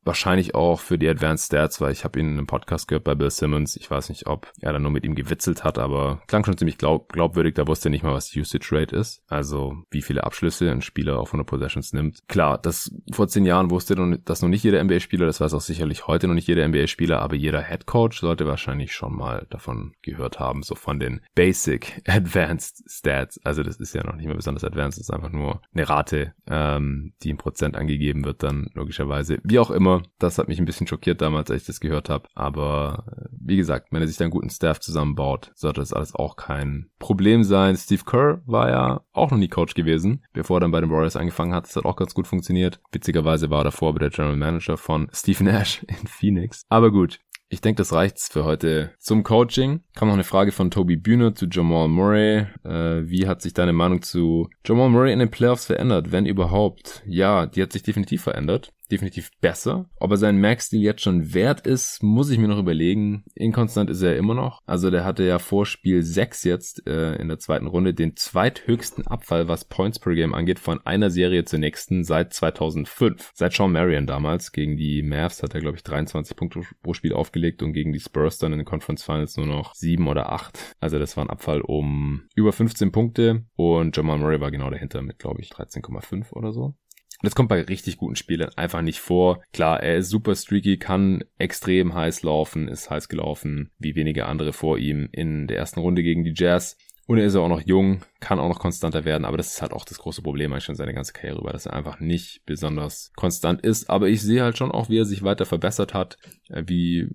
wahrscheinlich 0.06 0.54
auch 0.54 0.80
für 0.80 0.98
die 0.98 1.08
Advanced 1.08 1.46
Stats, 1.46 1.80
weil 1.80 1.92
ich 1.92 2.04
habe 2.04 2.18
ihn 2.18 2.26
in 2.26 2.38
einem 2.38 2.46
Podcast 2.46 2.88
gehört 2.88 3.04
bei 3.04 3.14
Bill 3.14 3.30
Simmons. 3.30 3.76
Ich 3.76 3.90
weiß 3.90 4.08
nicht, 4.08 4.26
ob 4.26 4.50
er 4.60 4.72
dann 4.72 4.82
nur 4.82 4.90
mit 4.90 5.04
ihm 5.04 5.14
gewitzelt 5.14 5.64
hat, 5.64 5.78
aber 5.78 6.22
klang 6.26 6.44
schon 6.44 6.56
ziemlich 6.56 6.78
glaub 6.78 7.12
glaubwürdig. 7.12 7.54
Da 7.54 7.66
wusste 7.66 7.88
er 7.88 7.90
nicht 7.90 8.04
mal, 8.04 8.12
was 8.12 8.34
Usage 8.34 8.68
Rate 8.72 8.96
ist. 8.96 9.22
Also 9.28 9.76
wie 9.90 10.02
viele 10.02 10.24
Abschlüsse 10.24 10.70
ein 10.70 10.82
Spieler 10.82 11.18
auf 11.18 11.28
100 11.28 11.46
Possessions 11.46 11.92
nimmt. 11.92 12.26
Klar, 12.28 12.58
das 12.58 12.90
vor 13.10 13.28
zehn 13.28 13.44
Jahren 13.44 13.70
wusste 13.70 13.96
das 14.24 14.42
noch 14.42 14.48
nicht 14.48 14.64
jeder 14.64 14.82
NBA-Spieler. 14.82 15.26
Das 15.26 15.40
weiß 15.40 15.54
auch 15.54 15.60
sicherlich 15.60 16.06
heute 16.06 16.28
noch 16.28 16.34
nicht 16.34 16.48
jeder 16.48 16.66
NBA-Spieler, 16.66 17.20
aber 17.20 17.34
jeder 17.34 17.62
Head 17.62 17.86
Coach 17.86 18.20
sollte 18.20 18.46
wahrscheinlich 18.46 18.92
schon 18.92 19.16
mal 19.16 19.46
davon 19.50 19.94
gehört 20.02 20.38
haben, 20.38 20.62
so 20.62 20.74
von 20.74 21.00
den 21.00 21.20
Basic 21.34 22.02
Advanced 22.06 22.84
Stats. 22.88 23.40
Also 23.44 23.62
das 23.62 23.76
ist 23.76 23.94
ja 23.94 24.04
noch 24.04 24.16
nicht 24.16 24.26
mehr 24.26 24.36
besonders 24.36 24.64
advanced, 24.64 24.98
das 24.98 25.08
ist 25.08 25.14
einfach 25.14 25.30
nur 25.30 25.60
eine 25.74 25.88
Rate, 25.88 26.34
ähm, 26.48 27.12
die 27.22 27.30
in 27.30 27.36
Prozent 27.36 27.76
angegeben 27.76 28.24
wird 28.24 28.42
dann 28.42 28.70
logischerweise. 28.74 29.38
Wie 29.42 29.58
auch 29.58 29.70
immer, 29.70 29.95
das 30.18 30.38
hat 30.38 30.48
mich 30.48 30.58
ein 30.58 30.64
bisschen 30.64 30.86
schockiert 30.86 31.20
damals, 31.20 31.50
als 31.50 31.62
ich 31.62 31.66
das 31.66 31.80
gehört 31.80 32.08
habe. 32.08 32.28
Aber 32.34 33.04
äh, 33.10 33.28
wie 33.30 33.56
gesagt, 33.56 33.88
wenn 33.90 34.02
er 34.02 34.08
sich 34.08 34.16
da 34.16 34.24
einen 34.24 34.30
guten 34.30 34.50
Staff 34.50 34.80
zusammenbaut, 34.80 35.52
sollte 35.54 35.80
das 35.80 35.92
alles 35.92 36.14
auch 36.14 36.36
kein 36.36 36.90
Problem 36.98 37.44
sein. 37.44 37.76
Steve 37.76 38.02
Kerr 38.04 38.42
war 38.46 38.68
ja 38.68 39.00
auch 39.12 39.30
noch 39.30 39.38
nie 39.38 39.48
Coach 39.48 39.74
gewesen, 39.74 40.24
bevor 40.32 40.58
er 40.58 40.60
dann 40.60 40.72
bei 40.72 40.80
den 40.80 40.90
Warriors 40.90 41.16
angefangen 41.16 41.54
hat. 41.54 41.64
Das 41.64 41.76
hat 41.76 41.84
auch 41.84 41.96
ganz 41.96 42.14
gut 42.14 42.26
funktioniert. 42.26 42.80
Witzigerweise 42.92 43.50
war 43.50 43.60
er 43.60 43.64
davor 43.64 43.94
der 43.94 44.10
General 44.10 44.36
Manager 44.36 44.76
von 44.76 45.08
Steve 45.12 45.44
Nash 45.44 45.82
in 45.88 46.06
Phoenix. 46.06 46.62
Aber 46.68 46.90
gut, 46.90 47.20
ich 47.48 47.60
denke, 47.60 47.78
das 47.78 47.92
reicht's 47.92 48.28
für 48.28 48.44
heute 48.44 48.90
zum 48.98 49.22
Coaching. 49.22 49.80
Kam 49.94 50.08
noch 50.08 50.14
eine 50.14 50.24
Frage 50.24 50.50
von 50.50 50.72
Toby 50.72 50.96
Bühne 50.96 51.32
zu 51.32 51.46
Jamal 51.46 51.86
Murray. 51.86 52.46
Äh, 52.64 53.08
wie 53.08 53.28
hat 53.28 53.40
sich 53.40 53.54
deine 53.54 53.72
Meinung 53.72 54.02
zu 54.02 54.48
Jamal 54.64 54.88
Murray 54.88 55.12
in 55.12 55.20
den 55.20 55.30
Playoffs 55.30 55.66
verändert, 55.66 56.10
wenn 56.10 56.26
überhaupt? 56.26 57.04
Ja, 57.06 57.46
die 57.46 57.62
hat 57.62 57.72
sich 57.72 57.84
definitiv 57.84 58.22
verändert 58.22 58.72
definitiv 58.88 59.30
besser. 59.40 59.88
Ob 59.98 60.10
er 60.10 60.16
seinen 60.16 60.40
Max-Deal 60.40 60.82
jetzt 60.82 61.02
schon 61.02 61.34
wert 61.34 61.66
ist, 61.66 62.02
muss 62.02 62.30
ich 62.30 62.38
mir 62.38 62.48
noch 62.48 62.58
überlegen. 62.58 63.24
Inkonstant 63.34 63.90
ist 63.90 64.02
er 64.02 64.16
immer 64.16 64.34
noch. 64.34 64.60
Also 64.66 64.90
der 64.90 65.04
hatte 65.04 65.24
ja 65.24 65.38
vor 65.38 65.66
Spiel 65.66 66.02
6 66.02 66.44
jetzt 66.44 66.86
äh, 66.86 67.16
in 67.16 67.28
der 67.28 67.38
zweiten 67.38 67.66
Runde 67.66 67.94
den 67.94 68.16
zweithöchsten 68.16 69.06
Abfall, 69.06 69.48
was 69.48 69.64
Points 69.64 69.98
per 69.98 70.14
Game 70.14 70.34
angeht, 70.34 70.58
von 70.58 70.84
einer 70.86 71.10
Serie 71.10 71.44
zur 71.44 71.58
nächsten 71.58 72.04
seit 72.04 72.32
2005. 72.32 73.32
Seit 73.34 73.52
Sean 73.52 73.72
Marion 73.72 74.06
damals. 74.06 74.52
Gegen 74.52 74.76
die 74.76 75.02
Mavs 75.02 75.42
hat 75.42 75.54
er, 75.54 75.60
glaube 75.60 75.76
ich, 75.76 75.82
23 75.82 76.36
Punkte 76.36 76.60
pro 76.82 76.94
Spiel 76.94 77.12
aufgelegt 77.12 77.62
und 77.62 77.72
gegen 77.72 77.92
die 77.92 78.00
Spurs 78.00 78.38
dann 78.38 78.52
in 78.52 78.58
den 78.58 78.66
Conference 78.66 79.02
Finals 79.02 79.36
nur 79.36 79.46
noch 79.46 79.74
7 79.74 80.06
oder 80.08 80.32
8. 80.32 80.76
Also 80.80 80.98
das 80.98 81.16
war 81.16 81.24
ein 81.24 81.30
Abfall 81.30 81.60
um 81.60 82.28
über 82.34 82.52
15 82.52 82.92
Punkte 82.92 83.44
und 83.56 83.96
Jamal 83.96 84.18
Murray 84.18 84.40
war 84.40 84.50
genau 84.50 84.70
dahinter 84.70 85.02
mit, 85.02 85.18
glaube 85.18 85.40
ich, 85.40 85.50
13,5 85.50 86.32
oder 86.32 86.52
so. 86.52 86.74
Das 87.22 87.34
kommt 87.34 87.48
bei 87.48 87.62
richtig 87.62 87.96
guten 87.96 88.16
Spielern 88.16 88.50
einfach 88.56 88.82
nicht 88.82 89.00
vor. 89.00 89.42
Klar, 89.52 89.82
er 89.82 89.96
ist 89.96 90.10
super 90.10 90.34
streaky, 90.34 90.78
kann 90.78 91.24
extrem 91.38 91.94
heiß 91.94 92.22
laufen, 92.22 92.68
ist 92.68 92.90
heiß 92.90 93.08
gelaufen, 93.08 93.70
wie 93.78 93.94
wenige 93.94 94.26
andere 94.26 94.52
vor 94.52 94.78
ihm 94.78 95.08
in 95.12 95.46
der 95.46 95.56
ersten 95.56 95.80
Runde 95.80 96.02
gegen 96.02 96.24
die 96.24 96.34
Jazz. 96.36 96.76
Und 97.06 97.18
er 97.18 97.26
ist 97.26 97.36
auch 97.36 97.48
noch 97.48 97.60
jung, 97.60 98.00
kann 98.18 98.40
auch 98.40 98.48
noch 98.48 98.58
konstanter 98.58 99.04
werden, 99.04 99.24
aber 99.24 99.36
das 99.36 99.54
ist 99.54 99.62
halt 99.62 99.72
auch 99.72 99.84
das 99.84 99.98
große 99.98 100.22
Problem 100.22 100.52
eigentlich 100.52 100.64
schon 100.64 100.74
seine 100.74 100.92
ganze 100.92 101.12
Karriere 101.12 101.38
über, 101.38 101.52
dass 101.52 101.66
er 101.66 101.72
einfach 101.72 102.00
nicht 102.00 102.44
besonders 102.46 103.12
konstant 103.14 103.60
ist. 103.60 103.88
Aber 103.88 104.08
ich 104.08 104.22
sehe 104.22 104.42
halt 104.42 104.58
schon 104.58 104.72
auch, 104.72 104.88
wie 104.88 104.98
er 104.98 105.04
sich 105.04 105.22
weiter 105.22 105.46
verbessert 105.46 105.94
hat, 105.94 106.18
äh, 106.48 106.64
wie 106.66 107.08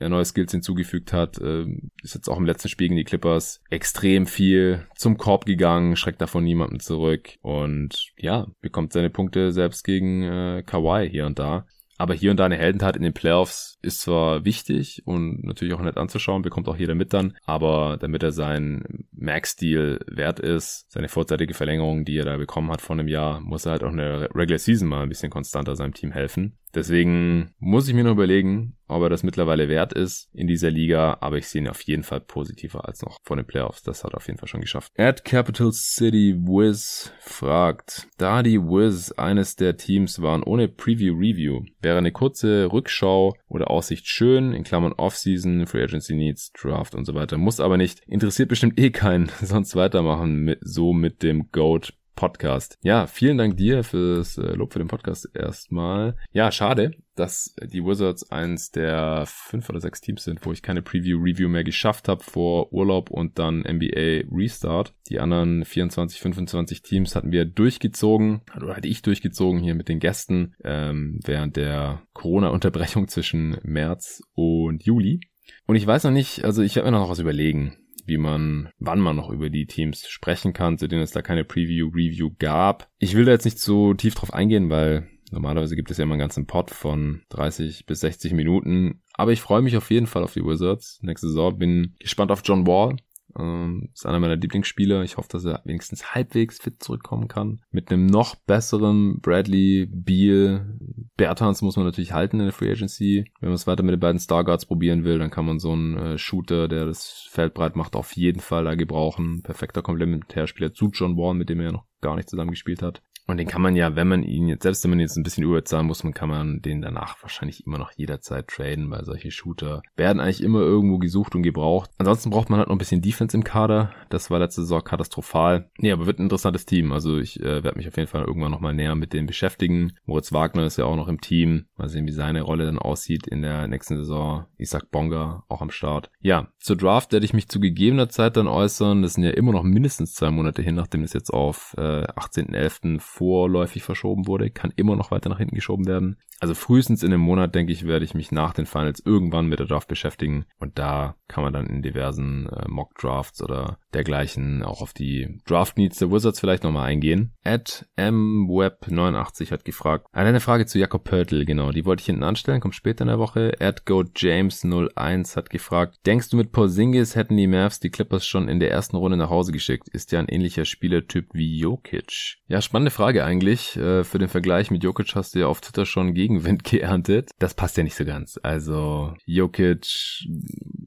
er 0.00 0.08
neue 0.08 0.24
Skills 0.24 0.50
hinzugefügt 0.50 1.12
hat. 1.12 1.40
Ähm, 1.40 1.90
ist 2.02 2.14
jetzt 2.14 2.28
auch 2.28 2.38
im 2.38 2.44
letzten 2.44 2.68
Spiel 2.68 2.88
gegen 2.88 2.96
die 2.96 3.04
Clippers 3.04 3.60
extrem 3.70 4.26
viel 4.26 4.84
zum 4.96 5.16
Korb 5.16 5.46
gegangen, 5.46 5.94
schreckt 5.94 6.20
davon 6.20 6.42
niemanden 6.42 6.80
zurück 6.80 7.36
und 7.40 8.12
ja, 8.18 8.48
bekommt 8.60 8.92
seine 8.92 9.10
Punkte 9.10 9.52
selbst 9.52 9.84
gegen 9.84 10.24
äh, 10.24 10.64
Kawhi 10.66 11.08
hier 11.08 11.26
und 11.26 11.38
da. 11.38 11.66
Aber 11.98 12.14
hier 12.14 12.30
und 12.30 12.38
da 12.38 12.44
eine 12.44 12.56
Heldentat 12.56 12.96
in 12.96 13.02
den 13.02 13.14
Playoffs 13.14 13.78
ist 13.82 14.00
zwar 14.00 14.44
wichtig 14.44 15.02
und 15.06 15.44
natürlich 15.44 15.74
auch 15.74 15.80
nett 15.80 15.96
anzuschauen, 15.96 16.42
bekommt 16.42 16.68
auch 16.68 16.76
jeder 16.76 16.94
mit 16.94 17.12
dann, 17.12 17.36
aber 17.44 17.96
damit 17.98 18.22
er 18.22 18.32
sein 18.32 19.06
Max-Deal 19.12 20.00
wert 20.06 20.40
ist, 20.40 20.90
seine 20.90 21.08
vorzeitige 21.08 21.54
Verlängerung, 21.54 22.04
die 22.04 22.18
er 22.18 22.24
da 22.24 22.36
bekommen 22.36 22.70
hat 22.70 22.80
vor 22.80 22.94
einem 22.94 23.08
Jahr, 23.08 23.40
muss 23.40 23.66
er 23.66 23.72
halt 23.72 23.84
auch 23.84 23.90
in 23.90 23.98
der 23.98 24.28
Regular 24.34 24.58
Season 24.58 24.88
mal 24.88 25.02
ein 25.02 25.08
bisschen 25.08 25.30
konstanter 25.30 25.76
seinem 25.76 25.94
Team 25.94 26.12
helfen. 26.12 26.58
Deswegen 26.74 27.54
muss 27.58 27.88
ich 27.88 27.94
mir 27.94 28.04
noch 28.04 28.12
überlegen, 28.12 28.76
ob 28.88 29.02
er 29.02 29.08
das 29.08 29.22
mittlerweile 29.22 29.68
wert 29.68 29.92
ist 29.92 30.28
in 30.32 30.46
dieser 30.46 30.70
Liga, 30.70 31.18
aber 31.20 31.38
ich 31.38 31.48
sehe 31.48 31.62
ihn 31.62 31.68
auf 31.68 31.80
jeden 31.82 32.02
Fall 32.02 32.20
positiver 32.20 32.86
als 32.86 33.02
noch 33.02 33.18
vor 33.24 33.36
den 33.36 33.46
Playoffs. 33.46 33.82
Das 33.82 34.04
hat 34.04 34.12
er 34.12 34.18
auf 34.18 34.26
jeden 34.26 34.38
Fall 34.38 34.48
schon 34.48 34.60
geschafft. 34.60 34.92
At 34.96 35.24
Capital 35.24 35.72
City 35.72 36.34
Wiz 36.36 37.12
fragt, 37.20 38.08
da 38.18 38.42
die 38.42 38.60
Wiz 38.60 39.12
eines 39.12 39.56
der 39.56 39.76
Teams 39.76 40.20
waren 40.22 40.42
ohne 40.42 40.68
Preview-Review, 40.68 41.64
wäre 41.80 41.98
eine 41.98 42.12
kurze 42.12 42.70
Rückschau 42.72 43.34
oder 43.48 43.70
Aussicht 43.70 44.06
schön, 44.06 44.52
in 44.52 44.64
Klammern 44.64 44.92
Offseason, 44.92 45.66
Free 45.66 45.82
Agency 45.82 46.14
Needs, 46.14 46.52
Draft 46.52 46.94
und 46.94 47.04
so 47.04 47.14
weiter. 47.14 47.38
Muss 47.38 47.60
aber 47.60 47.76
nicht. 47.76 48.02
Interessiert 48.06 48.48
bestimmt 48.48 48.78
eh 48.78 48.90
keinen, 48.90 49.30
sonst 49.40 49.74
weitermachen 49.76 50.36
mit, 50.44 50.58
so 50.62 50.92
mit 50.92 51.22
dem 51.22 51.50
GOAT 51.50 51.94
Podcast. 52.16 52.78
Ja, 52.82 53.06
vielen 53.06 53.38
Dank 53.38 53.56
dir 53.56 53.84
fürs 53.84 54.38
äh, 54.38 54.54
Lob 54.54 54.72
für 54.72 54.80
den 54.80 54.88
Podcast 54.88 55.28
erstmal. 55.34 56.16
Ja, 56.32 56.50
schade, 56.50 56.92
dass 57.14 57.54
die 57.62 57.84
Wizards 57.84 58.30
eins 58.30 58.70
der 58.70 59.24
fünf 59.26 59.68
oder 59.68 59.80
sechs 59.80 60.00
Teams 60.00 60.24
sind, 60.24 60.44
wo 60.44 60.52
ich 60.52 60.62
keine 60.62 60.82
Preview-Review 60.82 61.48
mehr 61.48 61.62
geschafft 61.62 62.08
habe 62.08 62.24
vor 62.24 62.72
Urlaub 62.72 63.10
und 63.10 63.38
dann 63.38 63.60
NBA 63.60 64.24
Restart. 64.32 64.94
Die 65.08 65.20
anderen 65.20 65.64
24, 65.64 66.20
25 66.20 66.82
Teams 66.82 67.14
hatten 67.14 67.30
wir 67.30 67.44
durchgezogen, 67.44 68.40
oder 68.56 68.76
hatte 68.76 68.88
ich 68.88 69.02
durchgezogen 69.02 69.60
hier 69.60 69.74
mit 69.74 69.88
den 69.88 70.00
Gästen 70.00 70.54
ähm, 70.64 71.20
während 71.24 71.56
der 71.56 72.02
Corona-Unterbrechung 72.14 73.08
zwischen 73.08 73.58
März 73.62 74.22
und 74.34 74.82
Juli. 74.82 75.20
Und 75.66 75.76
ich 75.76 75.86
weiß 75.86 76.04
noch 76.04 76.10
nicht, 76.10 76.44
also 76.44 76.62
ich 76.62 76.74
werde 76.76 76.90
mir 76.90 76.98
noch 76.98 77.08
was 77.08 77.20
überlegen 77.20 77.76
wie 78.06 78.18
man, 78.18 78.70
wann 78.78 79.00
man 79.00 79.16
noch 79.16 79.30
über 79.30 79.50
die 79.50 79.66
Teams 79.66 80.08
sprechen 80.08 80.52
kann, 80.52 80.78
zu 80.78 80.88
denen 80.88 81.02
es 81.02 81.10
da 81.10 81.22
keine 81.22 81.44
Preview-Review 81.44 82.30
gab. 82.38 82.88
Ich 82.98 83.14
will 83.14 83.24
da 83.24 83.32
jetzt 83.32 83.44
nicht 83.44 83.58
so 83.58 83.94
tief 83.94 84.14
drauf 84.14 84.32
eingehen, 84.32 84.70
weil 84.70 85.08
Normalerweise 85.32 85.74
gibt 85.74 85.90
es 85.90 85.98
ja 85.98 86.04
immer 86.04 86.14
einen 86.14 86.20
ganzen 86.20 86.46
Pot 86.46 86.70
von 86.70 87.22
30 87.30 87.86
bis 87.86 88.00
60 88.00 88.32
Minuten. 88.32 89.02
Aber 89.12 89.32
ich 89.32 89.40
freue 89.40 89.62
mich 89.62 89.76
auf 89.76 89.90
jeden 89.90 90.06
Fall 90.06 90.22
auf 90.22 90.34
die 90.34 90.44
Wizards. 90.44 91.00
Nächste 91.02 91.28
Saison 91.28 91.58
bin 91.58 91.96
gespannt 91.98 92.30
auf 92.30 92.42
John 92.44 92.66
Wall. 92.66 92.96
Ähm, 93.38 93.90
ist 93.92 94.06
einer 94.06 94.20
meiner 94.20 94.36
Lieblingsspieler. 94.36 95.02
Ich 95.02 95.16
hoffe, 95.16 95.28
dass 95.30 95.44
er 95.44 95.62
wenigstens 95.64 96.14
halbwegs 96.14 96.58
fit 96.58 96.82
zurückkommen 96.82 97.28
kann. 97.28 97.60
Mit 97.70 97.90
einem 97.90 98.06
noch 98.06 98.34
besseren 98.34 99.20
Bradley, 99.20 99.86
Beal, 99.90 100.78
Bertans 101.16 101.62
muss 101.62 101.76
man 101.76 101.86
natürlich 101.86 102.12
halten 102.12 102.40
in 102.40 102.46
der 102.46 102.52
Free 102.52 102.70
Agency. 102.70 103.30
Wenn 103.40 103.50
man 103.50 103.56
es 103.56 103.66
weiter 103.66 103.82
mit 103.82 103.92
den 103.92 104.00
beiden 104.00 104.20
Starguards 104.20 104.66
probieren 104.66 105.04
will, 105.04 105.18
dann 105.18 105.30
kann 105.30 105.46
man 105.46 105.58
so 105.58 105.72
einen 105.72 105.96
äh, 105.96 106.18
Shooter, 106.18 106.68
der 106.68 106.86
das 106.86 107.26
Feld 107.30 107.54
breit 107.54 107.76
macht, 107.76 107.96
auf 107.96 108.12
jeden 108.12 108.40
Fall 108.40 108.64
da 108.64 108.74
gebrauchen. 108.74 109.42
Perfekter 109.42 109.82
Komplementärspieler 109.82 110.72
zu 110.72 110.90
John 110.92 111.16
Wall, 111.16 111.34
mit 111.34 111.48
dem 111.48 111.60
er 111.60 111.66
ja 111.66 111.72
noch 111.72 111.86
gar 112.00 112.16
nicht 112.16 112.28
zusammen 112.28 112.50
gespielt 112.50 112.82
hat. 112.82 113.02
Und 113.26 113.38
den 113.38 113.48
kann 113.48 113.62
man 113.62 113.74
ja, 113.74 113.96
wenn 113.96 114.08
man 114.08 114.22
ihn 114.22 114.48
jetzt, 114.48 114.62
selbst 114.62 114.84
wenn 114.84 114.90
man 114.90 115.00
jetzt 115.00 115.16
ein 115.16 115.22
bisschen 115.24 115.44
überzahlen 115.44 115.86
muss, 115.86 116.04
man 116.04 116.14
kann 116.14 116.28
man 116.28 116.62
den 116.62 116.80
danach 116.80 117.20
wahrscheinlich 117.22 117.66
immer 117.66 117.78
noch 117.78 117.90
jederzeit 117.96 118.46
traden, 118.48 118.90
weil 118.90 119.04
solche 119.04 119.30
Shooter 119.30 119.82
werden 119.96 120.20
eigentlich 120.20 120.42
immer 120.42 120.60
irgendwo 120.60 120.98
gesucht 120.98 121.34
und 121.34 121.42
gebraucht. 121.42 121.90
Ansonsten 121.98 122.30
braucht 122.30 122.50
man 122.50 122.58
halt 122.60 122.68
noch 122.68 122.76
ein 122.76 122.78
bisschen 122.78 123.02
Defense 123.02 123.36
im 123.36 123.42
Kader. 123.42 123.90
Das 124.10 124.30
war 124.30 124.38
letzte 124.38 124.60
Saison 124.60 124.82
katastrophal. 124.82 125.70
Nee, 125.78 125.90
aber 125.90 126.06
wird 126.06 126.20
ein 126.20 126.24
interessantes 126.24 126.66
Team. 126.66 126.92
Also 126.92 127.18
ich 127.18 127.40
äh, 127.40 127.64
werde 127.64 127.76
mich 127.76 127.88
auf 127.88 127.96
jeden 127.96 128.08
Fall 128.08 128.24
irgendwann 128.24 128.52
nochmal 128.52 128.74
näher 128.74 128.94
mit 128.94 129.12
dem 129.12 129.26
beschäftigen. 129.26 129.92
Moritz 130.04 130.32
Wagner 130.32 130.64
ist 130.66 130.78
ja 130.78 130.84
auch 130.84 130.96
noch 130.96 131.08
im 131.08 131.20
Team. 131.20 131.66
Mal 131.76 131.88
sehen, 131.88 132.06
wie 132.06 132.12
seine 132.12 132.42
Rolle 132.42 132.66
dann 132.66 132.78
aussieht 132.78 133.26
in 133.26 133.42
der 133.42 133.66
nächsten 133.66 133.96
Saison. 133.96 134.46
Isaac 134.56 134.90
Bonga 134.90 135.44
auch 135.48 135.62
am 135.62 135.70
Start. 135.70 136.10
Ja, 136.20 136.48
zur 136.58 136.76
Draft 136.76 137.12
werde 137.12 137.26
ich 137.26 137.34
mich 137.34 137.48
zu 137.48 137.58
gegebener 137.58 138.08
Zeit 138.08 138.36
dann 138.36 138.46
äußern. 138.46 139.02
Das 139.02 139.14
sind 139.14 139.24
ja 139.24 139.30
immer 139.30 139.52
noch 139.52 139.64
mindestens 139.64 140.14
zwei 140.14 140.30
Monate 140.30 140.62
hin, 140.62 140.76
nachdem 140.76 141.02
es 141.02 141.12
jetzt 141.12 141.30
auf 141.30 141.74
äh, 141.76 142.04
18.11. 142.04 143.00
vorläufig 143.16 143.82
verschoben 143.82 144.26
wurde. 144.26 144.50
Kann 144.50 144.72
immer 144.76 144.94
noch 144.94 145.10
weiter 145.10 145.30
nach 145.30 145.38
hinten 145.38 145.54
geschoben 145.54 145.86
werden. 145.86 146.18
Also 146.40 146.54
frühestens 146.54 147.02
in 147.02 147.12
einem 147.12 147.22
Monat, 147.22 147.54
denke 147.54 147.72
ich, 147.72 147.86
werde 147.86 148.04
ich 148.04 148.14
mich 148.14 148.30
nach 148.30 148.52
den 148.52 148.66
Finals 148.66 149.00
irgendwann 149.04 149.46
mit 149.46 149.58
der 149.58 149.66
Draft 149.66 149.88
beschäftigen. 149.88 150.44
Und 150.58 150.78
da 150.78 151.16
kann 151.28 151.42
man 151.42 151.52
dann 151.52 151.66
in 151.66 151.82
diversen 151.82 152.48
äh, 152.48 152.68
Mock-Drafts 152.68 153.42
oder 153.42 153.78
dergleichen 153.94 154.62
auch 154.62 154.82
auf 154.82 154.92
die 154.92 155.40
Draft-Needs 155.46 155.98
der 155.98 156.10
Wizards 156.10 156.40
vielleicht 156.40 156.64
nochmal 156.64 156.86
eingehen. 156.86 157.32
At 157.44 157.86
mweb89 157.96 159.50
hat 159.50 159.64
gefragt, 159.64 160.06
eine 160.12 160.40
Frage 160.40 160.66
zu 160.66 160.78
Jakob 160.78 161.04
Pörtl, 161.04 161.44
genau, 161.44 161.72
die 161.72 161.84
wollte 161.84 162.02
ich 162.02 162.06
hinten 162.06 162.22
anstellen, 162.22 162.60
kommt 162.60 162.74
später 162.74 163.02
in 163.02 163.08
der 163.08 163.18
Woche. 163.18 163.54
At 163.60 163.84
GoJames01 163.86 165.36
hat 165.36 165.50
gefragt, 165.50 165.98
denkst 166.04 166.28
du 166.28 166.36
mit 166.36 166.52
Porzingis 166.52 167.16
hätten 167.16 167.36
die 167.36 167.46
Mavs 167.46 167.80
die 167.80 167.90
Clippers 167.90 168.26
schon 168.26 168.48
in 168.48 168.60
der 168.60 168.70
ersten 168.70 168.96
Runde 168.96 169.16
nach 169.16 169.30
Hause 169.30 169.52
geschickt? 169.52 169.88
Ist 169.88 170.12
ja 170.12 170.18
ein 170.18 170.28
ähnlicher 170.28 170.64
Spielertyp 170.64 171.28
wie 171.32 171.58
Jokic. 171.58 172.38
Ja, 172.48 172.60
spannende 172.60 172.90
Frage 172.90 173.24
eigentlich. 173.24 173.76
Äh, 173.76 174.04
für 174.04 174.18
den 174.18 174.28
Vergleich 174.28 174.70
mit 174.70 174.84
Jokic 174.84 175.14
hast 175.14 175.34
du 175.34 175.40
ja 175.40 175.46
auf 175.46 175.60
Twitter 175.60 175.86
schon 175.86 176.14
Gegenwind 176.26 176.64
geerntet. 176.70 177.30
Das 177.38 177.54
passt 177.54 177.76
ja 177.76 177.84
nicht 177.84 177.94
so 177.94 178.04
ganz. 178.04 178.38
Also 178.42 179.14
Jokic, 179.26 180.26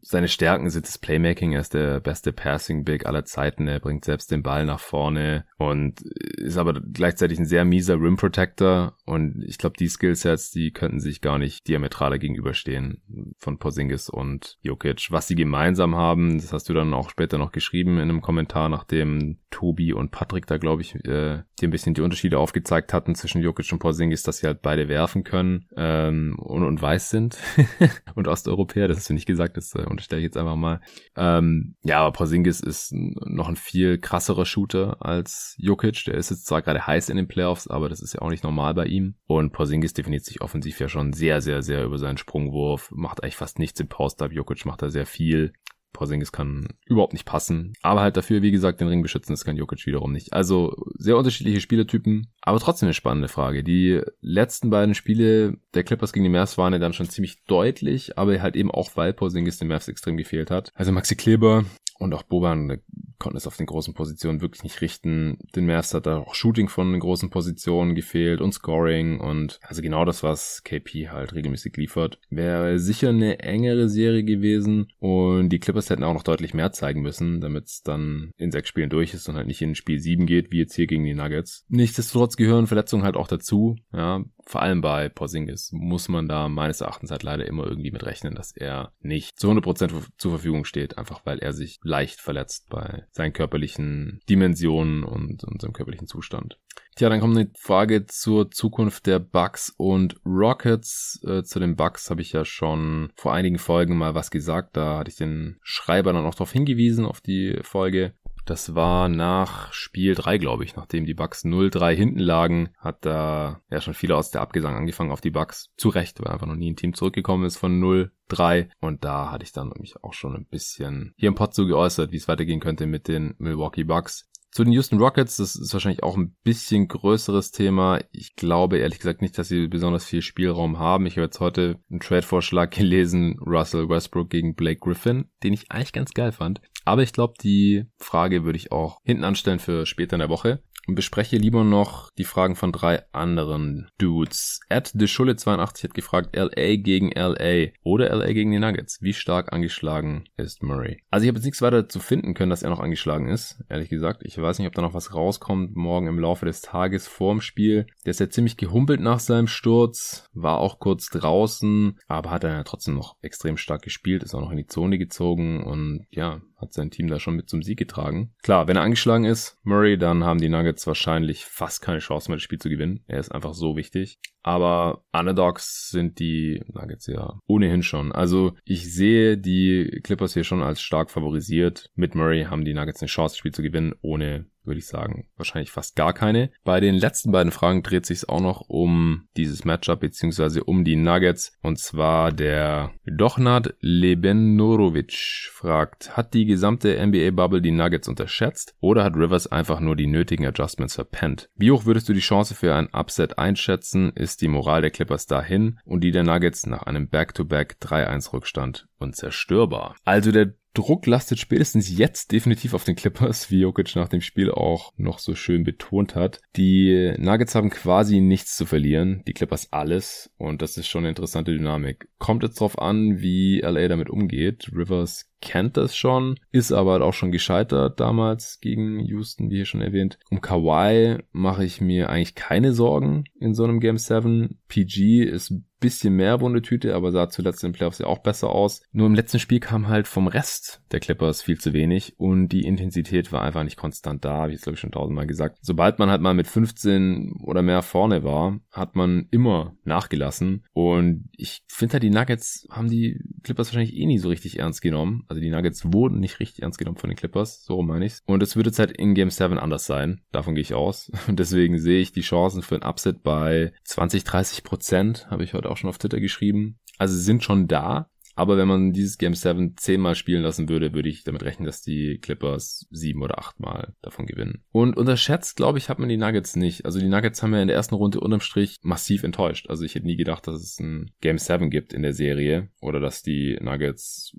seine 0.01 0.27
Stärken 0.27 0.69
sind 0.69 0.87
das 0.87 0.97
Playmaking. 0.97 1.53
Er 1.53 1.61
ist 1.61 1.73
der 1.73 1.99
beste 1.99 2.31
Passing 2.31 2.83
Big 2.83 3.05
aller 3.05 3.25
Zeiten. 3.25 3.67
Er 3.67 3.79
bringt 3.79 4.05
selbst 4.05 4.31
den 4.31 4.43
Ball 4.43 4.65
nach 4.65 4.79
vorne 4.79 5.45
und 5.57 6.01
ist 6.01 6.57
aber 6.57 6.79
gleichzeitig 6.79 7.39
ein 7.39 7.45
sehr 7.45 7.65
mieser 7.65 7.95
Rim 7.95 8.15
Protector. 8.15 8.95
Und 9.05 9.43
ich 9.45 9.57
glaube, 9.57 9.77
die 9.77 9.87
Skillsets, 9.87 10.51
die 10.51 10.71
könnten 10.71 10.99
sich 10.99 11.21
gar 11.21 11.37
nicht 11.37 11.67
diametraler 11.67 12.17
gegenüberstehen 12.17 13.01
von 13.37 13.57
Porzingis 13.57 14.09
und 14.09 14.57
Jokic. 14.61 15.11
Was 15.11 15.27
sie 15.27 15.35
gemeinsam 15.35 15.95
haben, 15.95 16.37
das 16.37 16.53
hast 16.53 16.69
du 16.69 16.73
dann 16.73 16.93
auch 16.93 17.09
später 17.09 17.37
noch 17.37 17.51
geschrieben 17.51 17.95
in 17.97 18.09
einem 18.09 18.21
Kommentar, 18.21 18.69
nachdem 18.69 19.39
Tobi 19.51 19.93
und 19.93 20.11
Patrick 20.11 20.47
da, 20.47 20.57
glaube 20.57 20.81
ich, 20.81 20.95
äh, 21.05 21.43
die 21.59 21.67
ein 21.67 21.71
bisschen 21.71 21.93
die 21.93 22.01
Unterschiede 22.01 22.37
aufgezeigt 22.37 22.93
hatten 22.93 23.15
zwischen 23.15 23.41
Jokic 23.41 23.71
und 23.71 23.79
Porzingis, 23.79 24.23
dass 24.23 24.37
sie 24.37 24.47
halt 24.47 24.61
beide 24.61 24.87
werfen 24.87 25.23
können 25.23 25.65
ähm, 25.75 26.35
und, 26.37 26.63
und 26.63 26.81
weiß 26.81 27.09
sind 27.09 27.37
und 28.15 28.27
Osteuropäer. 28.27 28.87
Das 28.87 29.09
du 29.09 29.13
nicht 29.13 29.25
gesagt, 29.25 29.57
das 29.57 29.73
äh, 29.75 29.85
unterstelle 29.89 30.21
ich 30.21 30.25
jetzt 30.25 30.37
einfach 30.37 30.55
mal. 30.55 30.81
Ähm, 31.15 31.75
ja, 31.83 31.99
aber 31.99 32.11
Porzingis 32.11 32.59
ist 32.59 32.91
noch 32.93 33.47
ein 33.47 33.55
viel 33.55 33.97
krasserer 33.97 34.45
Shooter 34.45 34.97
als 35.05 35.55
Jokic. 35.57 36.03
Der 36.05 36.15
ist 36.15 36.29
jetzt 36.29 36.45
zwar 36.45 36.61
gerade 36.61 36.85
heiß 36.85 37.09
in 37.09 37.17
den 37.17 37.27
Playoffs, 37.27 37.67
aber 37.67 37.89
das 37.89 38.01
ist 38.01 38.13
ja 38.13 38.21
auch 38.21 38.29
nicht 38.29 38.43
normal 38.43 38.73
bei 38.73 38.85
ihm. 38.85 39.15
Und 39.25 39.51
Porzingis 39.51 39.93
definiert 39.93 40.25
sich 40.25 40.41
offensiv 40.41 40.79
ja 40.79 40.89
schon 40.89 41.13
sehr, 41.13 41.41
sehr, 41.41 41.61
sehr 41.61 41.83
über 41.83 41.97
seinen 41.97 42.17
Sprungwurf, 42.17 42.91
macht 42.91 43.23
eigentlich 43.23 43.35
fast 43.35 43.59
nichts 43.59 43.79
im 43.79 43.87
Post-Up. 43.87 44.31
Jokic 44.31 44.65
macht 44.65 44.81
da 44.81 44.89
sehr 44.89 45.05
viel. 45.05 45.53
Porzingis 45.93 46.31
kann 46.31 46.67
überhaupt 46.85 47.13
nicht 47.13 47.25
passen. 47.25 47.73
Aber 47.81 48.01
halt 48.01 48.17
dafür, 48.17 48.41
wie 48.41 48.51
gesagt, 48.51 48.79
den 48.79 48.87
Ring 48.87 49.01
beschützen, 49.01 49.33
das 49.33 49.43
kann 49.43 49.57
Jokic 49.57 49.85
wiederum 49.85 50.11
nicht. 50.11 50.33
Also 50.33 50.75
sehr 50.97 51.17
unterschiedliche 51.17 51.61
Spielertypen, 51.61 52.31
aber 52.41 52.59
trotzdem 52.59 52.87
eine 52.87 52.93
spannende 52.93 53.27
Frage. 53.27 53.63
Die 53.63 54.01
letzten 54.21 54.69
beiden 54.69 54.95
Spiele 54.95 55.57
der 55.73 55.83
Clippers 55.83 56.13
gegen 56.13 56.23
die 56.23 56.29
Mavs 56.29 56.57
waren 56.57 56.73
ja 56.73 56.79
dann 56.79 56.93
schon 56.93 57.09
ziemlich 57.09 57.43
deutlich, 57.45 58.17
aber 58.17 58.41
halt 58.41 58.55
eben 58.55 58.71
auch, 58.71 58.91
weil 58.95 59.13
Porzingis 59.13 59.57
den 59.57 59.67
Mavs 59.67 59.87
extrem 59.87 60.17
gefehlt 60.17 60.51
hat. 60.51 60.71
Also 60.75 60.91
Maxi 60.91 61.15
Kleber 61.15 61.65
und 61.99 62.13
auch 62.13 62.23
Boban 62.23 62.79
konnten 63.19 63.37
es 63.37 63.45
auf 63.45 63.57
den 63.57 63.65
großen 63.65 63.93
Positionen 63.93 64.41
wirklich 64.41 64.63
nicht 64.63 64.81
richten. 64.81 65.37
Den 65.55 65.65
Mavs 65.65 65.93
hat 65.93 66.05
da 66.05 66.19
auch 66.19 66.33
Shooting 66.33 66.69
von 66.69 66.91
den 66.91 67.01
großen 67.01 67.29
Positionen 67.29 67.93
gefehlt 67.93 68.39
und 68.41 68.53
Scoring 68.53 69.19
und 69.19 69.59
also 69.61 69.81
genau 69.81 70.05
das, 70.05 70.23
was 70.23 70.63
KP 70.63 71.09
halt 71.09 71.35
regelmäßig 71.35 71.75
liefert. 71.75 72.17
Wäre 72.29 72.79
sicher 72.79 73.09
eine 73.09 73.39
engere 73.39 73.89
Serie 73.89 74.23
gewesen 74.23 74.87
und 74.99 75.49
die 75.49 75.59
Clippers 75.59 75.89
hätten 75.89 76.05
auch 76.05 76.13
noch 76.13 76.23
deutlich 76.23 76.53
mehr 76.53 76.71
zeigen 76.71 77.01
müssen, 77.01 77.41
damit 77.41 77.65
es 77.65 77.83
dann 77.83 78.31
in 78.37 78.51
sechs 78.51 78.69
Spielen 78.69 78.89
durch 78.89 79.13
ist 79.13 79.27
und 79.27 79.35
halt 79.35 79.47
nicht 79.47 79.61
in 79.61 79.75
Spiel 79.75 79.99
sieben 79.99 80.25
geht, 80.25 80.51
wie 80.51 80.59
jetzt 80.59 80.75
hier 80.75 80.87
gegen 80.87 81.03
die 81.03 81.13
Nuggets. 81.13 81.65
Nichtsdestotrotz 81.67 82.37
gehören 82.37 82.67
Verletzungen 82.67 83.03
halt 83.03 83.17
auch 83.17 83.27
dazu. 83.27 83.75
Ja, 83.91 84.23
vor 84.49 84.63
allem 84.63 84.81
bei 84.81 85.09
Porzingis 85.09 85.69
muss 85.71 86.09
man 86.09 86.27
da 86.27 86.49
meines 86.49 86.81
Erachtens 86.81 87.11
halt 87.11 87.21
leider 87.21 87.45
immer 87.45 87.67
irgendwie 87.67 87.91
mit 87.91 88.03
rechnen, 88.03 88.33
dass 88.33 88.51
er 88.51 88.93
nicht 88.99 89.39
zu 89.39 89.47
100% 89.51 89.91
zur 90.17 90.31
Verfügung 90.31 90.65
steht, 90.65 90.97
einfach 90.97 91.23
weil 91.23 91.37
er 91.37 91.53
sich 91.53 91.77
leicht 91.83 92.19
verletzt 92.19 92.67
bei 92.67 93.05
seinen 93.11 93.31
körperlichen 93.31 94.21
Dimensionen 94.27 95.03
und, 95.03 95.43
und 95.43 95.61
seinem 95.61 95.73
körperlichen 95.73 96.07
Zustand. 96.07 96.57
Tja, 96.95 97.09
dann 97.09 97.19
kommt 97.19 97.37
eine 97.37 97.51
Frage 97.57 98.07
zur 98.07 98.49
Zukunft 98.49 99.05
der 99.05 99.19
Bucks 99.19 99.71
und 99.77 100.19
Rockets. 100.25 101.21
Äh, 101.25 101.43
zu 101.43 101.59
den 101.59 101.75
Bucks 101.75 102.09
habe 102.09 102.21
ich 102.21 102.31
ja 102.31 102.43
schon 102.43 103.13
vor 103.15 103.33
einigen 103.33 103.59
Folgen 103.59 103.97
mal 103.97 104.15
was 104.15 104.31
gesagt. 104.31 104.75
Da 104.75 104.97
hatte 104.97 105.11
ich 105.11 105.17
den 105.17 105.59
Schreiber 105.61 106.11
dann 106.11 106.25
auch 106.25 106.33
darauf 106.33 106.51
hingewiesen, 106.51 107.05
auf 107.05 107.21
die 107.21 107.59
Folge. 107.61 108.15
Das 108.49 108.73
war 108.73 109.09
nach 109.09 109.71
Spiel 109.73 110.15
3, 110.15 110.39
glaube 110.39 110.63
ich, 110.63 110.75
nachdem 110.75 111.05
die 111.05 111.13
Bucks 111.13 111.45
0-3 111.45 111.93
hinten 111.93 112.17
lagen, 112.17 112.69
hat 112.79 113.05
da 113.05 113.61
ja 113.69 113.79
schon 113.79 113.93
viele 113.93 114.15
aus 114.15 114.31
der 114.31 114.41
Abgesang 114.41 114.75
angefangen 114.75 115.11
auf 115.11 115.21
die 115.21 115.29
Bucks. 115.29 115.69
Zu 115.77 115.89
Recht, 115.89 116.19
weil 116.19 116.33
einfach 116.33 116.47
noch 116.47 116.55
nie 116.55 116.71
ein 116.71 116.75
Team 116.75 116.95
zurückgekommen 116.95 117.45
ist 117.45 117.57
von 117.57 117.79
0-3. 117.79 118.69
Und 118.79 119.03
da 119.03 119.29
hatte 119.29 119.43
ich 119.43 119.51
dann 119.51 119.71
mich 119.77 120.03
auch 120.03 120.13
schon 120.13 120.35
ein 120.35 120.47
bisschen 120.47 121.13
hier 121.15 121.27
im 121.27 121.35
Pod 121.35 121.53
so 121.53 121.67
geäußert, 121.67 122.11
wie 122.11 122.17
es 122.17 122.27
weitergehen 122.27 122.59
könnte 122.59 122.87
mit 122.87 123.07
den 123.07 123.35
Milwaukee 123.37 123.83
Bucks. 123.83 124.27
Zu 124.51 124.63
den 124.63 124.73
Houston 124.73 124.99
Rockets, 124.99 125.37
das 125.37 125.55
ist 125.55 125.73
wahrscheinlich 125.73 126.01
auch 126.01 126.17
ein 126.17 126.35
bisschen 126.43 126.87
größeres 126.87 127.51
Thema. 127.51 127.99
Ich 128.11 128.35
glaube 128.35 128.79
ehrlich 128.79 128.97
gesagt 128.97 129.21
nicht, 129.21 129.37
dass 129.37 129.47
sie 129.47 129.67
besonders 129.67 130.05
viel 130.05 130.23
Spielraum 130.23 130.79
haben. 130.79 131.05
Ich 131.05 131.17
habe 131.17 131.25
jetzt 131.25 131.39
heute 131.39 131.79
einen 131.89 131.99
Trade-Vorschlag 131.99 132.69
gelesen, 132.75 133.37
Russell 133.39 133.89
Westbrook 133.89 134.29
gegen 134.29 134.55
Blake 134.55 134.79
Griffin, 134.79 135.29
den 135.43 135.53
ich 135.53 135.71
eigentlich 135.71 135.93
ganz 135.93 136.13
geil 136.13 136.31
fand. 136.31 136.61
Aber 136.83 137.03
ich 137.03 137.13
glaube, 137.13 137.35
die 137.41 137.85
Frage 137.99 138.43
würde 138.43 138.57
ich 138.57 138.71
auch 138.71 138.99
hinten 139.03 139.23
anstellen 139.23 139.59
für 139.59 139.85
später 139.85 140.15
in 140.15 140.21
der 140.21 140.29
Woche 140.29 140.63
bespreche 140.95 141.37
lieber 141.37 141.63
noch 141.63 142.09
die 142.17 142.23
Fragen 142.23 142.55
von 142.55 142.71
drei 142.71 143.03
anderen 143.11 143.89
Dudes. 143.97 144.59
Ed 144.69 144.91
de 144.93 145.07
Schulle 145.07 145.35
82 145.35 145.83
hat 145.85 145.93
gefragt, 145.93 146.35
LA 146.35 146.75
gegen 146.77 147.11
LA 147.11 147.71
oder 147.83 148.15
LA 148.15 148.33
gegen 148.33 148.51
die 148.51 148.59
Nuggets. 148.59 148.99
Wie 149.01 149.13
stark 149.13 149.53
angeschlagen 149.53 150.25
ist 150.37 150.63
Murray? 150.63 151.01
Also 151.09 151.23
ich 151.23 151.27
habe 151.29 151.37
jetzt 151.37 151.45
nichts 151.45 151.61
weiter 151.61 151.87
zu 151.87 151.99
finden 151.99 152.33
können, 152.33 152.49
dass 152.49 152.63
er 152.63 152.69
noch 152.69 152.79
angeschlagen 152.79 153.29
ist, 153.29 153.63
ehrlich 153.69 153.89
gesagt. 153.89 154.21
Ich 154.23 154.37
weiß 154.37 154.59
nicht, 154.59 154.67
ob 154.67 154.73
da 154.73 154.81
noch 154.81 154.93
was 154.93 155.13
rauskommt 155.13 155.75
morgen 155.75 156.07
im 156.07 156.19
Laufe 156.19 156.45
des 156.45 156.61
Tages 156.61 157.07
vorm 157.07 157.41
Spiel. 157.41 157.87
Der 158.05 158.11
ist 158.11 158.19
ja 158.19 158.29
ziemlich 158.29 158.57
gehumpelt 158.57 159.01
nach 159.01 159.19
seinem 159.19 159.47
Sturz, 159.47 160.29
war 160.33 160.59
auch 160.59 160.79
kurz 160.79 161.09
draußen, 161.09 161.99
aber 162.07 162.31
hat 162.31 162.43
dann 162.43 162.53
ja 162.53 162.63
trotzdem 162.63 162.95
noch 162.95 163.15
extrem 163.21 163.57
stark 163.57 163.81
gespielt, 163.81 164.23
ist 164.23 164.35
auch 164.35 164.41
noch 164.41 164.51
in 164.51 164.57
die 164.57 164.67
Zone 164.67 164.97
gezogen 164.97 165.63
und 165.63 166.05
ja, 166.11 166.41
hat 166.59 166.73
sein 166.73 166.91
Team 166.91 167.07
da 167.07 167.19
schon 167.19 167.35
mit 167.35 167.49
zum 167.49 167.63
Sieg 167.63 167.79
getragen. 167.79 168.33
Klar, 168.43 168.67
wenn 168.67 168.75
er 168.75 168.83
angeschlagen 168.83 169.25
ist, 169.25 169.57
Murray, 169.63 169.97
dann 169.97 170.23
haben 170.23 170.39
die 170.39 170.49
Nuggets 170.49 170.85
wahrscheinlich 170.87 171.45
fast 171.45 171.81
keine 171.81 171.99
Chance 171.99 172.29
mehr, 172.29 172.37
das 172.37 172.43
Spiel 172.43 172.59
zu 172.59 172.69
gewinnen. 172.69 173.03
Er 173.07 173.19
ist 173.19 173.31
einfach 173.31 173.53
so 173.53 173.75
wichtig. 173.75 174.19
Aber 174.41 175.03
Underdogs 175.11 175.89
sind 175.89 176.19
die 176.19 176.63
Nuggets 176.67 177.07
ja 177.07 177.39
ohnehin 177.45 177.83
schon. 177.83 178.11
Also 178.11 178.53
ich 178.63 178.93
sehe 178.93 179.37
die 179.37 179.99
Clippers 180.03 180.33
hier 180.33 180.43
schon 180.43 180.63
als 180.63 180.81
stark 180.81 181.11
favorisiert. 181.11 181.91
Mit 181.95 182.15
Murray 182.15 182.45
haben 182.45 182.65
die 182.65 182.73
Nuggets 182.73 183.01
eine 183.01 183.07
Chance, 183.07 183.33
das 183.33 183.37
Spiel 183.39 183.53
zu 183.53 183.61
gewinnen, 183.61 183.95
ohne 184.01 184.45
würde 184.69 184.79
ich 184.79 184.87
sagen, 184.87 185.27
wahrscheinlich 185.35 185.71
fast 185.71 185.97
gar 185.97 186.13
keine. 186.13 186.51
Bei 186.63 186.79
den 186.79 186.95
letzten 186.95 187.33
beiden 187.33 187.51
Fragen 187.51 187.83
dreht 187.83 188.05
sich 188.05 188.19
es 188.19 188.29
auch 188.29 188.39
noch 188.39 188.61
um 188.69 189.27
dieses 189.35 189.65
Matchup 189.65 189.99
beziehungsweise 189.99 190.63
um 190.63 190.85
die 190.85 190.95
Nuggets. 190.95 191.57
Und 191.61 191.79
zwar 191.79 192.31
der 192.31 192.91
Dochnad 193.05 193.73
Lebenorovic 193.81 195.49
fragt, 195.51 196.15
hat 196.15 196.33
die 196.33 196.45
gesamte 196.45 197.05
NBA-Bubble 197.05 197.61
die 197.61 197.71
Nuggets 197.71 198.07
unterschätzt 198.07 198.75
oder 198.79 199.03
hat 199.03 199.15
Rivers 199.15 199.47
einfach 199.47 199.81
nur 199.81 199.97
die 199.97 200.07
nötigen 200.07 200.45
Adjustments 200.45 200.95
verpennt? 200.95 201.49
Wie 201.55 201.71
hoch 201.71 201.85
würdest 201.85 202.07
du 202.07 202.13
die 202.13 202.19
Chance 202.19 202.55
für 202.55 202.75
ein 202.75 202.89
Upset 202.93 203.37
einschätzen? 203.37 204.11
Ist 204.13 204.41
die 204.41 204.47
Moral 204.47 204.81
der 204.81 204.91
Clippers 204.91 205.25
dahin 205.25 205.79
und 205.83 206.03
die 206.03 206.11
der 206.11 206.23
Nuggets 206.23 206.65
nach 206.65 206.83
einem 206.83 207.09
Back-to-Back 207.09 207.77
3-1 207.81 208.33
Rückstand 208.33 208.87
unzerstörbar? 208.99 209.95
Also 210.05 210.31
der 210.31 210.53
Druck 210.73 211.07
lastet 211.07 211.39
spätestens 211.39 211.89
jetzt 211.95 212.31
definitiv 212.31 212.73
auf 212.73 212.83
den 212.83 212.95
Clippers, 212.95 213.49
wie 213.49 213.61
Jokic 213.61 213.95
nach 213.95 214.07
dem 214.07 214.21
Spiel 214.21 214.51
auch 214.51 214.93
noch 214.97 215.19
so 215.19 215.35
schön 215.35 215.63
betont 215.63 216.15
hat. 216.15 216.41
Die 216.55 217.13
Nuggets 217.17 217.55
haben 217.55 217.69
quasi 217.69 218.21
nichts 218.21 218.55
zu 218.55 218.65
verlieren, 218.65 219.23
die 219.27 219.33
Clippers 219.33 219.73
alles 219.73 220.31
und 220.37 220.61
das 220.61 220.77
ist 220.77 220.87
schon 220.87 221.01
eine 221.01 221.09
interessante 221.09 221.51
Dynamik. 221.51 222.09
Kommt 222.19 222.43
jetzt 222.43 222.59
drauf 222.59 222.79
an, 222.79 223.19
wie 223.21 223.61
LA 223.61 223.87
damit 223.87 224.09
umgeht. 224.09 224.69
Rivers 224.73 225.28
kennt 225.41 225.77
das 225.77 225.95
schon, 225.95 226.35
ist 226.51 226.71
aber 226.71 226.93
halt 226.93 227.01
auch 227.01 227.13
schon 227.13 227.31
gescheitert 227.31 227.99
damals 227.99 228.59
gegen 228.61 228.99
Houston, 228.99 229.49
wie 229.49 229.57
hier 229.57 229.65
schon 229.65 229.81
erwähnt. 229.81 230.19
Um 230.29 230.41
Kawhi 230.41 231.17
mache 231.31 231.63
ich 231.63 231.81
mir 231.81 232.09
eigentlich 232.09 232.35
keine 232.35 232.73
Sorgen 232.73 233.25
in 233.39 233.53
so 233.53 233.63
einem 233.63 233.79
Game 233.79 233.97
7. 233.97 234.59
PG 234.67 235.23
ist 235.23 235.53
bisschen 235.79 236.15
mehr 236.15 236.41
Wundetüte, 236.41 236.95
aber 236.95 237.11
sah 237.11 237.29
zuletzt 237.29 237.63
in 237.63 237.69
den 237.69 237.75
Playoffs 237.75 237.99
ja 237.99 238.07
auch 238.07 238.19
besser 238.19 238.49
aus. 238.49 238.81
Nur 238.91 239.07
im 239.07 239.15
letzten 239.15 239.39
Spiel 239.39 239.59
kam 239.59 239.87
halt 239.87 240.07
vom 240.07 240.27
Rest 240.27 240.81
der 240.91 240.99
Clippers 240.99 241.41
viel 241.41 241.59
zu 241.59 241.73
wenig 241.73 242.15
und 242.17 242.49
die 242.49 242.65
Intensität 242.65 243.31
war 243.31 243.41
einfach 243.41 243.63
nicht 243.63 243.77
konstant 243.77 244.25
da, 244.25 244.47
wie 244.47 244.53
ich 244.53 244.57
es 244.57 244.63
glaube 244.63 244.75
ich 244.75 244.79
schon 244.79 244.91
tausendmal 244.91 245.27
gesagt. 245.27 245.57
Sobald 245.61 245.99
man 245.99 246.09
halt 246.09 246.21
mal 246.21 246.33
mit 246.33 246.47
15 246.47 247.41
oder 247.43 247.61
mehr 247.61 247.81
vorne 247.81 248.23
war, 248.23 248.59
hat 248.71 248.95
man 248.95 249.27
immer 249.31 249.75
nachgelassen 249.83 250.65
und 250.73 251.29
ich 251.37 251.63
finde 251.67 251.93
halt 251.93 252.03
die 252.03 252.09
Nuggets 252.09 252.67
haben 252.69 252.89
die 252.89 253.19
Clippers 253.43 253.69
wahrscheinlich 253.69 253.95
eh 253.95 254.05
nie 254.05 254.19
so 254.19 254.29
richtig 254.29 254.59
ernst 254.59 254.81
genommen. 254.81 255.25
Also 255.29 255.41
die 255.41 255.51
Nuggets 255.51 255.93
wurden 255.93 256.19
nicht 256.19 256.39
richtig 256.39 256.63
ernst 256.63 256.79
genommen 256.79 256.97
von 256.97 257.09
den 257.09 257.17
Clippers, 257.17 257.63
so 257.63 257.81
meine 257.83 258.05
ich's. 258.05 258.23
Und 258.25 258.41
es 258.41 258.55
wird 258.55 258.65
jetzt 258.65 258.79
halt 258.79 258.91
in 258.91 259.13
Game 259.13 259.29
7 259.29 259.59
anders 259.59 259.85
sein, 259.85 260.21
davon 260.31 260.55
gehe 260.55 260.63
ich 260.63 260.73
aus. 260.73 261.11
Und 261.27 261.39
deswegen 261.39 261.79
sehe 261.79 262.01
ich 262.01 262.11
die 262.11 262.21
Chancen 262.21 262.63
für 262.63 262.75
ein 262.75 262.83
Upset 262.83 263.21
bei 263.21 263.71
20, 263.83 264.23
30 264.23 264.63
Prozent, 264.63 265.27
habe 265.29 265.43
ich 265.43 265.53
heute 265.53 265.69
auch 265.69 265.77
schon 265.77 265.89
auf 265.89 265.99
Twitter 265.99 266.19
geschrieben. 266.19 266.79
Also 266.97 267.15
sie 267.15 267.21
sind 267.21 267.43
schon 267.43 267.67
da, 267.67 268.09
aber 268.39 268.57
wenn 268.57 268.69
man 268.69 268.93
dieses 268.93 269.17
Game 269.17 269.33
7 269.33 269.75
zehnmal 269.75 270.15
spielen 270.15 270.43
lassen 270.43 270.69
würde, 270.69 270.93
würde 270.93 271.09
ich 271.09 271.25
damit 271.25 271.43
rechnen, 271.43 271.65
dass 271.65 271.81
die 271.81 272.19
Clippers 272.19 272.87
sieben 272.89 273.21
oder 273.21 273.37
achtmal 273.37 273.95
davon 274.01 274.27
gewinnen. 274.27 274.63
Und 274.71 274.95
unterschätzt, 274.95 275.57
glaube 275.57 275.77
ich, 275.77 275.89
hat 275.89 275.99
man 275.99 276.07
die 276.07 276.15
Nuggets 276.15 276.55
nicht. 276.55 276.85
Also 276.85 276.99
die 276.99 277.09
Nuggets 277.09 277.43
haben 277.43 277.53
ja 277.53 277.61
in 277.61 277.67
der 277.67 277.75
ersten 277.75 277.95
Runde 277.95 278.21
unterm 278.21 278.39
Strich 278.39 278.77
massiv 278.81 279.23
enttäuscht. 279.23 279.67
Also 279.67 279.83
ich 279.83 279.93
hätte 279.93 280.05
nie 280.05 280.15
gedacht, 280.15 280.47
dass 280.47 280.61
es 280.61 280.79
ein 280.79 281.11
Game 281.19 281.37
7 281.37 281.69
gibt 281.69 281.91
in 281.91 282.01
der 282.01 282.13
Serie 282.13 282.69
oder 282.79 283.01
dass 283.01 283.23
die 283.23 283.57
Nuggets 283.61 284.33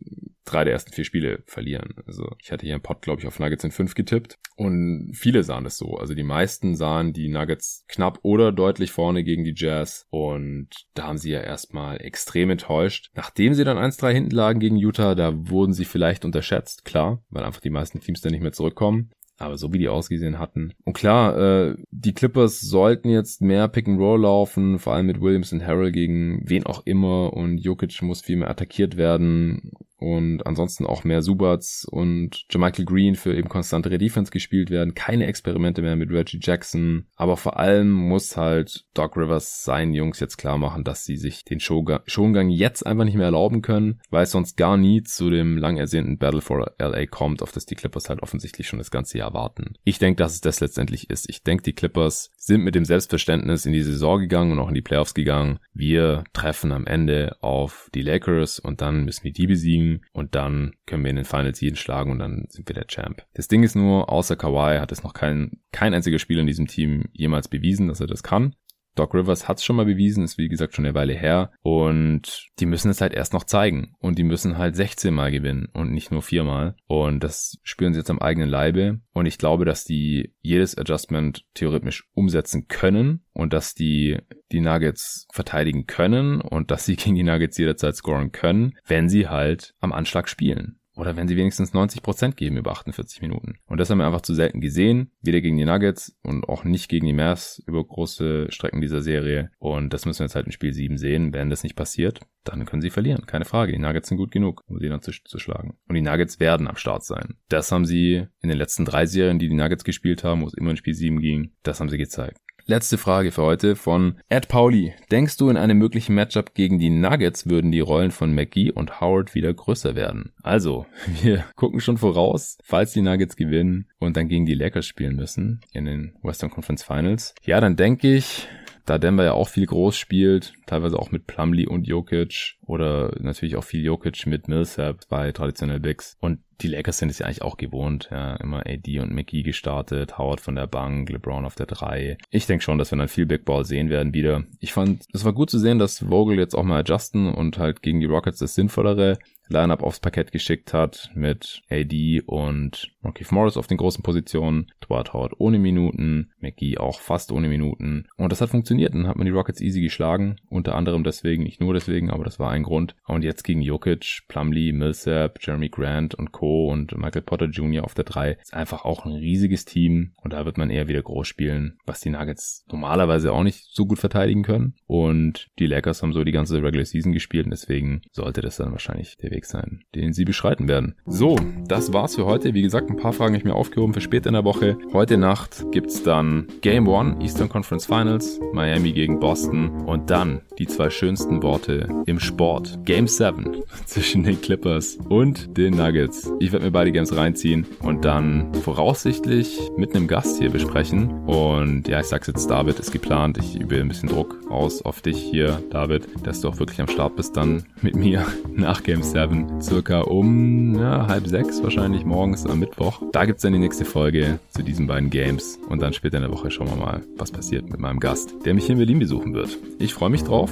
drei 0.51 0.65
der 0.65 0.73
ersten 0.73 0.93
vier 0.93 1.05
Spiele 1.05 1.43
verlieren. 1.47 1.95
Also 2.07 2.35
ich 2.43 2.51
hatte 2.51 2.67
hier 2.67 2.75
im 2.75 2.83
Pod, 2.83 3.03
glaube 3.03 3.21
ich, 3.21 3.27
auf 3.27 3.39
Nuggets 3.39 3.65
in 3.65 3.71
fünf 3.71 3.95
getippt 3.95 4.39
und 4.57 5.13
viele 5.15 5.43
sahen 5.43 5.67
es 5.67 5.79
so. 5.79 5.97
Also 5.97 6.15
die 6.15 6.23
meisten 6.23 6.75
sahen 6.75 7.13
die 7.13 7.29
Nuggets 7.29 7.85
knapp 7.89 8.19
oder 8.23 8.53
deutlich 8.53 8.91
vorne 8.91 9.25
gegen 9.25 9.45
die 9.45 9.55
Jazz 9.57 10.07
und 10.11 10.69
da 10.95 11.05
haben 11.05 11.19
sie 11.19 11.31
ja 11.31 11.41
erstmal 11.41 12.01
extrem 12.01 12.51
enttäuscht. 12.51 13.11
Nachdem 13.15 13.55
sie 13.55 13.65
dann 13.65 13.79
1-3 13.79 14.13
hinten 14.13 14.35
lagen 14.35 14.61
gegen 14.61 14.77
Utah, 14.77 15.15
da 15.15 15.33
wurden 15.49 15.73
sie 15.73 15.85
vielleicht 15.85 16.25
unterschätzt, 16.25 16.85
klar, 16.85 17.23
weil 17.31 17.45
einfach 17.45 17.61
die 17.61 17.71
meisten 17.71 18.01
Teams 18.01 18.21
dann 18.21 18.33
nicht 18.33 18.43
mehr 18.43 18.53
zurückkommen. 18.53 19.11
Aber 19.39 19.57
so 19.57 19.73
wie 19.73 19.79
die 19.79 19.89
ausgesehen 19.89 20.39
hatten. 20.39 20.75
Und 20.85 20.93
klar, 20.93 21.39
äh, 21.39 21.75
die 21.91 22.13
Clippers 22.13 22.61
sollten 22.61 23.09
jetzt 23.09 23.41
mehr 23.41 23.69
Pick 23.69 23.89
and 23.89 23.99
Roll 23.99 24.21
laufen, 24.21 24.79
vor 24.79 24.93
allem 24.93 25.07
mit 25.07 25.23
Williams 25.23 25.51
und 25.55 25.67
Harrell 25.67 25.93
gegen 25.93 26.43
wen 26.45 26.67
auch 26.67 26.85
immer 26.85 27.33
und 27.33 27.57
Jokic 27.57 28.03
muss 28.03 28.21
viel 28.21 28.37
mehr 28.37 28.51
attackiert 28.51 28.99
werden 28.99 29.73
und 30.01 30.47
ansonsten 30.47 30.87
auch 30.87 31.05
mehr 31.05 31.21
Subats 31.21 31.85
und 31.85 32.47
Jermichael 32.51 32.87
Green 32.87 33.15
für 33.15 33.37
eben 33.37 33.49
konstantere 33.51 33.99
Defense 33.99 34.31
gespielt 34.31 34.71
werden. 34.71 34.95
Keine 34.95 35.27
Experimente 35.27 35.83
mehr 35.83 35.95
mit 35.95 36.11
Reggie 36.11 36.41
Jackson. 36.41 37.07
Aber 37.17 37.37
vor 37.37 37.59
allem 37.59 37.91
muss 37.91 38.37
halt 38.37 38.87
Doc 38.95 39.17
Rivers 39.17 39.63
seinen 39.63 39.93
Jungs 39.93 40.19
jetzt 40.19 40.39
klar 40.39 40.57
machen, 40.57 40.85
dass 40.85 41.05
sie 41.05 41.17
sich 41.17 41.45
den 41.45 41.61
Schongang 41.61 42.49
jetzt 42.49 42.87
einfach 42.87 43.05
nicht 43.05 43.17
mehr 43.17 43.27
erlauben 43.27 43.61
können, 43.61 44.01
weil 44.09 44.23
es 44.25 44.31
sonst 44.31 44.57
gar 44.57 44.79
nie 44.79 45.03
zu 45.03 45.29
dem 45.29 45.59
lang 45.59 45.77
ersehnten 45.77 46.17
Battle 46.17 46.41
for 46.41 46.73
LA 46.79 47.07
kommt, 47.07 47.43
auf 47.43 47.53
das 47.53 47.67
die 47.67 47.75
Clippers 47.75 48.09
halt 48.09 48.23
offensichtlich 48.23 48.67
schon 48.67 48.79
das 48.79 48.91
ganze 48.91 49.19
Jahr 49.19 49.35
warten. 49.35 49.75
Ich 49.85 49.99
denke, 49.99 50.17
dass 50.17 50.33
es 50.33 50.41
das 50.41 50.61
letztendlich 50.61 51.11
ist. 51.11 51.29
Ich 51.29 51.43
denke, 51.43 51.63
die 51.63 51.75
Clippers 51.75 52.31
sind 52.51 52.65
mit 52.65 52.75
dem 52.75 52.85
Selbstverständnis 52.85 53.65
in 53.65 53.73
die 53.73 53.83
Saison 53.83 54.19
gegangen 54.19 54.51
und 54.51 54.59
auch 54.59 54.69
in 54.69 54.75
die 54.75 54.83
Playoffs 54.83 55.15
gegangen. 55.15 55.61
Wir 55.73 56.25
treffen 56.33 56.73
am 56.73 56.85
Ende 56.85 57.37
auf 57.43 57.89
die 57.95 58.03
Lakers 58.03 58.59
und 58.59 58.81
dann 58.81 59.05
müssen 59.05 59.23
wir 59.23 59.33
die 59.33 59.47
besiegen 59.47 60.05
und 60.13 60.35
dann 60.35 60.73
können 60.85 61.05
wir 61.05 61.11
in 61.11 61.17
den 61.17 61.25
Finals 61.25 61.61
jeden 61.61 61.77
schlagen 61.77 62.11
und 62.11 62.19
dann 62.19 62.47
sind 62.49 62.69
wir 62.69 62.75
der 62.75 62.89
Champ. 62.89 63.25
Das 63.35 63.47
Ding 63.47 63.63
ist 63.63 63.77
nur, 63.77 64.11
außer 64.11 64.35
Kawhi 64.35 64.81
hat 64.81 64.91
es 64.91 65.05
noch 65.05 65.15
kein, 65.15 65.61
kein 65.71 65.95
einziger 65.95 66.19
Spieler 66.19 66.41
in 66.41 66.49
diesem 66.49 66.67
Team 66.67 67.05
jemals 67.13 67.47
bewiesen, 67.47 67.87
dass 67.87 68.01
er 68.01 68.09
das 68.09 68.25
kann. 68.25 68.57
Doc 68.95 69.15
Rivers 69.15 69.49
hat 69.49 69.59
es 69.59 69.65
schon 69.65 69.77
mal 69.77 69.87
bewiesen, 69.87 70.25
ist 70.25 70.39
wie 70.39 70.49
gesagt 70.49 70.75
schon 70.75 70.85
eine 70.85 70.95
Weile 70.95 71.15
her. 71.15 71.53
Und 71.63 72.49
die 72.59 72.67
müssen 72.67 72.91
es 72.91 73.01
halt 73.01 73.15
erst 73.15 73.33
noch 73.33 73.45
zeigen. 73.45 73.95
Und 73.99 74.19
die 74.19 74.25
müssen 74.25 74.59
halt 74.59 74.77
16 74.77 75.15
Mal 75.15 75.31
gewinnen 75.31 75.69
und 75.73 75.93
nicht 75.93 76.11
nur 76.11 76.23
viermal. 76.23 76.77
Und 76.87 77.23
das 77.23 77.59
spüren 77.63 77.93
sie 77.93 78.01
jetzt 78.01 78.11
am 78.11 78.19
eigenen 78.19 78.49
Leibe. 78.49 79.01
Und 79.13 79.27
ich 79.27 79.39
glaube, 79.39 79.65
dass 79.65 79.85
die 79.85 80.35
jedes 80.41 80.77
Adjustment 80.77 81.45
theoretisch 81.55 82.09
umsetzen 82.15 82.69
können 82.69 83.25
und 83.33 83.53
dass 83.53 83.75
die 83.75 84.19
die 84.53 84.61
Nuggets 84.61 85.27
verteidigen 85.33 85.87
können 85.87 86.41
und 86.41 86.71
dass 86.71 86.85
sie 86.85 86.97
gegen 86.97 87.15
die 87.15 87.23
Nuggets 87.23 87.59
jederzeit 87.59 87.95
scoren 87.95 88.33
können, 88.33 88.75
wenn 88.87 89.09
sie 89.09 89.29
halt 89.29 89.75
am 89.81 89.93
Anschlag 89.93 90.29
spielen. 90.29 90.80
Oder 91.01 91.17
wenn 91.17 91.29
sie 91.29 91.37
wenigstens 91.39 91.73
90% 91.73 92.35
geben 92.35 92.59
über 92.59 92.73
48 92.73 93.23
Minuten. 93.23 93.55
Und 93.67 93.81
das 93.81 93.89
haben 93.89 93.97
wir 93.97 94.07
einfach 94.07 94.21
zu 94.21 94.35
selten 94.35 94.61
gesehen. 94.61 95.13
Weder 95.23 95.41
gegen 95.41 95.57
die 95.57 95.65
Nuggets 95.65 96.15
und 96.23 96.47
auch 96.47 96.65
nicht 96.65 96.91
gegen 96.91 97.07
die 97.07 97.15
Mavs 97.15 97.63
über 97.67 97.83
große 97.83 98.49
Strecken 98.51 98.83
dieser 98.83 99.01
Serie. 99.01 99.51
Und 99.59 99.95
das 99.95 100.05
müssen 100.05 100.19
wir 100.19 100.27
jetzt 100.27 100.35
halt 100.35 100.45
in 100.45 100.53
Spiel 100.53 100.75
7 100.75 100.99
sehen. 100.99 101.33
Wenn 101.33 101.49
das 101.49 101.63
nicht 101.63 101.75
passiert, 101.75 102.21
dann 102.45 102.67
können 102.67 102.83
sie 102.83 102.91
verlieren. 102.91 103.25
Keine 103.25 103.47
Frage. 103.47 103.73
Die 103.73 103.79
Nuggets 103.79 104.09
sind 104.09 104.19
gut 104.19 104.31
genug, 104.31 104.63
um 104.67 104.79
sie 104.79 104.91
dann 104.91 105.01
zu, 105.01 105.13
zu 105.25 105.39
schlagen. 105.39 105.79
Und 105.89 105.95
die 105.95 106.03
Nuggets 106.03 106.39
werden 106.39 106.69
am 106.69 106.77
Start 106.77 107.03
sein. 107.03 107.37
Das 107.49 107.73
haben 107.73 107.87
sie 107.87 108.27
in 108.43 108.51
den 108.51 108.59
letzten 108.59 108.85
drei 108.85 109.07
Serien, 109.07 109.39
die 109.39 109.49
die 109.49 109.55
Nuggets 109.55 109.85
gespielt 109.85 110.23
haben, 110.23 110.43
wo 110.43 110.49
es 110.49 110.55
immer 110.55 110.71
in 110.71 110.77
Spiel 110.77 110.95
7 110.95 111.19
ging, 111.21 111.53
das 111.63 111.81
haben 111.81 111.89
sie 111.89 111.97
gezeigt. 111.97 112.43
Letzte 112.67 112.99
Frage 112.99 113.33
für 113.33 113.43
heute 113.43 113.77
von 113.77 114.17
Ed 114.29 114.49
Pauli. 114.49 114.95
Denkst 115.11 115.37
du, 115.37 115.49
in 115.49 115.57
einem 115.57 115.79
möglichen 115.79 116.15
Matchup 116.15 116.55
gegen 116.55 116.79
die 116.79 116.91
Nuggets 116.91 117.49
würden 117.49 117.73
die 117.73 117.81
Rollen 117.81 118.11
von 118.11 118.35
McGee 118.35 118.71
und 118.71 119.01
Howard 119.01 119.35
wieder 119.35 119.53
größer 119.53 119.95
werden? 119.95 120.33
Also, 120.43 120.87
wir 121.23 121.45
gucken 121.57 121.81
schon 121.81 121.99
voraus, 121.99 122.59
falls 122.63 122.93
die 122.93 123.03
Nuggets 123.03 123.37
gewinnen 123.37 123.87
und 123.99 124.17
dann 124.17 124.29
gegen 124.29 124.47
die 124.47 124.55
Lakers 124.55 124.87
spielen 124.87 125.17
müssen 125.17 125.61
in 125.73 125.85
den 125.85 126.13
Western 126.23 126.51
Conference 126.51 126.83
Finals. 126.83 127.35
Ja, 127.45 127.61
dann 127.61 127.77
denke 127.77 128.15
ich, 128.15 128.49
da 128.87 128.99
Denver 128.99 129.25
ja 129.25 129.33
auch 129.33 129.49
viel 129.49 129.67
groß 129.67 129.97
spielt, 129.97 130.55
teilweise 130.67 130.99
auch 130.99 131.11
mit 131.11 131.27
Plumlee 131.27 131.67
und 131.67 131.87
Jokic 131.87 132.57
oder 132.67 133.15
natürlich 133.21 133.57
auch 133.57 133.65
viel 133.65 133.85
Jokic 133.85 134.27
mit 134.27 134.49
Millsap 134.49 135.09
bei 135.09 135.33
traditionell 135.33 135.81
Bigs. 135.81 136.17
Und 136.21 136.41
die 136.61 136.69
Lakers 136.69 136.99
sind 136.99 137.09
es 137.09 137.19
ja 137.19 137.27
eigentlich 137.27 137.43
auch 137.43 137.57
gewohnt, 137.57 138.09
ja, 138.11 138.37
immer 138.37 138.67
AD 138.67 139.01
und 139.01 139.13
McGee 139.13 139.43
gestartet, 139.43 140.19
Howard 140.19 140.41
von 140.41 140.55
der 140.55 140.67
Bank, 140.67 141.09
LeBron 141.09 141.47
auf 141.47 141.55
der 141.55 141.67
3. 141.67 142.19
Ich 142.31 142.47
denke 142.47 142.63
schon, 142.63 142.79
dass 142.79 142.93
wir 142.93 142.99
dann 142.99 143.09
viel 143.09 143.27
Big 143.27 143.45
Ball 143.45 143.65
sehen 143.65 143.89
werden 143.89 144.13
wieder. 144.13 144.45
Ich 144.61 144.73
fand, 144.73 145.05
es 145.13 145.25
war 145.25 145.33
gut 145.33 145.51
zu 145.51 145.59
sehen, 145.59 145.79
dass 145.79 146.01
Vogel 146.01 146.39
jetzt 146.39 146.55
auch 146.55 146.63
mal 146.63 146.81
adjusten 146.81 147.33
und 147.33 147.59
halt 147.59 147.83
gegen 147.83 148.01
die 148.01 148.07
Rockets 148.07 148.39
das 148.39 148.55
Sinnvollere 148.55 149.19
Lineup 149.49 149.83
aufs 149.83 150.01
Parkett 150.01 150.31
geschickt 150.31 150.73
hat 150.73 151.11
mit 151.15 151.63
AD 151.71 152.23
und 152.27 152.93
Markif 153.03 153.33
Morris 153.33 153.57
auf 153.57 153.67
den 153.67 153.79
großen 153.79 154.03
Positionen, 154.03 154.71
Dwight 154.87 155.13
Howard 155.13 155.35
ohne 155.39 155.59
Minuten, 155.59 156.31
McGee 156.43 156.79
auch 156.79 157.01
fast 157.01 157.33
ohne 157.33 157.49
Minuten. 157.49 158.07
Und 158.17 158.33
das 158.33 158.41
hat 158.41 158.51
funktioniert. 158.51 158.95
Dann 158.95 159.07
hat 159.07 159.17
man 159.17 159.27
die 159.27 159.33
Rockets 159.33 159.61
easy 159.61 159.81
geschlagen. 159.81 160.37
Unter 160.49 160.75
anderem 160.75 161.05
deswegen, 161.05 161.43
nicht 161.43 161.61
nur 161.61 161.75
deswegen, 161.75 162.11
aber 162.11 162.25
das 162.25 162.39
war 162.39 162.51
ein 162.51 162.63
Grund. 162.63 162.95
Und 163.07 163.25
jetzt 163.25 163.45
gegen 163.45 163.63
Jokic, 163.63 164.23
Plumlee, 164.29 164.73
Millsap, 164.73 165.39
Jeremy 165.41 165.69
Grant 165.69 166.15
und 166.15 166.33
Co. 166.33 166.71
und 166.71 166.97
Michael 166.97 167.23
Potter 167.23 167.47
Jr. 167.47 167.85
auf 167.85 167.95
der 167.95 168.05
3 168.05 168.33
ist 168.33 168.55
einfach 168.55 168.85
auch 168.85 169.05
ein 169.05 169.13
riesiges 169.13 169.65
Team. 169.65 170.13
Und 170.17 170.33
da 170.33 170.45
wird 170.45 170.59
man 170.59 170.71
eher 170.71 170.89
wieder 170.89 171.03
groß 171.03 171.27
spielen, 171.27 171.79
was 171.87 172.01
die 172.01 172.11
Nuggets 172.11 172.65
normalerweise 172.71 173.33
auch 173.33 173.43
nicht 173.43 173.65
so 173.71 173.87
gut 173.87 173.99
verteidigen 173.99 174.43
können. 174.43 174.75
Und 174.87 175.49
die 175.59 175.67
Lakers 175.67 176.03
haben 176.03 176.13
so 176.13 176.25
die 176.25 176.33
ganze 176.33 176.63
Regular 176.63 176.85
Season 176.85 177.13
gespielt 177.13 177.47
und 177.47 177.51
deswegen 177.51 178.03
sollte 178.13 178.41
das 178.41 178.57
dann 178.57 178.73
wahrscheinlich 178.73 179.17
der 179.17 179.31
Weg 179.31 179.45
sein, 179.47 179.83
den 179.95 180.13
sie 180.13 180.25
beschreiten 180.25 180.69
werden. 180.69 180.97
So, 181.07 181.37
das 181.67 181.93
war's 181.93 182.17
für 182.17 182.27
heute. 182.27 182.55
Wie 182.55 182.63
gesagt, 182.63 182.91
ein 182.91 182.97
paar 182.97 183.13
Fragen 183.13 183.35
habe 183.35 183.39
ich 183.39 183.45
mir 183.45 183.55
aufgehoben 183.55 183.95
für 183.95 184.01
später 184.01 184.29
in 184.29 184.35
der 184.35 184.45
Woche. 184.45 184.77
Heute 184.93 185.17
Nacht 185.17 185.65
gibt's 185.73 186.03
dann 186.03 186.30
Game 186.61 186.89
1, 186.89 187.23
Eastern 187.23 187.49
Conference 187.49 187.87
Finals, 187.87 188.41
Miami 188.53 188.93
gegen 188.93 189.19
Boston 189.19 189.71
und 189.87 190.11
dann 190.11 190.41
die 190.59 190.67
zwei 190.67 190.91
schönsten 190.91 191.43
Worte 191.43 191.89
im 192.07 192.21
Sport. 192.21 192.79
Game 192.85 193.09
7 193.09 193.63
zwischen 193.87 194.23
den 194.23 194.41
Clippers 194.41 194.99
und 195.09 195.57
den 195.57 195.77
Nuggets. 195.77 196.31
Ich 196.39 196.53
werde 196.53 196.67
mir 196.67 196.71
beide 196.71 196.93
Games 196.93 197.17
reinziehen 197.17 197.67
und 197.83 198.05
dann 198.05 198.53
voraussichtlich 198.55 199.59
mit 199.77 199.95
einem 199.95 200.07
Gast 200.07 200.39
hier 200.39 200.51
besprechen. 200.51 201.11
Und 201.27 201.89
ja, 201.89 202.01
ich 202.01 202.07
sag's 202.07 202.27
jetzt, 202.27 202.51
David 202.51 202.79
ist 202.79 202.93
geplant. 202.93 203.39
Ich 203.39 203.59
übe 203.59 203.77
ein 203.77 203.89
bisschen 203.89 204.09
Druck 204.09 204.37
aus 204.51 204.83
auf 204.83 205.01
dich 205.01 205.17
hier, 205.17 205.63
David, 205.71 206.07
dass 206.25 206.41
du 206.41 206.49
auch 206.49 206.59
wirklich 206.59 206.81
am 206.81 206.89
Start 206.89 207.17
bist 207.17 207.37
dann 207.37 207.65
mit 207.81 207.97
mir 207.97 208.27
nach 208.55 208.83
Game 208.83 209.03
7. 209.03 209.63
Circa 209.63 210.03
um 210.03 210.79
ja, 210.79 211.07
halb 211.07 211.27
sechs 211.27 211.63
wahrscheinlich 211.63 212.05
morgens 212.05 212.47
am 212.47 212.59
Mittwoch. 212.59 213.03
Da 213.13 213.25
gibt's 213.25 213.43
dann 213.43 213.53
die 213.53 213.59
nächste 213.59 213.85
Folge 213.85 214.39
zu 214.51 214.63
diesen 214.63 214.87
beiden 214.87 215.11
Games. 215.11 215.59
Und 215.69 215.81
dann 215.81 215.93
später 215.93 216.20
in 216.21 216.31
der 216.31 216.37
Woche 216.37 216.51
schauen 216.51 216.69
wir 216.69 216.77
mal, 216.77 217.03
was 217.17 217.31
passiert 217.31 217.71
mit 217.71 217.81
meinem 217.81 218.01
Gast, 218.01 218.35
der 218.45 218.55
mich 218.55 218.67
hier 218.67 218.75
in 218.75 218.79
Berlin 218.79 218.99
besuchen 218.99 219.35
wird. 219.35 219.57
Ich 219.79 219.95
freue 219.95 220.11
mich 220.11 220.23
drauf. 220.23 220.51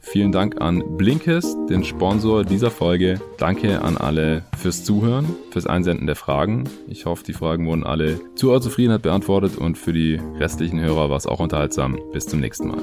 Vielen 0.00 0.32
Dank 0.32 0.60
an 0.60 0.96
Blinkist, 0.96 1.56
den 1.68 1.84
Sponsor 1.84 2.44
dieser 2.44 2.70
Folge. 2.70 3.20
Danke 3.38 3.82
an 3.82 3.96
alle 3.96 4.44
fürs 4.56 4.84
Zuhören, 4.84 5.26
fürs 5.50 5.66
Einsenden 5.66 6.06
der 6.06 6.16
Fragen. 6.16 6.64
Ich 6.88 7.06
hoffe, 7.06 7.24
die 7.24 7.32
Fragen 7.32 7.66
wurden 7.66 7.84
alle 7.84 8.20
zu 8.36 8.50
eurer 8.50 8.60
Zufriedenheit 8.60 9.02
beantwortet 9.02 9.58
und 9.58 9.76
für 9.76 9.92
die 9.92 10.20
restlichen 10.38 10.80
Hörer 10.80 11.10
war 11.10 11.16
es 11.16 11.26
auch 11.26 11.40
unterhaltsam. 11.40 11.98
Bis 12.12 12.26
zum 12.26 12.40
nächsten 12.40 12.68
Mal. 12.68 12.82